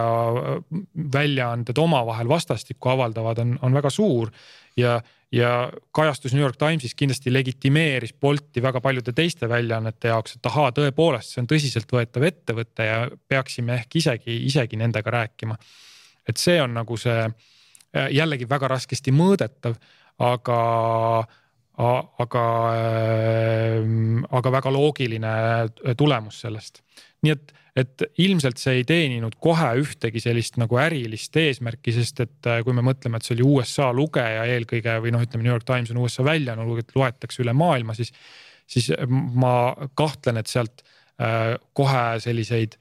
väljaanded 1.15 1.79
omavahel 1.79 2.31
vastastikku 2.31 2.95
avaldavad, 2.97 3.45
on, 3.45 3.57
on 3.63 3.81
väga 3.81 3.95
suur. 3.95 4.35
Ja 4.79 4.99
ja 5.33 5.71
kajastus 5.95 6.35
New 6.35 6.43
York 6.43 6.59
Timesis 6.59 6.95
kindlasti 6.99 7.33
legitimeeris 7.33 8.15
Bolti 8.21 8.63
väga 8.63 8.81
paljude 8.81 9.13
teiste 9.13 9.49
väljaannete 9.49 10.11
jaoks, 10.11 10.37
et 10.37 10.49
ahaa, 10.51 10.73
tõepoolest, 10.75 11.35
see 11.35 11.43
on 11.45 11.49
tõsiseltvõetav 11.51 12.27
ettevõte 12.27 12.87
ja 12.89 12.99
peaksime 13.29 13.77
ehk 13.79 14.01
isegi, 14.03 14.41
isegi 14.51 14.81
nendega 14.81 15.11
rääkima. 15.11 15.57
et 16.29 16.37
see 16.37 16.61
on 16.63 16.75
nagu 16.75 16.97
see 17.01 17.25
jällegi 18.15 18.47
väga 18.49 18.69
raskesti 18.71 19.11
mõõdetav, 19.11 19.75
aga, 20.19 20.59
aga, 21.81 22.45
aga 24.39 24.53
väga 24.57 24.73
loogiline 24.75 25.33
tulemus 25.99 26.43
sellest. 26.45 26.83
nii 27.25 27.33
et, 27.35 27.53
et 27.77 28.05
ilmselt 28.25 28.61
see 28.61 28.81
ei 28.81 28.85
teeninud 28.89 29.37
kohe 29.43 29.71
ühtegi 29.81 30.23
sellist 30.23 30.57
nagu 30.61 30.79
ärilist 30.81 31.37
eesmärki, 31.37 31.95
sest 31.97 32.23
et 32.25 32.51
kui 32.65 32.77
me 32.77 32.85
mõtleme, 32.85 33.21
et 33.21 33.27
see 33.27 33.37
oli 33.39 33.47
USA 33.47 33.91
lugeja 33.97 34.47
eelkõige 34.55 34.97
või 35.05 35.15
noh, 35.15 35.25
ütleme 35.25 35.47
New 35.47 35.53
York 35.53 35.69
Times 35.69 35.93
on 35.95 36.01
USA 36.05 36.25
väljaanne, 36.27 36.65
loetakse 36.97 37.45
üle 37.45 37.57
maailma, 37.57 37.97
siis, 37.99 38.13
siis 38.69 38.93
ma 39.11 39.75
kahtlen, 39.99 40.41
et 40.41 40.51
sealt 40.51 40.85
kohe 41.77 42.05
selliseid 42.25 42.79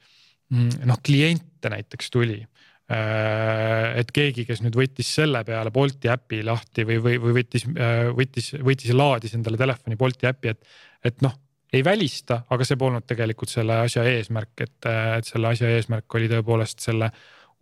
mm, 0.48 0.86
noh, 0.88 1.00
kliente 1.04 1.68
näiteks 1.72 2.08
tuli 2.12 2.40
Äh, 2.40 2.69
et 2.90 4.08
keegi, 4.14 4.44
kes 4.48 4.62
nüüd 4.64 4.76
võttis 4.78 5.10
selle 5.20 5.42
peale 5.46 5.70
Bolti 5.74 6.10
äpi 6.10 6.40
lahti 6.46 6.86
või, 6.88 6.98
või, 7.02 7.18
või 7.22 7.36
võttis, 7.40 7.66
äh, 7.70 8.08
võttis, 8.16 8.52
võttis 8.58 8.90
ja 8.90 8.96
laadis 8.98 9.36
endale 9.38 9.60
telefoni 9.60 9.98
Bolti 10.00 10.26
äpi, 10.30 10.54
et, 10.54 10.80
et 11.06 11.22
noh, 11.22 11.36
ei 11.72 11.84
välista, 11.86 12.40
aga 12.50 12.66
see 12.66 12.78
polnud 12.80 13.06
tegelikult 13.06 13.52
selle 13.52 13.76
asja 13.84 14.02
eesmärk, 14.10 14.56
et, 14.64 14.78
et 15.18 15.28
selle 15.28 15.52
asja 15.52 15.70
eesmärk 15.76 16.18
oli 16.18 16.30
tõepoolest 16.32 16.82
selle 16.82 17.12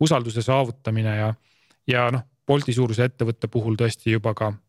usalduse 0.01 0.41
saavutamine 0.45 1.19
ja, 1.19 1.29
ja 1.89 2.09
noh, 2.15 2.25
Bolti 2.49 2.73
suuruse 2.73 3.05
ettevõtte 3.05 3.45
puhul 3.53 3.75
tõesti 3.77 4.15
juba 4.15 4.33
ka 4.33 4.49
Äh, 4.49 4.68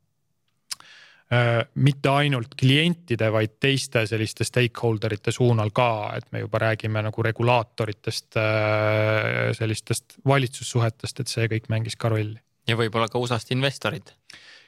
mitte 1.74 2.10
ainult 2.10 2.56
klientide, 2.58 3.28
vaid 3.30 3.52
teiste 3.62 4.02
selliste 4.10 4.44
stakeholder 4.46 5.14
ite 5.14 5.30
suunal 5.30 5.70
ka, 5.74 6.10
et 6.18 6.26
me 6.34 6.42
juba 6.42 6.58
räägime 6.58 7.02
nagu 7.06 7.22
regulaatoritest, 7.22 8.38
äh, 8.40 9.50
sellistest 9.54 10.18
valitsussuhetest, 10.26 11.22
et 11.22 11.30
see 11.30 11.50
kõik 11.52 11.68
mängis 11.70 11.96
ka 11.96 12.10
rolli. 12.10 12.38
ja 12.66 12.76
võib-olla 12.76 13.08
ka 13.08 13.18
USA-st 13.18 13.54
investorid. 13.54 14.10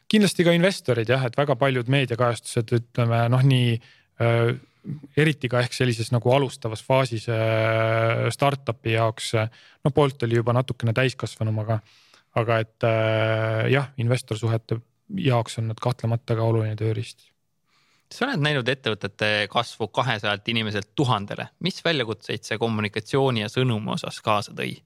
kindlasti 0.09 0.45
ka 0.45 0.55
investorid 0.55 1.09
jah, 1.09 1.25
et 1.27 1.37
väga 1.37 1.57
paljud 1.57 1.89
meediakajastused 1.89 2.73
ütleme 2.79 3.29
noh, 3.29 3.43
nii 3.43 3.75
äh, 4.23 4.55
eriti 5.17 5.49
ka 5.49 5.61
ehk 5.63 5.75
sellises 5.75 6.13
nagu 6.15 6.31
alustavas 6.31 6.83
faasis 6.83 7.27
äh, 7.27 8.31
startup'i 8.31 8.95
jaoks, 8.95 9.35
no 9.83 9.91
Bolt 9.91 10.23
oli 10.23 10.39
juba 10.39 10.55
natukene 10.55 10.95
täiskasvanum, 10.95 11.59
aga, 11.67 11.81
aga 12.39 12.63
et 12.63 12.87
äh, 12.87 13.67
jah, 13.75 13.91
investorsuhete 13.99 14.79
jaoks 15.09 15.59
on 15.59 15.71
nad 15.73 15.81
kahtlemata 15.81 16.37
ka 16.39 16.45
oluline 16.45 16.77
tööriist. 16.77 17.29
sa 18.13 18.27
oled 18.27 18.43
näinud 18.45 18.69
ettevõtete 18.69 19.49
kasvu 19.51 19.89
kahesajalt 19.89 20.49
inimeselt 20.49 20.91
tuhandele, 20.95 21.49
mis 21.61 21.85
väljakutseid 21.85 22.45
see 22.45 22.59
kommunikatsiooni 22.61 23.41
ja 23.41 23.49
sõnumi 23.49 23.95
osas 23.95 24.21
kaasa 24.21 24.53
tõi? 24.53 24.77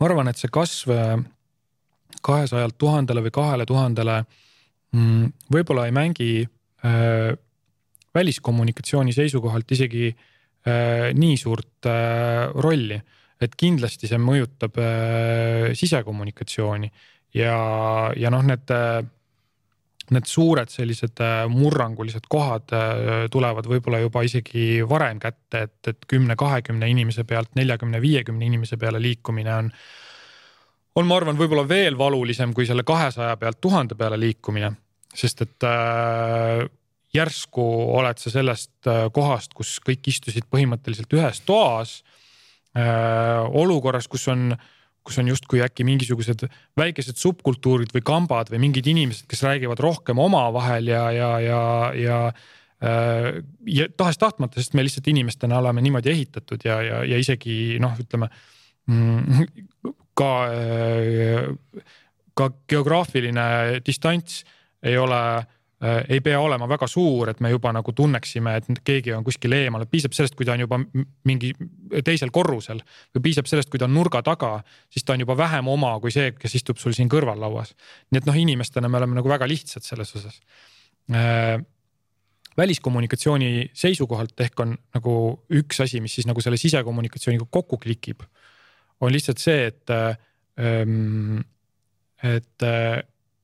ma 0.00 0.08
arvan, 0.08 0.28
et 0.28 0.40
see 0.40 0.50
kasv 0.50 0.90
äh, 0.96 1.16
kahesajalt 2.22 2.78
tuhandele 2.78 3.22
või 3.24 3.34
kahele 3.34 3.66
tuhandele 3.66 4.22
mm, 4.92 5.32
võib-olla 5.52 5.86
ei 5.88 5.94
mängi 5.96 6.30
äh, 6.42 7.32
väliskommunikatsiooni 8.14 9.14
seisukohalt 9.16 9.72
isegi 9.72 10.10
äh, 10.10 11.10
nii 11.14 11.36
suurt 11.40 11.88
äh, 11.88 12.50
rolli, 12.54 13.00
et 13.46 13.56
kindlasti 13.58 14.10
see 14.10 14.20
mõjutab 14.20 14.78
äh, 14.82 15.72
sisekommunikatsiooni 15.78 16.90
ja, 17.34 17.56
ja 18.16 18.30
noh, 18.32 18.44
need, 18.46 18.72
need 20.12 20.28
suured 20.28 20.72
sellised 20.72 21.22
äh, 21.24 21.44
murrangulised 21.50 22.28
kohad 22.30 22.74
äh, 22.76 23.24
tulevad 23.32 23.68
võib-olla 23.70 24.02
juba 24.02 24.24
isegi 24.26 24.82
varem 24.88 25.20
kätte, 25.22 25.66
et, 25.68 25.78
et 25.88 26.06
kümne, 26.10 26.36
kahekümne 26.38 26.88
inimese 26.90 27.24
pealt 27.28 27.54
neljakümne, 27.58 28.00
viiekümne 28.02 28.46
inimese 28.48 28.78
peale 28.80 29.00
liikumine 29.02 29.54
on. 29.54 29.72
on, 30.94 31.08
ma 31.08 31.18
arvan, 31.20 31.38
võib-olla 31.38 31.66
veel 31.68 31.98
valulisem 31.98 32.54
kui 32.54 32.68
selle 32.68 32.84
kahesaja 32.84 33.36
pealt 33.40 33.60
tuhande 33.60 33.98
peale 33.98 34.20
liikumine, 34.20 34.72
sest 35.14 35.46
et 35.46 35.68
äh, 35.68 36.64
järsku 37.14 37.64
oled 37.98 38.20
sa 38.20 38.32
sellest 38.32 38.88
äh, 38.88 39.06
kohast, 39.12 39.54
kus 39.54 39.78
kõik 39.84 40.08
istusid 40.12 40.48
põhimõtteliselt 40.52 41.20
ühes 41.20 41.44
toas 41.46 42.00
äh,. 42.00 42.11
Olukorras, 42.72 44.06
kus 44.08 44.28
on 44.32 44.54
äh, 44.54 44.70
kus 45.04 45.18
on 45.18 45.28
justkui 45.28 45.62
äkki 45.64 45.84
mingisugused 45.86 46.46
väikesed 46.78 47.18
subkultuurid 47.18 47.92
või 47.94 48.04
kambad 48.06 48.52
või 48.52 48.62
mingid 48.66 48.86
inimesed, 48.90 49.26
kes 49.30 49.42
räägivad 49.46 49.82
rohkem 49.82 50.20
omavahel 50.22 50.90
ja, 50.92 51.04
ja, 51.14 51.30
ja, 51.42 51.62
ja 51.98 52.18
äh, 52.28 53.42
ja 53.66 53.88
tahes-tahtmata, 53.96 54.60
sest 54.60 54.76
me 54.78 54.86
lihtsalt 54.86 55.10
inimestena 55.10 55.58
oleme 55.58 55.82
niimoodi 55.82 56.12
ehitatud 56.14 56.66
ja, 56.66 56.78
ja, 56.86 57.02
ja 57.08 57.18
isegi 57.18 57.80
noh, 57.82 57.96
ütleme 57.98 58.30
mm, 58.86 59.48
ka, 60.18 60.32
äh, 60.54 61.90
ka 62.38 62.52
geograafiline 62.70 63.82
distants 63.86 64.44
ei 64.82 64.96
ole 64.98 65.22
Äh, 65.22 65.61
ei 65.82 66.20
pea 66.22 66.38
olema 66.40 66.68
väga 66.70 66.86
suur, 66.86 67.32
et 67.32 67.40
me 67.42 67.50
juba 67.50 67.72
nagu 67.74 67.92
tunneksime, 67.92 68.54
et 68.60 68.82
keegi 68.86 69.12
on 69.16 69.24
kuskil 69.26 69.52
eemal, 69.56 69.82
piisab 69.90 70.14
sellest, 70.14 70.36
kui 70.38 70.46
ta 70.46 70.54
on 70.54 70.62
juba 70.62 70.78
mingi 71.26 71.50
teisel 72.06 72.30
korrusel. 72.34 72.82
Või 73.14 73.24
piisab 73.24 73.50
sellest, 73.50 73.70
kui 73.72 73.82
ta 73.82 73.88
on 73.88 73.96
nurga 73.96 74.22
taga, 74.22 74.52
siis 74.92 75.02
ta 75.02 75.16
on 75.16 75.24
juba 75.24 75.34
vähem 75.38 75.68
oma 75.72 75.96
kui 76.02 76.14
see, 76.14 76.30
kes 76.38 76.54
istub 76.60 76.78
sul 76.78 76.94
siin 76.94 77.10
kõrval 77.10 77.40
lauas. 77.42 77.74
nii 78.10 78.22
et 78.22 78.30
noh, 78.30 78.38
inimestena 78.38 78.88
me 78.88 79.00
oleme 79.00 79.18
nagu 79.18 79.32
väga 79.32 79.48
lihtsad 79.50 79.82
selles 79.82 80.14
osas. 80.18 80.38
Äh, 81.10 81.58
väliskommunikatsiooni 82.56 83.70
seisukohalt 83.74 84.40
ehk 84.44 84.60
on 84.60 84.76
nagu 84.94 85.14
üks 85.50 85.82
asi, 85.82 86.00
mis 86.04 86.14
siis 86.14 86.28
nagu 86.28 86.40
selle 86.44 86.60
sisekommunikatsiooniga 86.60 87.48
kokku 87.50 87.78
klikib, 87.82 88.22
on 89.00 89.12
lihtsalt 89.12 89.42
see, 89.42 89.66
et 89.72 89.90
ähm,, 89.90 91.40
et 92.22 92.62
äh, 92.62 93.02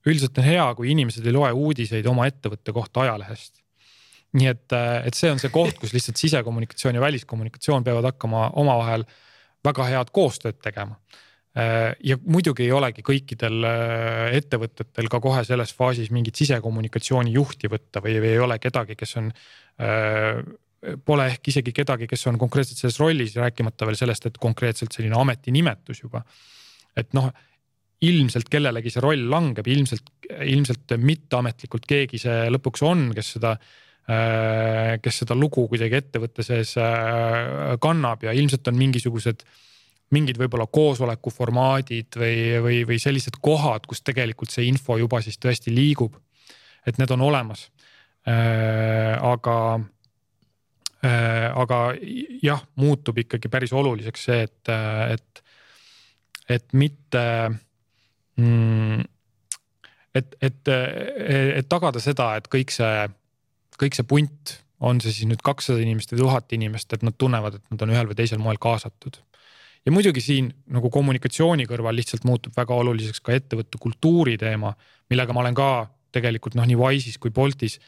üldiselt 0.09 0.38
on 0.40 0.46
hea, 0.46 0.66
kui 0.78 0.90
inimesed 0.92 1.26
ei 1.26 1.34
loe 1.34 1.50
uudiseid 1.54 2.06
oma 2.11 2.26
ettevõtte 2.30 2.74
kohta 2.76 3.06
ajalehest. 3.06 3.62
nii 4.38 4.44
et, 4.50 4.72
äh, 4.76 5.06
et 5.09 5.16
see 5.16 5.30
on 5.32 5.38
see 5.40 5.48
koht, 5.48 5.78
kus 5.80 5.94
lihtsalt 5.94 6.18
sisekommunikatsioon 6.20 6.98
ja 6.98 7.00
väliskommunikatsioon 7.00 7.84
peavad 7.84 8.11
hakkama 8.11 8.50
omavahel 8.61 9.06
väga 9.64 9.86
head 9.88 10.11
koostööd 10.12 10.59
tegema. 10.61 10.98
Äh, 11.56 11.94
ja 12.04 12.18
muidugi 12.20 12.66
ei 12.66 12.74
olegi 12.76 13.00
kõikidel 13.06 13.64
äh, 13.64 14.36
ettevõtetel 14.36 15.09
ka 15.09 15.22
kohe 15.24 15.46
selles 15.48 15.72
faasis 15.72 16.12
mingit 16.12 16.36
sisekommunikatsiooni 16.36 17.32
juhti 17.32 17.72
võtta 17.72 18.04
või, 18.04 18.18
või 18.20 18.34
ei 18.34 18.44
ole 18.44 18.61
kedagi, 18.61 18.98
kes 19.00 19.16
on 19.22 19.32
Pole 21.04 21.24
ehk 21.26 21.48
isegi 21.50 21.72
kedagi, 21.74 22.06
kes 22.06 22.26
on 22.30 22.36
konkreetselt 22.38 22.78
selles 22.78 23.00
rollis, 23.00 23.32
rääkimata 23.34 23.86
veel 23.88 23.96
sellest, 23.98 24.28
et 24.28 24.36
konkreetselt 24.38 24.94
selline 24.94 25.16
ametinimetus 25.18 26.04
juba. 26.04 26.22
et 26.98 27.12
noh 27.14 27.32
ilmselt 28.07 28.49
kellelegi 28.51 28.92
see 28.94 29.03
roll 29.03 29.26
langeb, 29.30 29.66
ilmselt, 29.66 30.12
ilmselt 30.44 30.94
mitteametlikult 31.03 31.86
keegi 31.88 32.20
see 32.22 32.46
lõpuks 32.53 32.84
on, 32.86 33.09
kes 33.16 33.32
seda 33.36 33.55
äh, 33.57 34.94
kes 35.03 35.24
seda 35.24 35.36
lugu 35.38 35.66
kuidagi 35.70 35.99
ettevõtte 35.99 36.46
sees 36.46 36.76
äh, 36.78 37.74
kannab 37.82 38.22
ja 38.28 38.34
ilmselt 38.36 38.70
on 38.70 38.78
mingisugused, 38.78 39.42
mingid 40.14 40.38
võib-olla 40.40 40.68
koosoleku 40.72 41.32
formaadid 41.34 42.16
või, 42.16 42.38
või, 42.64 42.78
või 42.88 43.03
sellised 43.03 43.42
kohad, 43.44 43.84
kus 43.90 44.05
tegelikult 44.07 44.55
see 44.55 44.68
info 44.70 44.96
juba 45.01 45.20
siis 45.24 45.36
tõesti 45.42 45.74
liigub. 45.74 46.14
et 46.86 46.96
need 46.96 47.11
on 47.12 47.20
olemas. 47.20 47.66
Äh, 48.28 49.18
aga, 49.18 49.80
aga 51.03 51.76
jah, 52.42 52.62
muutub 52.80 53.18
ikkagi 53.18 53.49
päris 53.49 53.72
oluliseks 53.76 54.24
see, 54.24 54.46
et, 54.49 54.70
et, 55.14 55.42
et 56.49 56.72
mitte 56.72 57.22
mm,. 58.39 59.05
et, 60.18 60.39
et, 60.43 60.72
et 60.72 61.68
tagada 61.68 62.03
seda, 62.03 62.32
et 62.39 62.49
kõik 62.51 62.72
see, 62.74 63.05
kõik 63.78 63.99
see 63.99 64.09
punt, 64.09 64.57
on 64.80 65.01
see 65.03 65.14
siis 65.14 65.28
nüüd 65.30 65.43
kakssada 65.45 65.82
inimest 65.82 66.14
või 66.14 66.22
tuhat 66.22 66.55
inimest, 66.55 66.93
et 66.95 67.05
nad 67.07 67.16
tunnevad, 67.18 67.59
et 67.59 67.74
nad 67.74 67.84
on 67.84 67.95
ühel 67.95 68.11
või 68.11 68.18
teisel 68.18 68.43
moel 68.43 68.61
kaasatud. 68.62 69.20
ja 69.86 69.93
muidugi 69.95 70.22
siin 70.22 70.51
nagu 70.74 70.91
kommunikatsiooni 70.91 71.66
kõrval 71.66 71.97
lihtsalt 71.99 72.26
muutub 72.28 72.57
väga 72.57 72.74
oluliseks 72.74 73.20
ka 73.20 73.34
ettevõtte 73.34 73.78
kultuuri 73.80 74.36
teema, 74.39 74.74
millega 75.11 75.34
ma 75.34 75.45
olen 75.45 75.57
ka 75.59 75.70
tegelikult 76.14 76.55
noh, 76.57 76.66
nii 76.66 76.78
Wise'is 76.78 77.18
kui 77.20 77.30
Boltis 77.34 77.78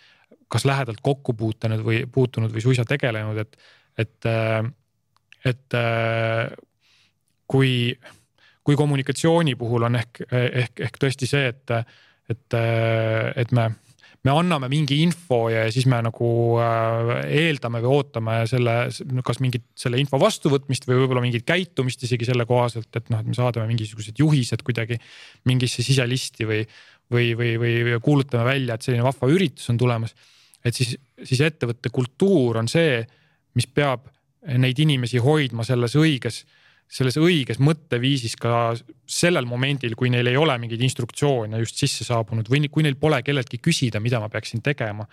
kas 0.50 0.66
lähedalt 0.66 0.98
kokku 1.02 1.34
puutunud 1.38 1.82
või 1.86 2.02
puutunud 2.10 2.50
või 2.52 2.62
suisa 2.64 2.84
tegelenud, 2.88 3.38
et, 3.38 3.56
et, 3.98 4.28
et 5.46 5.76
kui 7.50 7.70
kui 8.70 8.78
kommunikatsiooni 8.78 9.56
puhul 9.58 9.88
on 9.88 9.98
ehk, 9.98 10.22
ehk, 10.30 10.82
ehk 10.86 10.98
tõesti 11.02 11.26
see, 11.26 11.48
et, 11.50 11.72
et, 12.30 12.58
et 13.42 13.54
me, 13.56 13.64
me 14.26 14.34
anname 14.34 14.68
mingi 14.70 15.00
info 15.02 15.40
ja 15.50 15.64
siis 15.74 15.88
me 15.90 15.98
nagu 16.06 16.28
äh, 16.62 17.10
eeldame 17.40 17.80
või 17.82 17.96
ootame 17.98 18.36
selle, 18.50 18.76
kas 19.26 19.40
mingit 19.42 19.66
selle 19.78 19.98
info 20.02 20.20
vastuvõtmist 20.22 20.86
või 20.86 21.00
võib-olla 21.00 21.24
mingit 21.24 21.46
käitumist 21.48 22.04
isegi 22.06 22.28
selle 22.28 22.46
kohaselt, 22.46 22.90
et 22.94 23.10
noh, 23.10 23.24
et 23.24 23.32
me 23.32 23.36
saadame 23.36 23.66
mingisugused 23.72 24.22
juhised 24.22 24.62
kuidagi 24.66 25.00
mingisse 25.50 25.82
siselisti 25.86 26.46
või, 26.46 26.62
või, 27.10 27.32
või, 27.34 27.56
või 27.58 27.98
kuulutame 28.04 28.46
välja, 28.52 28.76
et 28.76 28.86
selline 28.86 29.08
vahva 29.08 29.32
üritus 29.34 29.66
on 29.72 29.80
tulemas. 29.80 30.14
et 30.64 30.76
siis, 30.76 30.94
siis 31.24 31.40
ettevõtte 31.40 31.90
kultuur 31.90 32.60
on 32.60 32.68
see, 32.68 33.00
mis 33.56 33.66
peab 33.66 34.06
neid 34.60 34.78
inimesi 34.78 35.18
hoidma 35.18 35.64
selles 35.66 35.96
õiges 35.98 36.44
selles 36.90 37.16
õiges 37.20 37.60
mõtteviisis 37.62 38.34
ka 38.40 38.72
sellel 39.06 39.46
momendil, 39.46 39.94
kui 39.98 40.10
neil 40.10 40.26
ei 40.26 40.38
ole 40.38 40.56
mingeid 40.58 40.82
instruktsioone 40.82 41.60
just 41.62 41.78
sisse 41.78 42.06
saabunud 42.06 42.50
või 42.50 42.66
kui 42.72 42.82
neil 42.86 42.98
pole 42.98 43.20
kelleltki 43.22 43.60
küsida, 43.62 44.02
mida 44.02 44.18
ma 44.22 44.30
peaksin 44.32 44.62
tegema. 44.62 45.06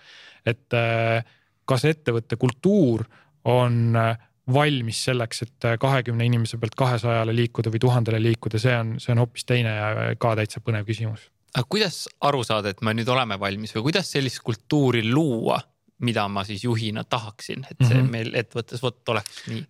et 0.46 0.74
äh, 0.74 1.22
kas 1.68 1.84
ettevõtte 1.84 2.36
kultuur 2.36 3.04
on 3.44 3.96
äh, 3.96 4.16
valmis 4.52 5.04
selleks, 5.04 5.42
et 5.44 5.66
äh, 5.68 5.76
kahekümne 5.80 6.26
inimese 6.26 6.58
pealt 6.58 6.74
kahesajale 6.78 7.34
liikuda 7.36 7.70
või 7.70 7.82
tuhandele 7.84 8.20
liikuda, 8.22 8.58
see 8.58 8.74
on, 8.74 8.94
see 9.02 9.12
on 9.14 9.22
hoopis 9.22 9.46
teine 9.46 9.74
ja 9.74 10.14
ka 10.18 10.34
täitsa 10.38 10.62
põnev 10.64 10.88
küsimus. 10.88 11.28
aga 11.54 11.66
kuidas 11.68 12.06
aru 12.26 12.42
saada, 12.44 12.72
et 12.74 12.82
me 12.82 12.96
nüüd 12.96 13.08
oleme 13.12 13.38
valmis 13.38 13.76
või 13.76 13.90
kuidas 13.90 14.10
sellist 14.16 14.42
kultuuri 14.42 15.04
luua, 15.06 15.60
mida 16.02 16.26
ma 16.28 16.42
siis 16.48 16.64
juhina 16.64 17.04
tahaksin, 17.04 17.66
et 17.70 17.78
see 17.84 17.94
mm 17.94 18.02
-hmm. 18.02 18.10
meil 18.10 18.34
ettevõttes 18.34 18.82
vot 18.82 19.14
oleks 19.14 19.46
nii 19.46 19.62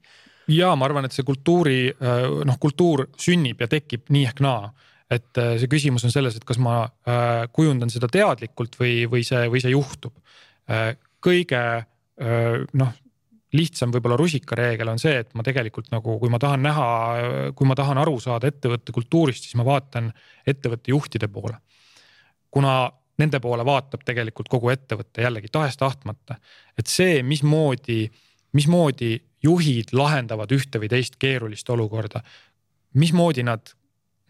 ja 0.49 0.75
ma 0.77 0.89
arvan, 0.89 1.07
et 1.09 1.15
see 1.17 1.27
kultuuri 1.27 1.81
äh, 1.91 2.23
noh, 2.49 2.61
kultuur 2.61 3.09
sünnib 3.21 3.61
ja 3.61 3.69
tekib 3.71 4.09
nii 4.15 4.29
ehk 4.31 4.43
naa 4.45 4.71
et 5.09 5.41
äh, 5.41 5.55
see 5.61 5.71
küsimus 5.73 6.05
on 6.05 6.13
selles, 6.13 6.37
et 6.37 6.47
kas 6.49 6.61
ma 6.61 6.83
äh, 6.85 7.45
kujundan 7.53 7.93
seda 7.93 8.11
teadlikult 8.13 8.77
või, 8.81 9.03
või 9.11 9.25
see, 9.27 9.47
või 9.49 9.63
see 9.65 9.73
juhtub. 9.73 10.17
kõige 11.25 11.61
noh, 12.77 12.91
lihtsam 13.57 13.93
võib-olla 13.95 14.19
rusikareegel 14.21 14.91
on 14.93 14.99
see, 15.01 15.15
et 15.23 15.31
ma 15.33 15.41
tegelikult 15.47 15.89
nagu, 15.95 16.19
kui 16.21 16.29
ma 16.29 16.37
tahan 16.43 16.61
näha, 16.61 16.89
kui 17.57 17.65
ma 17.67 17.77
tahan 17.79 17.97
aru 18.03 18.19
saada 18.21 18.51
ettevõtte 18.51 18.93
kultuurist, 18.93 19.47
siis 19.47 19.57
ma 19.57 19.65
vaatan 19.65 20.11
ettevõtte 20.45 20.93
juhtide 20.93 21.31
poole. 21.33 21.57
kuna 22.51 22.91
nende 23.19 23.41
poole 23.41 23.65
vaatab 23.65 24.05
tegelikult 24.05 24.49
kogu 24.53 24.71
ettevõte 24.75 25.25
jällegi 25.25 25.49
tahes-tahtmata, 25.53 26.37
et 26.79 26.87
see, 26.87 27.23
mismoodi, 27.23 28.03
mismoodi 28.53 29.17
juhid 29.45 29.93
lahendavad 29.93 30.53
ühte 30.55 30.81
või 30.81 30.91
teist 30.91 31.19
keerulist 31.21 31.69
olukorda. 31.71 32.23
mismoodi 32.95 33.43
nad 33.43 33.75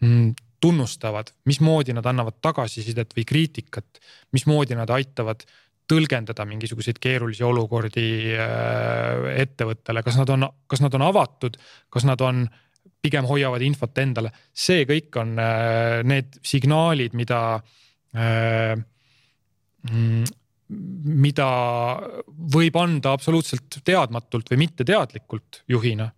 mm, 0.01 0.33
tunnustavad, 0.59 1.31
mismoodi 1.45 1.93
nad 1.93 2.05
annavad 2.05 2.37
tagasisidet 2.41 3.15
või 3.15 3.25
kriitikat, 3.25 3.99
mismoodi 4.35 4.75
nad 4.75 4.89
aitavad 4.89 5.45
tõlgendada 5.89 6.45
mingisuguseid 6.45 6.99
keerulisi 7.01 7.43
olukordi 7.43 8.35
äh, 8.35 9.29
ettevõttele, 9.41 10.03
kas 10.05 10.19
nad 10.19 10.29
on, 10.35 10.45
kas 10.67 10.83
nad 10.83 10.93
on 10.93 11.05
avatud, 11.07 11.57
kas 11.89 12.05
nad 12.05 12.21
on 12.21 12.43
pigem 13.01 13.25
hoiavad 13.25 13.63
infot 13.63 13.97
endale, 14.01 14.31
see 14.53 14.83
kõik 14.89 15.15
on 15.21 15.37
äh, 15.39 16.01
need 16.07 16.37
signaalid, 16.45 17.15
mida 17.17 17.41
äh, 18.13 18.75
mm, 19.89 20.27
mida 20.69 21.49
võib 22.53 22.75
anda 22.77 23.13
absoluutselt 23.17 23.79
teadmatult 23.85 24.51
või 24.51 24.65
mitteteadlikult 24.65 25.63
juhina. 25.67 26.11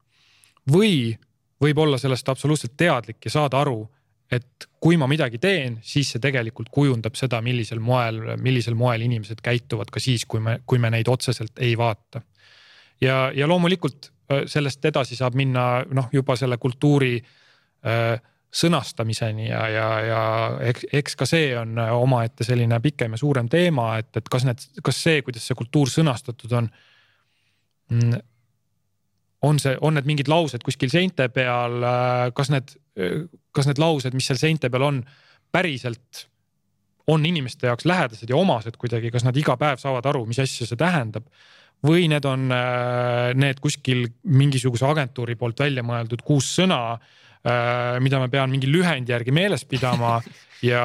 või 0.71 1.17
võib 1.61 1.77
olla 1.77 1.97
sellest 1.97 2.29
absoluutselt 2.29 2.73
teadlik 2.77 3.25
ja 3.25 3.31
saada 3.31 3.61
aru, 3.61 3.89
et 4.31 4.67
kui 4.79 4.97
ma 4.97 5.07
midagi 5.07 5.39
teen, 5.41 5.77
siis 5.81 6.13
see 6.13 6.21
tegelikult 6.23 6.69
kujundab 6.71 7.15
seda, 7.19 7.41
millisel 7.41 7.79
moel, 7.83 8.21
millisel 8.41 8.75
moel 8.75 9.03
inimesed 9.05 9.41
käituvad 9.43 9.91
ka 9.91 9.99
siis, 9.99 10.25
kui 10.25 10.39
me, 10.39 10.59
kui 10.65 10.79
me 10.79 10.91
neid 10.93 11.09
otseselt 11.11 11.59
ei 11.59 11.75
vaata. 11.77 12.21
ja, 13.01 13.31
ja 13.35 13.47
loomulikult 13.47 14.11
äh, 14.31 14.43
sellest 14.45 14.85
edasi 14.85 15.15
saab 15.15 15.35
minna 15.35 15.83
noh, 15.91 16.09
juba 16.13 16.35
selle 16.35 16.57
kultuuri 16.57 17.17
äh, 17.17 18.21
sõnastamiseni 18.51 19.47
ja, 19.47 19.61
ja, 19.71 19.85
ja 20.03 20.23
eks, 20.71 20.87
eks 20.99 21.15
ka 21.19 21.27
see 21.29 21.53
on 21.55 21.77
omaette 21.79 22.43
selline 22.43 22.81
pikem 22.83 23.15
ja 23.15 23.19
suurem 23.21 23.47
teema, 23.51 23.93
et, 24.01 24.11
et 24.19 24.27
kas 24.31 24.43
need, 24.47 24.65
kas 24.83 24.99
see, 25.05 25.21
kuidas 25.23 25.45
see 25.47 25.57
kultuur 25.57 25.91
sõnastatud 25.91 26.57
on. 26.59 26.67
Mm, 27.91 28.19
on 29.47 29.57
see, 29.59 29.77
on 29.81 29.95
need 29.97 30.09
mingid 30.09 30.29
laused 30.29 30.61
kuskil 30.65 30.91
seinte 30.91 31.25
peal, 31.33 31.79
kas 32.37 32.51
need, 32.53 32.75
kas 33.55 33.69
need 33.69 33.79
laused, 33.81 34.13
mis 34.13 34.27
seal 34.29 34.37
seinte 34.37 34.69
peal 34.69 34.85
on, 34.85 34.99
päriselt 35.51 36.27
on 37.11 37.25
inimeste 37.25 37.67
jaoks 37.67 37.87
lähedased 37.89 38.29
ja 38.29 38.37
omased 38.37 38.77
kuidagi, 38.77 39.09
kas 39.11 39.25
nad 39.25 39.37
iga 39.37 39.55
päev 39.59 39.81
saavad 39.81 40.05
aru, 40.11 40.27
mis 40.29 40.39
asja 40.43 40.67
see 40.67 40.79
tähendab 40.79 41.25
või 41.87 42.05
need 42.11 42.25
on 42.29 42.45
need 43.41 43.61
kuskil 43.63 44.05
mingisuguse 44.29 44.85
agentuuri 44.85 45.35
poolt 45.39 45.63
välja 45.63 45.81
mõeldud 45.85 46.21
kuus 46.25 46.51
sõna 46.59 46.99
mida 47.41 48.19
ma 48.21 48.27
pean 48.29 48.51
mingi 48.53 48.69
lühendi 48.69 49.15
järgi 49.15 49.33
meeles 49.33 49.63
pidama 49.65 50.19
ja, 50.61 50.81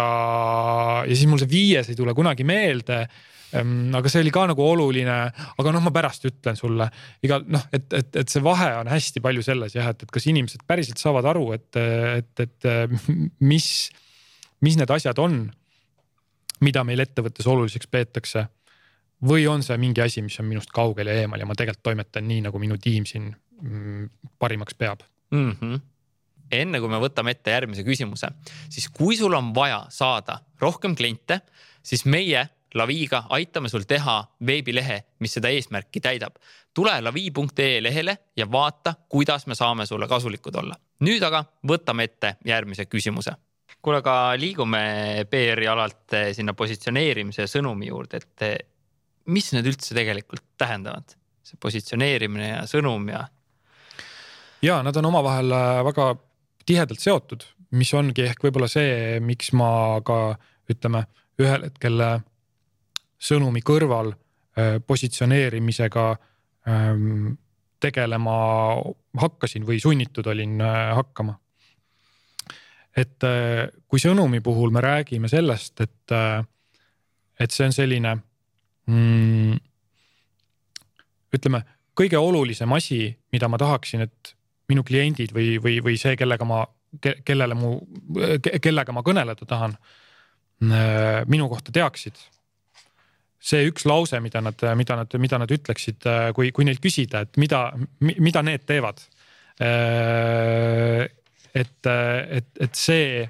ja 1.05 1.15
siis 1.15 1.29
mul 1.29 1.41
see 1.43 1.51
viies 1.51 1.91
ei 1.91 1.99
tule 1.99 2.15
kunagi 2.17 2.47
meelde 2.49 3.03
ehm, 3.57 3.93
aga 3.97 4.11
see 4.13 4.23
oli 4.25 4.33
ka 4.35 4.47
nagu 4.51 4.65
oluline, 4.65 5.19
aga 5.61 5.75
noh, 5.75 5.85
ma 5.85 5.93
pärast 5.95 6.27
ütlen 6.29 6.59
sulle 6.59 6.89
igal 7.27 7.45
noh, 7.53 7.67
et, 7.77 7.87
et, 7.93 8.11
et 8.23 8.33
see 8.33 8.45
vahe 8.45 8.73
on 8.81 8.91
hästi 8.91 9.23
palju 9.25 9.45
selles 9.47 9.77
jah, 9.77 9.93
et, 9.93 10.07
et 10.07 10.17
kas 10.17 10.29
inimesed 10.33 10.65
päriselt 10.69 11.03
saavad 11.03 11.29
aru, 11.33 11.51
et, 11.57 11.71
et, 11.77 12.45
et 12.47 12.69
mis, 13.53 13.71
mis 14.65 14.79
need 14.81 14.93
asjad 14.97 15.21
on, 15.23 15.43
mida 16.65 16.85
meil 16.89 17.05
ettevõttes 17.05 17.47
oluliseks 17.53 17.91
peetakse. 17.93 18.47
või 19.29 19.47
on 19.49 19.63
see 19.65 19.77
mingi 19.81 20.01
asi, 20.01 20.23
mis 20.23 20.39
on 20.41 20.49
minust 20.49 20.73
kaugel 20.73 21.09
ja 21.09 21.21
eemal 21.21 21.41
ja 21.41 21.49
ma 21.49 21.55
tegelikult 21.57 21.85
toimetan 21.91 22.25
nii, 22.29 22.47
nagu 22.49 22.59
minu 22.59 22.77
tiim 22.81 23.05
siin 23.09 23.29
mm, 23.61 24.09
parimaks 24.39 24.75
peab 24.75 25.05
mm. 25.33 25.53
-hmm 25.61 25.85
enne 26.51 26.81
kui 26.81 26.91
me 26.91 27.01
võtame 27.03 27.35
ette 27.37 27.55
järgmise 27.55 27.85
küsimuse, 27.87 28.31
siis 28.69 28.89
kui 28.95 29.17
sul 29.17 29.35
on 29.35 29.53
vaja 29.55 29.85
saada 29.91 30.41
rohkem 30.61 30.97
kliente, 30.97 31.41
siis 31.83 32.05
meie 32.05 32.49
Laviga 32.77 33.23
aitame 33.33 33.69
sul 33.69 33.87
teha 33.89 34.19
veebilehe, 34.47 34.99
mis 35.25 35.37
seda 35.39 35.49
eesmärki 35.49 36.01
täidab. 36.01 36.35
tule 36.75 36.93
lavi.ee 37.01 37.83
lehele 37.83 38.19
ja 38.37 38.51
vaata, 38.53 38.95
kuidas 39.09 39.47
me 39.47 39.55
saame 39.55 39.87
sulle 39.87 40.09
kasulikud 40.09 40.55
olla. 40.55 40.75
nüüd 41.01 41.23
aga 41.23 41.45
võtame 41.69 42.05
ette 42.05 42.37
järgmise 42.45 42.87
küsimuse. 42.87 43.33
kuule, 43.83 43.99
aga 43.99 44.35
liigume 44.37 45.27
PR-i 45.31 45.67
alalt 45.67 46.17
sinna 46.33 46.55
positsioneerimise 46.55 47.43
ja 47.43 47.47
sõnumi 47.47 47.89
juurde, 47.89 48.17
et 48.17 48.69
mis 49.27 49.53
need 49.53 49.67
üldse 49.67 49.95
tegelikult 49.95 50.45
tähendavad, 50.59 51.17
see 51.43 51.57
positsioneerimine 51.61 52.49
ja 52.49 52.63
sõnum 52.67 53.09
ja 53.09 53.27
ja 54.63 54.83
nad 54.83 54.97
on 54.97 55.05
omavahel 55.05 55.53
väga 55.85 56.15
tihedalt 56.67 57.03
seotud, 57.03 57.47
mis 57.77 57.93
ongi 57.95 58.27
ehk 58.27 58.43
võib-olla 58.47 58.69
see, 58.71 59.21
miks 59.23 59.53
ma 59.57 60.01
ka 60.07 60.37
ütleme 60.71 61.05
ühel 61.43 61.67
hetkel 61.69 62.03
äh, 62.03 62.21
sõnumi 63.19 63.63
kõrval 63.67 64.13
äh, 64.13 64.79
positsioneerimisega 64.87 66.07
ähm, 66.69 67.35
tegelema 67.83 68.37
hakkasin 69.21 69.67
või 69.69 69.81
sunnitud 69.83 70.27
olin 70.33 70.61
äh, 70.65 70.95
hakkama. 70.97 71.39
et 72.97 73.21
kui 73.93 74.01
sõnumi 74.01 74.41
puhul 74.41 74.71
me 74.73 74.81
räägime 74.81 75.29
sellest, 75.29 75.83
et, 75.85 76.13
et 77.37 77.53
see 77.53 77.67
on 77.67 77.75
selline 77.77 78.15
mm, 78.89 79.59
ütleme, 81.37 81.61
kõige 81.93 82.17
olulisem 82.17 82.73
asi, 82.73 83.11
mida 83.33 83.51
ma 83.53 83.61
tahaksin, 83.61 84.07
et 84.07 84.33
minu 84.71 84.83
kliendid 84.87 85.35
või, 85.35 85.57
või, 85.63 85.79
või 85.85 85.99
see, 86.01 86.17
kellega 86.19 86.47
ma 86.49 86.65
ke,, 87.03 87.17
kellele 87.27 87.57
mu, 87.59 87.77
kellega 88.63 88.95
ma 88.95 89.05
kõneleda 89.07 89.49
tahan, 89.49 89.77
äh, 90.67 91.21
minu 91.31 91.49
kohta 91.53 91.75
teaksid. 91.75 92.17
see 93.47 93.69
üks 93.69 93.85
lause, 93.87 94.19
mida 94.19 94.41
nad, 94.43 94.63
mida 94.75 94.97
nad, 94.99 95.13
mida 95.23 95.39
nad 95.39 95.53
ütleksid, 95.55 96.07
äh, 96.11 96.33
kui, 96.35 96.51
kui 96.51 96.65
neilt 96.67 96.81
küsida, 96.83 97.21
et 97.23 97.37
mida, 97.39 97.69
mida 98.01 98.43
need 98.43 98.65
teevad. 98.67 99.05
Äh, 99.63 101.07
et, 101.55 101.87
et, 101.87 102.49
et 102.61 102.75
see 102.77 103.23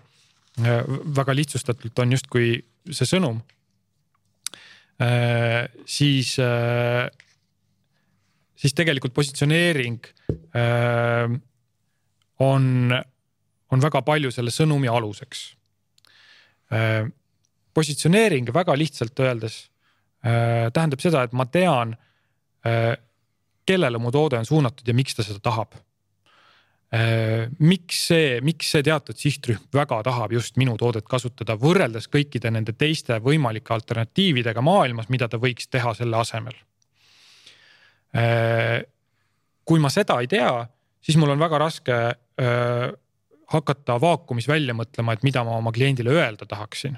väga 0.56 1.34
lihtsustatult 1.36 2.00
on 2.02 2.14
justkui 2.16 2.56
see 2.90 3.06
sõnum. 3.06 3.36
siis 5.86 6.32
siis 8.56 8.74
tegelikult 8.76 9.14
positsioneering 9.14 10.00
äh, 10.56 11.36
on, 12.38 12.96
on 13.70 13.86
väga 13.86 14.02
palju 14.06 14.32
selle 14.34 14.52
sõnumi 14.54 14.90
aluseks 14.90 15.46
äh,. 16.72 17.08
positsioneering 17.76 18.48
väga 18.54 18.76
lihtsalt 18.78 19.20
öeldes 19.20 19.66
äh, 20.24 20.68
tähendab 20.72 21.02
seda, 21.04 21.24
et 21.26 21.34
ma 21.36 21.46
tean 21.46 21.96
äh,, 22.66 22.94
kellele 23.66 23.98
mu 24.00 24.12
toode 24.14 24.38
on 24.38 24.48
suunatud 24.48 24.88
ja 24.88 24.94
miks 24.96 25.18
ta 25.18 25.26
seda 25.26 25.42
tahab 25.44 25.76
äh,. 26.94 27.52
miks 27.58 28.06
see, 28.08 28.38
miks 28.40 28.72
see 28.72 28.86
teatud 28.86 29.20
sihtrühm 29.20 29.68
väga 29.74 30.00
tahab 30.08 30.32
just 30.32 30.56
minu 30.56 30.78
toodet 30.80 31.08
kasutada, 31.08 31.58
võrreldes 31.60 32.08
kõikide 32.08 32.52
nende 32.52 32.72
teiste 32.72 33.20
võimalike 33.20 33.76
alternatiividega 33.76 34.64
maailmas, 34.64 35.12
mida 35.12 35.28
ta 35.28 35.40
võiks 35.40 35.68
teha 35.68 35.92
selle 35.98 36.16
asemel 36.24 36.56
kui 39.66 39.82
ma 39.82 39.90
seda 39.92 40.20
ei 40.22 40.28
tea, 40.30 40.52
siis 41.02 41.18
mul 41.20 41.34
on 41.34 41.42
väga 41.42 41.58
raske 41.60 41.96
äh, 41.96 42.86
hakata 43.52 43.98
vaakumis 44.02 44.48
välja 44.50 44.74
mõtlema, 44.74 45.14
et 45.14 45.26
mida 45.26 45.44
ma 45.46 45.58
oma 45.60 45.72
kliendile 45.74 46.14
öelda 46.14 46.48
tahaksin. 46.48 46.96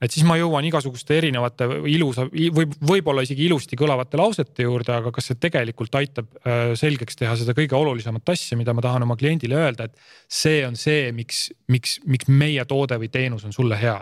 et 0.00 0.14
siis 0.14 0.24
ma 0.24 0.32
jõuan 0.38 0.64
igasuguste 0.64 1.18
erinevate 1.18 1.66
ilusa 1.92 2.24
või 2.32 2.64
võib-olla 2.88 3.20
isegi 3.20 3.44
ilusti 3.44 3.76
kõlavate 3.76 4.16
lausete 4.16 4.64
juurde, 4.64 4.94
aga 4.96 5.10
kas 5.12 5.26
see 5.28 5.36
tegelikult 5.36 5.98
aitab 6.00 6.30
äh, 6.40 6.72
selgeks 6.80 7.18
teha 7.20 7.34
seda 7.36 7.52
kõige 7.56 7.76
olulisemat 7.76 8.32
asja, 8.32 8.56
mida 8.56 8.72
ma 8.72 8.84
tahan 8.84 9.04
oma 9.04 9.16
kliendile 9.20 9.58
öelda, 9.60 9.90
et 9.90 9.98
see 10.28 10.62
on 10.64 10.78
see, 10.80 11.10
miks, 11.12 11.50
miks, 11.68 11.98
miks 12.08 12.32
meie 12.32 12.64
toode 12.64 12.96
või 13.02 13.12
teenus 13.12 13.44
on 13.44 13.52
sulle 13.52 13.76
hea. 13.80 13.98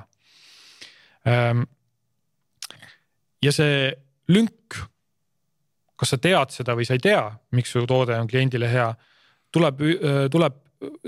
Ähm, 1.26 1.66
ja 3.42 3.50
see 3.54 3.90
lünk, 4.30 4.78
kas 5.98 6.14
sa 6.14 6.20
tead 6.22 6.54
seda 6.54 6.76
või 6.78 6.86
sa 6.86 6.96
ei 6.96 7.02
tea, 7.02 7.22
miks 7.56 7.74
su 7.74 7.84
toode 7.88 8.16
on 8.18 8.30
kliendile 8.30 8.70
hea, 8.70 8.88
tuleb, 9.54 9.82
äh, 9.82 10.26
tuleb 10.32 10.58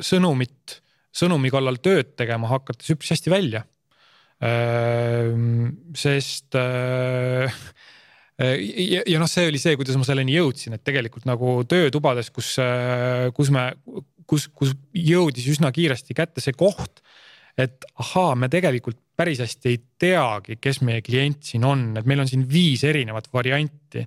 sõnumit, 0.03 0.81
sõnumi 1.15 1.53
kallal 1.53 1.79
tööd 1.83 2.17
tegema 2.19 2.51
hakates 2.51 2.91
üpris 2.95 3.15
hästi 3.15 3.33
välja. 3.33 3.65
Ehm, 4.41 5.67
sest 5.97 6.57
äh, 6.57 7.61
ja, 8.41 9.03
ja 9.05 9.21
noh, 9.21 9.29
see 9.29 9.51
oli 9.51 9.61
see, 9.61 9.77
kuidas 9.77 9.99
ma 10.01 10.07
selleni 10.09 10.39
jõudsin, 10.39 10.77
et 10.77 10.85
tegelikult 10.87 11.27
nagu 11.29 11.59
töötubades, 11.69 12.31
kus, 12.33 12.55
äh, 12.63 13.29
kus 13.37 13.53
me, 13.53 13.67
kus, 14.31 14.49
kus 14.57 14.73
jõudis 14.97 15.49
üsna 15.53 15.73
kiiresti 15.77 16.17
kätte 16.17 16.43
see 16.43 16.57
koht, 16.57 17.03
et 17.61 17.85
ahaa, 18.01 18.33
me 18.39 18.49
tegelikult 18.53 18.99
päris 19.21 19.43
hästi 19.45 19.69
ei 19.69 19.79
teagi, 20.01 20.57
kes 20.63 20.81
meie 20.87 21.05
klient 21.05 21.45
siin 21.53 21.65
on, 21.69 21.91
et 22.01 22.09
meil 22.09 22.23
on 22.23 22.29
siin 22.31 22.47
viis 22.49 22.85
erinevat 22.89 23.29
varianti. 23.35 24.07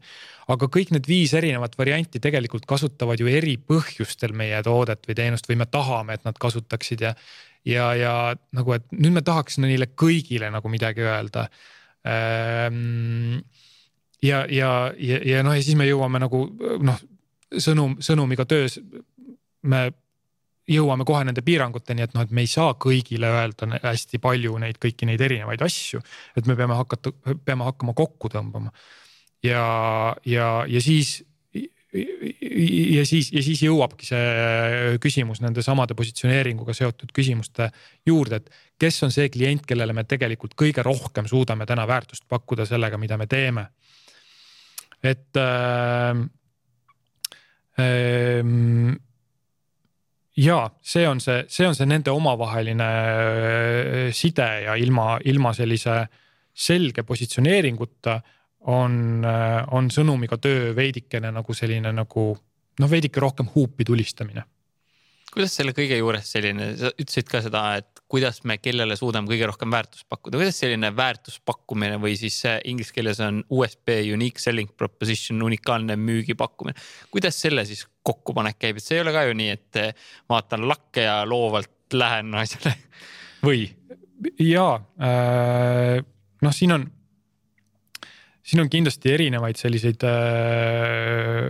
aga 0.53 0.67
kõik 0.67 0.91
need 0.91 1.07
viis 1.07 1.33
erinevat 1.37 1.77
varianti 1.77 2.19
tegelikult 2.23 2.65
kasutavad 2.67 3.21
ju 3.21 3.29
eri 3.31 3.55
põhjustel 3.57 4.33
meie 4.35 4.59
toodet 4.65 5.05
või 5.07 5.15
teenust 5.15 5.47
või 5.49 5.61
me 5.61 5.67
tahame, 5.71 6.17
et 6.17 6.25
nad 6.25 6.39
kasutaksid 6.39 7.05
ja 7.05 7.13
ja, 7.65 7.93
ja 7.95 8.13
nagu, 8.51 8.73
et 8.75 8.85
nüüd 8.91 9.15
me 9.15 9.23
tahaks 9.23 9.59
neile 9.63 9.87
kõigile 9.95 10.49
nagu 10.51 10.71
midagi 10.71 11.05
öelda 11.05 11.47
ähm, 12.03 13.39
ja, 14.23 14.43
ja, 14.49 14.91
ja, 14.97 15.19
ja 15.23 15.43
noh, 15.45 15.55
ja 15.55 15.63
siis 15.63 15.77
me 15.79 15.87
jõuame 15.87 16.19
nagu 16.23 16.45
noh, 16.83 16.99
sõnum, 17.59 17.97
sõnumiga 18.03 18.45
töös 18.49 18.79
me 19.63 19.85
jõuame 20.69 21.05
kohe 21.07 21.23
nende 21.27 21.43
piiranguteni, 21.43 22.05
et 22.05 22.13
noh, 22.15 22.23
et 22.23 22.31
me 22.31 22.43
ei 22.43 22.49
saa 22.51 22.73
kõigile 22.79 23.27
öelda 23.27 23.67
hästi 23.83 24.19
palju 24.23 24.55
neid 24.63 24.79
kõiki 24.81 25.07
neid 25.09 25.21
erinevaid 25.21 25.61
asju. 25.65 26.01
et 26.37 26.47
me 26.47 26.55
peame 26.55 26.77
hakata, 26.79 27.11
peame 27.45 27.67
hakkama 27.67 27.93
kokku 27.93 28.31
tõmbama. 28.31 28.71
ja, 29.43 30.15
ja, 30.25 30.65
ja 30.67 30.81
siis 30.81 31.21
ja 31.93 33.05
siis, 33.05 33.29
ja 33.33 33.41
siis 33.45 33.61
jõuabki 33.61 34.07
see 34.07 34.97
küsimus 35.01 35.43
nende 35.43 35.61
samade 35.61 35.93
positsioneeringuga 35.93 36.73
seotud 36.73 37.11
küsimuste 37.13 37.69
juurde, 38.05 38.39
et 38.41 38.49
kes 38.81 38.97
on 39.05 39.13
see 39.13 39.29
klient, 39.29 39.65
kellele 39.69 39.93
me 39.93 40.03
tegelikult 40.09 40.55
kõige 40.57 40.81
rohkem 40.85 41.29
suudame 41.29 41.67
täna 41.69 41.85
väärtust 41.87 42.25
pakkuda 42.29 42.65
sellega, 42.65 42.97
mida 42.97 43.17
me 43.17 43.27
teeme. 43.27 43.67
et 45.03 45.37
äh, 45.37 46.17
äh, 47.77 48.41
ja 50.37 50.69
see 50.81 51.07
on 51.07 51.21
see, 51.21 51.43
see 51.47 51.67
on 51.67 51.75
see 51.77 51.89
nende 51.89 52.11
omavaheline 52.13 52.87
äh, 52.87 54.13
side 54.15 54.49
ja 54.65 54.77
ilma, 54.79 55.17
ilma 55.25 55.53
sellise 55.53 56.03
selge 56.53 57.03
positsioneeringuta 57.03 58.19
on, 58.71 58.95
äh, 59.25 59.59
on 59.75 59.91
sõnumiga 59.93 60.39
töö 60.41 60.73
veidikene 60.75 61.31
nagu 61.33 61.53
selline 61.53 61.93
nagu 61.93 62.25
noh, 62.79 62.89
veidike 62.89 63.21
rohkem 63.21 63.49
huupi 63.55 63.85
tulistamine. 63.85 64.45
Kuidas 65.33 65.55
selle 65.57 65.73
kõige 65.75 65.97
juures 65.97 66.29
selline, 66.35 66.69
sa 66.79 66.91
ütlesid 66.93 67.29
ka 67.31 67.41
seda, 67.43 67.63
et 67.81 68.01
kuidas 68.11 68.41
me 68.47 68.59
kellele 68.61 68.95
suudame 68.99 69.29
kõige 69.31 69.47
rohkem 69.49 69.73
väärtust 69.73 70.05
pakkuda, 70.11 70.39
kuidas 70.39 70.59
selline 70.61 70.91
väärtuspakkumine 70.95 71.97
või 72.01 72.15
siis 72.19 72.39
inglise 72.69 72.93
keeles 72.95 73.21
on 73.25 73.41
USP 73.53 73.95
unique 74.13 74.41
selling 74.43 74.71
proposition, 74.77 75.41
unikaalne 75.45 75.97
müügipakkumine. 75.99 76.77
kuidas 77.11 77.39
selle 77.41 77.65
siis 77.65 77.85
kokkupanek 78.05 78.59
käib, 78.61 78.77
et 78.77 78.85
see 78.85 78.99
ei 78.99 79.05
ole 79.05 79.15
ka 79.15 79.25
ju 79.27 79.37
nii, 79.39 79.53
et 79.57 79.81
vaatan 80.29 80.67
lakke 80.69 81.07
ja 81.07 81.21
loovalt 81.25 81.97
lähen 81.97 82.33
asjale 82.37 82.75
või? 83.47 83.65
ja 84.39 84.67
äh, 85.01 86.03
noh, 86.43 86.53
siin 86.53 86.77
on 86.77 86.85
siin 88.43 88.61
on 88.63 88.69
kindlasti 88.69 89.13
erinevaid 89.13 89.57
selliseid 89.59 90.03
äh, 90.07 91.49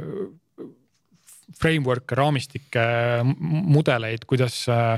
framework'e, 1.59 2.17
raamistikke, 2.19 2.85
mudeleid, 3.33 4.25
kuidas 4.29 4.63
äh,, 4.71 4.97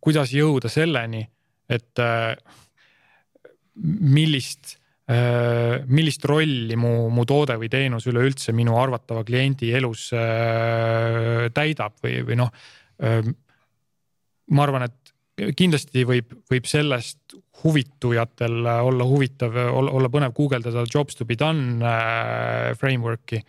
kuidas 0.00 0.32
jõuda 0.32 0.68
selleni, 0.72 1.22
et 1.70 2.00
äh, 2.02 2.34
millist 3.80 4.76
äh,, 5.10 5.80
millist 5.88 6.24
rolli 6.28 6.76
mu, 6.80 7.10
mu 7.12 7.26
toode 7.28 7.56
või 7.60 7.70
teenus 7.72 8.08
üleüldse 8.10 8.54
minu 8.56 8.76
arvatava 8.80 9.24
kliendi 9.26 9.72
elus 9.76 10.08
täidab 11.54 11.96
või, 12.04 12.20
või 12.26 12.40
noh 12.40 12.52
ma 14.50 14.66
arvan, 14.66 14.86
et 14.88 15.54
kindlasti 15.56 16.04
võib, 16.08 16.34
võib 16.50 16.66
sellest 16.68 17.36
huvitujatel 17.62 18.66
olla 18.66 19.06
huvitav, 19.08 19.56
olla 19.70 20.10
põnev 20.12 20.34
guugeldada 20.36 20.84
jobs 20.88 21.16
to 21.16 21.26
be 21.28 21.36
done 21.38 21.80
framework'i. 22.80 23.40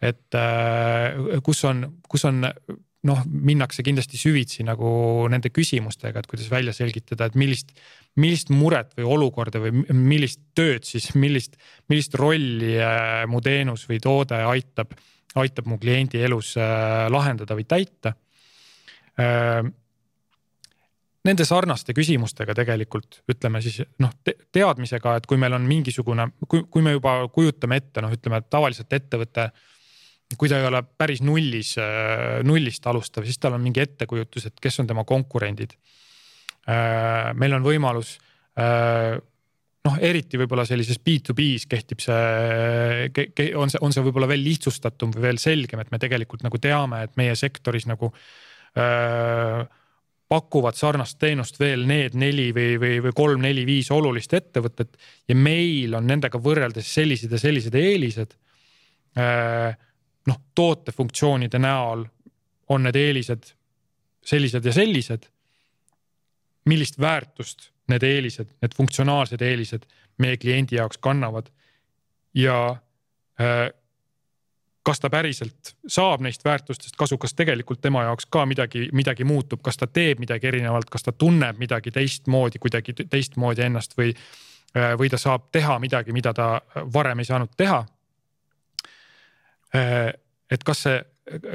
Et 0.00 0.36
äh, 0.38 1.40
kus 1.44 1.64
on, 1.68 1.84
kus 2.08 2.24
on 2.28 2.40
noh, 2.40 3.20
minnakse 3.26 3.84
kindlasti 3.84 4.20
süvitsi 4.20 4.64
nagu 4.66 4.90
nende 5.32 5.52
küsimustega, 5.52 6.20
et 6.20 6.28
kuidas 6.30 6.50
välja 6.52 6.74
selgitada, 6.76 7.28
et 7.28 7.36
millist, 7.40 7.72
millist 8.20 8.52
muret 8.52 8.92
või 8.98 9.08
olukorda 9.16 9.62
või 9.62 9.84
millist 9.96 10.42
tööd 10.56 10.88
siis, 10.88 11.10
millist, 11.16 11.56
millist 11.92 12.16
rolli 12.20 12.76
äh, 12.80 13.24
mu 13.30 13.42
teenus 13.44 13.86
või 13.90 14.00
toode 14.04 14.40
aitab, 14.48 14.96
aitab 15.40 15.68
mu 15.70 15.78
kliendi 15.80 16.20
elus 16.24 16.56
lahendada 16.56 17.54
või 17.54 17.68
täita 17.70 18.16
nende 21.26 21.44
sarnaste 21.44 21.94
küsimustega 21.96 22.54
tegelikult 22.56 23.20
ütleme 23.30 23.60
siis 23.64 23.80
noh 24.00 24.12
te, 24.24 24.36
teadmisega, 24.52 25.18
et 25.20 25.28
kui 25.28 25.40
meil 25.40 25.56
on 25.56 25.66
mingisugune, 25.68 26.30
kui, 26.48 26.64
kui 26.70 26.84
me 26.84 26.94
juba 26.96 27.16
kujutame 27.32 27.80
ette, 27.80 28.04
noh, 28.04 28.12
ütleme 28.14 28.40
tavaliselt 28.48 28.92
ettevõte. 28.96 29.50
Kui 30.38 30.48
ta 30.50 30.60
ei 30.60 30.66
ole 30.68 30.82
päris 30.84 31.22
nullis, 31.26 31.74
nullist 32.46 32.84
alustav, 32.86 33.24
siis 33.26 33.40
tal 33.42 33.56
on 33.56 33.64
mingi 33.64 33.82
ettekujutus, 33.82 34.46
et 34.46 34.60
kes 34.62 34.78
on 34.82 34.86
tema 34.90 35.02
konkurendid. 35.08 35.74
Äh, 36.70 37.32
meil 37.40 37.56
on 37.56 37.64
võimalus 37.64 38.14
äh, 38.60 39.16
noh, 39.86 39.96
eriti 40.04 40.38
võib-olla 40.40 40.66
sellises 40.68 41.00
B2B-s 41.00 41.66
kehtib 41.70 42.02
see, 42.04 43.54
on 43.56 43.72
see, 43.72 43.80
on 43.80 43.94
see 43.94 44.04
võib-olla 44.04 44.28
veel 44.30 44.44
lihtsustatum 44.44 45.14
või 45.14 45.24
veel 45.30 45.40
selgem, 45.42 45.80
et 45.82 45.92
me 45.92 46.00
tegelikult 46.02 46.44
nagu 46.44 46.60
teame, 46.62 47.04
et 47.06 47.16
meie 47.20 47.34
sektoris 47.38 47.88
nagu 47.88 48.12
äh, 48.76 49.64
pakuvad 50.30 50.76
sarnast 50.78 51.18
teenust 51.18 51.58
veel 51.58 51.86
need 51.88 52.14
neli 52.18 52.50
või, 52.54 52.76
või, 52.82 53.00
või 53.06 53.14
kolm-neli-viis 53.16 53.90
olulist 53.96 54.36
ettevõtet 54.36 55.00
ja 55.30 55.34
meil 55.34 55.96
on 55.98 56.06
nendega 56.06 56.38
võrreldes 56.38 56.92
sellised 56.92 57.32
ja 57.32 57.40
sellised 57.40 57.74
eelised. 57.74 58.36
Äh, 59.18 59.72
noh, 60.26 60.40
tootefunktsioonide 60.54 61.58
näol 61.58 62.04
on 62.68 62.82
need 62.82 62.96
eelised 62.96 63.54
sellised 64.24 64.64
ja 64.64 64.72
sellised. 64.72 65.22
millist 66.64 67.00
väärtust 67.00 67.70
need 67.88 68.02
eelised, 68.02 68.46
need 68.62 68.74
funktsionaalsed 68.76 69.42
eelised 69.42 69.86
meie 70.18 70.36
kliendi 70.36 70.76
jaoks 70.76 70.98
kannavad 70.98 71.46
ja 72.34 72.76
äh, 73.40 73.70
kas 74.82 75.00
ta 75.00 75.10
päriselt 75.10 75.74
saab 75.88 76.20
neist 76.20 76.44
väärtustest 76.44 76.96
kasu, 76.96 77.18
kas 77.18 77.34
tegelikult 77.34 77.80
tema 77.80 78.04
jaoks 78.04 78.26
ka 78.26 78.44
midagi, 78.46 78.88
midagi 78.92 79.24
muutub, 79.24 79.62
kas 79.62 79.76
ta 79.76 79.86
teeb 79.86 80.20
midagi 80.20 80.46
erinevalt, 80.46 80.90
kas 80.90 81.02
ta 81.02 81.12
tunneb 81.12 81.58
midagi 81.58 81.90
teistmoodi, 81.90 82.58
kuidagi 82.58 82.94
teistmoodi 83.02 83.66
ennast 83.66 83.96
või, 83.98 84.14
või 84.98 85.10
ta 85.10 85.18
saab 85.18 85.50
teha 85.52 85.78
midagi, 85.78 86.12
mida 86.16 86.32
ta 86.34 86.48
varem 86.92 87.18
ei 87.18 87.28
saanud 87.28 87.52
teha. 87.56 87.84
Et 89.74 90.64
kas 90.66 90.86
see, 90.86 91.02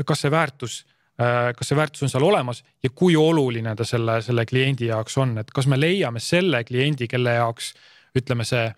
kas 0.08 0.22
see 0.24 0.32
väärtus, 0.32 0.76
kas 1.18 1.68
see 1.68 1.78
väärtus 1.78 2.06
on 2.06 2.12
seal 2.12 2.24
olemas 2.28 2.62
ja 2.84 2.90
kui 2.96 3.16
oluline 3.20 3.76
ta 3.76 3.88
selle, 3.88 4.22
selle 4.24 4.46
kliendi 4.48 4.88
jaoks 4.88 5.18
on, 5.20 5.38
et 5.42 5.52
kas 5.52 5.68
me 5.68 5.80
leiame 5.80 6.20
selle 6.24 6.64
kliendi, 6.68 7.08
kelle 7.12 7.36
jaoks 7.38 7.74
ütleme, 8.16 8.48
see, 8.48 8.70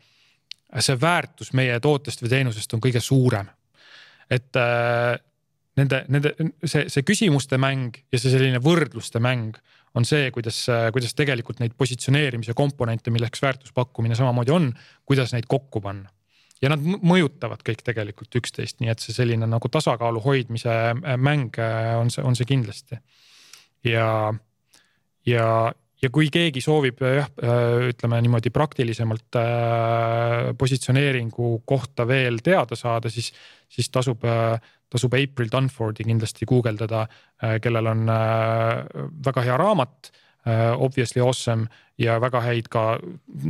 see 0.79 0.97
väärtus 1.01 1.53
meie 1.57 1.77
tootest 1.81 2.23
või 2.23 2.33
teenusest 2.33 2.73
on 2.73 2.81
kõige 2.81 3.01
suurem 3.03 3.49
et 4.31 4.59
äh, 4.59 5.15
nende, 5.79 6.03
nende 6.11 6.33
see, 6.65 6.87
see 6.91 7.05
küsimuste 7.07 7.59
mäng 7.61 7.95
ja 8.11 8.19
see 8.19 8.33
selline 8.33 8.61
võrdluste 8.63 9.21
mäng 9.23 9.57
on 9.97 10.05
see, 10.05 10.29
kuidas, 10.35 10.59
kuidas 10.93 11.15
tegelikult 11.17 11.61
neid 11.61 11.73
positsioneerimise 11.79 12.53
komponente, 12.57 13.09
milleks 13.13 13.41
väärtuspakkumine 13.41 14.17
samamoodi 14.19 14.53
on, 14.53 14.67
kuidas 15.09 15.33
neid 15.33 15.47
kokku 15.49 15.81
panna. 15.81 16.11
Ja 16.61 16.71
nad 16.73 16.81
mõjutavad 16.81 17.63
kõik 17.65 17.83
tegelikult 17.85 18.39
üksteist, 18.39 18.79
nii 18.81 18.91
et 18.93 19.03
see 19.03 19.15
selline 19.15 19.49
nagu 19.49 19.71
tasakaalu 19.71 20.21
hoidmise 20.23 20.73
äh, 20.93 21.17
mäng 21.17 21.57
äh, 21.61 21.93
on 21.99 22.11
see, 22.13 22.23
on 22.25 22.37
see 22.37 22.49
kindlasti. 22.49 22.99
ja, 23.85 24.33
ja, 25.27 25.47
ja 26.01 26.09
kui 26.13 26.29
keegi 26.33 26.61
soovib 26.63 27.01
jah, 27.01 27.29
ütleme 27.89 28.19
niimoodi 28.25 28.51
praktilisemalt 28.53 29.37
positsioneeringu 30.57 31.51
kohta 31.65 32.07
veel 32.07 32.41
teada 32.43 32.75
saada, 32.75 33.09
siis, 33.13 33.31
siis 33.69 33.89
tasub, 33.89 34.25
tasub 34.89 35.17
April 35.17 35.49
Dunfordi 35.51 36.05
kindlasti 36.07 36.45
guugeldada, 36.49 37.05
kellel 37.61 37.93
on 37.93 38.05
väga 39.25 39.45
hea 39.45 39.57
raamat. 39.57 40.11
Obviously 40.77 41.19
awesome 41.19 41.67
ja 41.99 42.19
väga 42.21 42.41
häid 42.45 42.69
ka 42.71 42.83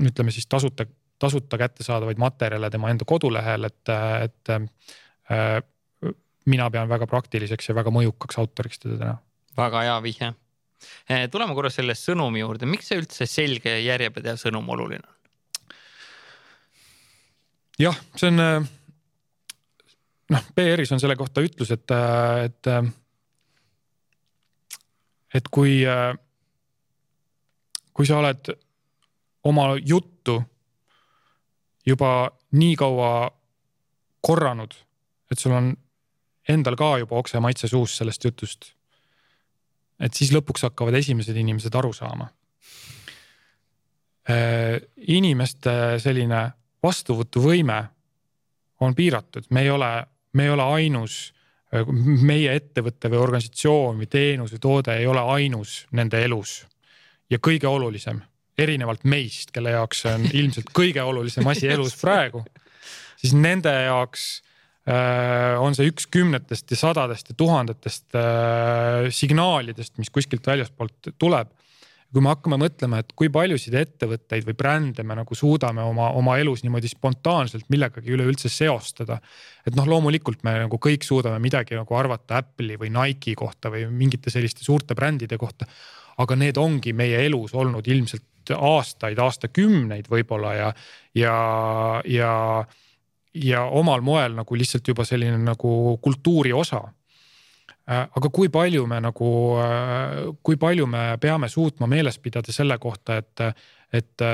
ütleme 0.08 0.32
siis 0.34 0.48
tasuta, 0.50 0.88
tasuta 1.20 1.58
kättesaadavaid 1.58 2.20
materjale 2.22 2.70
tema 2.70 2.92
enda 2.94 3.06
kodulehel, 3.06 3.66
et, 3.66 3.90
et 4.24 4.52
mina 6.48 6.70
pean 6.72 6.90
väga 6.90 7.08
praktiliseks 7.10 7.70
ja 7.70 7.76
väga 7.78 7.92
mõjukaks 7.94 8.40
autoriks 8.42 8.82
teda 8.84 8.98
täna. 9.02 9.16
väga 9.58 9.84
hea 9.88 9.98
vihje. 10.04 10.34
Eh, 11.10 11.26
tuleme 11.34 11.56
korra 11.58 11.72
selle 11.74 11.96
sõnumi 11.98 12.44
juurde, 12.44 12.70
miks 12.70 12.92
see 12.92 13.00
üldse 13.02 13.26
selge 13.30 13.72
ja 13.74 13.80
järjepidev 13.94 14.38
sõnum 14.40 14.68
oluline 14.76 15.04
on? 15.04 15.16
jah, 17.82 17.98
see 18.18 18.30
on 18.30 18.44
eh, 18.44 18.70
noh, 20.36 20.46
PR-is 20.56 20.94
on 20.94 21.02
selle 21.02 21.18
kohta 21.18 21.42
ütlus, 21.46 21.74
et, 21.74 21.96
eh, 21.98 22.46
et, 22.46 22.64
et 25.42 25.50
kui, 25.52 25.82
kui 27.94 28.06
sa 28.08 28.22
oled 28.22 28.54
oma 29.50 29.74
juttu 29.82 30.38
juba 31.88 32.30
nii 32.52 32.76
kaua 32.76 33.12
korranud, 34.22 34.74
et 35.32 35.40
sul 35.40 35.56
on 35.56 35.72
endal 36.50 36.76
ka 36.80 36.98
juba 37.04 37.20
okse 37.20 37.40
maitse 37.44 37.68
suus 37.68 37.98
sellest 38.00 38.24
jutust. 38.28 38.74
et 40.00 40.14
siis 40.14 40.30
lõpuks 40.30 40.62
hakkavad 40.62 40.94
esimesed 40.94 41.34
inimesed 41.42 41.74
aru 41.74 41.90
saama. 41.94 42.28
Äh, 44.30 44.78
inimeste 45.10 45.72
selline 46.04 46.42
vastuvõtuvõime 46.84 47.80
on 48.86 48.94
piiratud, 48.94 49.48
me 49.50 49.64
ei 49.66 49.72
ole, 49.74 49.90
me 50.38 50.46
ei 50.46 50.52
ole 50.54 50.68
ainus, 50.78 51.16
äh, 51.74 51.90
meie 52.22 52.54
ettevõte 52.60 53.10
või 53.10 53.24
organisatsioon 53.24 53.98
või 53.98 54.10
teenus 54.12 54.54
või 54.54 54.62
toode 54.68 55.00
ei 55.00 55.08
ole 55.10 55.24
ainus 55.34 55.88
nende 55.92 56.22
elus. 56.24 56.66
ja 57.30 57.40
kõige 57.44 57.68
olulisem, 57.68 58.22
erinevalt 58.58 59.04
meist, 59.06 59.52
kelle 59.56 59.76
jaoks 59.76 60.04
see 60.06 60.16
on 60.18 60.28
ilmselt 60.42 60.74
kõige 60.76 61.04
olulisem 61.04 61.48
asi 61.48 61.70
elus 61.72 61.96
praegu, 62.02 62.44
siis 63.22 63.36
nende 63.38 63.74
jaoks 63.88 64.30
Äh, 64.88 65.60
on 65.60 65.76
see 65.76 65.90
üks 65.92 66.06
kümnetest 66.08 66.72
ja 66.72 66.78
sadadest 66.80 67.34
ja 67.34 67.36
tuhandetest 67.36 68.16
äh, 68.16 69.10
signaalidest, 69.12 69.98
mis 70.00 70.12
kuskilt 70.16 70.48
väljaspoolt 70.48 71.12
tuleb. 71.20 71.52
kui 72.08 72.24
me 72.24 72.30
hakkame 72.32 72.56
mõtlema, 72.56 73.02
et 73.04 73.10
kui 73.20 73.28
paljusid 73.28 73.74
ettevõtteid 73.76 74.46
või 74.48 74.56
brände 74.56 75.04
me 75.04 75.18
nagu 75.20 75.36
suudame 75.36 75.84
oma, 75.84 76.06
oma 76.16 76.38
elus 76.40 76.64
niimoodi 76.64 76.88
spontaanselt 76.88 77.68
millegagi 77.68 78.14
üleüldse 78.16 78.48
seostada. 78.48 79.20
et 79.68 79.76
noh, 79.76 79.90
loomulikult 79.92 80.48
me 80.48 80.56
nagu 80.62 80.80
kõik 80.80 81.04
suudame 81.04 81.42
midagi 81.44 81.76
nagu 81.76 82.00
arvata 82.00 82.40
Apple'i 82.40 82.80
või 82.80 82.94
Nike'i 82.96 83.36
kohta 83.36 83.68
või 83.74 83.90
mingite 83.92 84.32
selliste 84.32 84.64
suurte 84.64 84.96
brändide 84.96 85.36
kohta. 85.38 85.68
aga 86.18 86.36
need 86.40 86.58
ongi 86.58 86.94
meie 86.94 87.26
elus 87.26 87.52
olnud 87.54 87.92
ilmselt 87.92 88.24
aastaid, 88.56 89.20
aastakümneid 89.20 90.08
võib-olla 90.12 90.54
ja, 90.54 90.74
ja, 91.16 91.38
ja 92.06 92.34
ja 93.44 93.64
omal 93.64 94.02
moel 94.02 94.36
nagu 94.38 94.58
lihtsalt 94.58 94.88
juba 94.88 95.06
selline 95.06 95.38
nagu 95.42 95.98
kultuuri 96.02 96.54
osa. 96.54 96.82
Aga 97.88 98.30
kui 98.34 98.50
palju 98.52 98.84
me 98.90 99.00
nagu, 99.00 99.28
kui 100.44 100.58
palju 100.60 100.88
me 100.92 101.04
peame 101.24 101.48
suutma 101.50 101.88
meeles 101.88 102.20
pidada 102.20 102.52
selle 102.52 102.76
kohta, 102.84 103.22
et, 103.22 103.44
et 103.96 104.26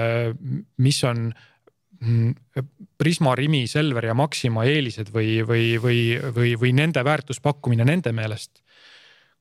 mis 0.82 1.02
on 1.06 1.28
mm, 1.30 2.66
Prisma, 2.98 3.36
Rimi, 3.38 3.68
Selver 3.70 4.10
ja 4.10 4.18
Maxima 4.18 4.66
eelised 4.66 5.14
või, 5.14 5.44
või, 5.46 5.68
või, 5.82 6.02
või, 6.34 6.56
või 6.58 6.74
nende 6.74 7.06
väärtuspakkumine 7.06 7.86
nende 7.86 8.14
meelest. 8.16 8.64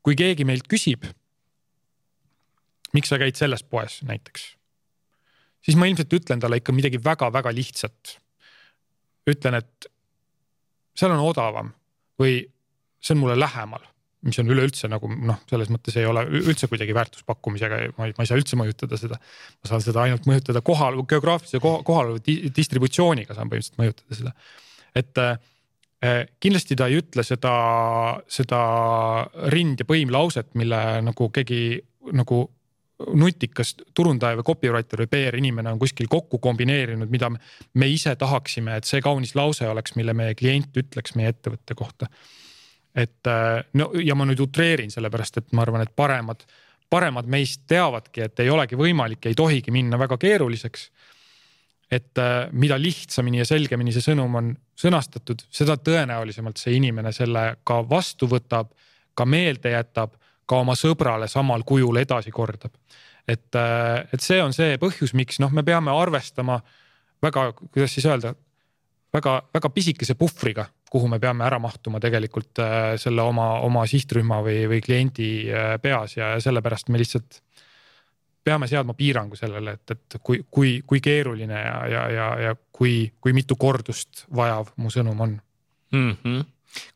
kui 0.03 0.17
keegi 0.19 0.45
meilt 0.45 0.69
küsib. 0.69 1.07
miks 2.93 3.09
sa 3.09 3.17
käid 3.17 3.39
selles 3.39 3.63
poes 3.63 4.03
näiteks? 4.05 4.62
Siis 5.63 5.79
ma 5.79 5.89
ilmselt 5.89 6.13
ütlen 6.19 6.43
talle 6.43 6.59
ikka 6.61 6.75
midagi 6.75 7.01
väga-väga 7.03 7.53
lihtsat 7.55 8.17
ütlen, 9.31 9.61
et 9.61 9.89
seal 10.99 11.15
on 11.15 11.23
odavam 11.25 11.73
või 12.21 12.43
see 13.03 13.15
on 13.15 13.23
mulle 13.23 13.37
lähemal, 13.39 13.85
mis 14.27 14.39
on 14.39 14.51
üleüldse 14.55 14.91
nagu 14.91 15.09
noh, 15.11 15.41
selles 15.51 15.71
mõttes 15.73 15.97
ei 15.99 16.07
ole 16.07 16.23
üldse 16.43 16.69
kuidagi 16.71 16.95
väärtuspakkumisega, 16.95 17.81
ma 17.99 18.09
ei, 18.09 18.15
saa 18.29 18.39
üldse 18.39 18.59
mõjutada 18.59 18.99
seda. 19.01 19.19
ma 19.19 19.71
saan 19.71 19.83
seda 19.83 20.05
ainult 20.05 20.29
mõjutada 20.31 20.63
kohal, 20.65 21.01
geograafilise 21.11 21.63
kohalolu 21.63 22.23
distributsiooniga 22.55 23.35
saan 23.35 23.51
põhimõtteliselt 23.51 23.83
mõjutada 23.83 24.19
seda. 24.21 24.35
et 24.99 25.23
äh, 25.23 26.23
kindlasti 26.43 26.79
ta 26.79 26.91
ei 26.91 27.01
ütle 27.03 27.27
seda, 27.27 27.55
seda 28.31 28.63
rind 29.55 29.83
ja 29.83 29.89
põimlauset, 29.89 30.53
mille 30.59 30.83
nagu 31.07 31.31
keegi 31.35 31.63
nagu 32.19 32.45
nutikas 33.15 33.75
turundaja 33.95 34.39
või 34.39 34.47
copywriter 34.47 35.03
või 35.05 35.11
PR 35.13 35.37
inimene 35.39 35.73
on 35.73 35.81
kuskil 35.81 36.09
kokku 36.11 36.39
kombineerinud, 36.43 37.11
mida 37.11 37.31
me 37.33 37.89
ise 37.89 38.15
tahaksime, 38.19 38.77
et 38.79 38.89
see 38.89 39.03
kaunis 39.05 39.35
lause 39.39 39.69
oleks, 39.69 39.97
mille 39.99 40.15
meie 40.17 40.35
klient 40.39 40.77
ütleks 40.77 41.17
meie 41.19 41.33
ettevõtte 41.33 41.75
kohta. 41.79 42.07
et 42.95 43.27
äh, 43.27 43.65
no 43.75 43.91
ja 44.05 44.15
ma 44.15 44.27
nüüd 44.29 44.41
utreerin, 44.45 44.91
sellepärast 44.91 45.39
et 45.41 45.53
ma 45.53 45.63
arvan, 45.63 45.83
et 45.83 45.95
paremad, 45.97 46.45
paremad 46.91 47.27
meist 47.27 47.63
teavadki, 47.69 48.21
et 48.21 48.41
ei 48.41 48.51
olegi 48.51 48.77
võimalik, 48.77 49.27
ei 49.27 49.35
tohigi 49.35 49.71
minna 49.71 49.99
väga 49.99 50.19
keeruliseks. 50.19 50.91
et 51.91 52.19
äh, 52.19 52.49
mida 52.53 52.79
lihtsamini 52.79 53.39
ja 53.39 53.45
selgemini 53.45 53.93
see 53.93 54.05
sõnum 54.05 54.35
on 54.35 54.57
sõnastatud, 54.77 55.45
seda 55.51 55.77
tõenäolisemalt 55.77 56.57
see 56.57 56.77
inimene 56.77 57.13
selle 57.13 57.57
ka 57.65 57.83
vastu 57.89 58.27
võtab, 58.27 58.73
ka 59.15 59.25
meelde 59.25 59.71
jätab 59.71 60.17
ka 60.53 60.61
oma 60.61 60.77
sõbrale 60.79 61.29
samal 61.31 61.65
kujul 61.67 62.03
edasi 62.03 62.33
kordab. 62.35 62.77
et, 63.29 63.55
äh, 63.55 64.03
et 64.13 64.21
see 64.21 64.41
on 64.43 64.53
see 64.53 64.79
põhjus, 64.83 65.13
miks 65.15 65.39
noh, 65.39 65.53
me 65.55 65.63
peame 65.63 65.93
arvestama 65.95 66.57
väga, 67.23 67.53
kuidas 67.55 67.93
siis 67.95 68.09
öelda, 68.11 68.33
väga-väga 69.15 69.71
pisikese 69.71 70.17
puhvriga, 70.19 70.67
kuhu 70.91 71.07
me 71.09 71.21
peame 71.23 71.47
ära 71.47 71.61
mahtuma 71.63 72.01
tegelikult 72.03 72.59
äh, 72.59 72.97
selle 72.99 73.23
oma, 73.23 73.61
oma 73.63 73.87
sihtrühma 73.87 74.41
või, 74.43 74.65
või 74.73 74.81
kliendi 74.83 75.29
äh, 75.53 75.77
peas 75.83 76.17
ja 76.17 76.35
sellepärast 76.43 76.91
me 76.91 76.99
lihtsalt 76.99 77.39
peame 78.43 78.67
seadma 78.67 78.97
piirangu 78.99 79.39
sellele, 79.39 79.77
et, 79.79 79.95
et 79.95 80.19
kui, 80.19 80.43
kui, 80.51 80.81
kui 80.87 80.99
keeruline 81.01 81.61
ja, 81.63 81.77
ja, 81.87 82.03
ja, 82.11 82.29
ja 82.49 82.57
kui, 82.75 83.13
kui 83.23 83.37
mitu 83.37 83.55
kordust 83.55 84.27
vajav 84.35 84.75
mu 84.83 84.91
sõnum 84.91 85.23
on 85.29 85.39
mm. 85.95 86.17
-hmm 86.25 86.43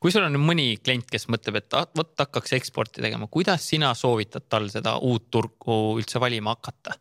kui 0.01 0.12
sul 0.12 0.27
on 0.27 0.39
mõni 0.41 0.77
klient, 0.83 1.09
kes 1.11 1.29
mõtleb, 1.33 1.61
et 1.61 1.77
vot 1.97 2.24
hakkaks 2.24 2.57
eksporti 2.59 3.05
tegema, 3.05 3.29
kuidas 3.33 3.66
sina 3.68 3.93
soovitad 3.95 4.49
tal 4.49 4.70
seda 4.72 4.97
uut 5.03 5.29
turgu 5.31 5.97
üldse 6.01 6.22
valima 6.22 6.57
hakata 6.57 6.97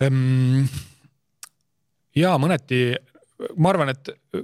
ehm,? 0.00 0.66
ja 2.16 2.34
mõneti, 2.40 2.82
ma 3.56 3.72
arvan, 3.72 3.92
et 3.92 4.10
äh, 4.12 4.42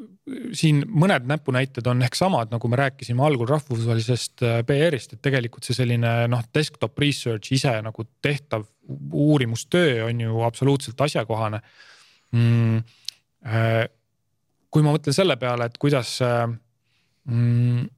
siin 0.56 0.82
mõned 0.88 1.26
näpunäited 1.28 1.86
on 1.90 2.02
ehk 2.04 2.16
samad, 2.18 2.52
nagu 2.52 2.70
me 2.70 2.78
rääkisime 2.80 3.24
algul 3.24 3.48
rahvusvahelisest 3.50 4.44
äh, 4.46 4.60
PR-ist, 4.68 5.14
et 5.14 5.22
tegelikult 5.24 5.68
see 5.68 5.76
selline 5.76 6.14
noh, 6.30 6.44
desktop 6.54 6.98
research 7.00 7.52
ise 7.56 7.74
nagu 7.84 8.06
tehtav 8.24 8.66
uurimustöö 9.12 10.06
on 10.08 10.24
ju 10.24 10.42
absoluutselt 10.46 11.00
asjakohane 11.08 11.60
mm, 12.32 12.82
äh, 13.46 13.84
kui 14.78 14.86
ma 14.86 14.94
mõtlen 14.94 15.16
selle 15.16 15.34
peale, 15.40 15.66
et 15.66 15.78
kuidas 15.82 16.20
mm,, 16.22 17.88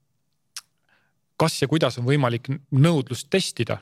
kas 1.40 1.58
ja 1.60 1.68
kuidas 1.68 2.00
on 2.00 2.08
võimalik 2.08 2.48
nõudlust 2.72 3.28
testida, 3.32 3.76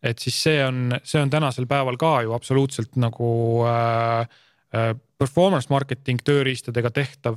et 0.00 0.18
siis 0.24 0.38
see 0.40 0.64
on, 0.64 0.96
see 1.04 1.20
on 1.20 1.32
tänasel 1.32 1.68
päeval 1.68 2.00
ka 2.00 2.14
ju 2.24 2.32
absoluutselt 2.32 2.96
nagu 3.00 3.30
äh, 3.68 4.24
äh, 4.72 4.90
performance 5.20 5.68
marketing 5.68 6.24
tööriistadega 6.24 6.92
tehtav. 6.96 7.36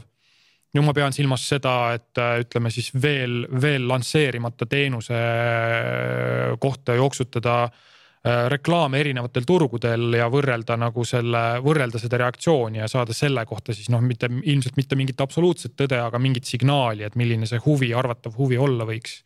No 0.73 0.81
ma 0.87 0.93
pean 0.95 1.13
silmas 1.13 1.43
seda, 1.45 1.75
et 1.97 2.17
äh, 2.23 2.39
ütleme 2.45 2.71
siis 2.71 2.93
veel, 2.95 3.43
veel 3.51 3.83
lansseerimata 3.91 4.65
teenuse 4.71 5.19
äh, 5.19 6.55
kohta 6.63 6.95
jooksutada 6.95 7.57
äh, 7.67 7.73
Äh, 7.73 7.92
reklaame 8.23 9.01
erinevatel 9.03 9.43
turgudel 9.43 10.15
ja 10.15 10.29
võrrelda 10.31 10.77
nagu 10.79 11.03
selle, 11.03 11.41
võrrelda 11.63 11.99
seda 11.99 12.21
reaktsiooni 12.21 12.79
ja 12.79 12.87
saada 12.87 13.15
selle 13.15 13.43
kohta 13.45 13.75
siis 13.75 13.89
noh, 13.91 13.99
mitte 13.99 14.29
ilmselt 14.31 14.77
mitte 14.79 14.95
mingit 14.95 15.19
absoluutset 15.21 15.75
tõde, 15.75 15.99
aga 15.99 16.21
mingit 16.23 16.47
signaali, 16.47 17.03
et 17.03 17.17
milline 17.19 17.49
see 17.49 17.59
huvi, 17.65 17.91
arvatav 17.93 18.37
huvi 18.39 18.57
olla 18.57 18.87
võiks. 18.87 19.17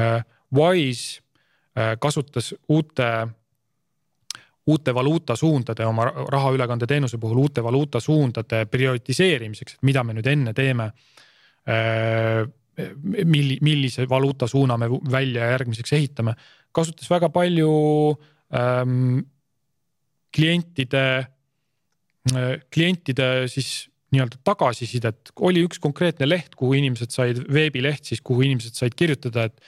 Äh, 0.00 0.24
Wise 0.56 1.20
äh, 1.76 1.92
kasutas 2.00 2.54
uute, 2.72 3.10
uute 4.66 4.96
valuutasuundade 4.96 5.84
oma 5.84 6.08
rahaülekandeteenuse 6.08 7.20
puhul 7.20 7.44
uute 7.44 7.64
valuutasuundade 7.64 8.64
prioritiseerimiseks, 8.72 9.76
et 9.76 9.88
mida 9.92 10.04
me 10.04 10.16
nüüd 10.16 10.32
enne 10.32 10.56
teeme 10.56 10.88
milli, 13.24 13.58
millise 13.60 14.08
valuutasuuna 14.08 14.76
me 14.76 14.88
välja 14.90 15.46
järgmiseks 15.52 15.92
ehitame 15.92 16.34
kasutas 16.74 17.10
väga 17.10 17.30
palju 17.32 17.70
ähm, 18.54 19.24
klientide 20.34 21.06
äh,, 22.34 22.54
klientide 22.74 23.48
siis 23.52 23.88
nii-öelda 24.14 24.38
tagasisidet, 24.46 25.32
oli 25.42 25.64
üks 25.66 25.80
konkreetne 25.82 26.28
leht, 26.28 26.54
kuhu 26.58 26.76
inimesed 26.78 27.10
said, 27.14 27.40
veebileht 27.50 28.06
siis, 28.06 28.22
kuhu 28.22 28.44
inimesed 28.46 28.78
said 28.78 28.94
kirjutada, 28.98 29.48
et 29.50 29.60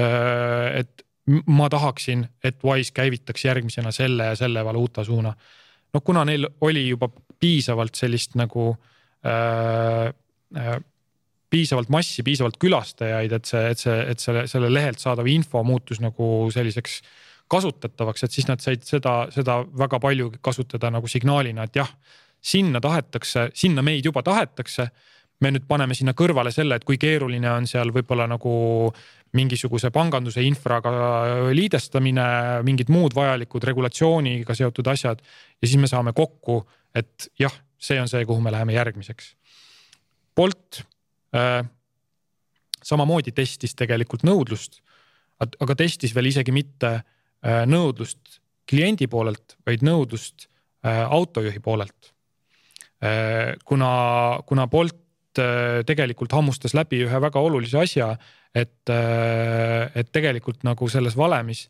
äh,, 0.00 0.80
et 0.80 1.06
ma 1.46 1.68
tahaksin, 1.70 2.24
et 2.44 2.62
Wise 2.64 2.92
käivitaks 2.96 3.44
järgmisena 3.44 3.92
selle 3.94 4.30
ja 4.30 4.36
selle 4.36 4.64
valuuta 4.64 5.04
suuna. 5.04 5.34
noh, 5.94 6.02
kuna 6.04 6.24
neil 6.24 6.46
oli 6.60 6.88
juba 6.88 7.08
piisavalt 7.40 7.94
sellist 7.98 8.34
nagu 8.38 8.70
äh, 9.26 10.10
äh, 10.56 10.80
piisavalt 11.50 11.90
massi, 11.90 12.22
piisavalt 12.26 12.58
külastajaid, 12.62 13.32
et 13.34 13.50
see, 13.50 13.64
et 13.74 13.82
see, 13.82 13.98
et 14.12 14.22
selle, 14.22 14.46
selle 14.50 14.70
lehelt 14.72 15.02
saadav 15.02 15.28
info 15.30 15.64
muutus 15.66 16.00
nagu 16.02 16.48
selliseks 16.54 17.00
kasutatavaks, 17.50 18.24
et 18.24 18.34
siis 18.34 18.46
nad 18.46 18.62
said 18.62 18.84
seda, 18.86 19.24
seda 19.34 19.60
väga 19.78 19.98
palju 20.02 20.30
kasutada 20.42 20.92
nagu 20.94 21.10
signaalina, 21.10 21.66
et 21.66 21.80
jah, 21.82 21.90
sinna 22.40 22.80
tahetakse, 22.80 23.50
sinna 23.58 23.82
meid 23.84 24.06
juba 24.06 24.22
tahetakse 24.24 24.88
me 25.40 25.52
nüüd 25.54 25.64
paneme 25.68 25.96
sinna 25.96 26.12
kõrvale 26.16 26.52
selle, 26.52 26.76
et 26.76 26.84
kui 26.86 26.98
keeruline 27.00 27.48
on 27.50 27.66
seal 27.68 27.92
võib-olla 27.94 28.26
nagu 28.28 28.52
mingisuguse 29.36 29.92
panganduse 29.94 30.42
infraga 30.44 30.92
liidestamine, 31.54 32.26
mingid 32.66 32.90
muud 32.92 33.14
vajalikud 33.16 33.64
regulatsiooniga 33.70 34.56
seotud 34.58 34.90
asjad. 34.92 35.22
ja 35.60 35.68
siis 35.68 35.80
me 35.80 35.88
saame 35.88 36.12
kokku, 36.12 36.60
et 36.94 37.30
jah, 37.38 37.54
see 37.78 38.00
on 38.00 38.10
see, 38.10 38.24
kuhu 38.28 38.42
me 38.44 38.52
läheme 38.52 38.74
järgmiseks. 38.76 39.34
Bolt 40.36 40.82
samamoodi 42.82 43.32
testis 43.36 43.76
tegelikult 43.78 44.24
nõudlust, 44.26 44.80
aga 45.38 45.76
testis 45.78 46.14
veel 46.16 46.30
isegi 46.32 46.52
mitte 46.52 46.90
äh, 46.96 47.62
nõudlust 47.68 48.40
kliendi 48.70 49.06
poolelt, 49.10 49.56
vaid 49.66 49.84
nõudlust 49.86 50.48
äh, 50.84 51.04
autojuhi 51.06 51.62
poolelt 51.62 52.12
äh,. 53.04 53.54
kuna, 53.64 53.92
kuna 54.46 54.66
Bolt 54.66 55.38
äh, 55.38 55.80
tegelikult 55.86 56.32
hammustas 56.32 56.74
läbi 56.74 57.04
ühe 57.06 57.22
väga 57.22 57.40
olulise 57.40 57.78
asja 57.80 58.14
et, 58.54 58.88
äh, 58.90 59.90
et 59.94 60.10
tegelikult 60.12 60.64
nagu 60.66 60.88
selles 60.90 61.16
valemis, 61.18 61.68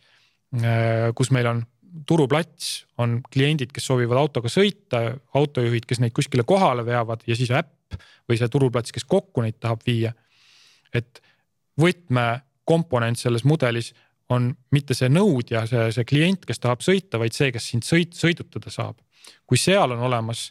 äh, 0.57 1.11
kus 1.17 1.31
meil 1.35 1.49
on 1.51 1.63
turuplats, 2.07 2.87
on 2.99 3.19
kliendid, 3.33 3.73
kes 3.75 3.87
soovivad 3.91 4.21
autoga 4.21 4.51
sõita, 4.53 5.03
autojuhid, 5.39 5.87
kes 5.89 6.01
neid 6.03 6.15
kuskile 6.17 6.45
kohale 6.47 6.85
veavad 6.87 7.25
ja 7.27 7.37
siis 7.39 7.51
äpp 7.55 7.99
või 8.29 8.39
see 8.39 8.51
turuplats, 8.53 8.95
kes 8.95 9.07
kokku 9.09 9.43
neid 9.45 9.59
tahab 9.61 9.83
viia. 9.87 10.13
et 10.95 11.21
võtmekomponent 11.81 13.19
selles 13.19 13.45
mudelis 13.47 13.93
on 14.31 14.51
mitte 14.75 14.95
see 14.95 15.11
nõudja, 15.11 15.65
see, 15.67 15.91
see 15.95 16.07
klient, 16.07 16.47
kes 16.47 16.63
tahab 16.63 16.83
sõita, 16.87 17.19
vaid 17.19 17.35
see, 17.35 17.51
kes 17.55 17.69
sind 17.73 17.87
sõit, 17.87 18.15
sõidutada 18.15 18.71
saab. 18.71 18.99
kui 19.47 19.59
seal 19.59 19.93
on 19.93 20.03
olemas 20.07 20.51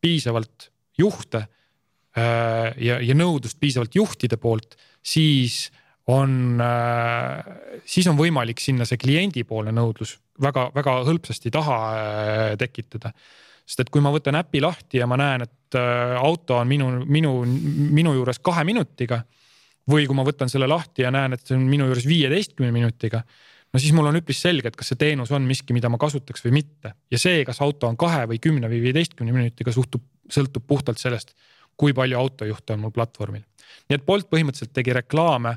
piisavalt 0.00 0.70
juhte 0.98 1.44
äh, 1.44 2.70
ja, 2.78 2.98
ja 3.00 3.14
nõudlust 3.14 3.60
piisavalt 3.60 3.94
juhtide 3.94 4.36
poolt 4.36 4.76
siis 5.02 5.70
on, 6.10 6.60
äh, 6.60 7.80
siis 7.84 8.08
on 8.10 8.18
võimalik 8.18 8.60
sinna 8.62 8.86
see 8.88 9.00
kliendipoolne 9.00 9.72
nõudlus 9.74 10.16
väga-väga 10.42 10.96
hõlpsasti 11.08 11.52
taha 11.54 11.78
äh, 11.90 12.56
tekitada. 12.60 13.12
sest 13.66 13.84
et 13.84 13.90
kui 13.90 14.02
ma 14.02 14.10
võtan 14.10 14.38
äpi 14.40 14.60
lahti 14.60 14.98
ja 14.98 15.06
ma 15.06 15.18
näen, 15.20 15.44
et 15.46 15.78
äh, 15.78 16.16
auto 16.18 16.56
on 16.58 16.68
minu, 16.68 16.88
minu, 17.06 17.34
minu 17.44 18.14
juures 18.14 18.38
kahe 18.38 18.64
minutiga. 18.64 19.22
või 19.90 20.06
kui 20.06 20.14
ma 20.14 20.22
võtan 20.22 20.48
selle 20.48 20.66
lahti 20.70 21.02
ja 21.02 21.10
näen, 21.10 21.32
et 21.32 21.46
see 21.46 21.56
on 21.56 21.62
minu 21.66 21.86
juures 21.88 22.06
viieteistkümne 22.06 22.72
minutiga 22.72 23.22
no 23.72 23.78
siis 23.80 23.92
mul 23.92 24.06
on 24.06 24.18
üpris 24.18 24.40
selge, 24.42 24.68
et 24.68 24.76
kas 24.76 24.92
see 24.92 24.98
teenus 24.98 25.30
on 25.30 25.42
miski, 25.42 25.72
mida 25.72 25.88
ma 25.88 25.98
kasutaks 25.98 26.44
või 26.44 26.60
mitte 26.60 26.94
ja 27.10 27.18
see, 27.18 27.44
kas 27.44 27.60
auto 27.60 27.88
on 27.88 27.96
kahe 27.96 28.26
või 28.26 28.38
kümne 28.38 28.68
või 28.68 28.82
viieteistkümne 28.82 29.32
minutiga 29.32 29.72
suhtub, 29.72 30.02
sõltub 30.30 30.66
puhtalt 30.66 30.98
sellest, 30.98 31.34
kui 31.76 31.94
palju 31.96 32.18
autojuhte 32.18 32.74
on 32.74 32.84
mul 32.84 32.94
platvormil 32.94 33.42
nii 33.88 33.98
et 33.98 34.06
Bolt 34.06 34.28
põhimõtteliselt 34.30 34.72
tegi 34.74 34.94
reklaame 34.96 35.56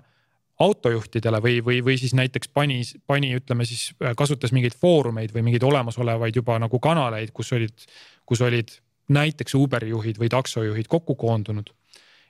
autojuhtidele 0.60 1.40
või, 1.42 1.60
või, 1.66 1.80
või 1.86 1.98
siis 1.98 2.14
näiteks 2.14 2.52
pani, 2.54 2.82
pani, 3.08 3.34
ütleme 3.38 3.66
siis 3.66 3.92
kasutas 4.18 4.54
mingeid 4.54 4.76
foorumeid 4.78 5.34
või 5.34 5.48
mingeid 5.48 5.64
olemasolevaid 5.66 6.36
juba 6.36 6.60
nagu 6.62 6.80
kanaleid, 6.80 7.32
kus 7.34 7.54
olid, 7.58 7.86
kus 8.26 8.44
olid 8.46 8.76
näiteks 9.14 9.56
Uberi 9.58 9.90
juhid 9.90 10.20
või 10.22 10.30
taksojuhid 10.30 10.88
kokku 10.88 11.16
koondunud. 11.16 11.74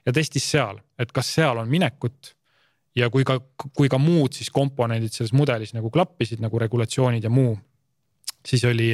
ja 0.05 0.13
testis 0.13 0.51
seal, 0.51 0.79
et 0.99 1.11
kas 1.11 1.33
seal 1.35 1.57
on 1.57 1.69
minekut 1.69 2.33
ja 2.95 3.09
kui 3.09 3.23
ka, 3.23 3.39
kui 3.73 3.89
ka 3.89 3.97
muud 3.97 4.33
siis 4.33 4.49
komponendid 4.49 5.11
selles 5.11 5.33
mudelis 5.33 5.73
nagu 5.73 5.89
klappisid 5.91 6.41
nagu 6.41 6.59
regulatsioonid 6.59 7.23
ja 7.23 7.29
muu. 7.29 7.57
siis 8.45 8.63
oli, 8.63 8.91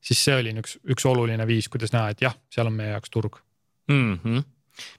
siis 0.00 0.24
see 0.24 0.36
oli 0.36 0.54
üks, 0.60 0.78
üks 0.84 1.06
oluline 1.06 1.46
viis, 1.46 1.68
kuidas 1.68 1.92
näha, 1.92 2.10
et 2.10 2.20
jah, 2.20 2.36
seal 2.52 2.66
on 2.66 2.76
meie 2.76 2.90
jaoks 2.90 3.10
turg 3.10 3.42
mm. 3.88 4.18
-hmm 4.24 4.48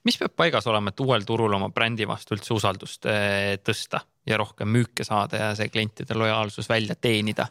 mis 0.08 0.18
peab 0.22 0.36
paigas 0.38 0.68
olema, 0.70 0.92
et 0.92 1.04
uuel 1.04 1.26
turul 1.28 1.54
oma 1.58 1.72
brändi 1.74 2.08
vastu 2.10 2.36
üldse 2.38 2.54
usaldust 2.56 3.08
eh, 3.10 3.58
tõsta 3.64 4.04
ja 4.28 4.38
rohkem 4.42 4.70
müüke 4.70 5.06
saada 5.08 5.40
ja 5.40 5.50
see 5.58 5.72
klientide 5.74 6.18
lojaalsus 6.18 6.70
välja 6.70 6.96
teenida? 6.96 7.48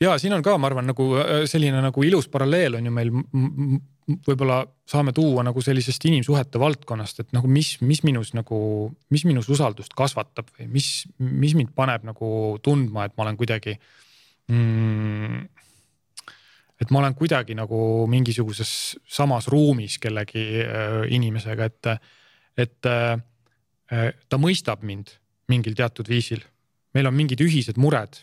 ja 0.00 0.16
siin 0.18 0.32
on 0.32 0.42
ka, 0.44 0.56
ma 0.58 0.70
arvan, 0.70 0.88
nagu 0.88 1.12
äh, 1.20 1.44
selline 1.50 1.82
nagu 1.84 2.04
ilus 2.06 2.28
paralleel 2.32 2.78
on 2.78 2.88
ju 2.88 2.92
meil 2.94 3.12
võib-olla 4.26 4.62
saame 4.88 5.12
tuua 5.14 5.44
nagu 5.46 5.62
sellisest 5.62 6.04
inimsuhete 6.08 6.60
valdkonnast, 6.60 7.22
et 7.22 7.34
nagu 7.36 7.50
mis, 7.50 7.76
mis 7.84 8.02
minus 8.06 8.32
nagu, 8.34 8.58
mis 9.14 9.24
minus 9.28 9.50
usaldust 9.52 9.94
kasvatab 9.98 10.50
või 10.56 10.70
mis, 10.74 10.90
mis 11.18 11.54
mind 11.58 11.74
paneb 11.76 12.06
nagu 12.08 12.58
tundma, 12.64 13.06
et 13.06 13.16
ma 13.16 13.26
olen 13.26 13.38
kuidagi 13.38 13.76
mm, 14.50 15.44
et 16.80 16.88
ma 16.88 17.02
olen 17.02 17.14
kuidagi 17.16 17.54
nagu 17.56 18.06
mingisuguses 18.10 18.72
samas 19.08 19.48
ruumis 19.52 19.98
kellegi 20.00 20.44
äh, 20.64 21.02
inimesega, 21.12 21.68
et, 21.68 21.90
et 22.64 22.88
äh, 22.88 24.08
ta 24.30 24.40
mõistab 24.40 24.84
mind 24.86 25.12
mingil 25.50 25.76
teatud 25.76 26.08
viisil. 26.08 26.42
meil 26.94 27.06
on 27.06 27.14
mingid 27.14 27.42
ühised 27.44 27.76
mured, 27.78 28.16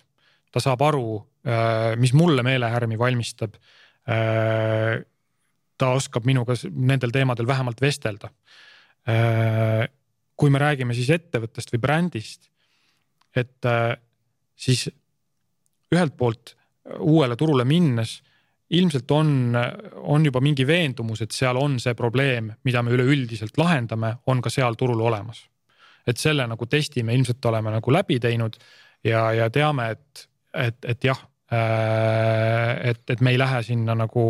ta 0.52 0.64
saab 0.64 0.82
aru, 0.88 1.20
äh, 1.46 1.94
mis 2.00 2.14
mulle 2.18 2.44
meelehärmi 2.44 2.98
valmistab. 3.00 3.58
ta 5.78 5.88
oskab 5.92 6.24
minuga 6.24 6.56
nendel 6.72 7.12
teemadel 7.12 7.48
vähemalt 7.48 7.82
vestelda. 7.82 8.30
kui 10.36 10.50
me 10.50 10.60
räägime 10.60 10.96
siis 10.96 11.10
ettevõttest 11.12 11.74
või 11.74 11.82
brändist, 11.82 12.48
et 13.36 13.68
siis 14.56 14.88
ühelt 15.92 16.16
poolt 16.16 16.56
uuele 17.04 17.36
turule 17.36 17.66
minnes 17.68 18.22
ilmselt 18.70 19.12
on, 19.12 19.56
on 19.96 20.26
juba 20.26 20.42
mingi 20.44 20.68
veendumus, 20.68 21.22
et 21.24 21.36
seal 21.36 21.58
on 21.60 21.78
see 21.80 21.96
probleem, 21.96 22.52
mida 22.68 22.84
me 22.84 22.92
üleüldiselt 22.96 23.58
lahendame, 23.60 24.18
on 24.28 24.42
ka 24.44 24.52
seal 24.52 24.76
turul 24.80 25.02
olemas. 25.08 25.46
et 26.08 26.18
selle 26.18 26.46
nagu 26.48 26.66
testi 26.72 27.02
me 27.04 27.12
ilmselt 27.16 27.46
oleme 27.46 27.72
nagu 27.72 27.92
läbi 27.92 28.16
teinud 28.24 28.54
ja, 29.04 29.26
ja 29.36 29.50
teame, 29.52 29.90
et, 29.92 30.22
et, 30.56 30.78
et 30.86 31.04
jah, 31.04 31.20
äh, 31.52 32.92
et, 32.92 33.02
et 33.10 33.22
me 33.22 33.34
ei 33.36 33.40
lähe 33.40 33.60
sinna 33.64 33.96
nagu, 33.96 34.24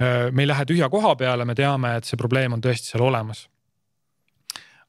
äh, 0.00 0.32
me 0.32 0.42
ei 0.42 0.50
lähe 0.50 0.66
tühja 0.66 0.88
koha 0.90 1.14
peale, 1.16 1.46
me 1.46 1.54
teame, 1.54 1.94
et 1.96 2.10
see 2.10 2.18
probleem 2.18 2.58
on 2.58 2.64
tõesti 2.64 2.90
seal 2.90 3.06
olemas 3.06 3.46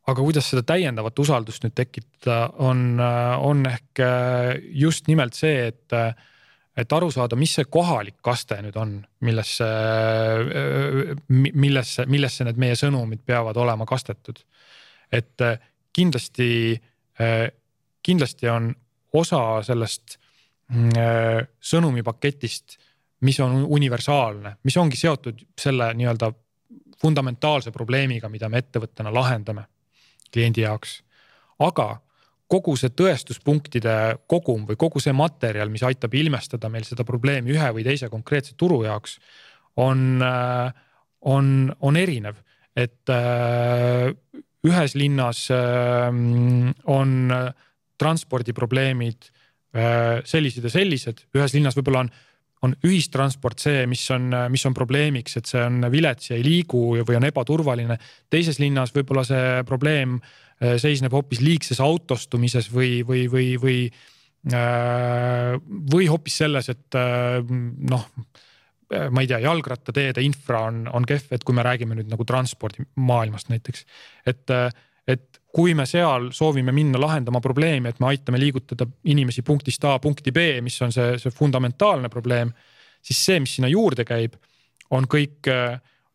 aga 0.09 0.19
kuidas 0.19 0.49
seda 0.49 0.65
täiendavat 0.67 1.19
usaldust 1.21 1.63
nüüd 1.63 1.77
tekitada, 1.77 2.49
on, 2.59 2.97
on 2.99 3.61
ehk 3.69 4.01
just 4.75 5.07
nimelt 5.07 5.37
see, 5.37 5.69
et 5.69 5.95
et 6.77 6.93
aru 6.93 7.11
saada, 7.13 7.37
mis 7.37 7.53
see 7.57 7.67
kohalik 7.69 8.17
kaste 8.25 8.57
nüüd 8.65 8.77
on, 8.81 8.95
millesse, 9.25 9.67
millesse, 11.29 12.05
millesse 12.09 12.47
need 12.47 12.61
meie 12.61 12.77
sõnumid 12.79 13.21
peavad 13.25 13.57
olema 13.61 13.85
kastetud. 13.89 14.39
et 15.11 15.41
äh, 15.41 15.59
kindlasti, 15.93 16.81
äh, 17.21 17.51
kindlasti 18.01 18.49
on 18.49 18.71
osa 19.13 19.61
sellest 19.63 20.17
äh, 20.17 21.45
sõnumipaketist, 21.61 22.79
mis 23.21 23.39
on 23.39 23.61
universaalne, 23.69 24.57
mis 24.63 24.77
ongi 24.77 24.97
seotud 24.97 25.45
selle 25.59 25.93
nii-öelda 25.93 26.31
fundamentaalse 27.01 27.71
probleemiga, 27.71 28.29
mida 28.29 28.49
me 28.49 28.63
ettevõttena 28.63 29.13
lahendame 29.13 29.67
kliendi 30.33 30.63
jaoks. 30.65 31.03
aga 31.59 32.01
kogu 32.51 32.75
see 32.77 32.91
tõestuspunktide 32.93 33.95
kogum 34.29 34.65
või 34.67 34.77
kogu 34.79 35.01
see 35.03 35.13
materjal, 35.15 35.71
mis 35.73 35.83
aitab 35.87 36.13
ilmestada 36.17 36.69
meil 36.71 36.85
seda 36.87 37.05
probleemi 37.07 37.53
ühe 37.55 37.69
või 37.75 37.85
teise 37.85 38.09
konkreetse 38.11 38.57
turu 38.59 38.83
jaoks, 38.85 39.17
on, 39.81 40.21
on, 41.33 41.47
on 41.81 41.97
erinev, 41.97 42.41
et 42.77 43.09
äh, 43.09 44.11
ühes 44.67 44.97
linnas 44.99 45.47
äh, 45.53 46.11
on 46.93 47.15
transpordiprobleemid 48.03 49.31
äh, 49.73 50.21
sellised 50.29 50.67
ja 50.67 50.73
sellised, 50.73 51.25
ühes 51.37 51.57
linnas 51.57 51.79
võib-olla 51.79 52.05
on 52.05 52.15
on 52.63 52.71
ühistransport 52.87 53.59
see, 53.59 53.81
mis 53.91 54.05
on, 54.15 54.29
mis 54.47 54.61
on 54.63 54.71
probleemiks, 54.71 55.33
et 55.35 55.49
see 55.51 55.59
on 55.59 55.83
vilets 55.91 56.29
ja 56.29 56.37
ei 56.37 56.45
liigu 56.45 56.79
või 57.03 57.17
on 57.17 57.25
ebaturvaline. 57.27 57.97
teises 58.31 58.55
linnas 58.61 58.93
võib-olla 58.95 59.25
see 59.27 59.65
probleem 59.67 60.13
äh, 60.15 60.42
seisneb 60.61 61.13
hoopis 61.13 61.41
liigses 61.43 61.81
autostumises 61.83 62.69
või, 62.73 63.01
või, 63.07 63.25
või, 63.31 63.47
või, 63.61 63.77
äh, 64.53 65.53
või 65.93 66.07
hoopis 66.11 66.37
selles, 66.43 66.69
et 66.73 66.99
äh, 66.99 67.39
noh 67.93 68.09
ma 68.93 69.23
ei 69.23 69.27
tea, 69.29 69.39
jalgrattateede 69.41 70.21
infra 70.21 70.67
on, 70.67 70.83
on 70.93 71.05
kehv, 71.07 71.31
et 71.33 71.43
kui 71.47 71.55
me 71.57 71.63
räägime 71.65 71.95
nüüd 71.97 72.11
nagu 72.11 72.25
transpordimaailmast 72.29 73.49
näiteks, 73.49 73.85
et, 74.29 74.53
et 75.09 75.39
kui 75.53 75.75
me 75.77 75.85
seal 75.89 76.29
soovime 76.35 76.73
minna 76.75 77.01
lahendama 77.01 77.41
probleemi, 77.43 77.91
et 77.91 78.01
me 78.01 78.09
aitame 78.11 78.41
liigutada 78.41 78.87
inimesi 79.09 79.43
punktist 79.45 79.85
A 79.85 79.95
punkti 80.03 80.33
B, 80.35 80.59
mis 80.65 80.79
on 80.85 80.93
see, 80.93 81.17
see 81.21 81.33
fundamentaalne 81.33 82.09
probleem, 82.13 82.53
siis 83.03 83.21
see, 83.27 83.39
mis 83.43 83.57
sinna 83.57 83.71
juurde 83.71 84.05
käib, 84.07 84.37
on 84.93 85.07
kõik, 85.09 85.49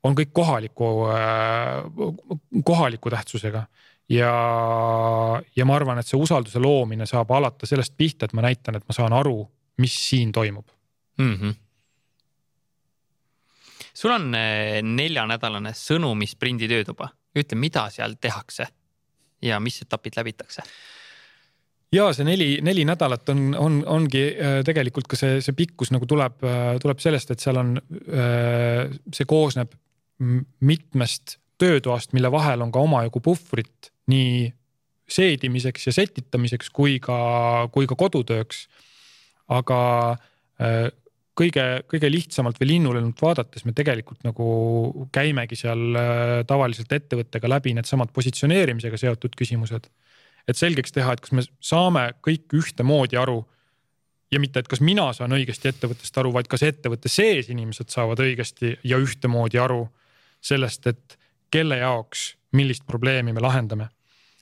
on 0.06 0.18
kõik 0.18 0.32
kohaliku, 0.34 0.90
kohaliku 2.66 3.14
tähtsusega. 3.14 3.64
Ja, 4.08 4.32
ja 5.56 5.68
ma 5.68 5.76
arvan, 5.76 6.00
et 6.00 6.08
see 6.08 6.18
usalduse 6.20 6.60
loomine 6.62 7.06
saab 7.08 7.30
alata 7.36 7.68
sellest 7.68 7.96
pihta, 7.96 8.28
et 8.28 8.36
ma 8.36 8.44
näitan, 8.46 8.78
et 8.78 8.86
ma 8.88 8.96
saan 8.96 9.16
aru, 9.16 9.40
mis 9.82 9.96
siin 10.08 10.32
toimub 10.32 10.68
mm. 11.18 11.34
-hmm 11.34 11.56
sul 13.98 14.12
on 14.14 14.30
neljanädalane 14.94 15.72
sõnumisprindi 15.74 16.68
töötuba, 16.70 17.08
ütle, 17.34 17.56
mida 17.58 17.88
seal 17.90 18.14
tehakse 18.20 18.68
ja 19.42 19.58
mis 19.60 19.82
etapid 19.82 20.14
läbitakse? 20.16 20.62
ja 21.92 22.12
see 22.12 22.24
neli, 22.24 22.48
neli 22.62 22.84
nädalat 22.84 23.28
on, 23.32 23.54
on, 23.58 23.82
ongi 23.86 24.22
äh, 24.36 24.60
tegelikult 24.64 25.08
ka 25.08 25.16
see, 25.16 25.40
see 25.40 25.56
pikkus 25.56 25.90
nagu 25.90 26.06
tuleb, 26.06 26.42
äh, 26.44 26.76
tuleb 26.78 27.00
sellest, 27.00 27.30
et 27.30 27.40
seal 27.40 27.56
on, 27.56 27.74
see 29.12 29.26
koosneb 29.26 29.72
mitmest 30.60 31.38
töötoast, 31.58 32.12
mille 32.12 32.30
vahel 32.32 32.62
on 32.62 32.72
ka 32.74 32.82
omajagu 32.82 33.20
puhvrit 33.24 33.90
nii 34.08 34.48
seedimiseks 35.08 35.86
ja 35.88 35.92
setitamiseks 35.96 36.70
kui 36.74 36.98
ka, 37.00 37.18
kui 37.72 37.88
ka 37.88 37.96
kodutööks. 37.96 38.66
aga 39.48 39.78
kõige, 41.38 41.64
kõige 41.90 42.10
lihtsamalt 42.10 42.58
või 42.60 42.72
linnulennult 42.72 43.20
vaadates 43.22 43.64
me 43.66 43.74
tegelikult 43.76 44.24
nagu 44.26 44.48
käimegi 45.14 45.58
seal 45.58 45.98
äh, 45.98 46.32
tavaliselt 46.48 46.92
ettevõttega 46.94 47.50
läbi 47.50 47.74
needsamad 47.76 48.12
positsioneerimisega 48.14 48.98
seotud 49.00 49.36
küsimused. 49.38 49.88
et 50.48 50.56
selgeks 50.56 50.94
teha, 50.96 51.12
et 51.12 51.20
kas 51.20 51.32
me 51.36 51.42
saame 51.60 52.06
kõik 52.24 52.54
ühtemoodi 52.56 53.18
aru 53.20 53.42
ja 54.32 54.40
mitte, 54.40 54.60
et 54.60 54.68
kas 54.68 54.80
mina 54.80 55.10
saan 55.12 55.34
õigesti 55.36 55.68
ettevõttest 55.68 56.18
aru, 56.18 56.32
vaid 56.32 56.48
kas 56.48 56.64
ettevõtte 56.64 57.08
sees 57.12 57.50
inimesed 57.52 57.92
saavad 57.92 58.20
õigesti 58.24 58.78
ja 58.84 58.98
ühtemoodi 58.98 59.60
aru 59.60 59.84
sellest, 60.40 60.86
et 60.86 61.18
kelle 61.52 61.78
jaoks 61.82 62.34
millist 62.56 62.86
probleemi 62.88 63.32
me 63.36 63.44
lahendame 63.44 63.90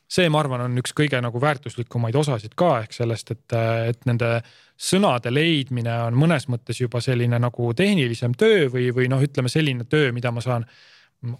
see, 0.08 0.28
ma 0.30 0.40
arvan, 0.40 0.62
on 0.66 0.78
üks 0.80 0.94
kõige 0.96 1.18
nagu 1.22 1.40
väärtuslikumaid 1.42 2.16
osasid 2.16 2.54
ka 2.58 2.76
ehk 2.84 2.94
sellest, 2.94 3.32
et, 3.34 3.56
et 3.90 4.04
nende 4.06 4.38
sõnade 4.76 5.32
leidmine 5.32 5.94
on 6.06 6.18
mõnes 6.18 6.46
mõttes 6.52 6.80
juba 6.80 7.00
selline 7.04 7.40
nagu 7.42 7.72
tehnilisem 7.76 8.36
töö 8.38 8.68
või, 8.72 8.90
või 8.94 9.08
noh, 9.10 9.22
ütleme 9.22 9.50
selline 9.52 9.88
töö, 9.90 10.12
mida 10.14 10.30
ma 10.34 10.44
saan 10.44 10.66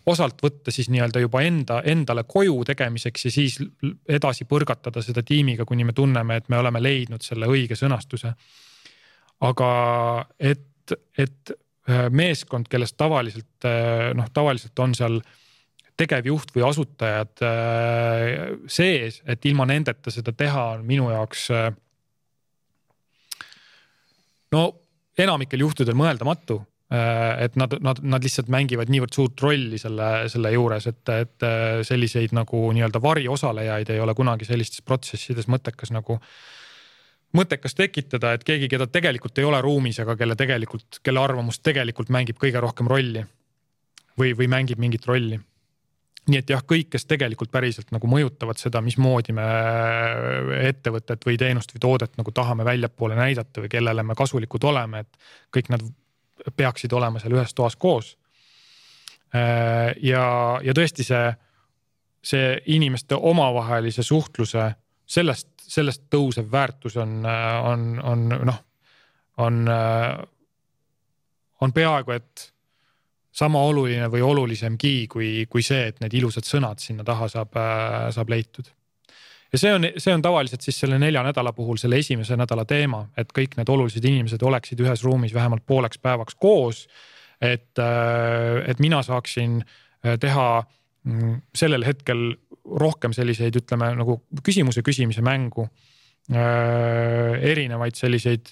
osalt 0.09 0.40
võtta 0.43 0.72
siis 0.72 0.88
nii-öelda 0.90 1.20
juba 1.20 1.43
enda, 1.44 1.80
endale 1.84 2.24
koju 2.28 2.62
tegemiseks 2.66 3.26
ja 3.28 3.32
siis 3.32 3.59
edasi 4.09 4.47
põrgatada 4.48 5.02
seda 5.05 5.22
tiimiga, 5.26 5.66
kuni 5.68 5.84
me 5.84 5.94
tunneme, 5.97 6.40
et 6.40 6.48
me 6.48 6.59
oleme 6.59 6.82
leidnud 6.82 7.22
selle 7.22 7.48
õige 7.51 7.76
sõnastuse. 7.78 8.32
aga 9.40 9.70
et, 10.40 10.93
et 11.18 11.52
äh, 11.90 12.06
meeskond, 12.10 12.68
kellest 12.72 12.97
tavaliselt 12.97 13.68
äh, 13.68 14.14
noh, 14.16 14.30
tavaliselt 14.32 14.78
on 14.78 14.94
seal 14.94 15.20
tegevjuht 16.01 16.52
või 16.55 16.64
asutajad 16.68 17.43
äh, 17.44 18.31
sees, 18.70 19.23
et 19.27 19.44
ilma 19.48 19.66
nendeta 19.68 20.12
seda 20.12 20.35
teha 20.36 20.64
on 20.77 20.86
minu 20.89 21.09
jaoks. 21.12 21.48
Äh, 21.56 21.70
no 24.52 24.64
enamikel 25.18 25.64
juhtudel 25.64 25.97
mõeldamatu 25.97 26.59
äh, 26.93 27.47
et 27.47 27.56
nad, 27.56 27.78
nad, 27.81 28.02
nad 28.05 28.28
lihtsalt 28.28 28.52
mängivad 28.52 28.93
niivõrd 28.93 29.16
suurt 29.16 29.47
rolli 29.47 29.81
selle, 29.81 30.10
selle 30.32 30.52
juures, 30.52 30.90
et, 30.93 31.14
et 31.16 31.48
selliseid 31.89 32.36
nagu 32.36 32.66
nii-öelda 32.77 33.02
variosalejaid 33.02 33.97
ei 33.97 34.05
ole 34.05 34.14
kunagi 34.18 34.48
sellistes 34.48 34.85
protsessides 34.85 35.48
mõttekas 35.48 35.94
nagu 35.97 36.20
mõttekas 37.36 37.74
tekitada, 37.77 38.36
et 38.36 38.44
keegi, 38.47 38.68
keda 38.73 38.86
tegelikult 38.89 39.36
ei 39.40 39.44
ole 39.44 39.59
ruumis, 39.64 39.98
aga 40.01 40.14
kelle 40.16 40.36
tegelikult, 40.39 41.01
kelle 41.05 41.20
arvamus 41.20 41.59
tegelikult 41.64 42.12
mängib 42.12 42.39
kõige 42.40 42.60
rohkem 42.62 42.89
rolli. 42.89 43.24
või, 44.16 44.32
või 44.36 44.47
mängib 44.48 44.78
mingit 44.81 45.05
rolli 45.05 45.36
nii 46.27 46.40
et 46.40 46.51
jah, 46.51 46.62
kõik, 46.66 46.89
kes 46.90 47.07
tegelikult 47.07 47.53
päriselt 47.55 47.93
nagu 47.94 48.09
mõjutavad 48.11 48.59
seda, 48.59 48.81
mismoodi 48.82 49.35
me 49.36 49.47
ettevõtet 50.66 51.23
või 51.27 51.39
teenust 51.39 51.74
või 51.74 51.82
toodet 51.85 52.16
nagu 52.19 52.32
tahame 52.35 52.66
väljapoole 52.66 53.19
näidata 53.19 53.62
või 53.62 53.70
kellele 53.70 54.03
me 54.03 54.16
kasulikud 54.19 54.65
oleme, 54.66 55.05
et 55.05 55.20
kõik 55.55 55.70
nad 55.74 55.85
peaksid 56.57 56.93
olema 56.93 57.23
seal 57.23 57.36
ühes 57.39 57.55
toas 57.55 57.77
koos. 57.77 58.16
ja, 59.32 60.24
ja 60.62 60.74
tõesti 60.74 61.07
see, 61.07 61.31
see 62.23 62.51
inimeste 62.74 63.15
omavahelise 63.15 64.03
suhtluse 64.03 64.70
sellest, 65.07 65.48
sellest 65.62 66.07
tõusev 66.11 66.51
väärtus 66.53 66.97
on, 66.97 67.20
on, 67.62 67.89
on 68.03 68.28
noh, 68.51 68.61
on, 69.43 69.62
on 71.61 71.73
peaaegu 71.73 72.16
et 72.16 72.51
sama 73.37 73.61
oluline 73.69 74.09
või 74.13 74.25
olulisemgi 74.25 74.95
kui, 75.13 75.31
kui 75.51 75.65
see, 75.65 75.91
et 75.91 76.01
need 76.01 76.15
ilusad 76.17 76.47
sõnad 76.49 76.81
sinna 76.83 77.05
taha 77.07 77.29
saab, 77.33 77.57
äh, 77.61 78.07
saab 78.15 78.33
leitud. 78.33 78.71
ja 79.53 79.61
see 79.61 79.75
on, 79.77 79.89
see 80.03 80.15
on 80.15 80.25
tavaliselt 80.25 80.65
siis 80.65 80.79
selle 80.81 80.99
nelja 80.99 81.23
nädala 81.27 81.53
puhul 81.57 81.79
selle 81.81 82.01
esimese 82.03 82.37
nädala 82.37 82.65
teema, 82.65 83.05
et 83.17 83.33
kõik 83.37 83.59
need 83.59 83.69
olulised 83.73 84.05
inimesed 84.05 84.43
oleksid 84.43 84.81
ühes 84.81 85.05
ruumis 85.05 85.35
vähemalt 85.35 85.67
pooleks 85.67 86.01
päevaks 86.03 86.35
koos. 86.41 86.87
et, 87.41 87.79
äh, 87.79 88.65
et 88.71 88.81
mina 88.81 89.03
saaksin 89.03 89.61
äh, 89.61 90.17
teha 90.21 90.65
mm, 91.05 91.41
sellel 91.55 91.85
hetkel 91.85 92.33
rohkem 92.67 93.13
selliseid, 93.13 93.55
ütleme 93.57 93.93
nagu 93.95 94.23
küsimuse 94.43 94.83
küsimise 94.83 95.23
mängu. 95.23 95.69
erinevaid 96.27 97.95
selliseid 97.95 98.49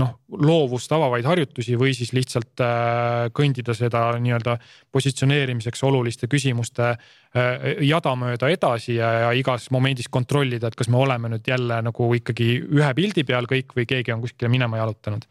noh, 0.00 0.12
loovust 0.40 0.92
avavaid 0.94 1.26
harjutusi 1.28 1.76
või 1.78 1.94
siis 1.96 2.12
lihtsalt 2.16 2.62
äh, 2.64 3.26
kõndida 3.36 3.74
seda 3.76 4.06
nii-öelda 4.22 4.56
positsioneerimiseks 4.94 5.84
oluliste 5.86 6.28
küsimuste 6.30 6.90
äh, 6.90 7.66
jada 7.86 8.14
mööda 8.18 8.50
edasi 8.52 8.96
ja, 8.98 9.10
ja 9.26 9.32
igas 9.36 9.70
momendis 9.74 10.08
kontrollida, 10.12 10.70
et 10.70 10.78
kas 10.78 10.90
me 10.92 11.00
oleme 11.02 11.30
nüüd 11.34 11.50
jälle 11.50 11.80
nagu 11.84 12.10
ikkagi 12.18 12.48
ühe 12.64 12.94
pildi 12.96 13.26
peal 13.28 13.48
kõik 13.50 13.76
või 13.76 13.88
keegi 13.90 14.14
on 14.14 14.24
kuskile 14.24 14.52
minema 14.52 14.80
jalutanud. 14.82 15.28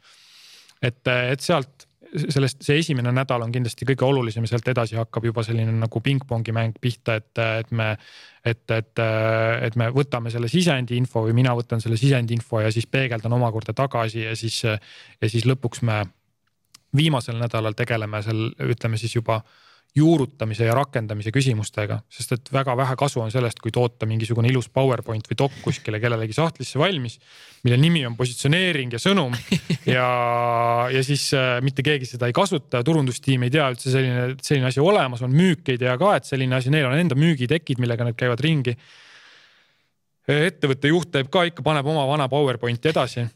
et, 0.82 1.02
et 1.08 1.42
sealt 1.42 1.88
sellest, 2.14 2.62
see 2.66 2.78
esimene 2.82 3.12
nädal 3.16 3.44
on 3.46 3.52
kindlasti 3.54 3.88
kõige 3.90 4.06
olulisem 4.08 4.46
sealt 4.50 4.68
edasi 4.70 4.98
hakkab 5.00 5.26
juba 5.30 5.44
selline 5.46 5.74
nagu 5.78 6.02
pingpongi 6.04 6.54
mäng 6.56 6.78
pihta, 6.82 7.18
et, 7.22 7.32
et 7.44 7.72
me. 7.72 7.96
et, 8.46 8.64
et, 8.76 9.00
et 9.64 9.76
me 9.80 9.88
võtame 9.96 10.32
selle 10.32 10.50
sisendi 10.52 10.98
info 11.00 11.24
või 11.24 11.34
mina 11.38 11.54
võtan 11.56 11.82
selle 11.82 11.98
sisendi 11.98 12.36
info 12.36 12.60
ja 12.60 12.72
siis 12.76 12.88
peegeldan 12.92 13.34
omakorda 13.34 13.74
tagasi 13.74 14.26
ja 14.26 14.36
siis, 14.36 14.64
ja 14.64 15.30
siis 15.30 15.46
lõpuks 15.48 15.82
me 15.88 16.02
viimasel 16.96 17.40
nädalal 17.40 17.74
tegeleme 17.74 18.22
seal, 18.22 18.50
ütleme 18.68 19.00
siis 19.00 19.16
juba 19.16 19.42
juurutamise 19.96 20.66
ja 20.66 20.74
rakendamise 20.74 21.30
küsimustega, 21.34 22.00
sest 22.10 22.32
et 22.34 22.50
väga 22.54 22.74
vähe 22.78 22.96
kasu 22.98 23.22
on 23.22 23.30
sellest, 23.32 23.60
kui 23.62 23.72
toota 23.74 24.08
mingisugune 24.10 24.50
ilus 24.50 24.66
PowerPoint 24.74 25.28
või 25.30 25.38
dok 25.38 25.60
kuskile 25.62 26.00
kellelegi 26.02 26.34
sahtlisse 26.34 26.82
valmis, 26.82 27.20
mille 27.64 27.78
nimi 27.78 28.02
on 28.10 28.16
positsioneering 28.18 28.96
ja 28.96 29.02
sõnum 29.02 29.38
ja, 29.96 30.08
ja 30.90 31.04
siis 31.06 31.28
äh, 31.38 31.60
mitte 31.66 31.86
keegi 31.86 32.10
seda 32.10 32.30
ei 32.30 32.34
kasuta, 32.34 32.82
turundustiim 32.86 33.46
ei 33.46 33.54
tea 33.54 33.70
üldse 33.70 33.94
selline, 33.94 34.26
selline 34.42 34.72
asi 34.72 34.82
olemas 34.82 35.22
on, 35.22 35.38
müük 35.38 35.76
ei 35.76 35.78
tea 35.86 35.94
ka, 36.02 36.18
et 36.18 36.30
selline 36.30 36.58
asi, 36.58 36.74
neil 36.74 36.90
on 36.90 36.98
enda 36.98 37.20
müügitekid, 37.20 37.82
millega 37.84 38.10
nad 38.10 38.18
käivad 38.18 38.42
ringi. 38.42 38.74
ettevõtte 40.26 40.90
juht 40.90 41.14
teeb 41.14 41.30
ka 41.30 41.46
ikka, 41.52 41.62
paneb 41.62 41.86
oma 41.86 42.10
vana 42.10 42.30
PowerPointi 42.34 42.90
edasi 42.90 43.28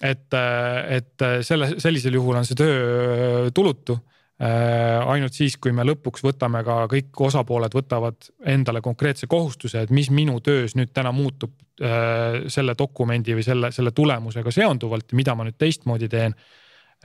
et, 0.00 0.32
et 0.32 1.30
selle, 1.44 1.74
sellisel 1.80 2.16
juhul 2.16 2.40
on 2.40 2.48
see 2.48 2.56
töö 2.56 3.50
tulutu 3.52 4.00
Äh, 4.00 4.15
ainult 4.38 5.32
siis, 5.32 5.54
kui 5.56 5.72
me 5.72 5.84
lõpuks 5.86 6.20
võtame 6.24 6.60
ka 6.64 6.82
kõik 6.92 7.20
osapooled 7.24 7.72
võtavad 7.72 8.28
endale 8.44 8.82
konkreetse 8.84 9.28
kohustuse, 9.32 9.86
et 9.86 9.94
mis 9.94 10.10
minu 10.12 10.40
töös 10.44 10.74
nüüd 10.76 10.92
täna 10.92 11.12
muutub 11.16 11.54
äh, 11.80 12.42
selle 12.52 12.74
dokumendi 12.78 13.36
või 13.38 13.46
selle, 13.46 13.72
selle 13.72 13.94
tulemusega 13.96 14.52
seonduvalt, 14.52 15.16
mida 15.16 15.34
ma 15.34 15.46
nüüd 15.48 15.56
teistmoodi 15.56 16.10
teen. 16.12 16.36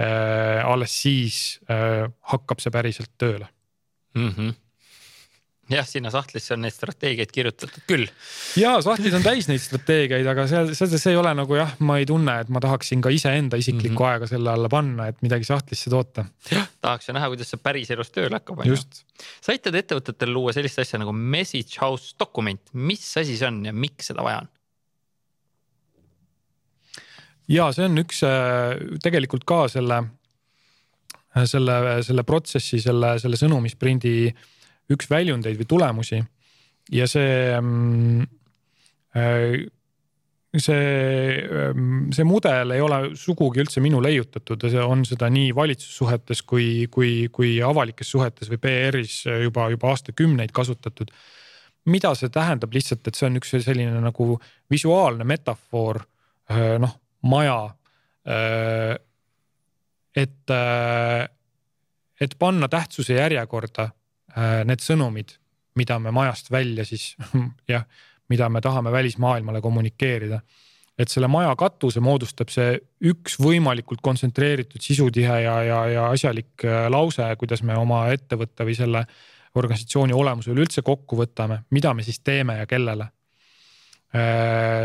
Äh, 0.02 0.60
alles 0.66 0.92
siis 1.04 1.40
hakkab 1.68 2.62
see 2.64 2.72
päriselt 2.72 3.12
tööle 3.20 3.48
mm. 4.16 4.30
-hmm. 4.30 4.54
Jah, 5.72 5.88
sinna 5.88 6.12
sahtlisse 6.14 6.56
on 6.56 6.64
neid 6.66 6.76
strateegiaid 6.76 7.32
kirjutatud 7.34 7.86
küll. 7.90 8.08
ja 8.60 8.74
sahtlid 8.84 9.16
on 9.18 9.26
täis 9.26 9.50
neid 9.50 9.62
strateegiaid, 9.64 10.28
aga 10.28 10.46
seal, 10.52 10.72
see, 10.78 11.00
see 11.02 11.14
ei 11.14 11.20
ole 11.20 11.34
nagu 11.38 11.58
jah, 11.58 11.74
ma 11.88 11.98
ei 12.02 12.08
tunne, 12.10 12.38
et 12.44 12.54
ma 12.54 12.62
tahaksin 12.64 13.04
ka 13.04 13.14
iseenda 13.14 13.60
isiklikku 13.62 13.96
mm 13.96 13.98
-hmm. 13.98 14.14
aega 14.14 14.32
selle 14.32 14.54
alla 14.54 14.70
panna, 14.70 15.10
et 15.12 15.22
midagi 15.26 15.48
sahtlisse 15.48 15.90
toota. 15.90 16.26
tahaks 16.82 17.10
ju 17.10 17.18
näha, 17.18 17.34
kuidas 17.34 17.54
see 17.54 17.64
päriselus 17.64 18.12
tööle 18.12 18.40
hakkab. 18.40 18.66
just. 18.66 19.04
sa 19.42 19.52
aitad 19.52 19.76
ettevõtetel 19.76 20.34
luua 20.34 20.54
sellist 20.54 20.80
asja 20.80 21.00
nagu 21.00 21.12
message 21.12 21.82
house 21.82 22.16
dokument, 22.20 22.62
mis 22.74 23.06
asi 23.18 23.38
see 23.38 23.48
on 23.48 23.66
ja 23.66 23.74
miks 23.74 24.12
seda 24.12 24.24
vaja 24.24 24.46
on? 24.46 24.50
ja 27.48 27.72
see 27.72 27.86
on 27.86 27.98
üks 27.98 28.24
äh, 28.24 29.00
tegelikult 29.04 29.46
ka 29.46 29.68
selle 29.68 30.04
Äh, 31.32 31.46
selle, 31.48 31.76
selle 32.04 32.26
protsessi, 32.28 32.82
selle, 32.84 33.16
selle 33.22 33.40
sõnumisprindi 33.40 34.16
üks 34.96 35.10
väljundeid 35.12 35.60
või 35.60 35.68
tulemusi. 35.70 36.22
ja 36.92 37.08
see, 37.08 37.60
mm, 37.60 38.24
äh, 39.16 39.58
see, 40.58 41.42
mm, 41.74 42.12
see 42.16 42.28
mudel 42.28 42.74
ei 42.76 42.82
ole 42.82 43.02
sugugi 43.16 43.62
üldse 43.64 43.84
minu 43.84 44.02
leiutatud, 44.04 44.68
see 44.70 44.82
on 44.84 45.06
seda 45.08 45.30
nii 45.32 45.54
valitsussuhetes 45.56 46.42
kui, 46.42 46.88
kui, 46.92 47.30
kui 47.32 47.60
avalikes 47.64 48.12
suhetes 48.12 48.50
või 48.52 48.60
PR-is 48.64 49.22
juba, 49.46 49.70
juba 49.72 49.94
aastakümneid 49.94 50.52
kasutatud. 50.52 51.12
mida 51.86 52.14
see 52.14 52.30
tähendab 52.30 52.74
lihtsalt, 52.74 53.08
et 53.08 53.16
see 53.18 53.26
on 53.26 53.40
üks 53.40 53.56
selline 53.66 54.02
nagu 54.02 54.36
visuaalne 54.70 55.26
metafoor, 55.26 56.04
äh, 56.52 56.76
noh, 56.80 57.00
maja 57.22 57.62
et, 60.16 60.50
äh, 60.50 61.30
et 62.22 62.36
panna 62.40 62.68
tähtsuse 62.68 63.14
järjekorda 63.14 63.90
need 64.38 64.84
sõnumid, 64.84 65.36
mida 65.80 65.98
me 66.00 66.12
majast 66.16 66.52
välja 66.52 66.86
siis 66.88 67.16
jah, 67.72 67.86
mida 68.32 68.50
me 68.50 68.62
tahame 68.62 68.92
välismaailmale 68.92 69.62
kommunikeerida. 69.62 70.42
et 70.98 71.10
selle 71.10 71.28
maja 71.28 71.56
katuse 71.58 72.00
moodustab 72.00 72.50
see 72.54 72.76
üks 73.10 73.40
võimalikult 73.42 74.02
kontsentreeritud 74.04 74.82
sisutihe 74.82 75.42
ja, 75.42 75.56
ja, 75.64 75.80
ja 75.90 76.08
asjalik 76.12 76.66
äh, 76.66 76.88
lause, 76.90 77.26
kuidas 77.40 77.64
me 77.64 77.78
oma 77.78 78.08
ettevõtte 78.14 78.68
või 78.68 78.76
selle 78.78 79.06
organisatsiooni 79.56 80.14
olemuse 80.16 80.52
üleüldse 80.52 80.82
kokku 80.82 81.18
võtame, 81.20 81.64
mida 81.72 81.94
me 81.94 82.04
siis 82.04 82.20
teeme 82.24 82.56
ja 82.62 82.66
kellele. 82.66 83.10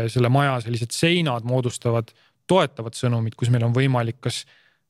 selle 0.07 0.29
maja 0.31 0.59
sellised 0.63 0.93
seinad 0.95 1.43
moodustavad 1.43 2.13
toetavad 2.47 2.95
sõnumid, 2.95 3.35
kus 3.35 3.51
meil 3.51 3.65
on 3.67 3.73
võimalik 3.75 4.21
kas 4.23 4.45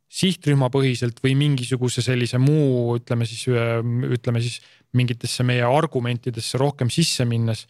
sihtrühmapõhiselt 0.07 1.19
või 1.23 1.35
mingisuguse 1.35 2.01
sellise 2.03 2.39
muu, 2.39 2.95
ütleme 2.95 3.27
siis, 3.27 3.43
ütleme 3.47 4.41
siis 4.43 4.61
mingitesse 4.95 5.43
meie 5.43 5.65
argumentidesse 5.67 6.59
rohkem 6.61 6.91
sisse 6.93 7.25
minnes 7.27 7.65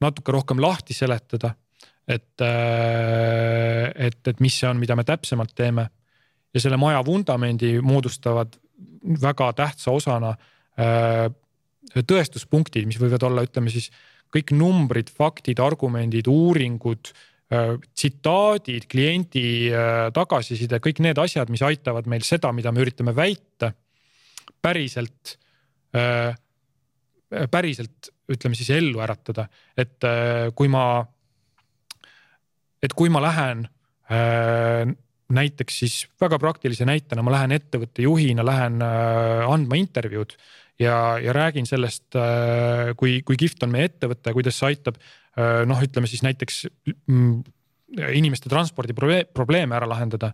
natuke 0.00 0.32
rohkem 0.32 0.62
lahti 0.62 0.96
seletada. 0.96 1.54
et, 2.08 2.40
et, 3.96 4.26
et 4.28 4.40
mis 4.40 4.56
see 4.60 4.68
on, 4.68 4.76
mida 4.76 4.96
me 4.96 5.04
täpsemalt 5.08 5.54
teeme 5.56 5.86
ja 6.52 6.60
selle 6.60 6.76
maja 6.76 7.00
vundamendi 7.04 7.78
moodustavad 7.80 8.58
väga 9.22 9.52
tähtsa 9.56 9.90
osana 9.90 10.34
tõestuspunktid, 11.94 12.84
mis 12.88 13.00
võivad 13.00 13.24
olla, 13.24 13.44
ütleme 13.44 13.72
siis 13.72 13.88
kõik 14.34 14.52
numbrid, 14.52 15.08
faktid, 15.12 15.60
argumendid, 15.64 16.28
uuringud 16.28 17.08
Äh, 17.08 17.33
tsitaadid, 17.94 18.86
kliendi 18.90 19.46
äh, 19.72 20.08
tagasiside, 20.14 20.80
kõik 20.82 21.02
need 21.04 21.20
asjad, 21.20 21.50
mis 21.52 21.64
aitavad 21.66 22.08
meil 22.10 22.24
seda, 22.26 22.52
mida 22.56 22.72
me 22.72 22.84
üritame 22.84 23.14
väita, 23.16 23.72
päriselt, 24.64 25.36
äh, 25.96 26.34
päriselt 27.50 28.10
ütleme 28.30 28.56
siis 28.56 28.70
ellu 28.72 29.02
äratada, 29.04 29.44
et 29.76 30.00
kui 30.56 30.70
ma, 30.72 31.02
et 32.80 32.94
kui 32.96 33.10
ma 33.12 33.20
lähen 33.20 33.66
näiteks 35.34 35.80
siis 35.82 35.96
väga 36.22 36.38
praktilise 36.40 36.86
näitena, 36.88 37.20
ma 37.26 37.34
lähen 37.34 37.52
ettevõtte 37.52 38.06
juhina, 38.06 38.46
lähen 38.46 38.80
andma 38.80 39.76
intervjuud 39.76 40.32
ja, 40.80 41.18
ja 41.20 41.34
räägin 41.36 41.68
sellest, 41.68 42.16
kui, 42.96 43.18
kui 43.28 43.36
kihvt 43.44 43.66
on 43.66 43.74
meie 43.74 43.90
ettevõte 43.90 44.32
kuidas 44.38 44.56
see 44.62 44.72
aitab 44.72 44.96
Äh, 45.02 45.23
noh, 45.36 45.80
ütleme 45.82 46.06
siis 46.06 46.22
näiteks 46.22 46.60
mm, 47.10 47.38
inimeste 48.14 48.50
transpordi 48.50 48.94
probleeme 48.94 49.76
ära 49.76 49.88
lahendada, 49.90 50.32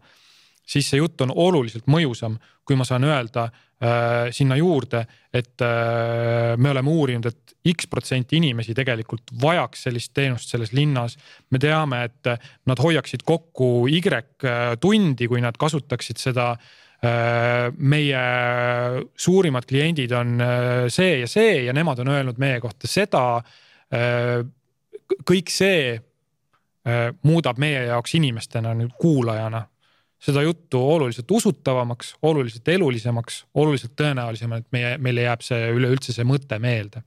siis 0.71 0.89
see 0.91 1.01
jutt 1.01 1.21
on 1.25 1.33
oluliselt 1.35 1.89
mõjusam, 1.91 2.37
kui 2.67 2.77
ma 2.79 2.87
saan 2.87 3.05
öelda 3.09 3.47
äh, 3.49 4.29
sinna 4.35 4.59
juurde, 4.61 5.03
et 5.35 5.63
äh, 5.65 6.57
me 6.57 6.71
oleme 6.71 6.93
uurinud, 6.93 7.27
et 7.27 7.57
X 7.75 7.91
protsenti 7.93 8.39
inimesi 8.39 8.75
tegelikult 8.77 9.35
vajaks 9.43 9.83
sellist 9.89 10.15
teenust 10.17 10.53
selles 10.53 10.73
linnas. 10.73 11.17
me 11.51 11.59
teame, 11.59 12.05
et 12.05 12.31
nad 12.67 12.79
hoiaksid 12.81 13.25
kokku 13.27 13.89
Y 13.89 14.01
äh, 14.09 14.77
tundi, 14.81 15.29
kui 15.29 15.41
nad 15.41 15.59
kasutaksid 15.59 16.17
seda 16.23 16.53
äh, 16.55 17.69
meie 17.77 18.23
suurimad 19.17 19.67
kliendid 19.67 20.13
on 20.13 20.41
äh, 20.41 20.87
see 20.89 21.21
ja 21.21 21.29
see 21.29 21.65
ja 21.67 21.75
nemad 21.77 21.99
on 21.99 22.09
öelnud 22.09 22.39
meie 22.39 22.61
kohta 22.61 22.89
seda 22.89 23.43
kõik 25.29 25.53
see 25.53 25.95
äh, 25.97 27.11
muudab 27.27 27.59
meie 27.59 27.87
jaoks 27.91 28.15
inimestena 28.19 28.75
nüüd 28.77 28.95
kuulajana 29.01 29.67
seda 30.21 30.43
juttu 30.45 30.81
oluliselt 30.91 31.31
usutavamaks, 31.31 32.15
oluliselt 32.23 32.69
elulisemaks, 32.69 33.45
oluliselt 33.55 33.95
tõenäolisemalt 33.97 34.67
meie, 34.73 34.99
meile 35.01 35.25
jääb 35.25 35.45
see 35.45 35.71
üleüldse 35.73 36.13
see 36.13 36.27
mõte 36.29 36.59
meelde. 36.61 37.03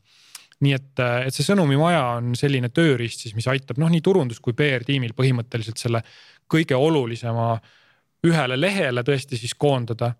nii 0.63 0.73
et, 0.73 0.99
äh, 0.99 1.25
et 1.27 1.35
see 1.35 1.43
sõnumimaja 1.43 2.03
on 2.17 2.35
selline 2.39 2.69
tööriist 2.71 3.25
siis, 3.25 3.33
mis 3.35 3.47
aitab 3.51 3.77
noh, 3.81 3.89
nii 3.91 4.01
turundus 4.01 4.39
kui 4.39 4.53
PR-tiimil 4.55 5.11
põhimõtteliselt 5.17 5.81
selle 5.81 5.99
kõige 6.47 6.77
olulisema 6.77 7.57
ühele 8.23 8.55
lehele 8.59 9.03
tõesti 9.03 9.37
siis 9.37 9.53
koondada 9.59 10.13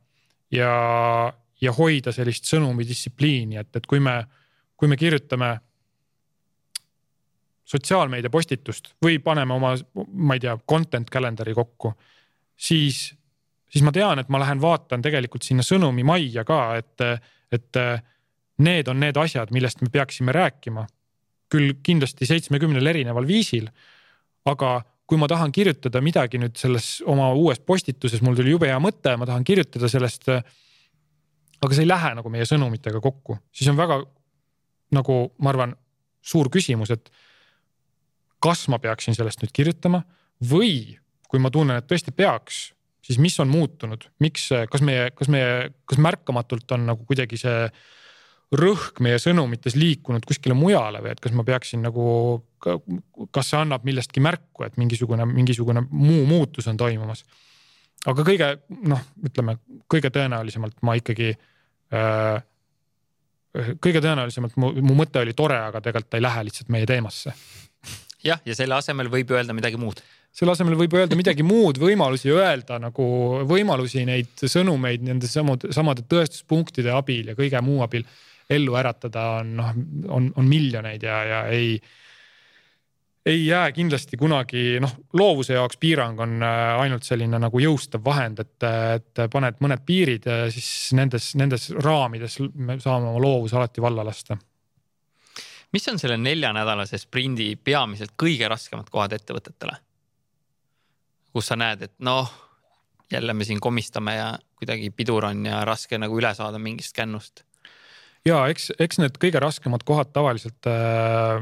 ja, 0.52 0.74
ja 1.62 1.72
hoida 1.78 2.12
sellist 2.12 2.50
sõnumidistsipliini, 2.52 3.62
et, 3.62 3.72
et 3.76 3.88
kui 3.88 4.02
me, 4.04 4.18
kui 4.76 4.92
me 4.92 4.98
kirjutame 5.00 5.54
sotsiaalmeedia 7.64 8.30
postitust 8.30 8.94
või 9.04 9.20
paneme 9.24 9.56
oma, 9.56 9.74
ma 10.14 10.36
ei 10.36 10.42
tea, 10.44 10.56
content 10.70 11.10
calendar'i 11.10 11.54
kokku, 11.56 11.94
siis, 12.60 13.06
siis 13.72 13.86
ma 13.86 13.94
tean, 13.96 14.20
et 14.20 14.32
ma 14.34 14.42
lähen 14.44 14.62
vaatan 14.62 15.04
tegelikult 15.06 15.46
sinna 15.48 15.64
sõnumi 15.66 16.04
majja 16.08 16.44
ka, 16.48 16.60
et, 16.82 17.06
et 17.56 17.82
need 18.64 18.90
on 18.92 19.00
need 19.00 19.18
asjad, 19.18 19.54
millest 19.56 19.82
me 19.82 19.92
peaksime 19.94 20.36
rääkima. 20.36 20.88
küll 21.54 21.76
kindlasti 21.86 22.26
seitsmekümnel 22.26 22.88
erineval 22.88 23.28
viisil. 23.28 23.68
aga 24.46 24.82
kui 25.06 25.18
ma 25.18 25.28
tahan 25.28 25.52
kirjutada 25.52 26.02
midagi 26.02 26.40
nüüd 26.42 26.56
selles 26.58 27.04
oma 27.06 27.32
uues 27.34 27.60
postituses, 27.60 28.22
mul 28.22 28.36
tuli 28.36 28.50
jube 28.50 28.68
hea 28.68 28.80
mõte, 28.80 29.16
ma 29.18 29.26
tahan 29.26 29.44
kirjutada 29.44 29.88
sellest. 29.88 30.30
aga 31.64 31.76
see 31.76 31.84
ei 31.84 31.88
lähe 31.88 32.16
nagu 32.16 32.30
meie 32.30 32.46
sõnumitega 32.46 33.00
kokku, 33.02 33.38
siis 33.52 33.70
on 33.70 33.78
väga 33.78 34.04
nagu 34.94 35.20
ma 35.40 35.50
arvan, 35.54 35.76
suur 36.22 36.50
küsimus, 36.50 36.92
et 36.92 37.10
kas 38.44 38.68
ma 38.72 38.80
peaksin 38.84 39.16
sellest 39.16 39.44
nüüd 39.44 39.54
kirjutama 39.56 40.04
või 40.50 40.98
kui 41.32 41.42
ma 41.42 41.50
tunnen, 41.54 41.80
et 41.80 41.90
tõesti 41.90 42.14
peaks, 42.14 42.68
siis 43.04 43.18
mis 43.22 43.36
on 43.42 43.50
muutunud, 43.50 44.06
miks, 44.24 44.52
kas 44.70 44.84
meie, 44.86 45.10
kas 45.18 45.32
meie, 45.32 45.72
kas 45.90 46.02
märkamatult 46.02 46.76
on 46.76 46.88
nagu 46.92 47.08
kuidagi 47.10 47.40
see 47.42 47.68
rõhk 48.54 49.00
meie 49.02 49.18
sõnumites 49.18 49.74
liikunud 49.80 50.28
kuskile 50.30 50.54
mujale 50.54 51.02
või 51.02 51.16
et 51.16 51.22
kas 51.24 51.34
ma 51.34 51.46
peaksin 51.48 51.82
nagu, 51.82 52.06
kas 52.62 53.50
see 53.50 53.58
annab 53.58 53.88
millestki 53.88 54.22
märku, 54.22 54.68
et 54.68 54.78
mingisugune, 54.78 55.26
mingisugune 55.26 55.88
muu 55.90 56.22
muutus 56.30 56.70
on 56.70 56.78
toimumas. 56.78 57.26
aga 58.06 58.28
kõige 58.30 58.52
noh, 58.92 59.02
ütleme 59.26 59.58
kõige 59.90 60.14
tõenäolisemalt 60.14 60.78
ma 60.86 60.94
ikkagi 61.00 61.34
äh, 61.34 62.46
kõige 63.82 64.04
tõenäolisemalt 64.06 64.58
mu, 64.62 64.70
mu 64.86 65.02
mõte 65.02 65.24
oli 65.24 65.34
tore, 65.34 65.58
aga 65.58 65.82
tegelikult 65.82 66.12
ta 66.14 66.22
ei 66.22 66.28
lähe 66.28 66.46
lihtsalt 66.46 66.70
meie 66.70 66.86
teemasse 66.86 67.34
jah, 68.24 68.42
ja 68.46 68.56
selle 68.58 68.76
asemel 68.80 69.12
võib 69.12 69.32
öelda 69.36 69.56
midagi 69.56 69.80
muud 69.80 70.02
selle 70.34 70.54
asemel 70.56 70.78
võib 70.78 70.96
öelda 70.98 71.18
midagi 71.18 71.46
muud, 71.46 71.78
võimalusi 71.82 72.32
öelda 72.34 72.80
nagu 72.82 73.06
võimalusi 73.50 74.06
neid 74.10 74.46
sõnumeid 74.50 75.04
nende 75.06 75.30
samade, 75.30 75.70
samade 75.76 76.06
tõestuspunktide 76.10 76.94
abil 76.94 77.30
ja 77.30 77.36
kõige 77.38 77.62
muu 77.66 77.84
abil 77.86 78.06
ellu 78.54 78.74
äratada 78.80 79.28
on 79.42 79.52
noh, 79.60 79.76
on, 80.10 80.32
on 80.36 80.48
miljoneid 80.50 81.06
ja, 81.06 81.20
ja 81.30 81.44
ei. 81.54 81.78
ei 83.26 83.46
jää 83.46 83.72
kindlasti 83.72 84.18
kunagi 84.18 84.80
noh, 84.84 84.96
loovuse 85.14 85.54
jaoks 85.54 85.78
piirang 85.80 86.20
on 86.26 86.42
äh, 86.44 86.80
ainult 86.82 87.06
selline 87.06 87.40
nagu 87.40 87.62
jõustav 87.62 88.02
vahend, 88.06 88.42
et, 88.42 88.66
et 88.98 89.24
paned 89.32 89.62
mõned 89.62 89.86
piirid 89.86 90.26
ja 90.26 90.50
siis 90.52 90.90
nendes, 90.98 91.30
nendes 91.40 91.70
raamides 91.78 92.40
me 92.56 92.80
saame 92.82 93.14
oma 93.14 93.22
loovuse 93.22 93.62
alati 93.62 93.86
valla 93.86 94.06
lasta 94.10 94.40
mis 95.74 95.88
on 95.90 96.00
selle 96.00 96.18
neljanädalase 96.22 97.00
sprindi 97.02 97.54
peamiselt 97.56 98.14
kõige 98.20 98.48
raskemad 98.52 98.90
kohad 98.94 99.18
ettevõtetele? 99.18 99.80
kus 101.34 101.48
sa 101.50 101.56
näed, 101.58 101.82
et 101.82 101.94
noh, 102.06 102.30
jälle 103.10 103.34
me 103.34 103.46
siin 103.46 103.58
komistame 103.62 104.14
ja 104.14 104.28
kuidagi 104.60 104.92
pidur 104.94 105.26
on 105.26 105.48
ja 105.48 105.64
raske 105.66 105.98
nagu 105.98 106.14
üle 106.20 106.30
saada 106.38 106.60
mingist 106.62 106.94
kännust? 106.96 107.42
ja 108.28 108.44
eks, 108.54 108.72
eks 108.80 109.02
need 109.02 109.18
kõige 109.22 109.42
raskemad 109.42 109.86
kohad 109.88 110.14
tavaliselt 110.14 110.70
äh, 110.70 111.42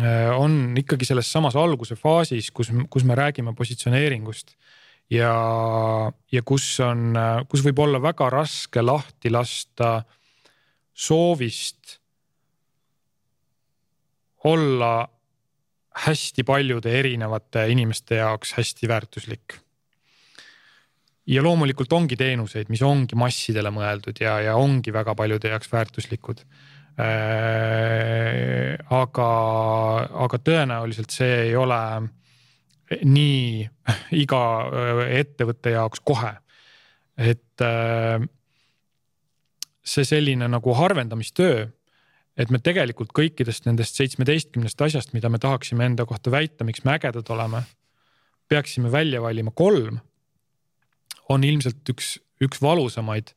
äh, 0.00 0.32
on 0.36 0.76
ikkagi 0.80 1.08
selles 1.08 1.28
samas 1.32 1.58
alguse 1.60 1.98
faasis, 2.00 2.50
kus, 2.50 2.72
kus 2.90 3.04
me 3.04 3.18
räägime 3.18 3.54
positsioneeringust. 3.54 4.56
ja, 5.12 5.34
ja 6.32 6.42
kus 6.42 6.70
on, 6.80 7.14
kus 7.52 7.62
võib 7.68 7.84
olla 7.84 8.02
väga 8.02 8.30
raske 8.32 8.82
lahti 8.82 9.30
lasta 9.30 10.00
soovist 10.96 12.00
olla 14.46 15.08
hästi 16.06 16.44
paljude 16.44 16.92
erinevate 16.98 17.66
inimeste 17.72 18.20
jaoks 18.20 18.52
hästi 18.58 18.88
väärtuslik 18.88 19.56
ja 21.26 21.42
loomulikult 21.42 21.92
ongi 21.92 22.16
teenuseid, 22.18 22.68
mis 22.70 22.82
ongi 22.86 23.18
massidele 23.18 23.70
mõeldud 23.74 24.20
ja, 24.22 24.38
ja 24.44 24.56
ongi 24.60 24.92
väga 24.94 25.14
paljude 25.18 25.50
jaoks 25.50 25.72
väärtuslikud 25.72 26.42
äh,. 27.00 28.76
aga, 28.94 29.30
aga 30.26 30.38
tõenäoliselt 30.38 31.10
see 31.14 31.34
ei 31.48 31.56
ole 31.58 31.80
nii 33.02 33.66
iga 34.22 34.42
äh, 34.70 35.02
ettevõtte 35.20 35.74
jaoks 35.74 36.00
kohe. 36.06 36.32
et 37.16 37.60
äh, 37.64 38.20
see 39.86 40.04
selline 40.04 40.48
nagu 40.50 40.74
harvendamistöö, 40.74 41.66
et 42.36 42.52
me 42.52 42.60
tegelikult 42.60 43.14
kõikidest 43.16 43.68
nendest 43.68 43.96
seitsmeteistkümnest 43.96 44.82
asjast, 44.88 45.14
mida 45.16 45.30
me 45.32 45.40
tahaksime 45.42 45.86
enda 45.88 46.06
kohta 46.06 46.30
väita, 46.30 46.64
miks 46.68 46.84
me 46.84 46.96
ägedad 46.96 47.30
oleme, 47.32 47.62
peaksime 48.48 48.92
välja 48.92 49.22
valima 49.22 49.50
kolm 49.54 49.98
on 51.28 51.44
ilmselt 51.44 51.88
üks, 51.90 52.16
üks 52.42 52.60
valusamaid 52.62 53.32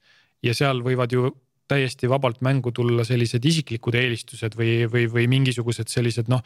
ja 0.46 0.54
seal 0.54 0.84
võivad 0.86 1.14
ju 1.16 1.32
täiesti 1.70 2.10
vabalt 2.10 2.42
mängu 2.46 2.72
tulla 2.74 3.06
sellised 3.06 3.46
isiklikud 3.46 3.96
eelistused 3.96 4.58
või, 4.58 4.84
või, 4.90 5.06
või 5.12 5.28
mingisugused 5.30 5.90
sellised 5.92 6.30
noh, 6.32 6.42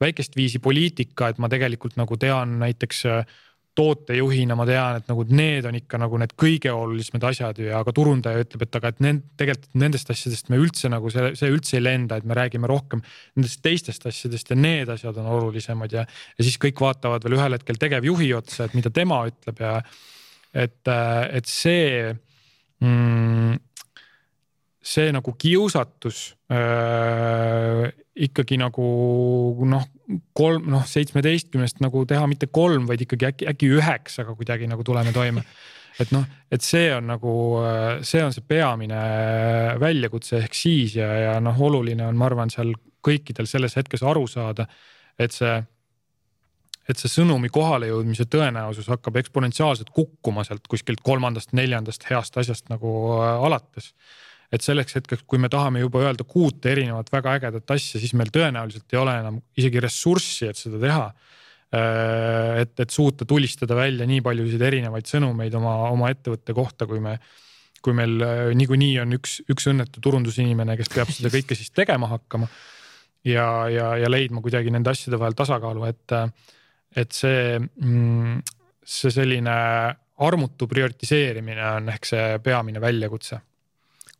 väikest 0.00 0.36
viisi 0.38 0.60
poliitika, 0.62 1.32
et 1.32 1.40
ma 1.42 1.50
tegelikult 1.50 1.98
nagu 1.98 2.16
tean 2.20 2.58
näiteks 2.62 3.04
äh, 3.10 3.38
tootejuhina 3.78 4.56
ma 4.58 4.66
tean, 4.68 4.98
et 4.98 5.10
nagu 5.10 5.24
need 5.28 5.66
on 5.68 5.78
ikka 5.78 6.00
nagu 6.02 6.18
need 6.20 6.34
kõige 6.38 6.72
olulisemad 6.74 7.28
asjad 7.30 7.60
ja 7.62 7.82
ka 7.86 7.94
turundaja 7.94 8.42
ütleb, 8.42 8.64
et 8.66 8.78
aga 8.80 8.92
et 8.92 9.02
need 9.04 9.22
tegelikult 9.38 9.78
nendest 9.82 10.10
asjadest 10.14 10.50
me 10.52 10.58
üldse 10.60 10.90
nagu 10.90 11.12
see, 11.14 11.32
see 11.38 11.52
üldse 11.54 11.78
ei 11.78 11.84
lenda, 11.84 12.18
et 12.18 12.26
me 12.28 12.36
räägime 12.38 12.70
rohkem 12.70 13.02
nendest 13.36 13.62
teistest 13.64 14.08
asjadest 14.10 14.50
ja 14.50 14.58
need 14.58 14.90
asjad 14.94 15.18
on 15.22 15.30
olulisemad 15.38 15.94
ja. 15.94 16.04
ja 16.04 16.46
siis 16.46 16.58
kõik 16.62 16.82
vaatavad 16.82 17.26
veel 17.26 17.38
ühel 17.38 17.58
hetkel 17.58 17.78
tegevjuhi 17.80 18.32
otsa, 18.38 18.66
et 18.66 18.78
mida 18.78 18.92
tema 18.94 19.22
ütleb 19.30 19.62
ja 19.62 19.76
et, 20.58 20.94
et 21.38 21.50
see 21.50 22.08
mm, 22.82 23.56
see 24.88 25.12
nagu 25.12 25.34
kiusatus 25.36 26.20
äh, 26.52 27.88
ikkagi 28.28 28.58
nagu 28.60 28.84
noh, 29.68 29.86
kolm 30.36 30.68
noh, 30.72 30.84
seitsmeteistkümnest 30.88 31.82
nagu 31.84 32.04
teha 32.08 32.28
mitte 32.30 32.48
kolm, 32.52 32.88
vaid 32.88 33.04
ikkagi 33.04 33.28
äkki 33.30 33.50
äkki 33.52 33.72
üheksaga 33.78 34.34
kuidagi 34.38 34.70
nagu 34.70 34.84
tuleme 34.86 35.12
toime. 35.12 35.44
et 35.98 36.12
noh, 36.14 36.24
et 36.50 36.62
see 36.62 36.92
on 36.94 37.08
nagu, 37.10 37.32
äh, 37.66 38.02
see 38.06 38.22
on 38.24 38.34
see 38.34 38.44
peamine 38.46 39.00
väljakutse 39.80 40.44
ehk 40.44 40.54
siis 40.54 40.94
ja, 41.00 41.08
ja 41.24 41.40
noh, 41.42 41.58
oluline 41.68 42.06
on, 42.06 42.16
ma 42.16 42.28
arvan, 42.30 42.52
seal 42.54 42.72
kõikidel 43.04 43.48
selles 43.50 43.76
hetkes 43.78 44.04
aru 44.06 44.26
saada, 44.30 44.68
et 45.18 45.34
see 45.34 45.58
et 46.88 46.96
see 46.96 47.10
sõnumi 47.12 47.50
kohalejõudmise 47.52 48.24
tõenäosus 48.32 48.88
hakkab 48.88 49.18
eksponentsiaalselt 49.20 49.90
kukkuma 49.92 50.44
sealt 50.46 50.64
kuskilt 50.72 51.02
kolmandast-neljandast 51.04 52.06
heast 52.08 52.38
asjast 52.40 52.72
nagu 52.72 52.94
äh, 53.18 53.44
alates. 53.48 53.92
Et 54.52 54.64
selleks 54.64 54.96
hetkeks, 54.96 55.24
kui 55.28 55.40
me 55.40 55.50
tahame 55.52 55.82
juba 55.82 56.00
öelda 56.06 56.24
kuute 56.28 56.72
erinevat 56.72 57.10
väga 57.12 57.34
ägedat 57.38 57.74
asja, 57.74 58.00
siis 58.00 58.14
meil 58.16 58.30
tõenäoliselt 58.32 58.94
ei 58.94 59.00
ole 59.00 59.16
enam 59.20 59.42
isegi 59.60 59.82
ressurssi, 59.84 60.48
et 60.48 60.60
seda 60.60 60.80
teha. 60.80 61.08
Äh, 61.76 62.62
et, 62.62 62.72
et 62.80 62.94
suuta 62.94 63.26
tulistada 63.28 63.76
välja 63.76 64.06
nii 64.08 64.22
paljusid 64.24 64.62
erinevaid 64.64 65.08
sõnumeid 65.10 65.52
oma, 65.58 65.74
oma 65.92 66.08
ettevõtte 66.14 66.56
kohta, 66.56 66.88
kui 66.88 67.02
me 67.04 67.18
kui 67.84 67.94
meil 67.94 68.16
äh, 68.24 68.40
niikuinii 68.58 68.96
on 69.04 69.12
üks, 69.18 69.36
üks 69.52 69.68
õnnetu 69.70 70.00
turundusinimene, 70.02 70.74
kes 70.80 70.88
peab 70.90 71.12
seda 71.14 71.30
kõike 71.30 71.54
siis 71.54 71.70
tegema 71.70 72.08
hakkama. 72.10 72.48
ja, 73.28 73.44
ja, 73.70 73.92
ja 74.00 74.10
leidma 74.10 74.40
kuidagi 74.42 74.72
nende 74.72 74.90
asjade 74.90 75.20
vahel 75.20 75.36
tasakaalu, 75.38 75.84
et 75.92 76.16
et 76.96 77.12
see, 77.12 77.58
mm, 77.60 78.40
see 78.80 79.12
selline 79.12 79.54
armutu 80.24 80.66
prioritiseerimine 80.66 81.62
on 81.76 81.92
ehk 81.92 82.08
see 82.08 82.38
peamine 82.42 82.80
väljakutse 82.80 83.38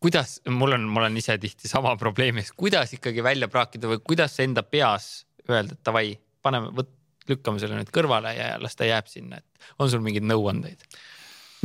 kuidas, 0.00 0.38
mul 0.48 0.76
on, 0.76 0.86
ma 0.92 1.02
olen 1.02 1.16
ise 1.20 1.38
tihti 1.40 1.68
sama 1.68 1.96
probleemis, 2.00 2.52
kuidas 2.56 2.92
ikkagi 2.96 3.24
välja 3.24 3.48
praakida 3.50 3.90
või 3.90 4.00
kuidas 4.04 4.38
enda 4.44 4.62
peas 4.62 5.26
öelda, 5.48 5.74
et 5.74 5.84
davai, 5.86 6.12
paneme, 6.44 6.72
võt-, 6.76 6.94
lükkame 7.28 7.60
selle 7.60 7.78
nüüd 7.78 7.92
kõrvale 7.94 8.34
ja 8.36 8.50
las 8.62 8.76
ta 8.78 8.88
jääb 8.88 9.08
sinna, 9.10 9.40
et 9.40 9.70
on 9.82 9.90
sul 9.90 10.04
mingeid 10.04 10.26
nõuandeid? 10.28 10.84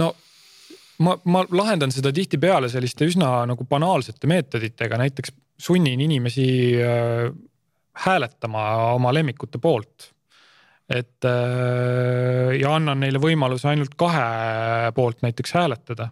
no 0.02 0.14
ma, 1.06 1.16
ma 1.30 1.46
lahendan 1.52 1.94
seda 1.94 2.12
tihtipeale 2.16 2.72
selliste 2.72 3.08
üsna 3.10 3.44
nagu 3.50 3.68
banaalsete 3.70 4.30
meetoditega, 4.30 5.00
näiteks 5.00 5.36
sunnin 5.64 6.02
inimesi 6.02 6.48
äh, 6.82 7.30
hääletama 8.06 8.66
oma 8.98 9.14
lemmikute 9.14 9.62
poolt 9.62 10.14
et 10.90 11.26
äh, 11.26 12.54
ja 12.60 12.76
annan 12.76 13.00
neile 13.04 13.22
võimaluse 13.22 13.70
ainult 13.72 13.96
kahe 14.00 14.92
poolt 14.96 15.24
näiteks 15.24 15.56
hääletada. 15.56 16.10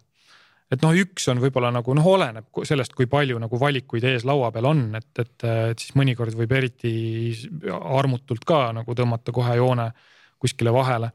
Et 0.71 0.83
noh, 0.85 0.93
üks 0.95 1.27
on 1.31 1.41
võib-olla 1.43 1.71
nagu 1.73 1.95
noh, 1.97 2.07
oleneb 2.13 2.63
sellest, 2.67 2.95
kui 2.95 3.09
palju 3.11 3.39
nagu 3.41 3.59
valikuid 3.59 4.05
ees 4.07 4.25
laua 4.27 4.51
peal 4.55 4.69
on, 4.71 4.85
et, 4.95 5.11
et, 5.19 5.35
et 5.71 5.83
siis 5.83 5.95
mõnikord 5.99 6.35
võib 6.37 6.55
eriti 6.55 6.93
armutult 7.71 8.45
ka 8.47 8.69
nagu 8.75 8.95
tõmmata 8.95 9.35
kohe 9.35 9.57
joone 9.59 9.89
kuskile 10.41 10.73
vahele. 10.73 11.11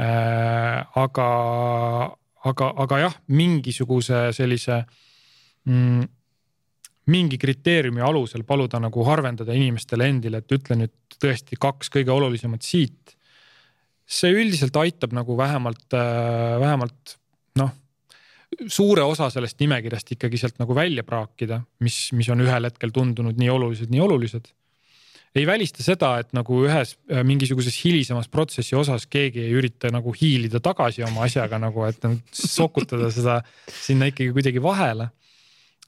Äh, 0.00 0.80
aga, 0.98 1.28
aga, 2.50 2.70
aga 2.84 3.00
jah, 3.02 3.16
mingisuguse 3.30 4.26
sellise 4.34 4.80
mm, 5.68 6.06
mingi 7.14 7.38
kriteeriumi 7.38 8.02
alusel 8.02 8.46
paluda 8.48 8.80
nagu 8.82 9.04
harvendada 9.06 9.54
inimestele 9.54 10.08
endile, 10.10 10.40
et 10.40 10.56
ütle 10.56 10.78
nüüd 10.80 11.18
tõesti 11.20 11.58
kaks 11.60 11.92
kõige 11.94 12.14
olulisemat 12.14 12.64
siit. 12.64 13.16
see 14.04 14.34
üldiselt 14.36 14.76
aitab 14.76 15.14
nagu 15.16 15.36
vähemalt, 15.36 15.86
äh, 15.96 16.60
vähemalt 16.60 17.16
noh, 17.56 17.70
suure 18.68 19.04
osa 19.06 19.30
sellest 19.32 19.60
nimekirjast 19.62 20.14
ikkagi 20.16 20.40
sealt 20.40 20.60
nagu 20.62 20.76
välja 20.76 21.04
praakida, 21.06 21.62
mis, 21.84 22.08
mis 22.16 22.28
on 22.32 22.44
ühel 22.44 22.68
hetkel 22.68 22.92
tundunud 22.94 23.40
nii 23.40 23.50
olulised, 23.52 23.90
nii 23.92 24.04
olulised. 24.04 24.52
ei 25.34 25.46
välista 25.46 25.82
seda, 25.82 26.12
et 26.22 26.30
nagu 26.36 26.60
ühes 26.66 26.94
äh, 27.10 27.24
mingisuguses 27.26 27.76
hilisemas 27.84 28.28
protsessi 28.30 28.76
osas 28.78 29.06
keegi 29.10 29.42
ei 29.42 29.56
ürita 29.58 29.90
nagu 29.90 30.14
hiilida 30.14 30.60
tagasi 30.62 31.02
oma 31.02 31.26
asjaga 31.26 31.58
nagu, 31.58 31.84
et 31.88 32.06
sokutada 32.30 33.10
seda 33.10 33.40
sinna 33.66 34.10
ikkagi 34.12 34.32
kuidagi 34.36 34.62
vahele 34.62 35.10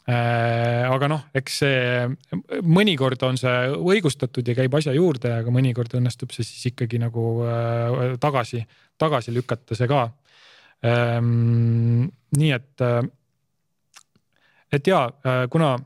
Äh, 0.07 0.85
aga 0.87 1.09
noh, 1.11 1.23
eks 1.35 1.57
see 1.65 2.59
mõnikord 2.63 3.19
on 3.27 3.35
see 3.41 3.73
õigustatud 3.75 4.47
ja 4.47 4.55
käib 4.55 4.77
asja 4.79 4.93
juurde, 4.95 5.33
aga 5.35 5.51
mõnikord 5.51 5.97
õnnestub 5.99 6.31
see 6.31 6.47
siis 6.47 6.69
ikkagi 6.71 7.01
nagu 7.03 7.25
äh, 7.43 8.13
tagasi, 8.23 8.63
tagasi 9.03 9.35
lükata 9.35 9.75
see 9.75 9.91
ka. 9.91 10.05
Ähm, 10.85 12.09
nii 12.37 12.53
et, 12.53 12.81
äh, 12.85 13.03
et 14.73 14.87
ja 14.87 15.07
kuna 15.51 15.77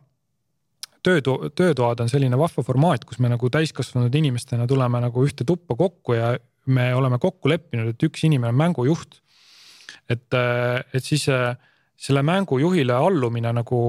töötoa, 1.02 1.50
töötoad 1.54 2.02
on 2.02 2.10
selline 2.10 2.38
vahva 2.38 2.64
formaat, 2.64 3.04
kus 3.08 3.20
me 3.22 3.30
nagu 3.30 3.50
täiskasvanud 3.52 4.14
inimestena 4.14 4.66
tuleme 4.68 5.00
nagu 5.04 5.24
ühte 5.24 5.46
tuppa 5.46 5.76
kokku 5.78 6.16
ja 6.18 6.34
me 6.66 6.90
oleme 6.94 7.18
kokku 7.22 7.48
leppinud, 7.48 7.94
et 7.94 8.08
üks 8.08 8.24
inimene 8.26 8.52
on 8.52 8.58
mängujuht. 8.60 9.20
et, 10.10 10.34
et 10.94 11.04
siis 11.04 11.28
selle 12.00 12.22
mängujuhile 12.26 12.92
allumine 12.92 13.52
nagu 13.54 13.80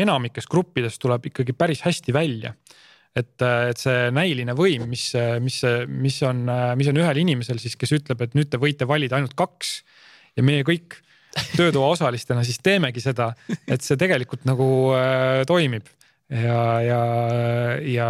enamikes 0.00 0.48
gruppides 0.50 0.98
tuleb 1.00 1.30
ikkagi 1.30 1.54
päris 1.56 1.82
hästi 1.86 2.12
välja. 2.12 2.54
et, 3.16 3.42
et 3.42 3.80
see 3.80 4.10
näiline 4.14 4.54
võim, 4.54 4.84
mis, 4.86 5.08
mis, 5.42 5.56
mis 5.88 6.20
on, 6.22 6.44
mis 6.78 6.90
on 6.92 7.00
ühel 7.00 7.18
inimesel 7.24 7.58
siis, 7.58 7.74
kes 7.76 7.96
ütleb, 7.96 8.20
et 8.22 8.36
nüüd 8.38 8.52
te 8.52 8.60
võite 8.60 8.86
valida 8.86 9.18
ainult 9.18 9.34
kaks 9.34 9.80
ja 10.36 10.44
meie 10.46 10.66
kõik 10.66 10.98
töötoa 11.54 11.92
osalistena 11.94 12.44
siis 12.46 12.60
teemegi 12.62 13.02
seda, 13.02 13.30
et 13.68 13.84
see 13.84 13.98
tegelikult 14.00 14.44
nagu 14.48 14.68
äh, 14.96 15.42
toimib 15.48 15.88
ja, 16.30 16.62
ja, 16.84 17.00
ja, 17.86 18.08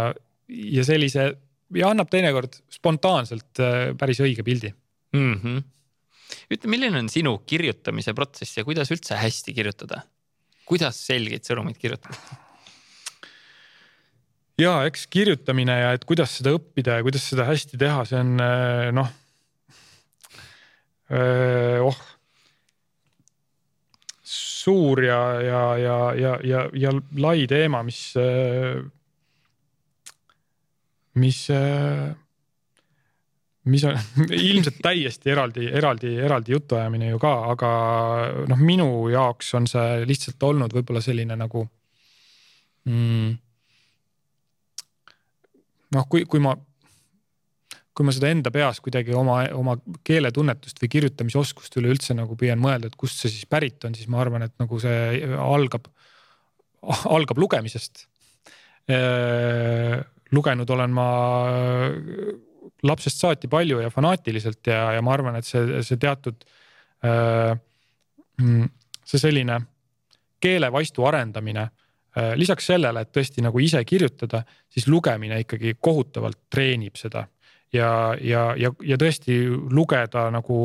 ja 0.49 0.85
sellise 0.87 1.31
ja 1.77 1.91
annab 1.91 2.11
teinekord 2.11 2.59
spontaanselt 2.71 3.61
äh, 3.61 3.91
päris 3.99 4.21
õige 4.23 4.45
pildi 4.47 4.71
mm. 5.15 5.33
-hmm. 5.33 5.63
ütle, 6.55 6.71
milline 6.71 7.03
on 7.03 7.09
sinu 7.09 7.37
kirjutamise 7.47 8.15
protsess 8.17 8.57
ja 8.57 8.65
kuidas 8.67 8.91
üldse 8.91 9.19
hästi 9.19 9.53
kirjutada? 9.57 10.03
kuidas 10.65 10.99
selgeid 11.07 11.47
sõnumeid 11.47 11.79
kirjutada? 11.79 12.17
ja 14.61 14.75
eks 14.89 15.07
kirjutamine 15.11 15.79
ja 15.79 15.91
et 15.95 16.05
kuidas 16.05 16.37
seda 16.39 16.53
õppida 16.57 16.99
ja 16.99 17.05
kuidas 17.05 17.25
seda 17.31 17.47
hästi 17.47 17.79
teha, 17.81 18.05
see 18.05 18.19
on 18.19 18.37
äh, 18.43 18.87
noh. 18.95 19.09
Äh, 21.11 21.81
oh. 21.83 21.97
Suur 24.61 25.03
ja, 25.03 25.19
ja, 25.41 25.61
ja, 25.77 25.97
ja, 26.15 26.33
ja, 26.43 26.63
ja 26.73 26.93
lai 27.17 27.45
teema, 27.49 27.81
mis, 27.87 28.01
mis, 31.21 31.39
mis 33.73 33.85
on 33.89 33.99
ilmselt 34.51 34.81
täiesti 34.83 35.33
eraldi, 35.33 35.67
eraldi, 35.81 36.15
eraldi 36.29 36.57
jutuajamine 36.57 37.11
ju 37.13 37.21
ka, 37.21 37.35
aga 37.55 37.71
noh, 38.51 38.65
minu 38.71 38.89
jaoks 39.13 39.53
on 39.59 39.69
see 39.69 40.03
lihtsalt 40.09 40.49
olnud 40.51 40.75
võib-olla 40.77 41.03
selline 41.03 41.37
nagu 41.39 41.65
mm, 42.85 43.31
noh, 45.97 46.09
kui, 46.11 46.25
kui 46.29 46.43
ma 46.43 46.55
kui 48.01 48.07
ma 48.09 48.13
seda 48.15 48.31
enda 48.33 48.49
peas 48.49 48.79
kuidagi 48.81 49.13
oma, 49.13 49.43
oma 49.53 49.75
keeletunnetust 50.07 50.79
või 50.81 50.89
kirjutamisoskust 50.95 51.75
üleüldse 51.77 52.15
nagu 52.17 52.33
püüan 52.37 52.57
mõelda, 52.61 52.89
et 52.89 52.97
kust 52.97 53.21
see 53.21 53.29
siis 53.29 53.45
pärit 53.45 53.85
on, 53.85 53.93
siis 53.93 54.09
ma 54.09 54.23
arvan, 54.23 54.47
et 54.47 54.55
nagu 54.57 54.79
see 54.81 55.27
algab, 55.37 55.85
algab 57.05 57.41
lugemisest. 57.43 58.07
lugenud 60.33 60.73
olen 60.73 60.95
ma 60.97 61.09
lapsest 62.89 63.21
saati 63.21 63.49
palju 63.51 63.83
ja 63.83 63.91
fanaatiliselt 63.93 64.65
ja, 64.65 64.95
ja 64.97 65.03
ma 65.05 65.13
arvan, 65.13 65.37
et 65.37 65.45
see, 65.45 65.83
see 65.85 66.01
teatud, 66.01 66.41
see 69.05 69.21
selline 69.21 69.59
keelevaistu 70.41 71.05
arendamine 71.05 71.67
lisaks 72.41 72.65
sellele, 72.73 73.05
et 73.05 73.13
tõesti 73.13 73.45
nagu 73.45 73.61
ise 73.61 73.83
kirjutada, 73.85 74.41
siis 74.73 74.89
lugemine 74.89 75.37
ikkagi 75.45 75.77
kohutavalt 75.77 76.41
treenib 76.49 76.97
seda 76.97 77.27
ja, 77.73 77.89
ja, 78.21 78.45
ja, 78.59 78.71
ja 78.83 78.97
tõesti 78.99 79.37
lugeda 79.71 80.27
nagu, 80.33 80.57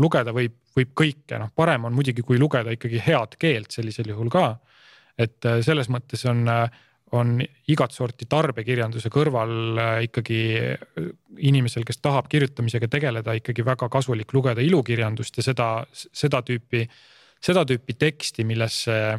lugeda 0.00 0.34
võib, 0.34 0.56
võib 0.76 0.92
kõike, 0.96 1.38
noh, 1.40 1.52
parem 1.54 1.88
on 1.88 1.96
muidugi, 1.96 2.24
kui 2.26 2.38
lugeda 2.40 2.74
ikkagi 2.74 3.00
head 3.04 3.38
keelt 3.40 3.74
sellisel 3.74 4.12
juhul 4.12 4.30
ka. 4.32 4.58
et 5.18 5.44
äh, 5.46 5.60
selles 5.66 5.88
mõttes 5.90 6.22
on, 6.30 6.44
äh, 6.48 6.68
on 7.18 7.38
igat 7.68 7.92
sorti 7.92 8.28
tarbekirjanduse 8.30 9.10
kõrval 9.10 9.78
äh, 9.78 9.94
ikkagi 10.06 10.40
inimesel, 11.38 11.84
kes 11.84 11.98
tahab 11.98 12.28
kirjutamisega 12.28 12.88
tegeleda, 12.88 13.34
ikkagi 13.34 13.64
väga 13.64 13.88
kasulik 13.88 14.32
lugeda 14.34 14.62
ilukirjandust 14.62 15.40
ja 15.40 15.42
seda, 15.42 15.68
seda 15.92 16.42
tüüpi, 16.42 16.84
seda 17.42 17.64
tüüpi 17.66 17.98
teksti, 17.98 18.46
millesse 18.46 19.18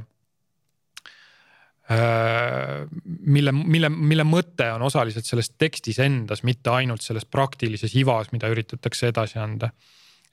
mille, 1.90 3.52
mille, 3.52 3.90
mille 3.90 4.26
mõte 4.28 4.68
on 4.76 4.84
osaliselt 4.86 5.26
selles 5.26 5.50
tekstis 5.58 5.98
endas, 6.04 6.44
mitte 6.46 6.70
ainult 6.70 7.02
selles 7.02 7.26
praktilises 7.26 7.96
ivas, 7.98 8.30
mida 8.32 8.50
üritatakse 8.52 9.10
edasi 9.10 9.40
anda. 9.42 9.72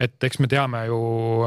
et 0.00 0.24
eks 0.24 0.38
me 0.44 0.48
teame 0.52 0.82
ju 0.90 0.98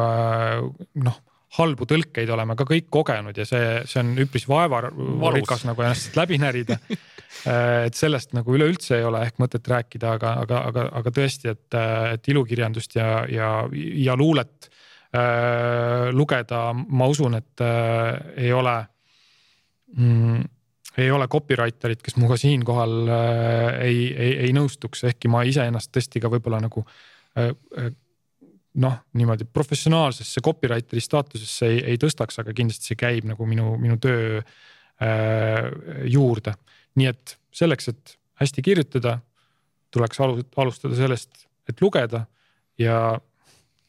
äh, 0.01 0.63
noh, 1.05 1.19
halbu 1.57 1.85
tõlkeid 1.89 2.29
oleme 2.29 2.55
ka 2.57 2.65
kõik 2.67 2.89
kogenud 2.93 3.37
ja 3.37 3.45
see, 3.47 3.81
see 3.89 4.01
on 4.03 4.11
üpris 4.21 4.45
vaevarikas 4.49 5.65
nagu 5.65 5.81
ennast 5.81 6.17
läbi 6.17 6.37
närida 6.41 6.77
äh, 6.89 7.85
et 7.87 7.97
sellest 7.97 8.35
nagu 8.37 8.53
üleüldse 8.53 8.99
ei 8.99 9.07
ole 9.07 9.23
ehk 9.25 9.41
mõtet 9.41 9.65
rääkida, 9.69 10.13
aga, 10.19 10.35
aga, 10.43 10.61
aga, 10.69 10.85
aga 11.01 11.13
tõesti, 11.15 11.53
et, 11.53 11.79
et 12.13 12.29
ilukirjandust 12.33 12.97
ja, 12.99 13.09
ja, 13.29 13.49
ja 13.73 14.17
luulet 14.19 14.69
äh, 15.15 16.09
lugeda, 16.13 16.69
ma 16.73 17.09
usun, 17.09 17.39
et 17.39 17.65
äh, 17.65 18.45
ei 18.45 18.53
ole 18.53 18.77
mm, 19.97 20.43
ei 20.99 21.11
ole 21.13 21.27
copywriter'it, 21.31 22.01
kes 22.03 22.17
minuga 22.17 22.37
siinkohal 22.39 22.95
äh, 23.13 23.79
ei, 23.87 24.03
ei, 24.13 24.35
ei 24.47 24.53
nõustuks, 24.55 25.03
ehkki 25.11 25.31
ma 25.31 25.43
iseennast 25.47 25.91
tõesti 25.95 26.21
ka 26.23 26.31
võib-olla 26.31 26.61
nagu 26.63 26.83
äh, 26.85 27.51
äh, 27.77 27.91
noh, 28.79 28.97
niimoodi 29.17 29.47
professionaalsesse 29.53 30.43
copywriter'i 30.45 31.03
staatusesse 31.03 31.69
ei, 31.69 31.79
ei 31.93 32.01
tõstaks, 32.01 32.41
aga 32.41 32.53
kindlasti 32.55 32.91
see 32.91 32.99
käib 32.99 33.27
nagu 33.29 33.47
minu, 33.49 33.73
minu 33.81 33.97
töö 34.01 34.39
äh, 34.41 35.69
juurde. 36.09 36.55
nii 36.99 37.09
et 37.09 37.35
selleks, 37.55 37.91
et 37.93 38.15
hästi 38.41 38.63
kirjutada, 38.65 39.19
tuleks 39.93 40.19
alustada 40.21 40.95
sellest, 40.97 41.47
et 41.69 41.81
lugeda 41.81 42.25
ja 42.79 43.17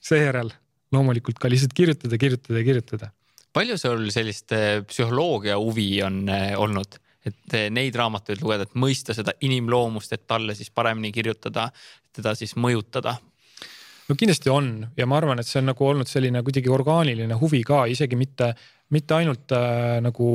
seejärel 0.00 0.50
loomulikult 0.92 1.38
ka 1.38 1.50
lihtsalt 1.50 1.74
kirjutada, 1.76 2.18
kirjutada 2.18 2.58
ja 2.60 2.66
kirjutada 2.66 3.10
palju 3.52 3.78
sul 3.78 4.10
sellist 4.14 4.52
äh, 4.56 4.82
psühholoogia 4.86 5.58
huvi 5.60 6.02
on 6.06 6.22
äh, 6.30 6.52
olnud, 6.58 6.98
et 7.26 7.56
äh, 7.56 7.68
neid 7.72 7.96
raamatuid 7.98 8.42
lugeda, 8.42 8.66
et 8.68 8.78
mõista 8.78 9.16
seda 9.16 9.34
inimloomust, 9.46 10.14
et 10.16 10.26
talle 10.30 10.54
siis 10.58 10.70
paremini 10.74 11.12
kirjutada, 11.14 11.70
teda 12.16 12.36
siis 12.38 12.56
mõjutada? 12.56 13.16
no 14.10 14.16
kindlasti 14.18 14.50
on 14.50 14.70
ja 14.98 15.06
ma 15.06 15.20
arvan, 15.20 15.38
et 15.38 15.46
see 15.46 15.60
on 15.60 15.70
nagu 15.70 15.86
olnud 15.86 16.08
selline 16.10 16.42
kuidagi 16.46 16.70
orgaaniline 16.72 17.36
huvi 17.38 17.60
ka, 17.66 17.84
isegi 17.90 18.18
mitte, 18.18 18.50
mitte 18.94 19.18
ainult 19.20 19.54
äh, 19.54 19.98
nagu 20.02 20.30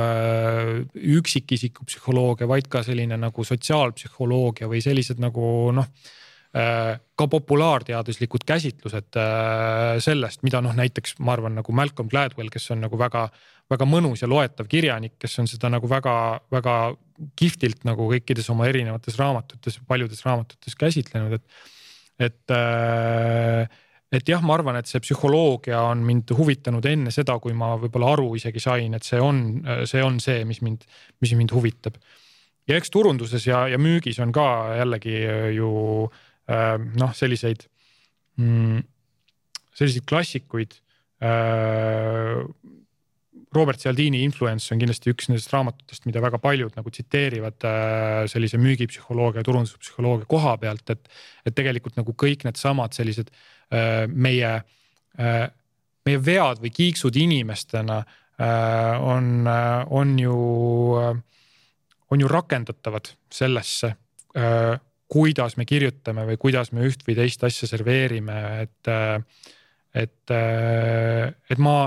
äh, 0.00 0.70
üksikisiku 1.18 1.84
psühholoogia, 1.88 2.48
vaid 2.48 2.70
ka 2.72 2.82
selline 2.86 3.18
nagu 3.20 3.44
sotsiaalpsühholoogia 3.44 4.70
või 4.70 4.80
sellised 4.84 5.20
nagu 5.22 5.50
noh 5.76 5.92
ka 6.52 7.26
populaarteaduslikud 7.28 8.44
käsitlused 8.48 9.16
äh, 9.20 9.98
sellest, 10.00 10.40
mida 10.46 10.62
noh, 10.64 10.72
näiteks 10.76 11.18
ma 11.20 11.34
arvan 11.36 11.58
nagu 11.58 11.74
Malcolm 11.76 12.08
Gladwell, 12.08 12.48
kes 12.52 12.70
on 12.72 12.80
nagu 12.86 12.98
väga, 12.98 13.26
väga 13.68 13.88
mõnus 13.88 14.22
ja 14.22 14.30
loetav 14.30 14.68
kirjanik, 14.70 15.18
kes 15.20 15.38
on 15.42 15.50
seda 15.50 15.68
nagu 15.68 15.90
väga-väga 15.90 16.76
kihvtilt 17.36 17.84
nagu 17.84 18.06
kõikides 18.14 18.48
oma 18.54 18.68
erinevates 18.70 19.18
raamatutes, 19.20 19.76
paljudes 19.88 20.24
raamatutes 20.24 20.78
käsitlenud, 20.78 21.36
et, 21.36 21.66
et 22.30 22.56
äh, 22.56 23.68
et 24.08 24.24
jah, 24.24 24.40
ma 24.40 24.54
arvan, 24.56 24.78
et 24.80 24.88
see 24.88 25.02
psühholoogia 25.04 25.82
on 25.84 26.00
mind 26.00 26.30
huvitanud 26.32 26.86
enne 26.88 27.10
seda, 27.12 27.34
kui 27.44 27.52
ma 27.52 27.74
võib-olla 27.76 28.14
aru 28.14 28.30
isegi 28.38 28.62
sain, 28.64 28.94
et 28.96 29.04
see 29.04 29.20
on, 29.20 29.42
see 29.84 30.00
on 30.00 30.16
see, 30.24 30.46
mis 30.48 30.62
mind, 30.64 30.86
mis 31.20 31.34
mind 31.36 31.52
huvitab. 31.52 32.00
ja 32.64 32.78
eks 32.80 32.88
turunduses 32.88 33.44
ja, 33.44 33.66
ja 33.68 33.76
müügis 33.76 34.16
on 34.24 34.32
ka 34.32 34.46
jällegi 34.78 35.18
ju 35.58 35.68
äh, 36.06 36.16
Äh, 36.16 36.27
noh, 36.48 37.12
selliseid, 37.16 37.66
mm, 38.40 38.82
selliseid 39.76 40.06
klassikuid. 40.08 40.78
Äh, 41.22 42.44
Robert 43.56 43.80
Cialdini 43.80 44.22
Influence 44.26 44.68
on 44.74 44.80
kindlasti 44.80 45.12
üks 45.12 45.30
nendest 45.30 45.52
raamatutest, 45.54 46.04
mida 46.04 46.20
väga 46.20 46.40
paljud 46.42 46.74
nagu 46.76 46.92
tsiteerivad 46.92 47.64
äh, 47.64 48.24
sellise 48.30 48.60
müügipsühholoogia, 48.60 49.44
turunduspsühholoogia 49.46 50.28
koha 50.28 50.56
pealt, 50.60 50.92
et. 50.92 51.08
et 51.48 51.56
tegelikult 51.56 51.96
nagu 51.96 52.12
kõik 52.12 52.42
needsamad 52.44 52.92
sellised 52.92 53.30
meie, 54.12 54.50
meie 55.16 56.18
vead 56.24 56.60
või 56.60 56.70
kiiksud 56.76 57.16
inimestena 57.20 57.98
on, 59.00 59.48
on 59.48 60.12
ju, 60.20 60.36
on 62.12 62.24
ju 62.24 62.30
rakendatavad 62.32 63.10
sellesse 63.32 63.94
kuidas 65.08 65.56
me 65.56 65.64
kirjutame 65.68 66.26
või 66.28 66.36
kuidas 66.40 66.72
me 66.72 66.84
üht 66.88 67.04
või 67.06 67.16
teist 67.16 67.44
asja 67.44 67.68
serveerime, 67.70 68.42
et. 68.66 68.92
et, 69.94 70.34
et 71.50 71.58
ma 71.58 71.78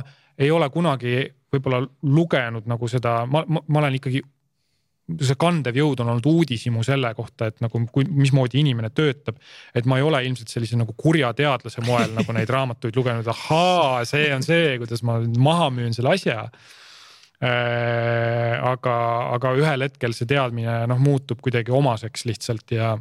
ei 0.41 0.49
ole 0.51 0.69
kunagi 0.73 1.19
võib-olla 1.51 1.81
lugenud 2.07 2.69
nagu 2.69 2.87
seda, 2.89 3.21
ma, 3.29 3.43
ma, 3.47 3.61
ma 3.67 3.81
olen 3.83 3.97
ikkagi 3.99 4.21
see 5.19 5.35
kandev 5.39 5.75
jõud 5.75 6.01
on 6.03 6.11
olnud 6.13 6.27
uudishimu 6.29 6.83
selle 6.87 7.11
kohta, 7.17 7.49
et 7.51 7.61
nagu 7.63 7.81
kui, 7.91 8.05
mismoodi 8.07 8.61
inimene 8.61 8.91
töötab. 8.95 9.39
et 9.75 9.85
ma 9.89 9.97
ei 9.99 10.05
ole 10.07 10.21
ilmselt 10.25 10.51
sellise 10.51 10.77
nagu 10.79 10.93
kurja 10.97 11.33
teadlase 11.35 11.83
moel 11.85 12.13
nagu 12.19 12.35
neid 12.35 12.49
raamatuid 12.49 12.95
lugenud, 12.95 13.27
ahaa, 13.27 14.05
see 14.07 14.29
on 14.35 14.45
see, 14.45 14.77
kuidas 14.81 15.03
ma 15.03 15.19
maha 15.37 15.69
müün 15.73 15.93
selle 15.97 16.15
asja 16.15 16.45
äh,. 17.41 18.55
aga, 18.71 18.95
aga 19.35 19.55
ühel 19.59 19.87
hetkel 19.87 20.15
see 20.15 20.29
teadmine 20.29 20.83
noh, 20.87 21.01
muutub 21.01 21.41
kuidagi 21.43 21.73
omaseks 21.75 22.27
lihtsalt 22.29 22.77
ja 22.77 22.95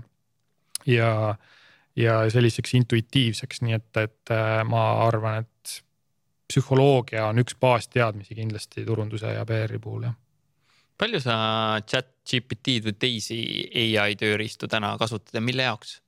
ja, 0.95 1.35
ja 1.97 2.17
selliseks 2.31 2.75
intuitiivseks, 2.81 3.63
nii 3.67 3.79
et, 3.79 3.91
et 4.03 4.35
äh, 4.35 4.61
ma 4.69 4.85
arvan, 5.07 5.45
et 5.45 5.81
psühholoogia 6.51 7.29
on 7.31 7.41
üks 7.43 7.55
baasteadmisi 7.63 8.35
kindlasti 8.35 8.85
turunduse 8.87 9.35
ja 9.37 9.47
PR-i 9.47 9.79
puhul 9.79 10.09
jah. 10.09 10.17
palju 10.99 11.21
sa 11.23 11.37
chat 11.87 12.11
GPT-d 12.27 12.91
või 12.91 12.97
teisi 13.01 13.41
ai 14.03 14.17
tööriistu 14.19 14.69
täna 14.69 14.97
kasutad 14.99 15.39
ja 15.39 15.45
mille 15.45 15.69
jaoks? 15.69 16.01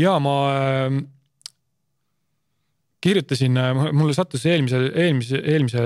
ja 0.00 0.18
ma 0.22 0.36
äh, 0.52 0.98
kirjutasin, 3.00 3.56
äh, 3.56 3.92
mulle 3.92 4.14
sattus 4.14 4.46
eelmise, 4.46 4.82
eelmise, 4.94 5.40
eelmise 5.40 5.84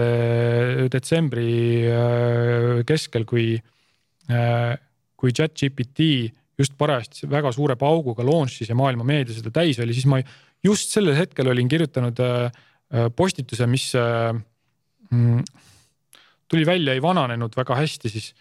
detsembri 0.93 1.51
äh, 1.91 2.85
keskel, 2.87 3.27
kui, 3.29 3.59
kui 5.21 5.35
chat 5.37 5.53
GPT 5.61 6.07
just 6.59 6.77
parajasti 6.79 7.29
väga 7.31 7.53
suure 7.55 7.77
pauguga 7.79 8.25
launch'is 8.27 8.71
ja 8.71 8.77
maailma 8.79 9.07
meedia 9.07 9.35
seda 9.35 9.53
täis 9.55 9.81
oli, 9.83 9.95
siis 9.97 10.07
ma 10.11 10.21
just 10.65 10.95
sellel 10.95 11.17
hetkel 11.19 11.51
olin 11.53 11.69
kirjutanud 11.69 12.21
äh, 12.25 12.45
äh, 12.95 13.09
postituse, 13.17 13.67
mis 13.71 13.91
äh, 13.99 14.33
mm, 15.11 15.43
tuli 16.49 16.67
välja, 16.67 16.95
ei 16.95 17.03
vananenud 17.03 17.57
väga 17.57 17.81
hästi 17.83 18.13
siis. 18.17 18.35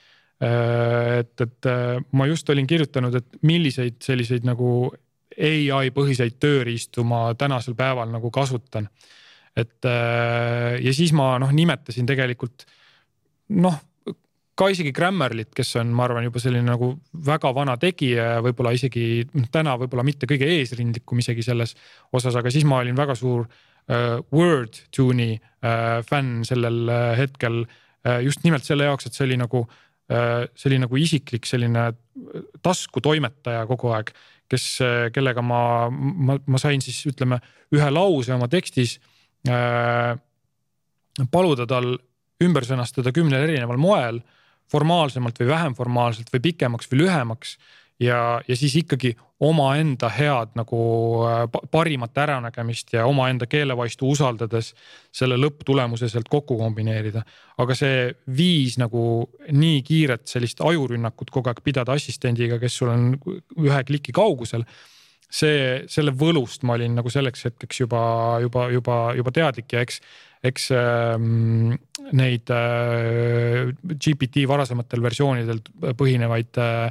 et, 0.44 1.40
et 1.40 1.68
ma 2.11 2.26
just 2.27 2.49
olin 2.49 2.65
kirjutanud, 2.68 3.14
et 3.15 3.38
milliseid 3.48 4.02
selliseid 4.03 4.44
nagu 4.44 4.90
ai 5.38 5.91
põhiseid 5.95 6.35
tööriistu 6.41 7.06
ma 7.07 7.30
tänasel 7.40 7.77
päeval 7.80 8.10
nagu 8.11 8.31
kasutan. 8.34 8.90
et 9.56 9.88
ja 10.84 10.94
siis 10.94 11.14
ma 11.14 11.38
noh 11.40 11.53
nimetasin 11.53 12.10
tegelikult 12.10 12.65
noh 13.56 13.77
ka 14.59 14.69
isegi 14.69 14.93
Grammarlit, 14.93 15.49
kes 15.55 15.75
on, 15.81 15.91
ma 15.97 16.05
arvan, 16.05 16.27
juba 16.27 16.41
selline 16.41 16.67
nagu 16.67 16.91
väga 17.25 17.51
vana 17.55 17.75
tegija 17.81 18.27
ja 18.35 18.41
võib-olla 18.45 18.73
isegi 18.75 19.23
noh, 19.34 19.47
täna 19.53 19.75
võib-olla 19.81 20.05
mitte 20.05 20.30
kõige 20.30 20.49
eesrindlikum 20.59 21.21
isegi 21.23 21.45
selles 21.45 21.73
osas, 22.13 22.38
aga 22.38 22.51
siis 22.53 22.67
ma 22.69 22.81
olin 22.84 22.97
väga 22.97 23.15
suur 23.17 23.47
uh, 23.47 24.19
Word 24.34 24.84
tune'i 24.93 25.39
uh, 25.39 26.03
fänn 26.05 26.43
sellel 26.47 26.84
uh, 26.85 27.13
hetkel 27.17 27.63
uh,. 27.63 28.19
just 28.25 28.45
nimelt 28.45 28.67
selle 28.67 28.85
jaoks, 28.89 29.09
et 29.09 29.17
see 29.17 29.25
oli 29.25 29.39
nagu 29.41 29.63
uh,, 29.65 30.45
see 30.53 30.69
oli 30.69 30.80
nagu 30.84 31.01
isiklik 31.01 31.49
selline 31.49 31.89
taskutoimetaja 32.61 33.65
kogu 33.71 33.89
aeg, 33.95 34.13
kes 34.53 34.67
uh,, 34.85 35.07
kellega 35.15 35.41
ma, 35.41 35.63
ma, 35.89 36.38
ma 36.45 36.61
sain 36.61 36.84
siis 36.85 37.01
ütleme 37.09 37.41
ühe 37.73 37.89
lause 37.89 38.38
oma 38.38 38.51
tekstis 38.51 38.99
uh, 39.49 40.13
paluda 41.34 41.65
tal 41.69 41.95
ümber 42.43 42.65
sõnastada 42.67 43.13
kümnel 43.15 43.47
erineval 43.47 43.81
moel 43.81 44.21
formaalsemalt 44.73 45.39
või 45.41 45.53
vähem 45.53 45.77
formaalselt 45.77 46.33
või 46.33 46.43
pikemaks 46.49 46.91
või 46.91 47.03
lühemaks. 47.03 47.57
ja, 48.01 48.41
ja 48.47 48.55
siis 48.57 48.75
ikkagi 48.75 49.13
omaenda 49.43 50.09
head 50.09 50.55
nagu 50.57 50.79
äh, 51.27 51.43
parimat 51.71 52.17
äranägemist 52.17 52.93
ja 52.93 53.05
omaenda 53.05 53.45
keelevaistu 53.49 54.09
usaldades 54.09 54.73
selle 55.13 55.37
lõpptulemuse 55.37 56.09
sealt 56.09 56.29
kokku 56.29 56.57
kombineerida. 56.57 57.23
aga 57.57 57.75
see 57.75 58.13
viis 58.37 58.77
nagu 58.81 59.29
nii 59.51 59.83
kiiret 59.83 60.27
sellist 60.27 60.61
ajurünnakut 60.61 61.31
kogu 61.31 61.49
aeg 61.51 61.61
pidada 61.63 61.93
assistendiga, 61.93 62.59
kes 62.59 62.77
sul 62.77 62.93
on 62.93 63.13
ühe 63.61 63.83
kliki 63.83 64.11
kaugusel 64.11 64.65
see, 65.33 65.83
selle 65.89 66.13
võlust 66.15 66.63
ma 66.67 66.77
olin 66.77 66.95
nagu 66.99 67.09
selleks 67.11 67.49
hetkeks 67.49 67.83
juba, 67.83 68.03
juba, 68.43 68.69
juba, 68.73 68.99
juba 69.17 69.33
teadlik 69.35 69.73
ja 69.73 69.83
eks 69.85 69.99
eks 70.43 70.69
ähm, 70.75 71.71
neid 72.11 72.51
äh, 72.51 73.71
GPT 73.95 74.43
varasematel 74.49 75.03
versioonidel 75.03 75.61
põhinevaid 75.95 76.59
äh, 76.59 76.89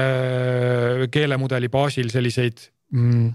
äh, 0.00 1.04
keelemudeli 1.12 1.68
baasil 1.72 2.08
selliseid 2.12 2.64
mm, 2.96 3.28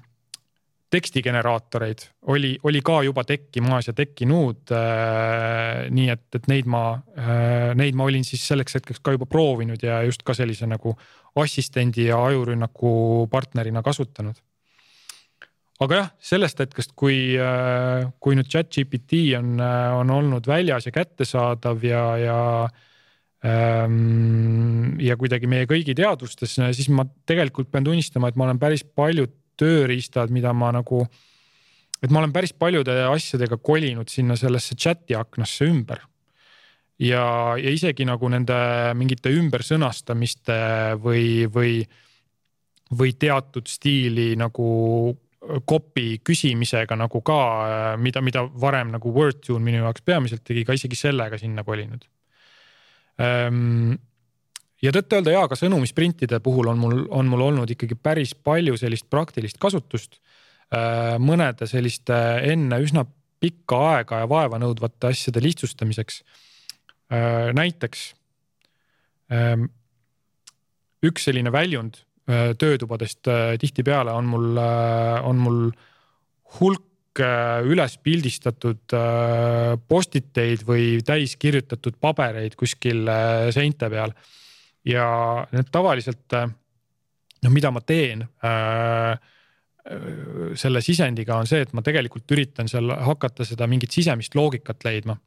tekstigeneraatoreid 0.96 2.06
oli, 2.34 2.56
oli 2.64 2.82
ka 2.86 3.02
juba 3.06 3.26
tekkimas 3.28 3.90
ja 3.90 3.94
tekkinud 3.98 4.74
äh,. 4.74 5.86
nii 5.94 6.10
et, 6.14 6.26
et 6.40 6.50
neid 6.50 6.70
ma 6.72 6.84
äh,, 7.18 7.72
neid 7.78 7.98
ma 7.98 8.08
olin 8.10 8.26
siis 8.26 8.46
selleks 8.48 8.80
hetkeks 8.80 9.04
ka 9.06 9.16
juba 9.16 9.30
proovinud 9.30 9.86
ja 9.86 10.02
just 10.08 10.26
ka 10.26 10.34
sellise 10.38 10.70
nagu 10.70 10.96
assistendi 11.42 12.10
ja 12.10 12.22
ajurünnaku 12.26 13.28
partnerina 13.32 13.84
kasutanud 13.86 14.40
aga 15.84 16.00
jah, 16.00 16.10
sellest 16.24 16.62
hetkest, 16.64 16.94
kui, 16.98 17.36
äh, 17.40 18.08
kui 18.24 18.38
nüüd 18.38 18.50
chat 18.52 18.72
GPT 18.72 19.36
on, 19.40 19.56
äh, 19.60 19.92
on 19.98 20.14
olnud 20.14 20.48
väljas 20.48 20.88
ja 20.88 20.94
kättesaadav 20.96 21.84
ja, 21.84 22.04
ja 22.22 22.40
ähm,. 23.46 24.96
ja 25.04 25.18
kuidagi 25.20 25.50
meie 25.52 25.68
kõigi 25.70 25.96
teadvustes, 25.98 26.56
siis 26.56 26.90
ma 26.96 27.06
tegelikult 27.28 27.72
pean 27.72 27.88
tunnistama, 27.88 28.32
et 28.32 28.40
ma 28.40 28.48
olen 28.48 28.62
päris 28.62 28.86
paljud 28.88 29.34
tööriistad, 29.60 30.32
mida 30.32 30.54
ma 30.56 30.72
nagu. 30.76 31.06
et 32.04 32.12
ma 32.12 32.22
olen 32.22 32.34
päris 32.34 32.54
paljude 32.54 32.96
asjadega 33.10 33.58
kolinud 33.58 34.10
sinna 34.12 34.36
sellesse 34.40 34.76
chat'i 34.76 35.16
aknasse 35.16 35.68
ümber. 35.68 36.00
ja, 37.00 37.56
ja 37.60 37.70
isegi 37.76 38.08
nagu 38.08 38.30
nende 38.32 38.56
mingite 38.96 39.30
ümbersõnastamiste 39.36 40.56
või, 41.04 41.52
või 41.52 41.84
või 42.96 43.16
teatud 43.18 43.68
stiili 43.68 44.36
nagu 44.38 45.16
copy 45.68 46.20
küsimisega 46.26 46.98
nagu 47.00 47.22
ka, 47.26 47.40
mida, 48.02 48.22
mida 48.26 48.46
varem 48.62 48.92
nagu 48.96 49.14
Wordtune 49.16 49.64
minu 49.66 49.84
jaoks 49.84 50.04
peamiselt 50.06 50.44
tegi, 50.48 50.66
ka 50.68 50.76
isegi 50.78 50.98
sellega 51.00 51.40
sinna 51.42 51.64
kolinud. 51.68 52.06
Ehm, 53.22 53.94
ja 54.84 54.94
tõtt-öelda 54.96 55.36
jaa, 55.36 55.50
ka 55.52 55.58
sõnumisprintide 55.60 56.42
puhul 56.44 56.72
on 56.72 56.82
mul, 56.82 57.04
on 57.16 57.30
mul 57.32 57.46
olnud 57.50 57.76
ikkagi 57.76 57.98
päris 57.98 58.36
palju 58.36 58.78
sellist 58.82 59.10
praktilist 59.12 59.60
kasutust. 59.62 60.20
Ehm, 60.74 61.22
mõnede 61.24 61.70
selliste 61.70 62.18
enne 62.52 62.82
üsna 62.84 63.06
pikka 63.42 63.82
aega 63.92 64.24
ja 64.24 64.30
vaeva 64.32 64.60
nõudvate 64.62 65.12
asjade 65.12 65.44
lihtsustamiseks. 65.44 66.24
Ehm, 67.12 67.56
näiteks 67.58 68.12
üks 71.06 71.24
selline 71.26 71.50
väljund 71.50 71.98
Äh, 71.98 72.05
töötubadest 72.58 73.28
äh, 73.30 73.54
tihtipeale 73.62 74.14
on 74.16 74.26
mul, 74.26 74.58
äh, 74.58 75.28
on 75.28 75.42
mul 75.42 75.62
hulk 76.60 76.84
üles 77.16 77.94
pildistatud 78.04 78.92
postiteid 79.88 80.66
või 80.68 80.98
täis 81.08 81.38
kirjutatud 81.40 81.96
pabereid 82.04 82.58
kuskil 82.60 83.08
seinte 83.56 83.88
peal. 83.88 84.12
ja 84.84 85.06
need 85.56 85.70
tavaliselt, 85.72 86.36
noh, 86.36 87.54
mida 87.56 87.72
ma 87.72 87.80
teen 87.88 88.26
selle 90.60 90.84
sisendiga 90.84 91.40
on 91.40 91.48
see, 91.48 91.64
et 91.64 91.72
ma 91.72 91.80
tegelikult 91.88 92.36
üritan 92.36 92.68
seal 92.68 92.92
hakata 92.92 93.48
seda 93.48 93.64
mingit 93.64 93.96
sisemist 93.96 94.36
loogikat 94.36 94.84
leidma 94.84 95.16
Äh, 95.16 95.25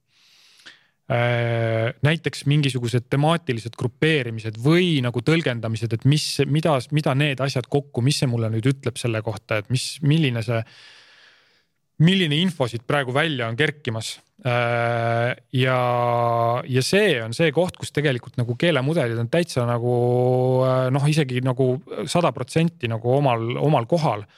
näiteks 1.09 2.43
mingisugused 2.45 3.07
temaatilised 3.09 3.79
grupeerimised 3.81 4.59
või 4.61 4.99
nagu 5.01 5.23
tõlgendamised, 5.25 5.95
et 5.97 6.05
mis, 6.05 6.27
mida, 6.45 6.75
mida 6.93 7.15
need 7.17 7.41
asjad 7.41 7.69
kokku, 7.71 8.03
mis 8.05 8.19
see 8.21 8.29
mulle 8.29 8.51
nüüd 8.53 8.69
ütleb 8.69 9.01
selle 9.01 9.23
kohta, 9.25 9.63
et 9.63 9.71
mis, 9.73 9.87
milline 10.05 10.43
see, 10.45 10.59
milline 12.05 12.37
info 12.37 12.69
siit 12.69 12.85
praegu 12.87 13.15
välja 13.17 13.49
on 13.49 13.57
kerkimas. 13.57 14.19
Äh, 14.45 15.33
ja, 15.57 15.79
ja 16.69 16.85
see 16.85 17.17
on 17.25 17.33
see 17.35 17.49
koht, 17.57 17.81
kus 17.81 17.91
tegelikult 17.97 18.37
nagu 18.39 18.55
keelemudelid 18.61 19.19
on 19.19 19.33
täitsa 19.33 19.65
nagu 19.67 19.95
äh, 20.69 20.85
noh, 20.95 21.09
isegi 21.09 21.41
nagu 21.43 21.71
sada 22.07 22.35
protsenti 22.37 22.93
nagu 22.93 23.17
omal, 23.17 23.49
omal 23.65 23.89
kohal 23.89 24.29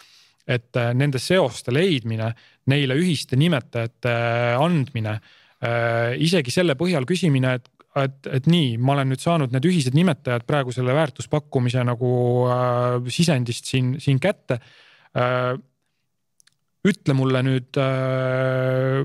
et 0.51 0.74
nende 0.97 1.20
seoste 1.22 1.70
leidmine, 1.70 2.30
neile 2.70 2.97
ühiste 2.98 3.36
nimetajate 3.38 4.14
andmine 4.59 5.18
Äh, 5.20 5.39
isegi 5.61 6.53
selle 6.55 6.73
põhjal 6.78 7.05
küsimine, 7.05 7.51
et, 7.59 7.66
et, 7.99 8.28
et 8.39 8.47
nii, 8.51 8.77
ma 8.81 8.95
olen 8.95 9.11
nüüd 9.12 9.23
saanud 9.23 9.53
need 9.55 9.66
ühised 9.69 9.97
nimetajad 9.97 10.47
praegu 10.49 10.73
selle 10.74 10.95
väärtuspakkumise 10.97 11.82
nagu 11.87 12.12
äh, 12.51 13.11
sisendist 13.12 13.70
siin, 13.70 13.97
siin 14.03 14.20
kätte 14.23 14.61
äh,. 15.16 15.53
ütle 16.87 17.12
mulle 17.12 17.43
nüüd 17.45 17.77
äh, 17.77 19.03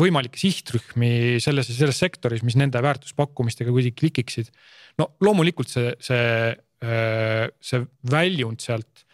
võimalikke 0.00 0.40
sihtrühmi 0.40 1.40
selles, 1.42 1.70
selles 1.70 2.00
sektoris, 2.02 2.42
mis 2.42 2.56
nende 2.58 2.80
väärtuspakkumistega 2.82 3.70
kuidagi 3.70 3.94
klikiksid. 4.00 4.50
no 4.98 5.12
loomulikult 5.20 5.70
see, 5.70 5.94
see, 6.02 6.54
äh, 6.82 7.46
see 7.60 7.84
väljund 8.10 8.64
sealt 8.64 9.04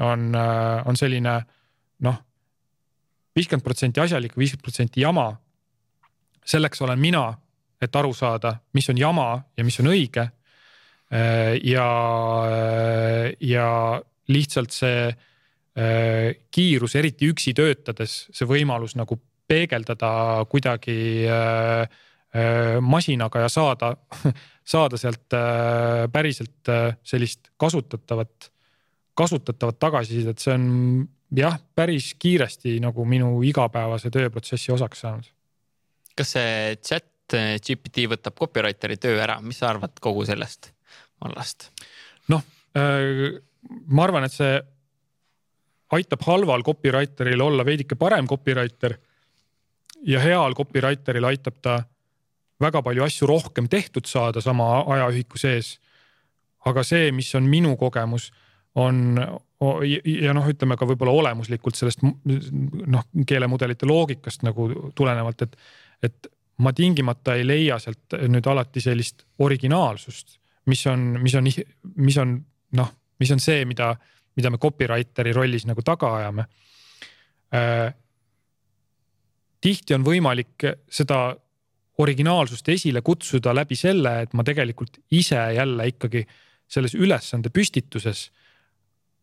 on, 0.00 0.30
äh, 0.34 0.86
on 0.88 0.96
selline 0.96 1.36
noh, 2.06 2.18
viiskümmend 3.36 3.64
protsenti 3.64 4.00
asjalik, 4.00 4.36
viiskümmend 4.38 4.64
protsenti 4.64 5.04
jama 5.04 5.30
selleks 6.44 6.82
olen 6.82 6.98
mina, 6.98 7.26
et 7.82 7.96
aru 7.96 8.12
saada, 8.14 8.54
mis 8.76 8.88
on 8.90 8.98
jama 8.98 9.26
ja 9.56 9.64
mis 9.66 9.78
on 9.82 9.90
õige. 9.92 10.28
Äh, 11.12 11.58
ja, 11.68 11.88
äh, 12.48 13.32
ja 13.44 13.66
lihtsalt 14.32 14.72
see 14.72 15.10
äh, 15.10 16.28
kiirus, 16.50 16.96
eriti 16.96 17.28
üksi 17.28 17.52
töötades, 17.56 18.26
see 18.32 18.48
võimalus 18.48 18.96
nagu 18.96 19.18
peegeldada 19.48 20.08
kuidagi 20.48 20.94
masinaga 22.80 23.42
ja 23.42 23.48
saada, 23.52 23.90
saada 24.72 24.96
sealt 24.96 25.34
päriselt 26.14 26.70
sellist 27.04 27.50
kasutatavat, 27.60 28.48
kasutatavat 29.18 29.76
tagasisidet, 29.82 30.40
see 30.40 30.54
on 30.54 30.64
jah, 31.36 31.58
päris 31.76 32.14
kiiresti 32.16 32.78
nagu 32.80 33.04
minu 33.04 33.34
igapäevase 33.44 34.08
tööprotsessi 34.14 34.72
osaks 34.72 35.04
saanud 35.04 35.28
kas 36.18 36.34
see 36.36 36.76
chat 36.82 37.08
GPT 37.32 38.08
võtab 38.12 38.36
copywriter'i 38.36 38.98
töö 39.00 39.16
ära, 39.22 39.38
mis 39.40 39.62
sa 39.62 39.70
arvad 39.72 39.96
kogu 40.04 40.26
sellest 40.28 40.72
vallast? 41.22 41.70
noh 42.32 42.42
äh,, 42.76 43.38
ma 43.88 44.04
arvan, 44.06 44.26
et 44.26 44.34
see 44.34 44.58
aitab 45.92 46.24
halval 46.26 46.64
copywriter'il 46.66 47.40
olla 47.44 47.64
veidike 47.64 47.96
parem 48.00 48.28
copywriter. 48.28 48.96
ja 50.06 50.20
heal 50.20 50.54
copywriter'il 50.58 51.28
aitab 51.28 51.60
ta 51.62 51.82
väga 52.62 52.82
palju 52.82 53.04
asju 53.04 53.26
rohkem 53.26 53.68
tehtud 53.68 54.06
saada 54.06 54.40
sama 54.40 54.82
ajaühiku 54.96 55.38
sees. 55.38 55.78
aga 56.64 56.82
see, 56.86 57.10
mis 57.12 57.34
on 57.34 57.48
minu 57.50 57.76
kogemus, 57.76 58.30
on 58.74 59.18
ja 60.16 60.34
noh, 60.34 60.46
ütleme 60.48 60.76
ka 60.78 60.86
võib-olla 60.86 61.12
olemuslikult 61.12 61.78
sellest 61.78 62.02
noh, 62.02 63.06
keelemudelite 63.26 63.86
loogikast 63.86 64.46
nagu 64.46 64.68
tulenevalt, 64.94 65.42
et 65.42 65.56
et 66.02 66.28
ma 66.62 66.72
tingimata 66.72 67.36
ei 67.38 67.46
leia 67.46 67.78
sealt 67.82 68.16
nüüd 68.28 68.46
alati 68.46 68.82
sellist 68.82 69.24
originaalsust, 69.42 70.38
mis 70.70 70.84
on, 70.86 71.06
mis 71.22 71.34
on, 71.38 71.48
mis 71.96 72.18
on 72.22 72.36
noh, 72.78 72.92
mis 73.20 73.32
on 73.34 73.40
see, 73.42 73.64
mida, 73.68 73.92
mida 74.36 74.50
me 74.50 74.60
copywriter'i 74.62 75.34
rollis 75.36 75.66
nagu 75.68 75.82
taga 75.86 76.12
ajame. 76.18 76.46
Äh, 77.52 77.88
tihti 79.62 79.94
on 79.94 80.04
võimalik 80.06 80.68
seda 80.90 81.24
originaalsust 82.02 82.68
esile 82.72 83.02
kutsuda 83.04 83.52
läbi 83.54 83.76
selle, 83.78 84.22
et 84.24 84.32
ma 84.34 84.44
tegelikult 84.46 85.02
ise 85.12 85.40
jälle 85.56 85.88
ikkagi 85.92 86.24
selles 86.72 86.94
ülesande 86.96 87.52
püstituses 87.52 88.30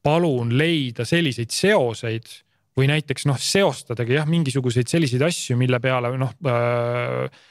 palun 0.05 0.53
leida 0.57 1.05
selliseid 1.05 1.51
seoseid 1.51 2.29
või 2.79 2.89
näiteks 2.91 3.27
noh, 3.29 3.37
seostadagi 3.39 4.17
jah, 4.17 4.27
mingisuguseid 4.29 4.89
selliseid 4.89 5.23
asju, 5.27 5.57
mille 5.59 5.79
peale 5.83 6.13
noh 6.17 6.35
äh, 6.47 7.45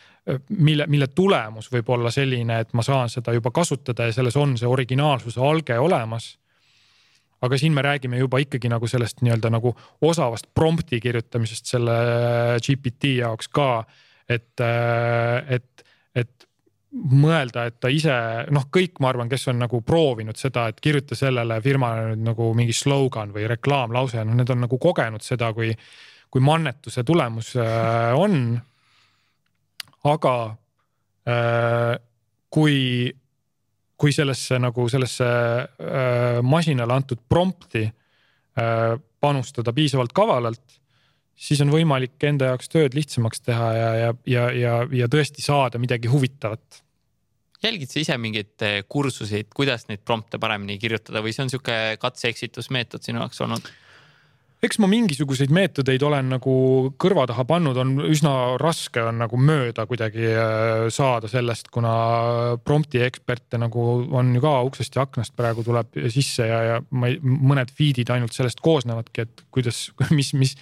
mille, 0.58 0.88
mille 0.90 1.08
tulemus 1.14 1.70
võib 1.72 1.88
olla 1.94 2.12
selline, 2.12 2.60
et 2.64 2.74
ma 2.76 2.84
saan 2.84 3.08
seda 3.12 3.32
juba 3.36 3.52
kasutada 3.54 4.08
ja 4.08 4.16
selles 4.16 4.36
on 4.36 4.56
see 4.60 4.68
originaalsuse 4.68 5.40
alge 5.44 5.78
olemas 5.80 6.34
aga 7.42 7.58
siin 7.58 7.74
me 7.74 7.82
räägime 7.82 8.18
juba 8.18 8.40
ikkagi 8.42 8.70
nagu 8.70 8.88
sellest 8.90 9.22
nii-öelda 9.22 9.50
nagu 9.54 9.74
osavast 10.02 10.48
prompt'i 10.54 11.00
kirjutamisest 11.00 11.70
selle 11.74 11.98
GPT 12.64 13.18
jaoks 13.20 13.48
ka. 13.48 13.84
et, 14.28 14.60
et, 15.48 15.84
et 16.14 16.47
mõelda, 16.92 17.66
et 17.68 17.76
ta 17.80 17.90
ise 17.92 18.14
noh, 18.54 18.68
kõik, 18.72 18.96
ma 19.02 19.10
arvan, 19.12 19.28
kes 19.28 19.48
on 19.52 19.60
nagu 19.60 19.80
proovinud 19.84 20.38
seda, 20.40 20.68
et 20.70 20.80
kirjuta 20.80 21.16
sellele 21.18 21.60
firmale 21.64 22.12
nüüd 22.12 22.24
nagu 22.30 22.48
mingi 22.56 22.76
slogan 22.76 23.32
või 23.34 23.48
reklaamlause, 23.50 24.24
noh, 24.24 24.38
need 24.38 24.52
on 24.54 24.64
nagu 24.64 24.78
kogenud 24.80 25.24
seda, 25.24 25.52
kui, 25.56 25.74
kui 26.32 26.44
mannetuse 26.44 27.04
tulemus 27.06 27.54
äh, 27.60 28.16
on. 28.16 28.58
aga 30.08 30.34
äh, 31.28 31.94
kui 32.50 32.76
kui 33.98 34.12
sellesse 34.14 34.60
nagu 34.62 34.84
sellesse 34.88 35.26
äh, 35.26 36.38
masinale 36.42 36.94
antud 36.94 37.24
prompt'i 37.28 37.88
panustada 39.22 39.70
piisavalt 39.70 40.10
kavalalt, 40.10 40.80
siis 41.38 41.62
on 41.62 41.72
võimalik 41.72 42.18
enda 42.26 42.52
jaoks 42.52 42.70
tööd 42.72 42.96
lihtsamaks 42.98 43.42
teha 43.46 43.70
ja, 43.76 43.88
ja, 44.02 44.12
ja, 44.26 44.44
ja, 44.54 44.76
ja 45.04 45.08
tõesti 45.10 45.44
saada 45.44 45.80
midagi 45.80 46.10
huvitavat. 46.10 46.82
jälgid 47.62 47.90
sa 47.90 48.00
ise 48.02 48.16
mingeid 48.18 48.66
äh, 48.66 48.80
kursuseid, 48.88 49.52
kuidas 49.54 49.88
neid 49.88 50.02
prompte 50.04 50.38
paremini 50.38 50.78
kirjutada 50.78 51.22
või 51.22 51.34
see 51.34 51.46
on 51.46 51.52
sihuke 51.52 51.98
katse-eksitusmeetod 52.02 53.06
sinu 53.06 53.22
jaoks 53.22 53.46
olnud? 53.46 53.70
eks 54.58 54.80
ma 54.82 54.88
mingisuguseid 54.90 55.52
meetodeid 55.54 56.02
olen 56.02 56.32
nagu 56.32 56.52
kõrva 56.98 57.28
taha 57.30 57.44
pannud, 57.46 57.78
on 57.78 57.92
üsna 58.10 58.32
raske 58.58 59.04
on 59.06 59.20
nagu 59.22 59.38
mööda 59.38 59.84
kuidagi 59.86 60.26
äh, 60.32 60.88
saada 60.90 61.30
sellest, 61.30 61.70
kuna 61.74 61.92
prompt'i 62.66 63.04
eksperte 63.06 63.60
nagu 63.62 63.86
on 64.18 64.34
ju 64.34 64.42
ka 64.42 64.56
uksest 64.66 64.98
ja 64.98 65.06
aknast 65.06 65.36
praegu 65.38 65.62
tuleb 65.66 66.02
sisse 66.10 66.50
ja, 66.50 66.60
ja 66.72 66.82
ma 66.90 67.12
ei, 67.12 67.20
mõned 67.22 67.70
feed'id 67.70 68.10
ainult 68.10 68.34
sellest 68.34 68.58
koosnevadki, 68.64 69.28
et 69.28 69.46
kuidas, 69.54 69.84
mis, 70.18 70.34
mis, 70.34 70.56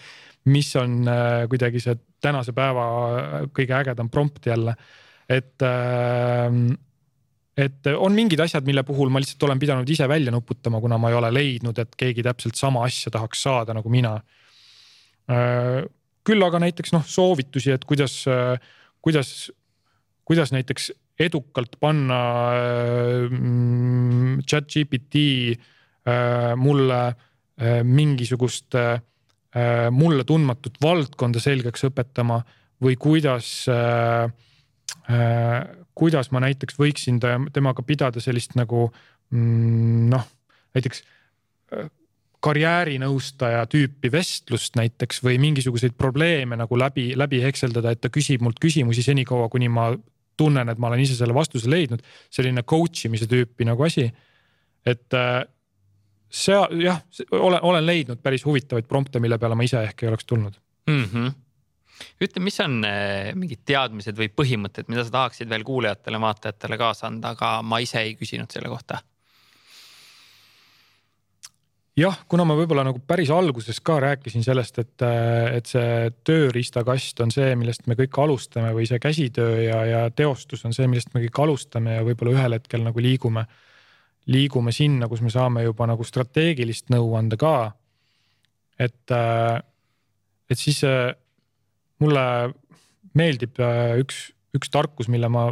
mis 0.52 0.70
on 0.80 1.02
äh, 1.10 1.44
kuidagi 1.50 1.82
see 1.82 1.96
tänase 2.22 2.54
päeva 2.56 2.86
kõige 3.54 3.76
ägedam 3.76 4.10
prompt 4.10 4.46
jälle. 4.46 4.76
et 5.28 5.62
äh, 5.62 6.50
et 7.56 7.88
on 7.96 8.12
mingid 8.12 8.40
asjad, 8.40 8.66
mille 8.68 8.82
puhul 8.84 9.08
ma 9.08 9.20
lihtsalt 9.22 9.42
olen 9.48 9.58
pidanud 9.58 9.88
ise 9.88 10.08
välja 10.08 10.30
nuputama, 10.30 10.80
kuna 10.80 10.98
ma 11.00 11.08
ei 11.10 11.16
ole 11.16 11.30
leidnud, 11.32 11.78
et 11.78 11.94
keegi 11.96 12.22
täpselt 12.22 12.58
sama 12.58 12.84
asja 12.84 13.10
tahaks 13.14 13.42
saada 13.46 13.74
nagu 13.74 13.88
mina. 13.88 14.18
Äh, 15.32 15.86
küll 16.26 16.42
aga 16.42 16.60
näiteks 16.60 16.92
noh, 16.92 17.04
soovitusi, 17.06 17.72
et 17.72 17.84
kuidas, 17.88 18.24
kuidas, 19.00 19.30
kuidas 20.26 20.52
näiteks 20.52 20.90
edukalt 21.18 21.78
panna 21.80 22.18
chat 24.44 24.68
GPT 24.72 25.22
äh, 25.54 26.52
mulle 26.56 27.00
äh, 27.06 27.80
mingisugust 27.84 28.76
mulle 29.90 30.24
tundmatut 30.28 30.74
valdkonda 30.82 31.40
selgeks 31.40 31.86
õpetama 31.88 32.42
või 32.84 32.98
kuidas 33.00 33.64
kuidas 35.96 36.30
ma 36.34 36.42
näiteks 36.44 36.78
võiksin 36.78 37.20
temaga 37.52 37.84
pidada 37.86 38.20
sellist 38.22 38.56
nagu 38.58 38.86
mm, 39.32 40.08
noh, 40.12 40.26
näiteks 40.76 41.02
äh, 41.72 41.88
karjäärinõustaja 42.44 43.64
tüüpi 43.72 44.10
vestlust 44.12 44.76
näiteks 44.78 45.22
või 45.24 45.40
mingisuguseid 45.42 45.96
probleeme 45.98 46.58
nagu 46.60 46.78
läbi, 46.78 47.08
läbi 47.18 47.40
hekseldada, 47.42 47.94
et 47.94 48.04
ta 48.04 48.12
küsib 48.12 48.44
mult 48.44 48.60
küsimusi 48.62 49.02
senikaua, 49.02 49.48
kuni 49.50 49.70
ma 49.72 49.88
tunnen, 50.36 50.68
et 50.68 50.78
ma 50.78 50.90
olen 50.90 51.02
ise 51.02 51.16
selle 51.16 51.34
vastuse 51.34 51.70
leidnud. 51.72 52.04
selline 52.30 52.62
coach 52.62 53.08
imise 53.08 53.26
tüüpi 53.30 53.66
nagu 53.66 53.88
asi. 53.88 54.10
et 54.86 55.14
äh, 55.14 55.42
see 56.36 56.84
jah, 56.84 57.00
olen, 57.32 57.58
olen 57.62 57.86
leidnud 57.86 58.20
päris 58.22 58.44
huvitavaid 58.44 58.86
prompte, 58.88 59.22
mille 59.22 59.38
peale 59.40 59.58
ma 59.58 59.66
ise 59.66 59.82
ehk 59.86 60.04
ei 60.04 60.12
oleks 60.12 60.28
tulnud 60.28 60.56
mm. 60.90 61.10
-hmm 61.10 61.34
ütle, 62.20 62.42
mis 62.44 62.58
on 62.60 62.80
eh, 62.84 63.32
mingid 63.38 63.62
teadmised 63.64 64.16
või 64.18 64.28
põhimõtted, 64.28 64.88
mida 64.92 65.04
sa 65.06 65.14
tahaksid 65.14 65.48
veel 65.48 65.64
kuulajatele-vaatajatele 65.64 66.76
kaasa 66.80 67.06
anda, 67.08 67.32
aga 67.32 67.60
ma 67.64 67.80
ise 67.80 68.02
ei 68.02 68.16
küsinud 68.20 68.52
selle 68.52 68.68
kohta? 68.68 69.00
jah, 71.96 72.16
kuna 72.28 72.44
ma 72.44 72.52
võib-olla 72.58 72.84
nagu 72.84 73.00
päris 73.08 73.30
alguses 73.32 73.78
ka 73.80 73.96
rääkisin 74.04 74.44
sellest, 74.44 74.80
et, 74.82 75.04
et 75.56 75.70
see 75.70 76.10
tööriistakast 76.28 77.22
on 77.24 77.32
see, 77.32 77.54
millest 77.56 77.86
me 77.88 77.96
kõik 77.96 78.18
alustame 78.20 78.74
või 78.76 78.84
see 78.88 79.00
käsitöö 79.00 79.62
ja, 79.64 79.78
ja 79.88 80.02
teostus 80.12 80.66
on 80.68 80.76
see, 80.76 80.88
millest 80.92 81.14
me 81.14 81.24
kõik 81.24 81.40
alustame 81.46 81.96
ja 81.96 82.04
võib-olla 82.04 82.36
ühel 82.36 82.58
hetkel 82.58 82.84
nagu 82.84 83.00
liigume, 83.00 83.46
liigume 84.26 84.72
sinna, 84.74 85.08
kus 85.08 85.22
me 85.22 85.30
saame 85.30 85.62
juba 85.62 85.86
nagu 85.86 86.04
strateegilist 86.04 86.90
nõu 86.90 87.14
anda 87.18 87.36
ka. 87.38 87.72
et, 88.78 89.12
et 90.50 90.58
siis 90.58 90.82
mulle 92.02 92.24
meeldib 93.16 93.60
äh, 93.62 93.96
üks, 94.02 94.26
üks 94.56 94.72
tarkus, 94.72 95.10
mille 95.12 95.30
ma 95.32 95.48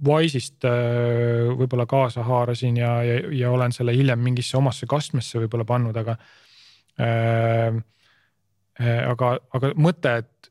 Wise'ist 0.00 0.64
äh, 0.64 1.50
võib-olla 1.58 1.84
kaasa 1.88 2.24
haarasin 2.24 2.78
ja, 2.80 2.94
ja, 3.04 3.18
ja 3.36 3.50
olen 3.52 3.74
selle 3.76 3.92
hiljem 3.96 4.22
mingisse 4.24 4.56
omasse 4.56 4.88
kastmesse 4.88 5.42
võib-olla 5.42 5.66
pannud, 5.68 5.96
aga 5.96 6.16
äh,. 7.00 7.80
aga, 8.80 9.34
aga 9.52 9.70
mõte, 9.76 10.14
et 10.22 10.48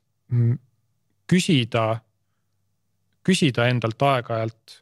küsida, 1.30 1.86
küsida 3.26 3.66
endalt 3.72 4.06
aeg-ajalt 4.06 4.76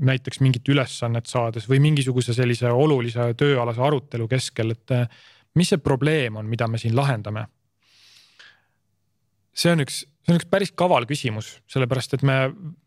näiteks 0.00 0.40
mingit 0.40 0.68
ülesannet 0.68 1.28
saades 1.28 1.68
või 1.68 1.80
mingisuguse 1.84 2.34
sellise 2.36 2.70
olulise 2.72 3.32
tööalase 3.38 3.82
arutelu 3.84 4.28
keskel, 4.28 4.72
et 4.72 4.94
mis 5.54 5.72
see 5.72 5.80
probleem 5.82 6.38
on, 6.40 6.48
mida 6.48 6.68
me 6.68 6.78
siin 6.80 6.96
lahendame 6.96 7.46
see 9.60 9.72
on 9.72 9.82
üks, 9.84 10.02
see 10.24 10.34
on 10.34 10.38
üks 10.38 10.48
päris 10.50 10.72
kaval 10.78 11.06
küsimus, 11.08 11.52
sellepärast 11.70 12.16
et 12.16 12.24
me 12.26 12.38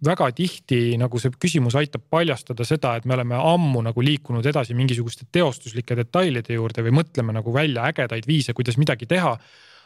väga 0.05 0.29
tihti 0.35 0.95
nagu 0.99 1.19
see 1.21 1.33
küsimus 1.35 1.77
aitab 1.79 2.05
paljastada 2.13 2.65
seda, 2.67 2.95
et 2.97 3.07
me 3.09 3.17
oleme 3.17 3.37
ammu 3.37 3.83
nagu 3.89 4.05
liikunud 4.05 4.45
edasi 4.49 4.75
mingisuguste 4.77 5.27
teostuslike 5.31 5.97
detailide 5.99 6.57
juurde 6.57 6.85
või 6.85 6.95
mõtleme 7.01 7.35
nagu 7.35 7.53
välja 7.55 7.87
ägedaid 7.91 8.27
viise, 8.29 8.55
kuidas 8.57 8.79
midagi 8.81 9.09
teha. 9.09 9.37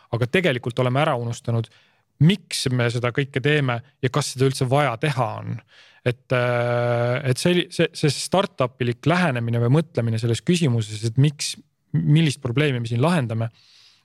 aga 0.07 0.27
tegelikult 0.31 0.79
oleme 0.79 1.01
ära 1.01 1.17
unustanud, 1.19 1.65
miks 2.23 2.69
me 2.71 2.85
seda 2.89 3.09
kõike 3.11 3.41
teeme 3.43 3.81
ja 4.01 4.09
kas 4.09 4.29
seda 4.33 4.45
üldse 4.47 4.69
vaja 4.69 4.93
teha 4.97 5.25
on. 5.41 5.57
Et, 6.05 6.25
äh, 6.35 7.29
et 7.31 7.41
see, 7.41 7.65
see, 7.73 7.89
see 7.97 8.13
startup 8.13 8.81
ilik 8.83 9.05
lähenemine 9.05 9.61
või 9.63 9.77
mõtlemine 9.79 10.19
selles 10.21 10.43
küsimuses, 10.45 11.03
et 11.09 11.17
miks, 11.21 11.55
millist 11.97 12.41
probleemi 12.43 12.81
me 12.83 12.89
siin 12.89 13.01
lahendame 13.03 13.49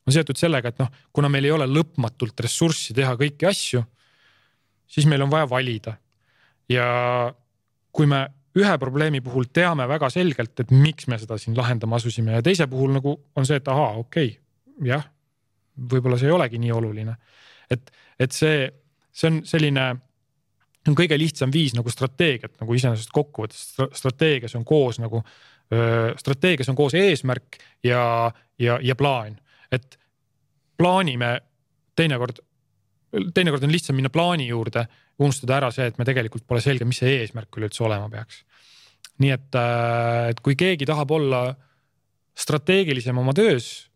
on 0.06 0.14
seotud 0.14 0.38
sellega, 0.38 0.72
et 0.72 0.80
noh, 0.82 0.90
kuna 1.14 1.30
meil 1.30 1.46
ei 1.46 1.54
ole 1.54 1.66
lõpmatult 1.70 2.42
ressurssi 2.42 2.94
teha 2.96 3.14
kõiki 3.18 3.46
asju, 3.48 3.82
siis 4.90 5.06
meil 5.10 5.22
on 5.22 5.30
vaja 5.30 5.48
valida. 5.50 5.96
ja 6.70 6.86
kui 7.92 8.06
me 8.08 8.22
ühe 8.56 8.72
probleemi 8.80 9.20
puhul 9.24 9.48
teame 9.52 9.86
väga 9.88 10.08
selgelt, 10.12 10.60
et 10.60 10.70
miks 10.70 11.08
me 11.08 11.18
seda 11.20 11.38
siin 11.40 11.56
lahendama 11.56 11.96
asusime 11.96 12.36
ja 12.36 12.42
teise 12.44 12.66
puhul 12.70 12.92
nagu 12.96 13.16
on 13.36 13.48
see, 13.48 13.58
et 13.60 13.68
ahaa, 13.68 13.96
okei 14.00 14.30
okay,, 14.30 14.88
jah, 14.88 15.04
võib-olla 15.76 16.18
see 16.20 16.28
ei 16.30 16.36
olegi 16.36 16.60
nii 16.60 16.72
oluline. 16.72 17.16
et, 17.70 17.92
et 18.20 18.32
see, 18.32 18.68
see 19.12 19.30
on 19.30 19.40
selline 19.48 19.86
on 20.88 20.96
kõige 20.98 21.18
lihtsam 21.18 21.52
viis 21.54 21.76
nagu 21.76 21.90
strateegiat 21.90 22.58
nagu 22.60 22.74
iseenesest 22.74 23.12
kokku 23.14 23.46
võtta, 23.46 23.88
strateegias 23.94 24.56
on 24.58 24.64
koos 24.68 24.98
nagu 25.02 25.22
strateegias 26.18 26.68
on 26.68 26.76
koos 26.76 26.92
eesmärk 26.98 27.56
ja, 27.86 28.02
ja, 28.60 28.74
ja 28.82 28.96
plaan 28.98 29.38
et 29.72 29.98
plaanime 30.80 31.32
teinekord, 31.96 32.40
teinekord 33.34 33.64
on 33.66 33.72
lihtsam 33.72 33.96
minna 33.98 34.12
plaani 34.12 34.48
juurde, 34.50 34.86
unustada 35.22 35.58
ära 35.60 35.70
see, 35.74 35.88
et 35.90 35.98
me 36.00 36.06
tegelikult 36.08 36.46
pole 36.48 36.62
selge, 36.64 36.86
mis 36.88 37.02
see 37.02 37.20
eesmärk 37.20 37.60
üleüldse 37.60 37.84
olema 37.86 38.08
peaks. 38.12 38.42
nii 39.22 39.30
et, 39.30 39.54
äh, 39.54 40.30
et 40.32 40.40
kui 40.40 40.56
keegi 40.58 40.88
tahab 40.88 41.12
olla 41.14 41.42
strateegilisem 42.32 43.18
oma 43.20 43.34
töös, 43.36 43.90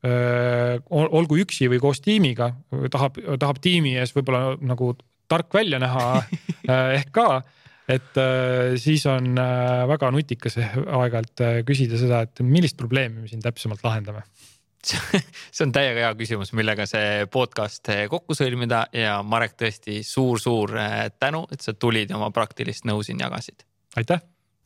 olgu 0.92 1.38
üksi 1.40 1.70
või 1.72 1.78
koos 1.80 2.02
tiimiga, 2.04 2.50
tahab, 2.92 3.16
tahab 3.40 3.58
tiimi 3.64 3.94
ees 3.96 4.12
võib-olla 4.12 4.58
nagu 4.60 4.90
tark 5.28 5.54
välja 5.54 5.80
näha 5.82 6.06
äh, 6.70 6.96
ehk 7.00 7.12
ka 7.14 7.28
et 7.86 8.18
siis 8.82 9.04
on 9.06 9.38
väga 9.86 10.08
nutikas 10.10 10.56
aeg-ajalt 10.58 11.42
küsida 11.68 12.00
seda, 12.00 12.24
et 12.26 12.40
millist 12.42 12.74
probleemi 12.80 13.22
me 13.22 13.30
siin 13.30 13.44
täpsemalt 13.44 13.84
lahendame 13.86 14.24
see 14.86 15.64
on 15.64 15.72
täiega 15.74 16.04
hea 16.04 16.12
küsimus, 16.18 16.52
millega 16.56 16.86
see 16.88 17.26
podcast 17.32 17.90
kokku 18.10 18.36
sõlmida 18.38 18.84
ja 18.94 19.18
Marek, 19.26 19.56
tõesti 19.58 20.00
suur-suur 20.06 20.76
äh, 20.78 20.96
tänu, 21.20 21.44
et 21.52 21.64
sa 21.64 21.74
tulid 21.74 22.12
ja 22.12 22.18
oma 22.18 22.30
praktilist 22.34 22.86
nõu 22.88 23.02
siin 23.06 23.20
jagasid. 23.22 23.66
aitäh. 23.96 24.22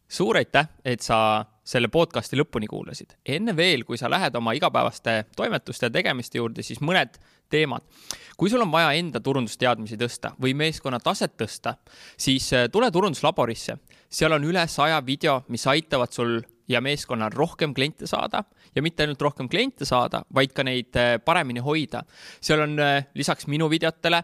suur 0.08 0.36
aitäh, 0.36 0.68
et 0.84 1.00
sa 1.00 1.44
selle 1.64 1.88
podcasti 1.88 2.36
lõpuni 2.36 2.68
kuulasid. 2.68 3.16
enne 3.24 3.56
veel, 3.56 3.84
kui 3.84 3.98
sa 3.98 4.10
lähed 4.10 4.36
oma 4.36 4.52
igapäevaste 4.52 5.24
toimetuste 5.36 5.86
ja 5.86 5.90
tegemiste 5.90 6.38
juurde, 6.38 6.62
siis 6.62 6.80
mõned 6.80 7.20
teemad. 7.51 7.82
kui 8.36 8.51
sul 8.51 8.62
on 8.64 8.70
vaja 8.72 8.93
enda 8.97 9.20
turundusteadmisi 9.20 9.98
tõsta 10.01 10.31
või 10.40 10.55
meeskonna 10.56 11.01
taset 11.01 11.35
tõsta, 11.36 11.74
siis 12.16 12.52
äh, 12.56 12.68
tule 12.72 12.90
turunduslaborisse. 12.90 13.77
seal 14.09 14.32
on 14.32 14.44
üle 14.44 14.66
saja 14.68 15.02
video, 15.06 15.43
mis 15.48 15.66
aitavad 15.66 16.12
sul 16.12 16.40
ja 16.68 16.81
meeskonnal 16.81 17.31
rohkem 17.35 17.74
kliente 17.74 18.06
saada 18.06 18.44
ja 18.74 18.82
mitte 18.82 19.02
ainult 19.02 19.22
rohkem 19.22 19.48
kliente 19.48 19.85
saada, 19.85 20.22
vaid 20.35 20.52
ka 20.52 20.62
neid 20.62 20.97
äh, 20.97 21.18
paremini 21.24 21.60
hoida. 21.60 22.02
seal 22.40 22.60
on 22.60 22.78
äh, 22.78 23.06
lisaks 23.14 23.47
minu 23.47 23.70
videotele 23.70 24.22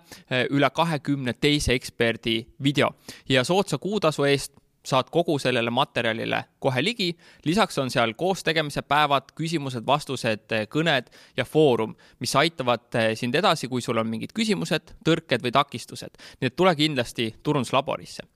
üle 0.51 0.71
kahekümne 0.71 1.33
teise 1.33 1.75
eksperdi 1.75 2.47
video 2.63 2.95
ja 3.29 3.45
soodsa 3.45 3.79
kuutasu 3.79 4.25
eest 4.25 4.55
saad 4.87 5.11
kogu 5.11 5.39
sellele 5.43 5.71
materjalile 5.71 6.45
kohe 6.63 6.85
ligi. 6.85 7.11
lisaks 7.45 7.79
on 7.79 7.91
seal 7.91 8.15
koostegemise 8.15 8.83
päevad, 8.83 9.33
küsimused-vastused, 9.41 10.55
kõned 10.73 11.11
ja 11.37 11.45
foorum, 11.45 11.97
mis 12.21 12.37
aitavad 12.37 13.01
sind 13.15 13.35
edasi, 13.35 13.69
kui 13.69 13.83
sul 13.83 13.99
on 13.99 14.09
mingid 14.11 14.33
küsimused, 14.37 14.95
tõrked 15.05 15.43
või 15.43 15.53
takistused. 15.53 16.17
nii 16.41 16.53
et 16.53 16.57
tule 16.57 16.75
kindlasti 16.79 17.35
turunduslaborisse 17.43 18.36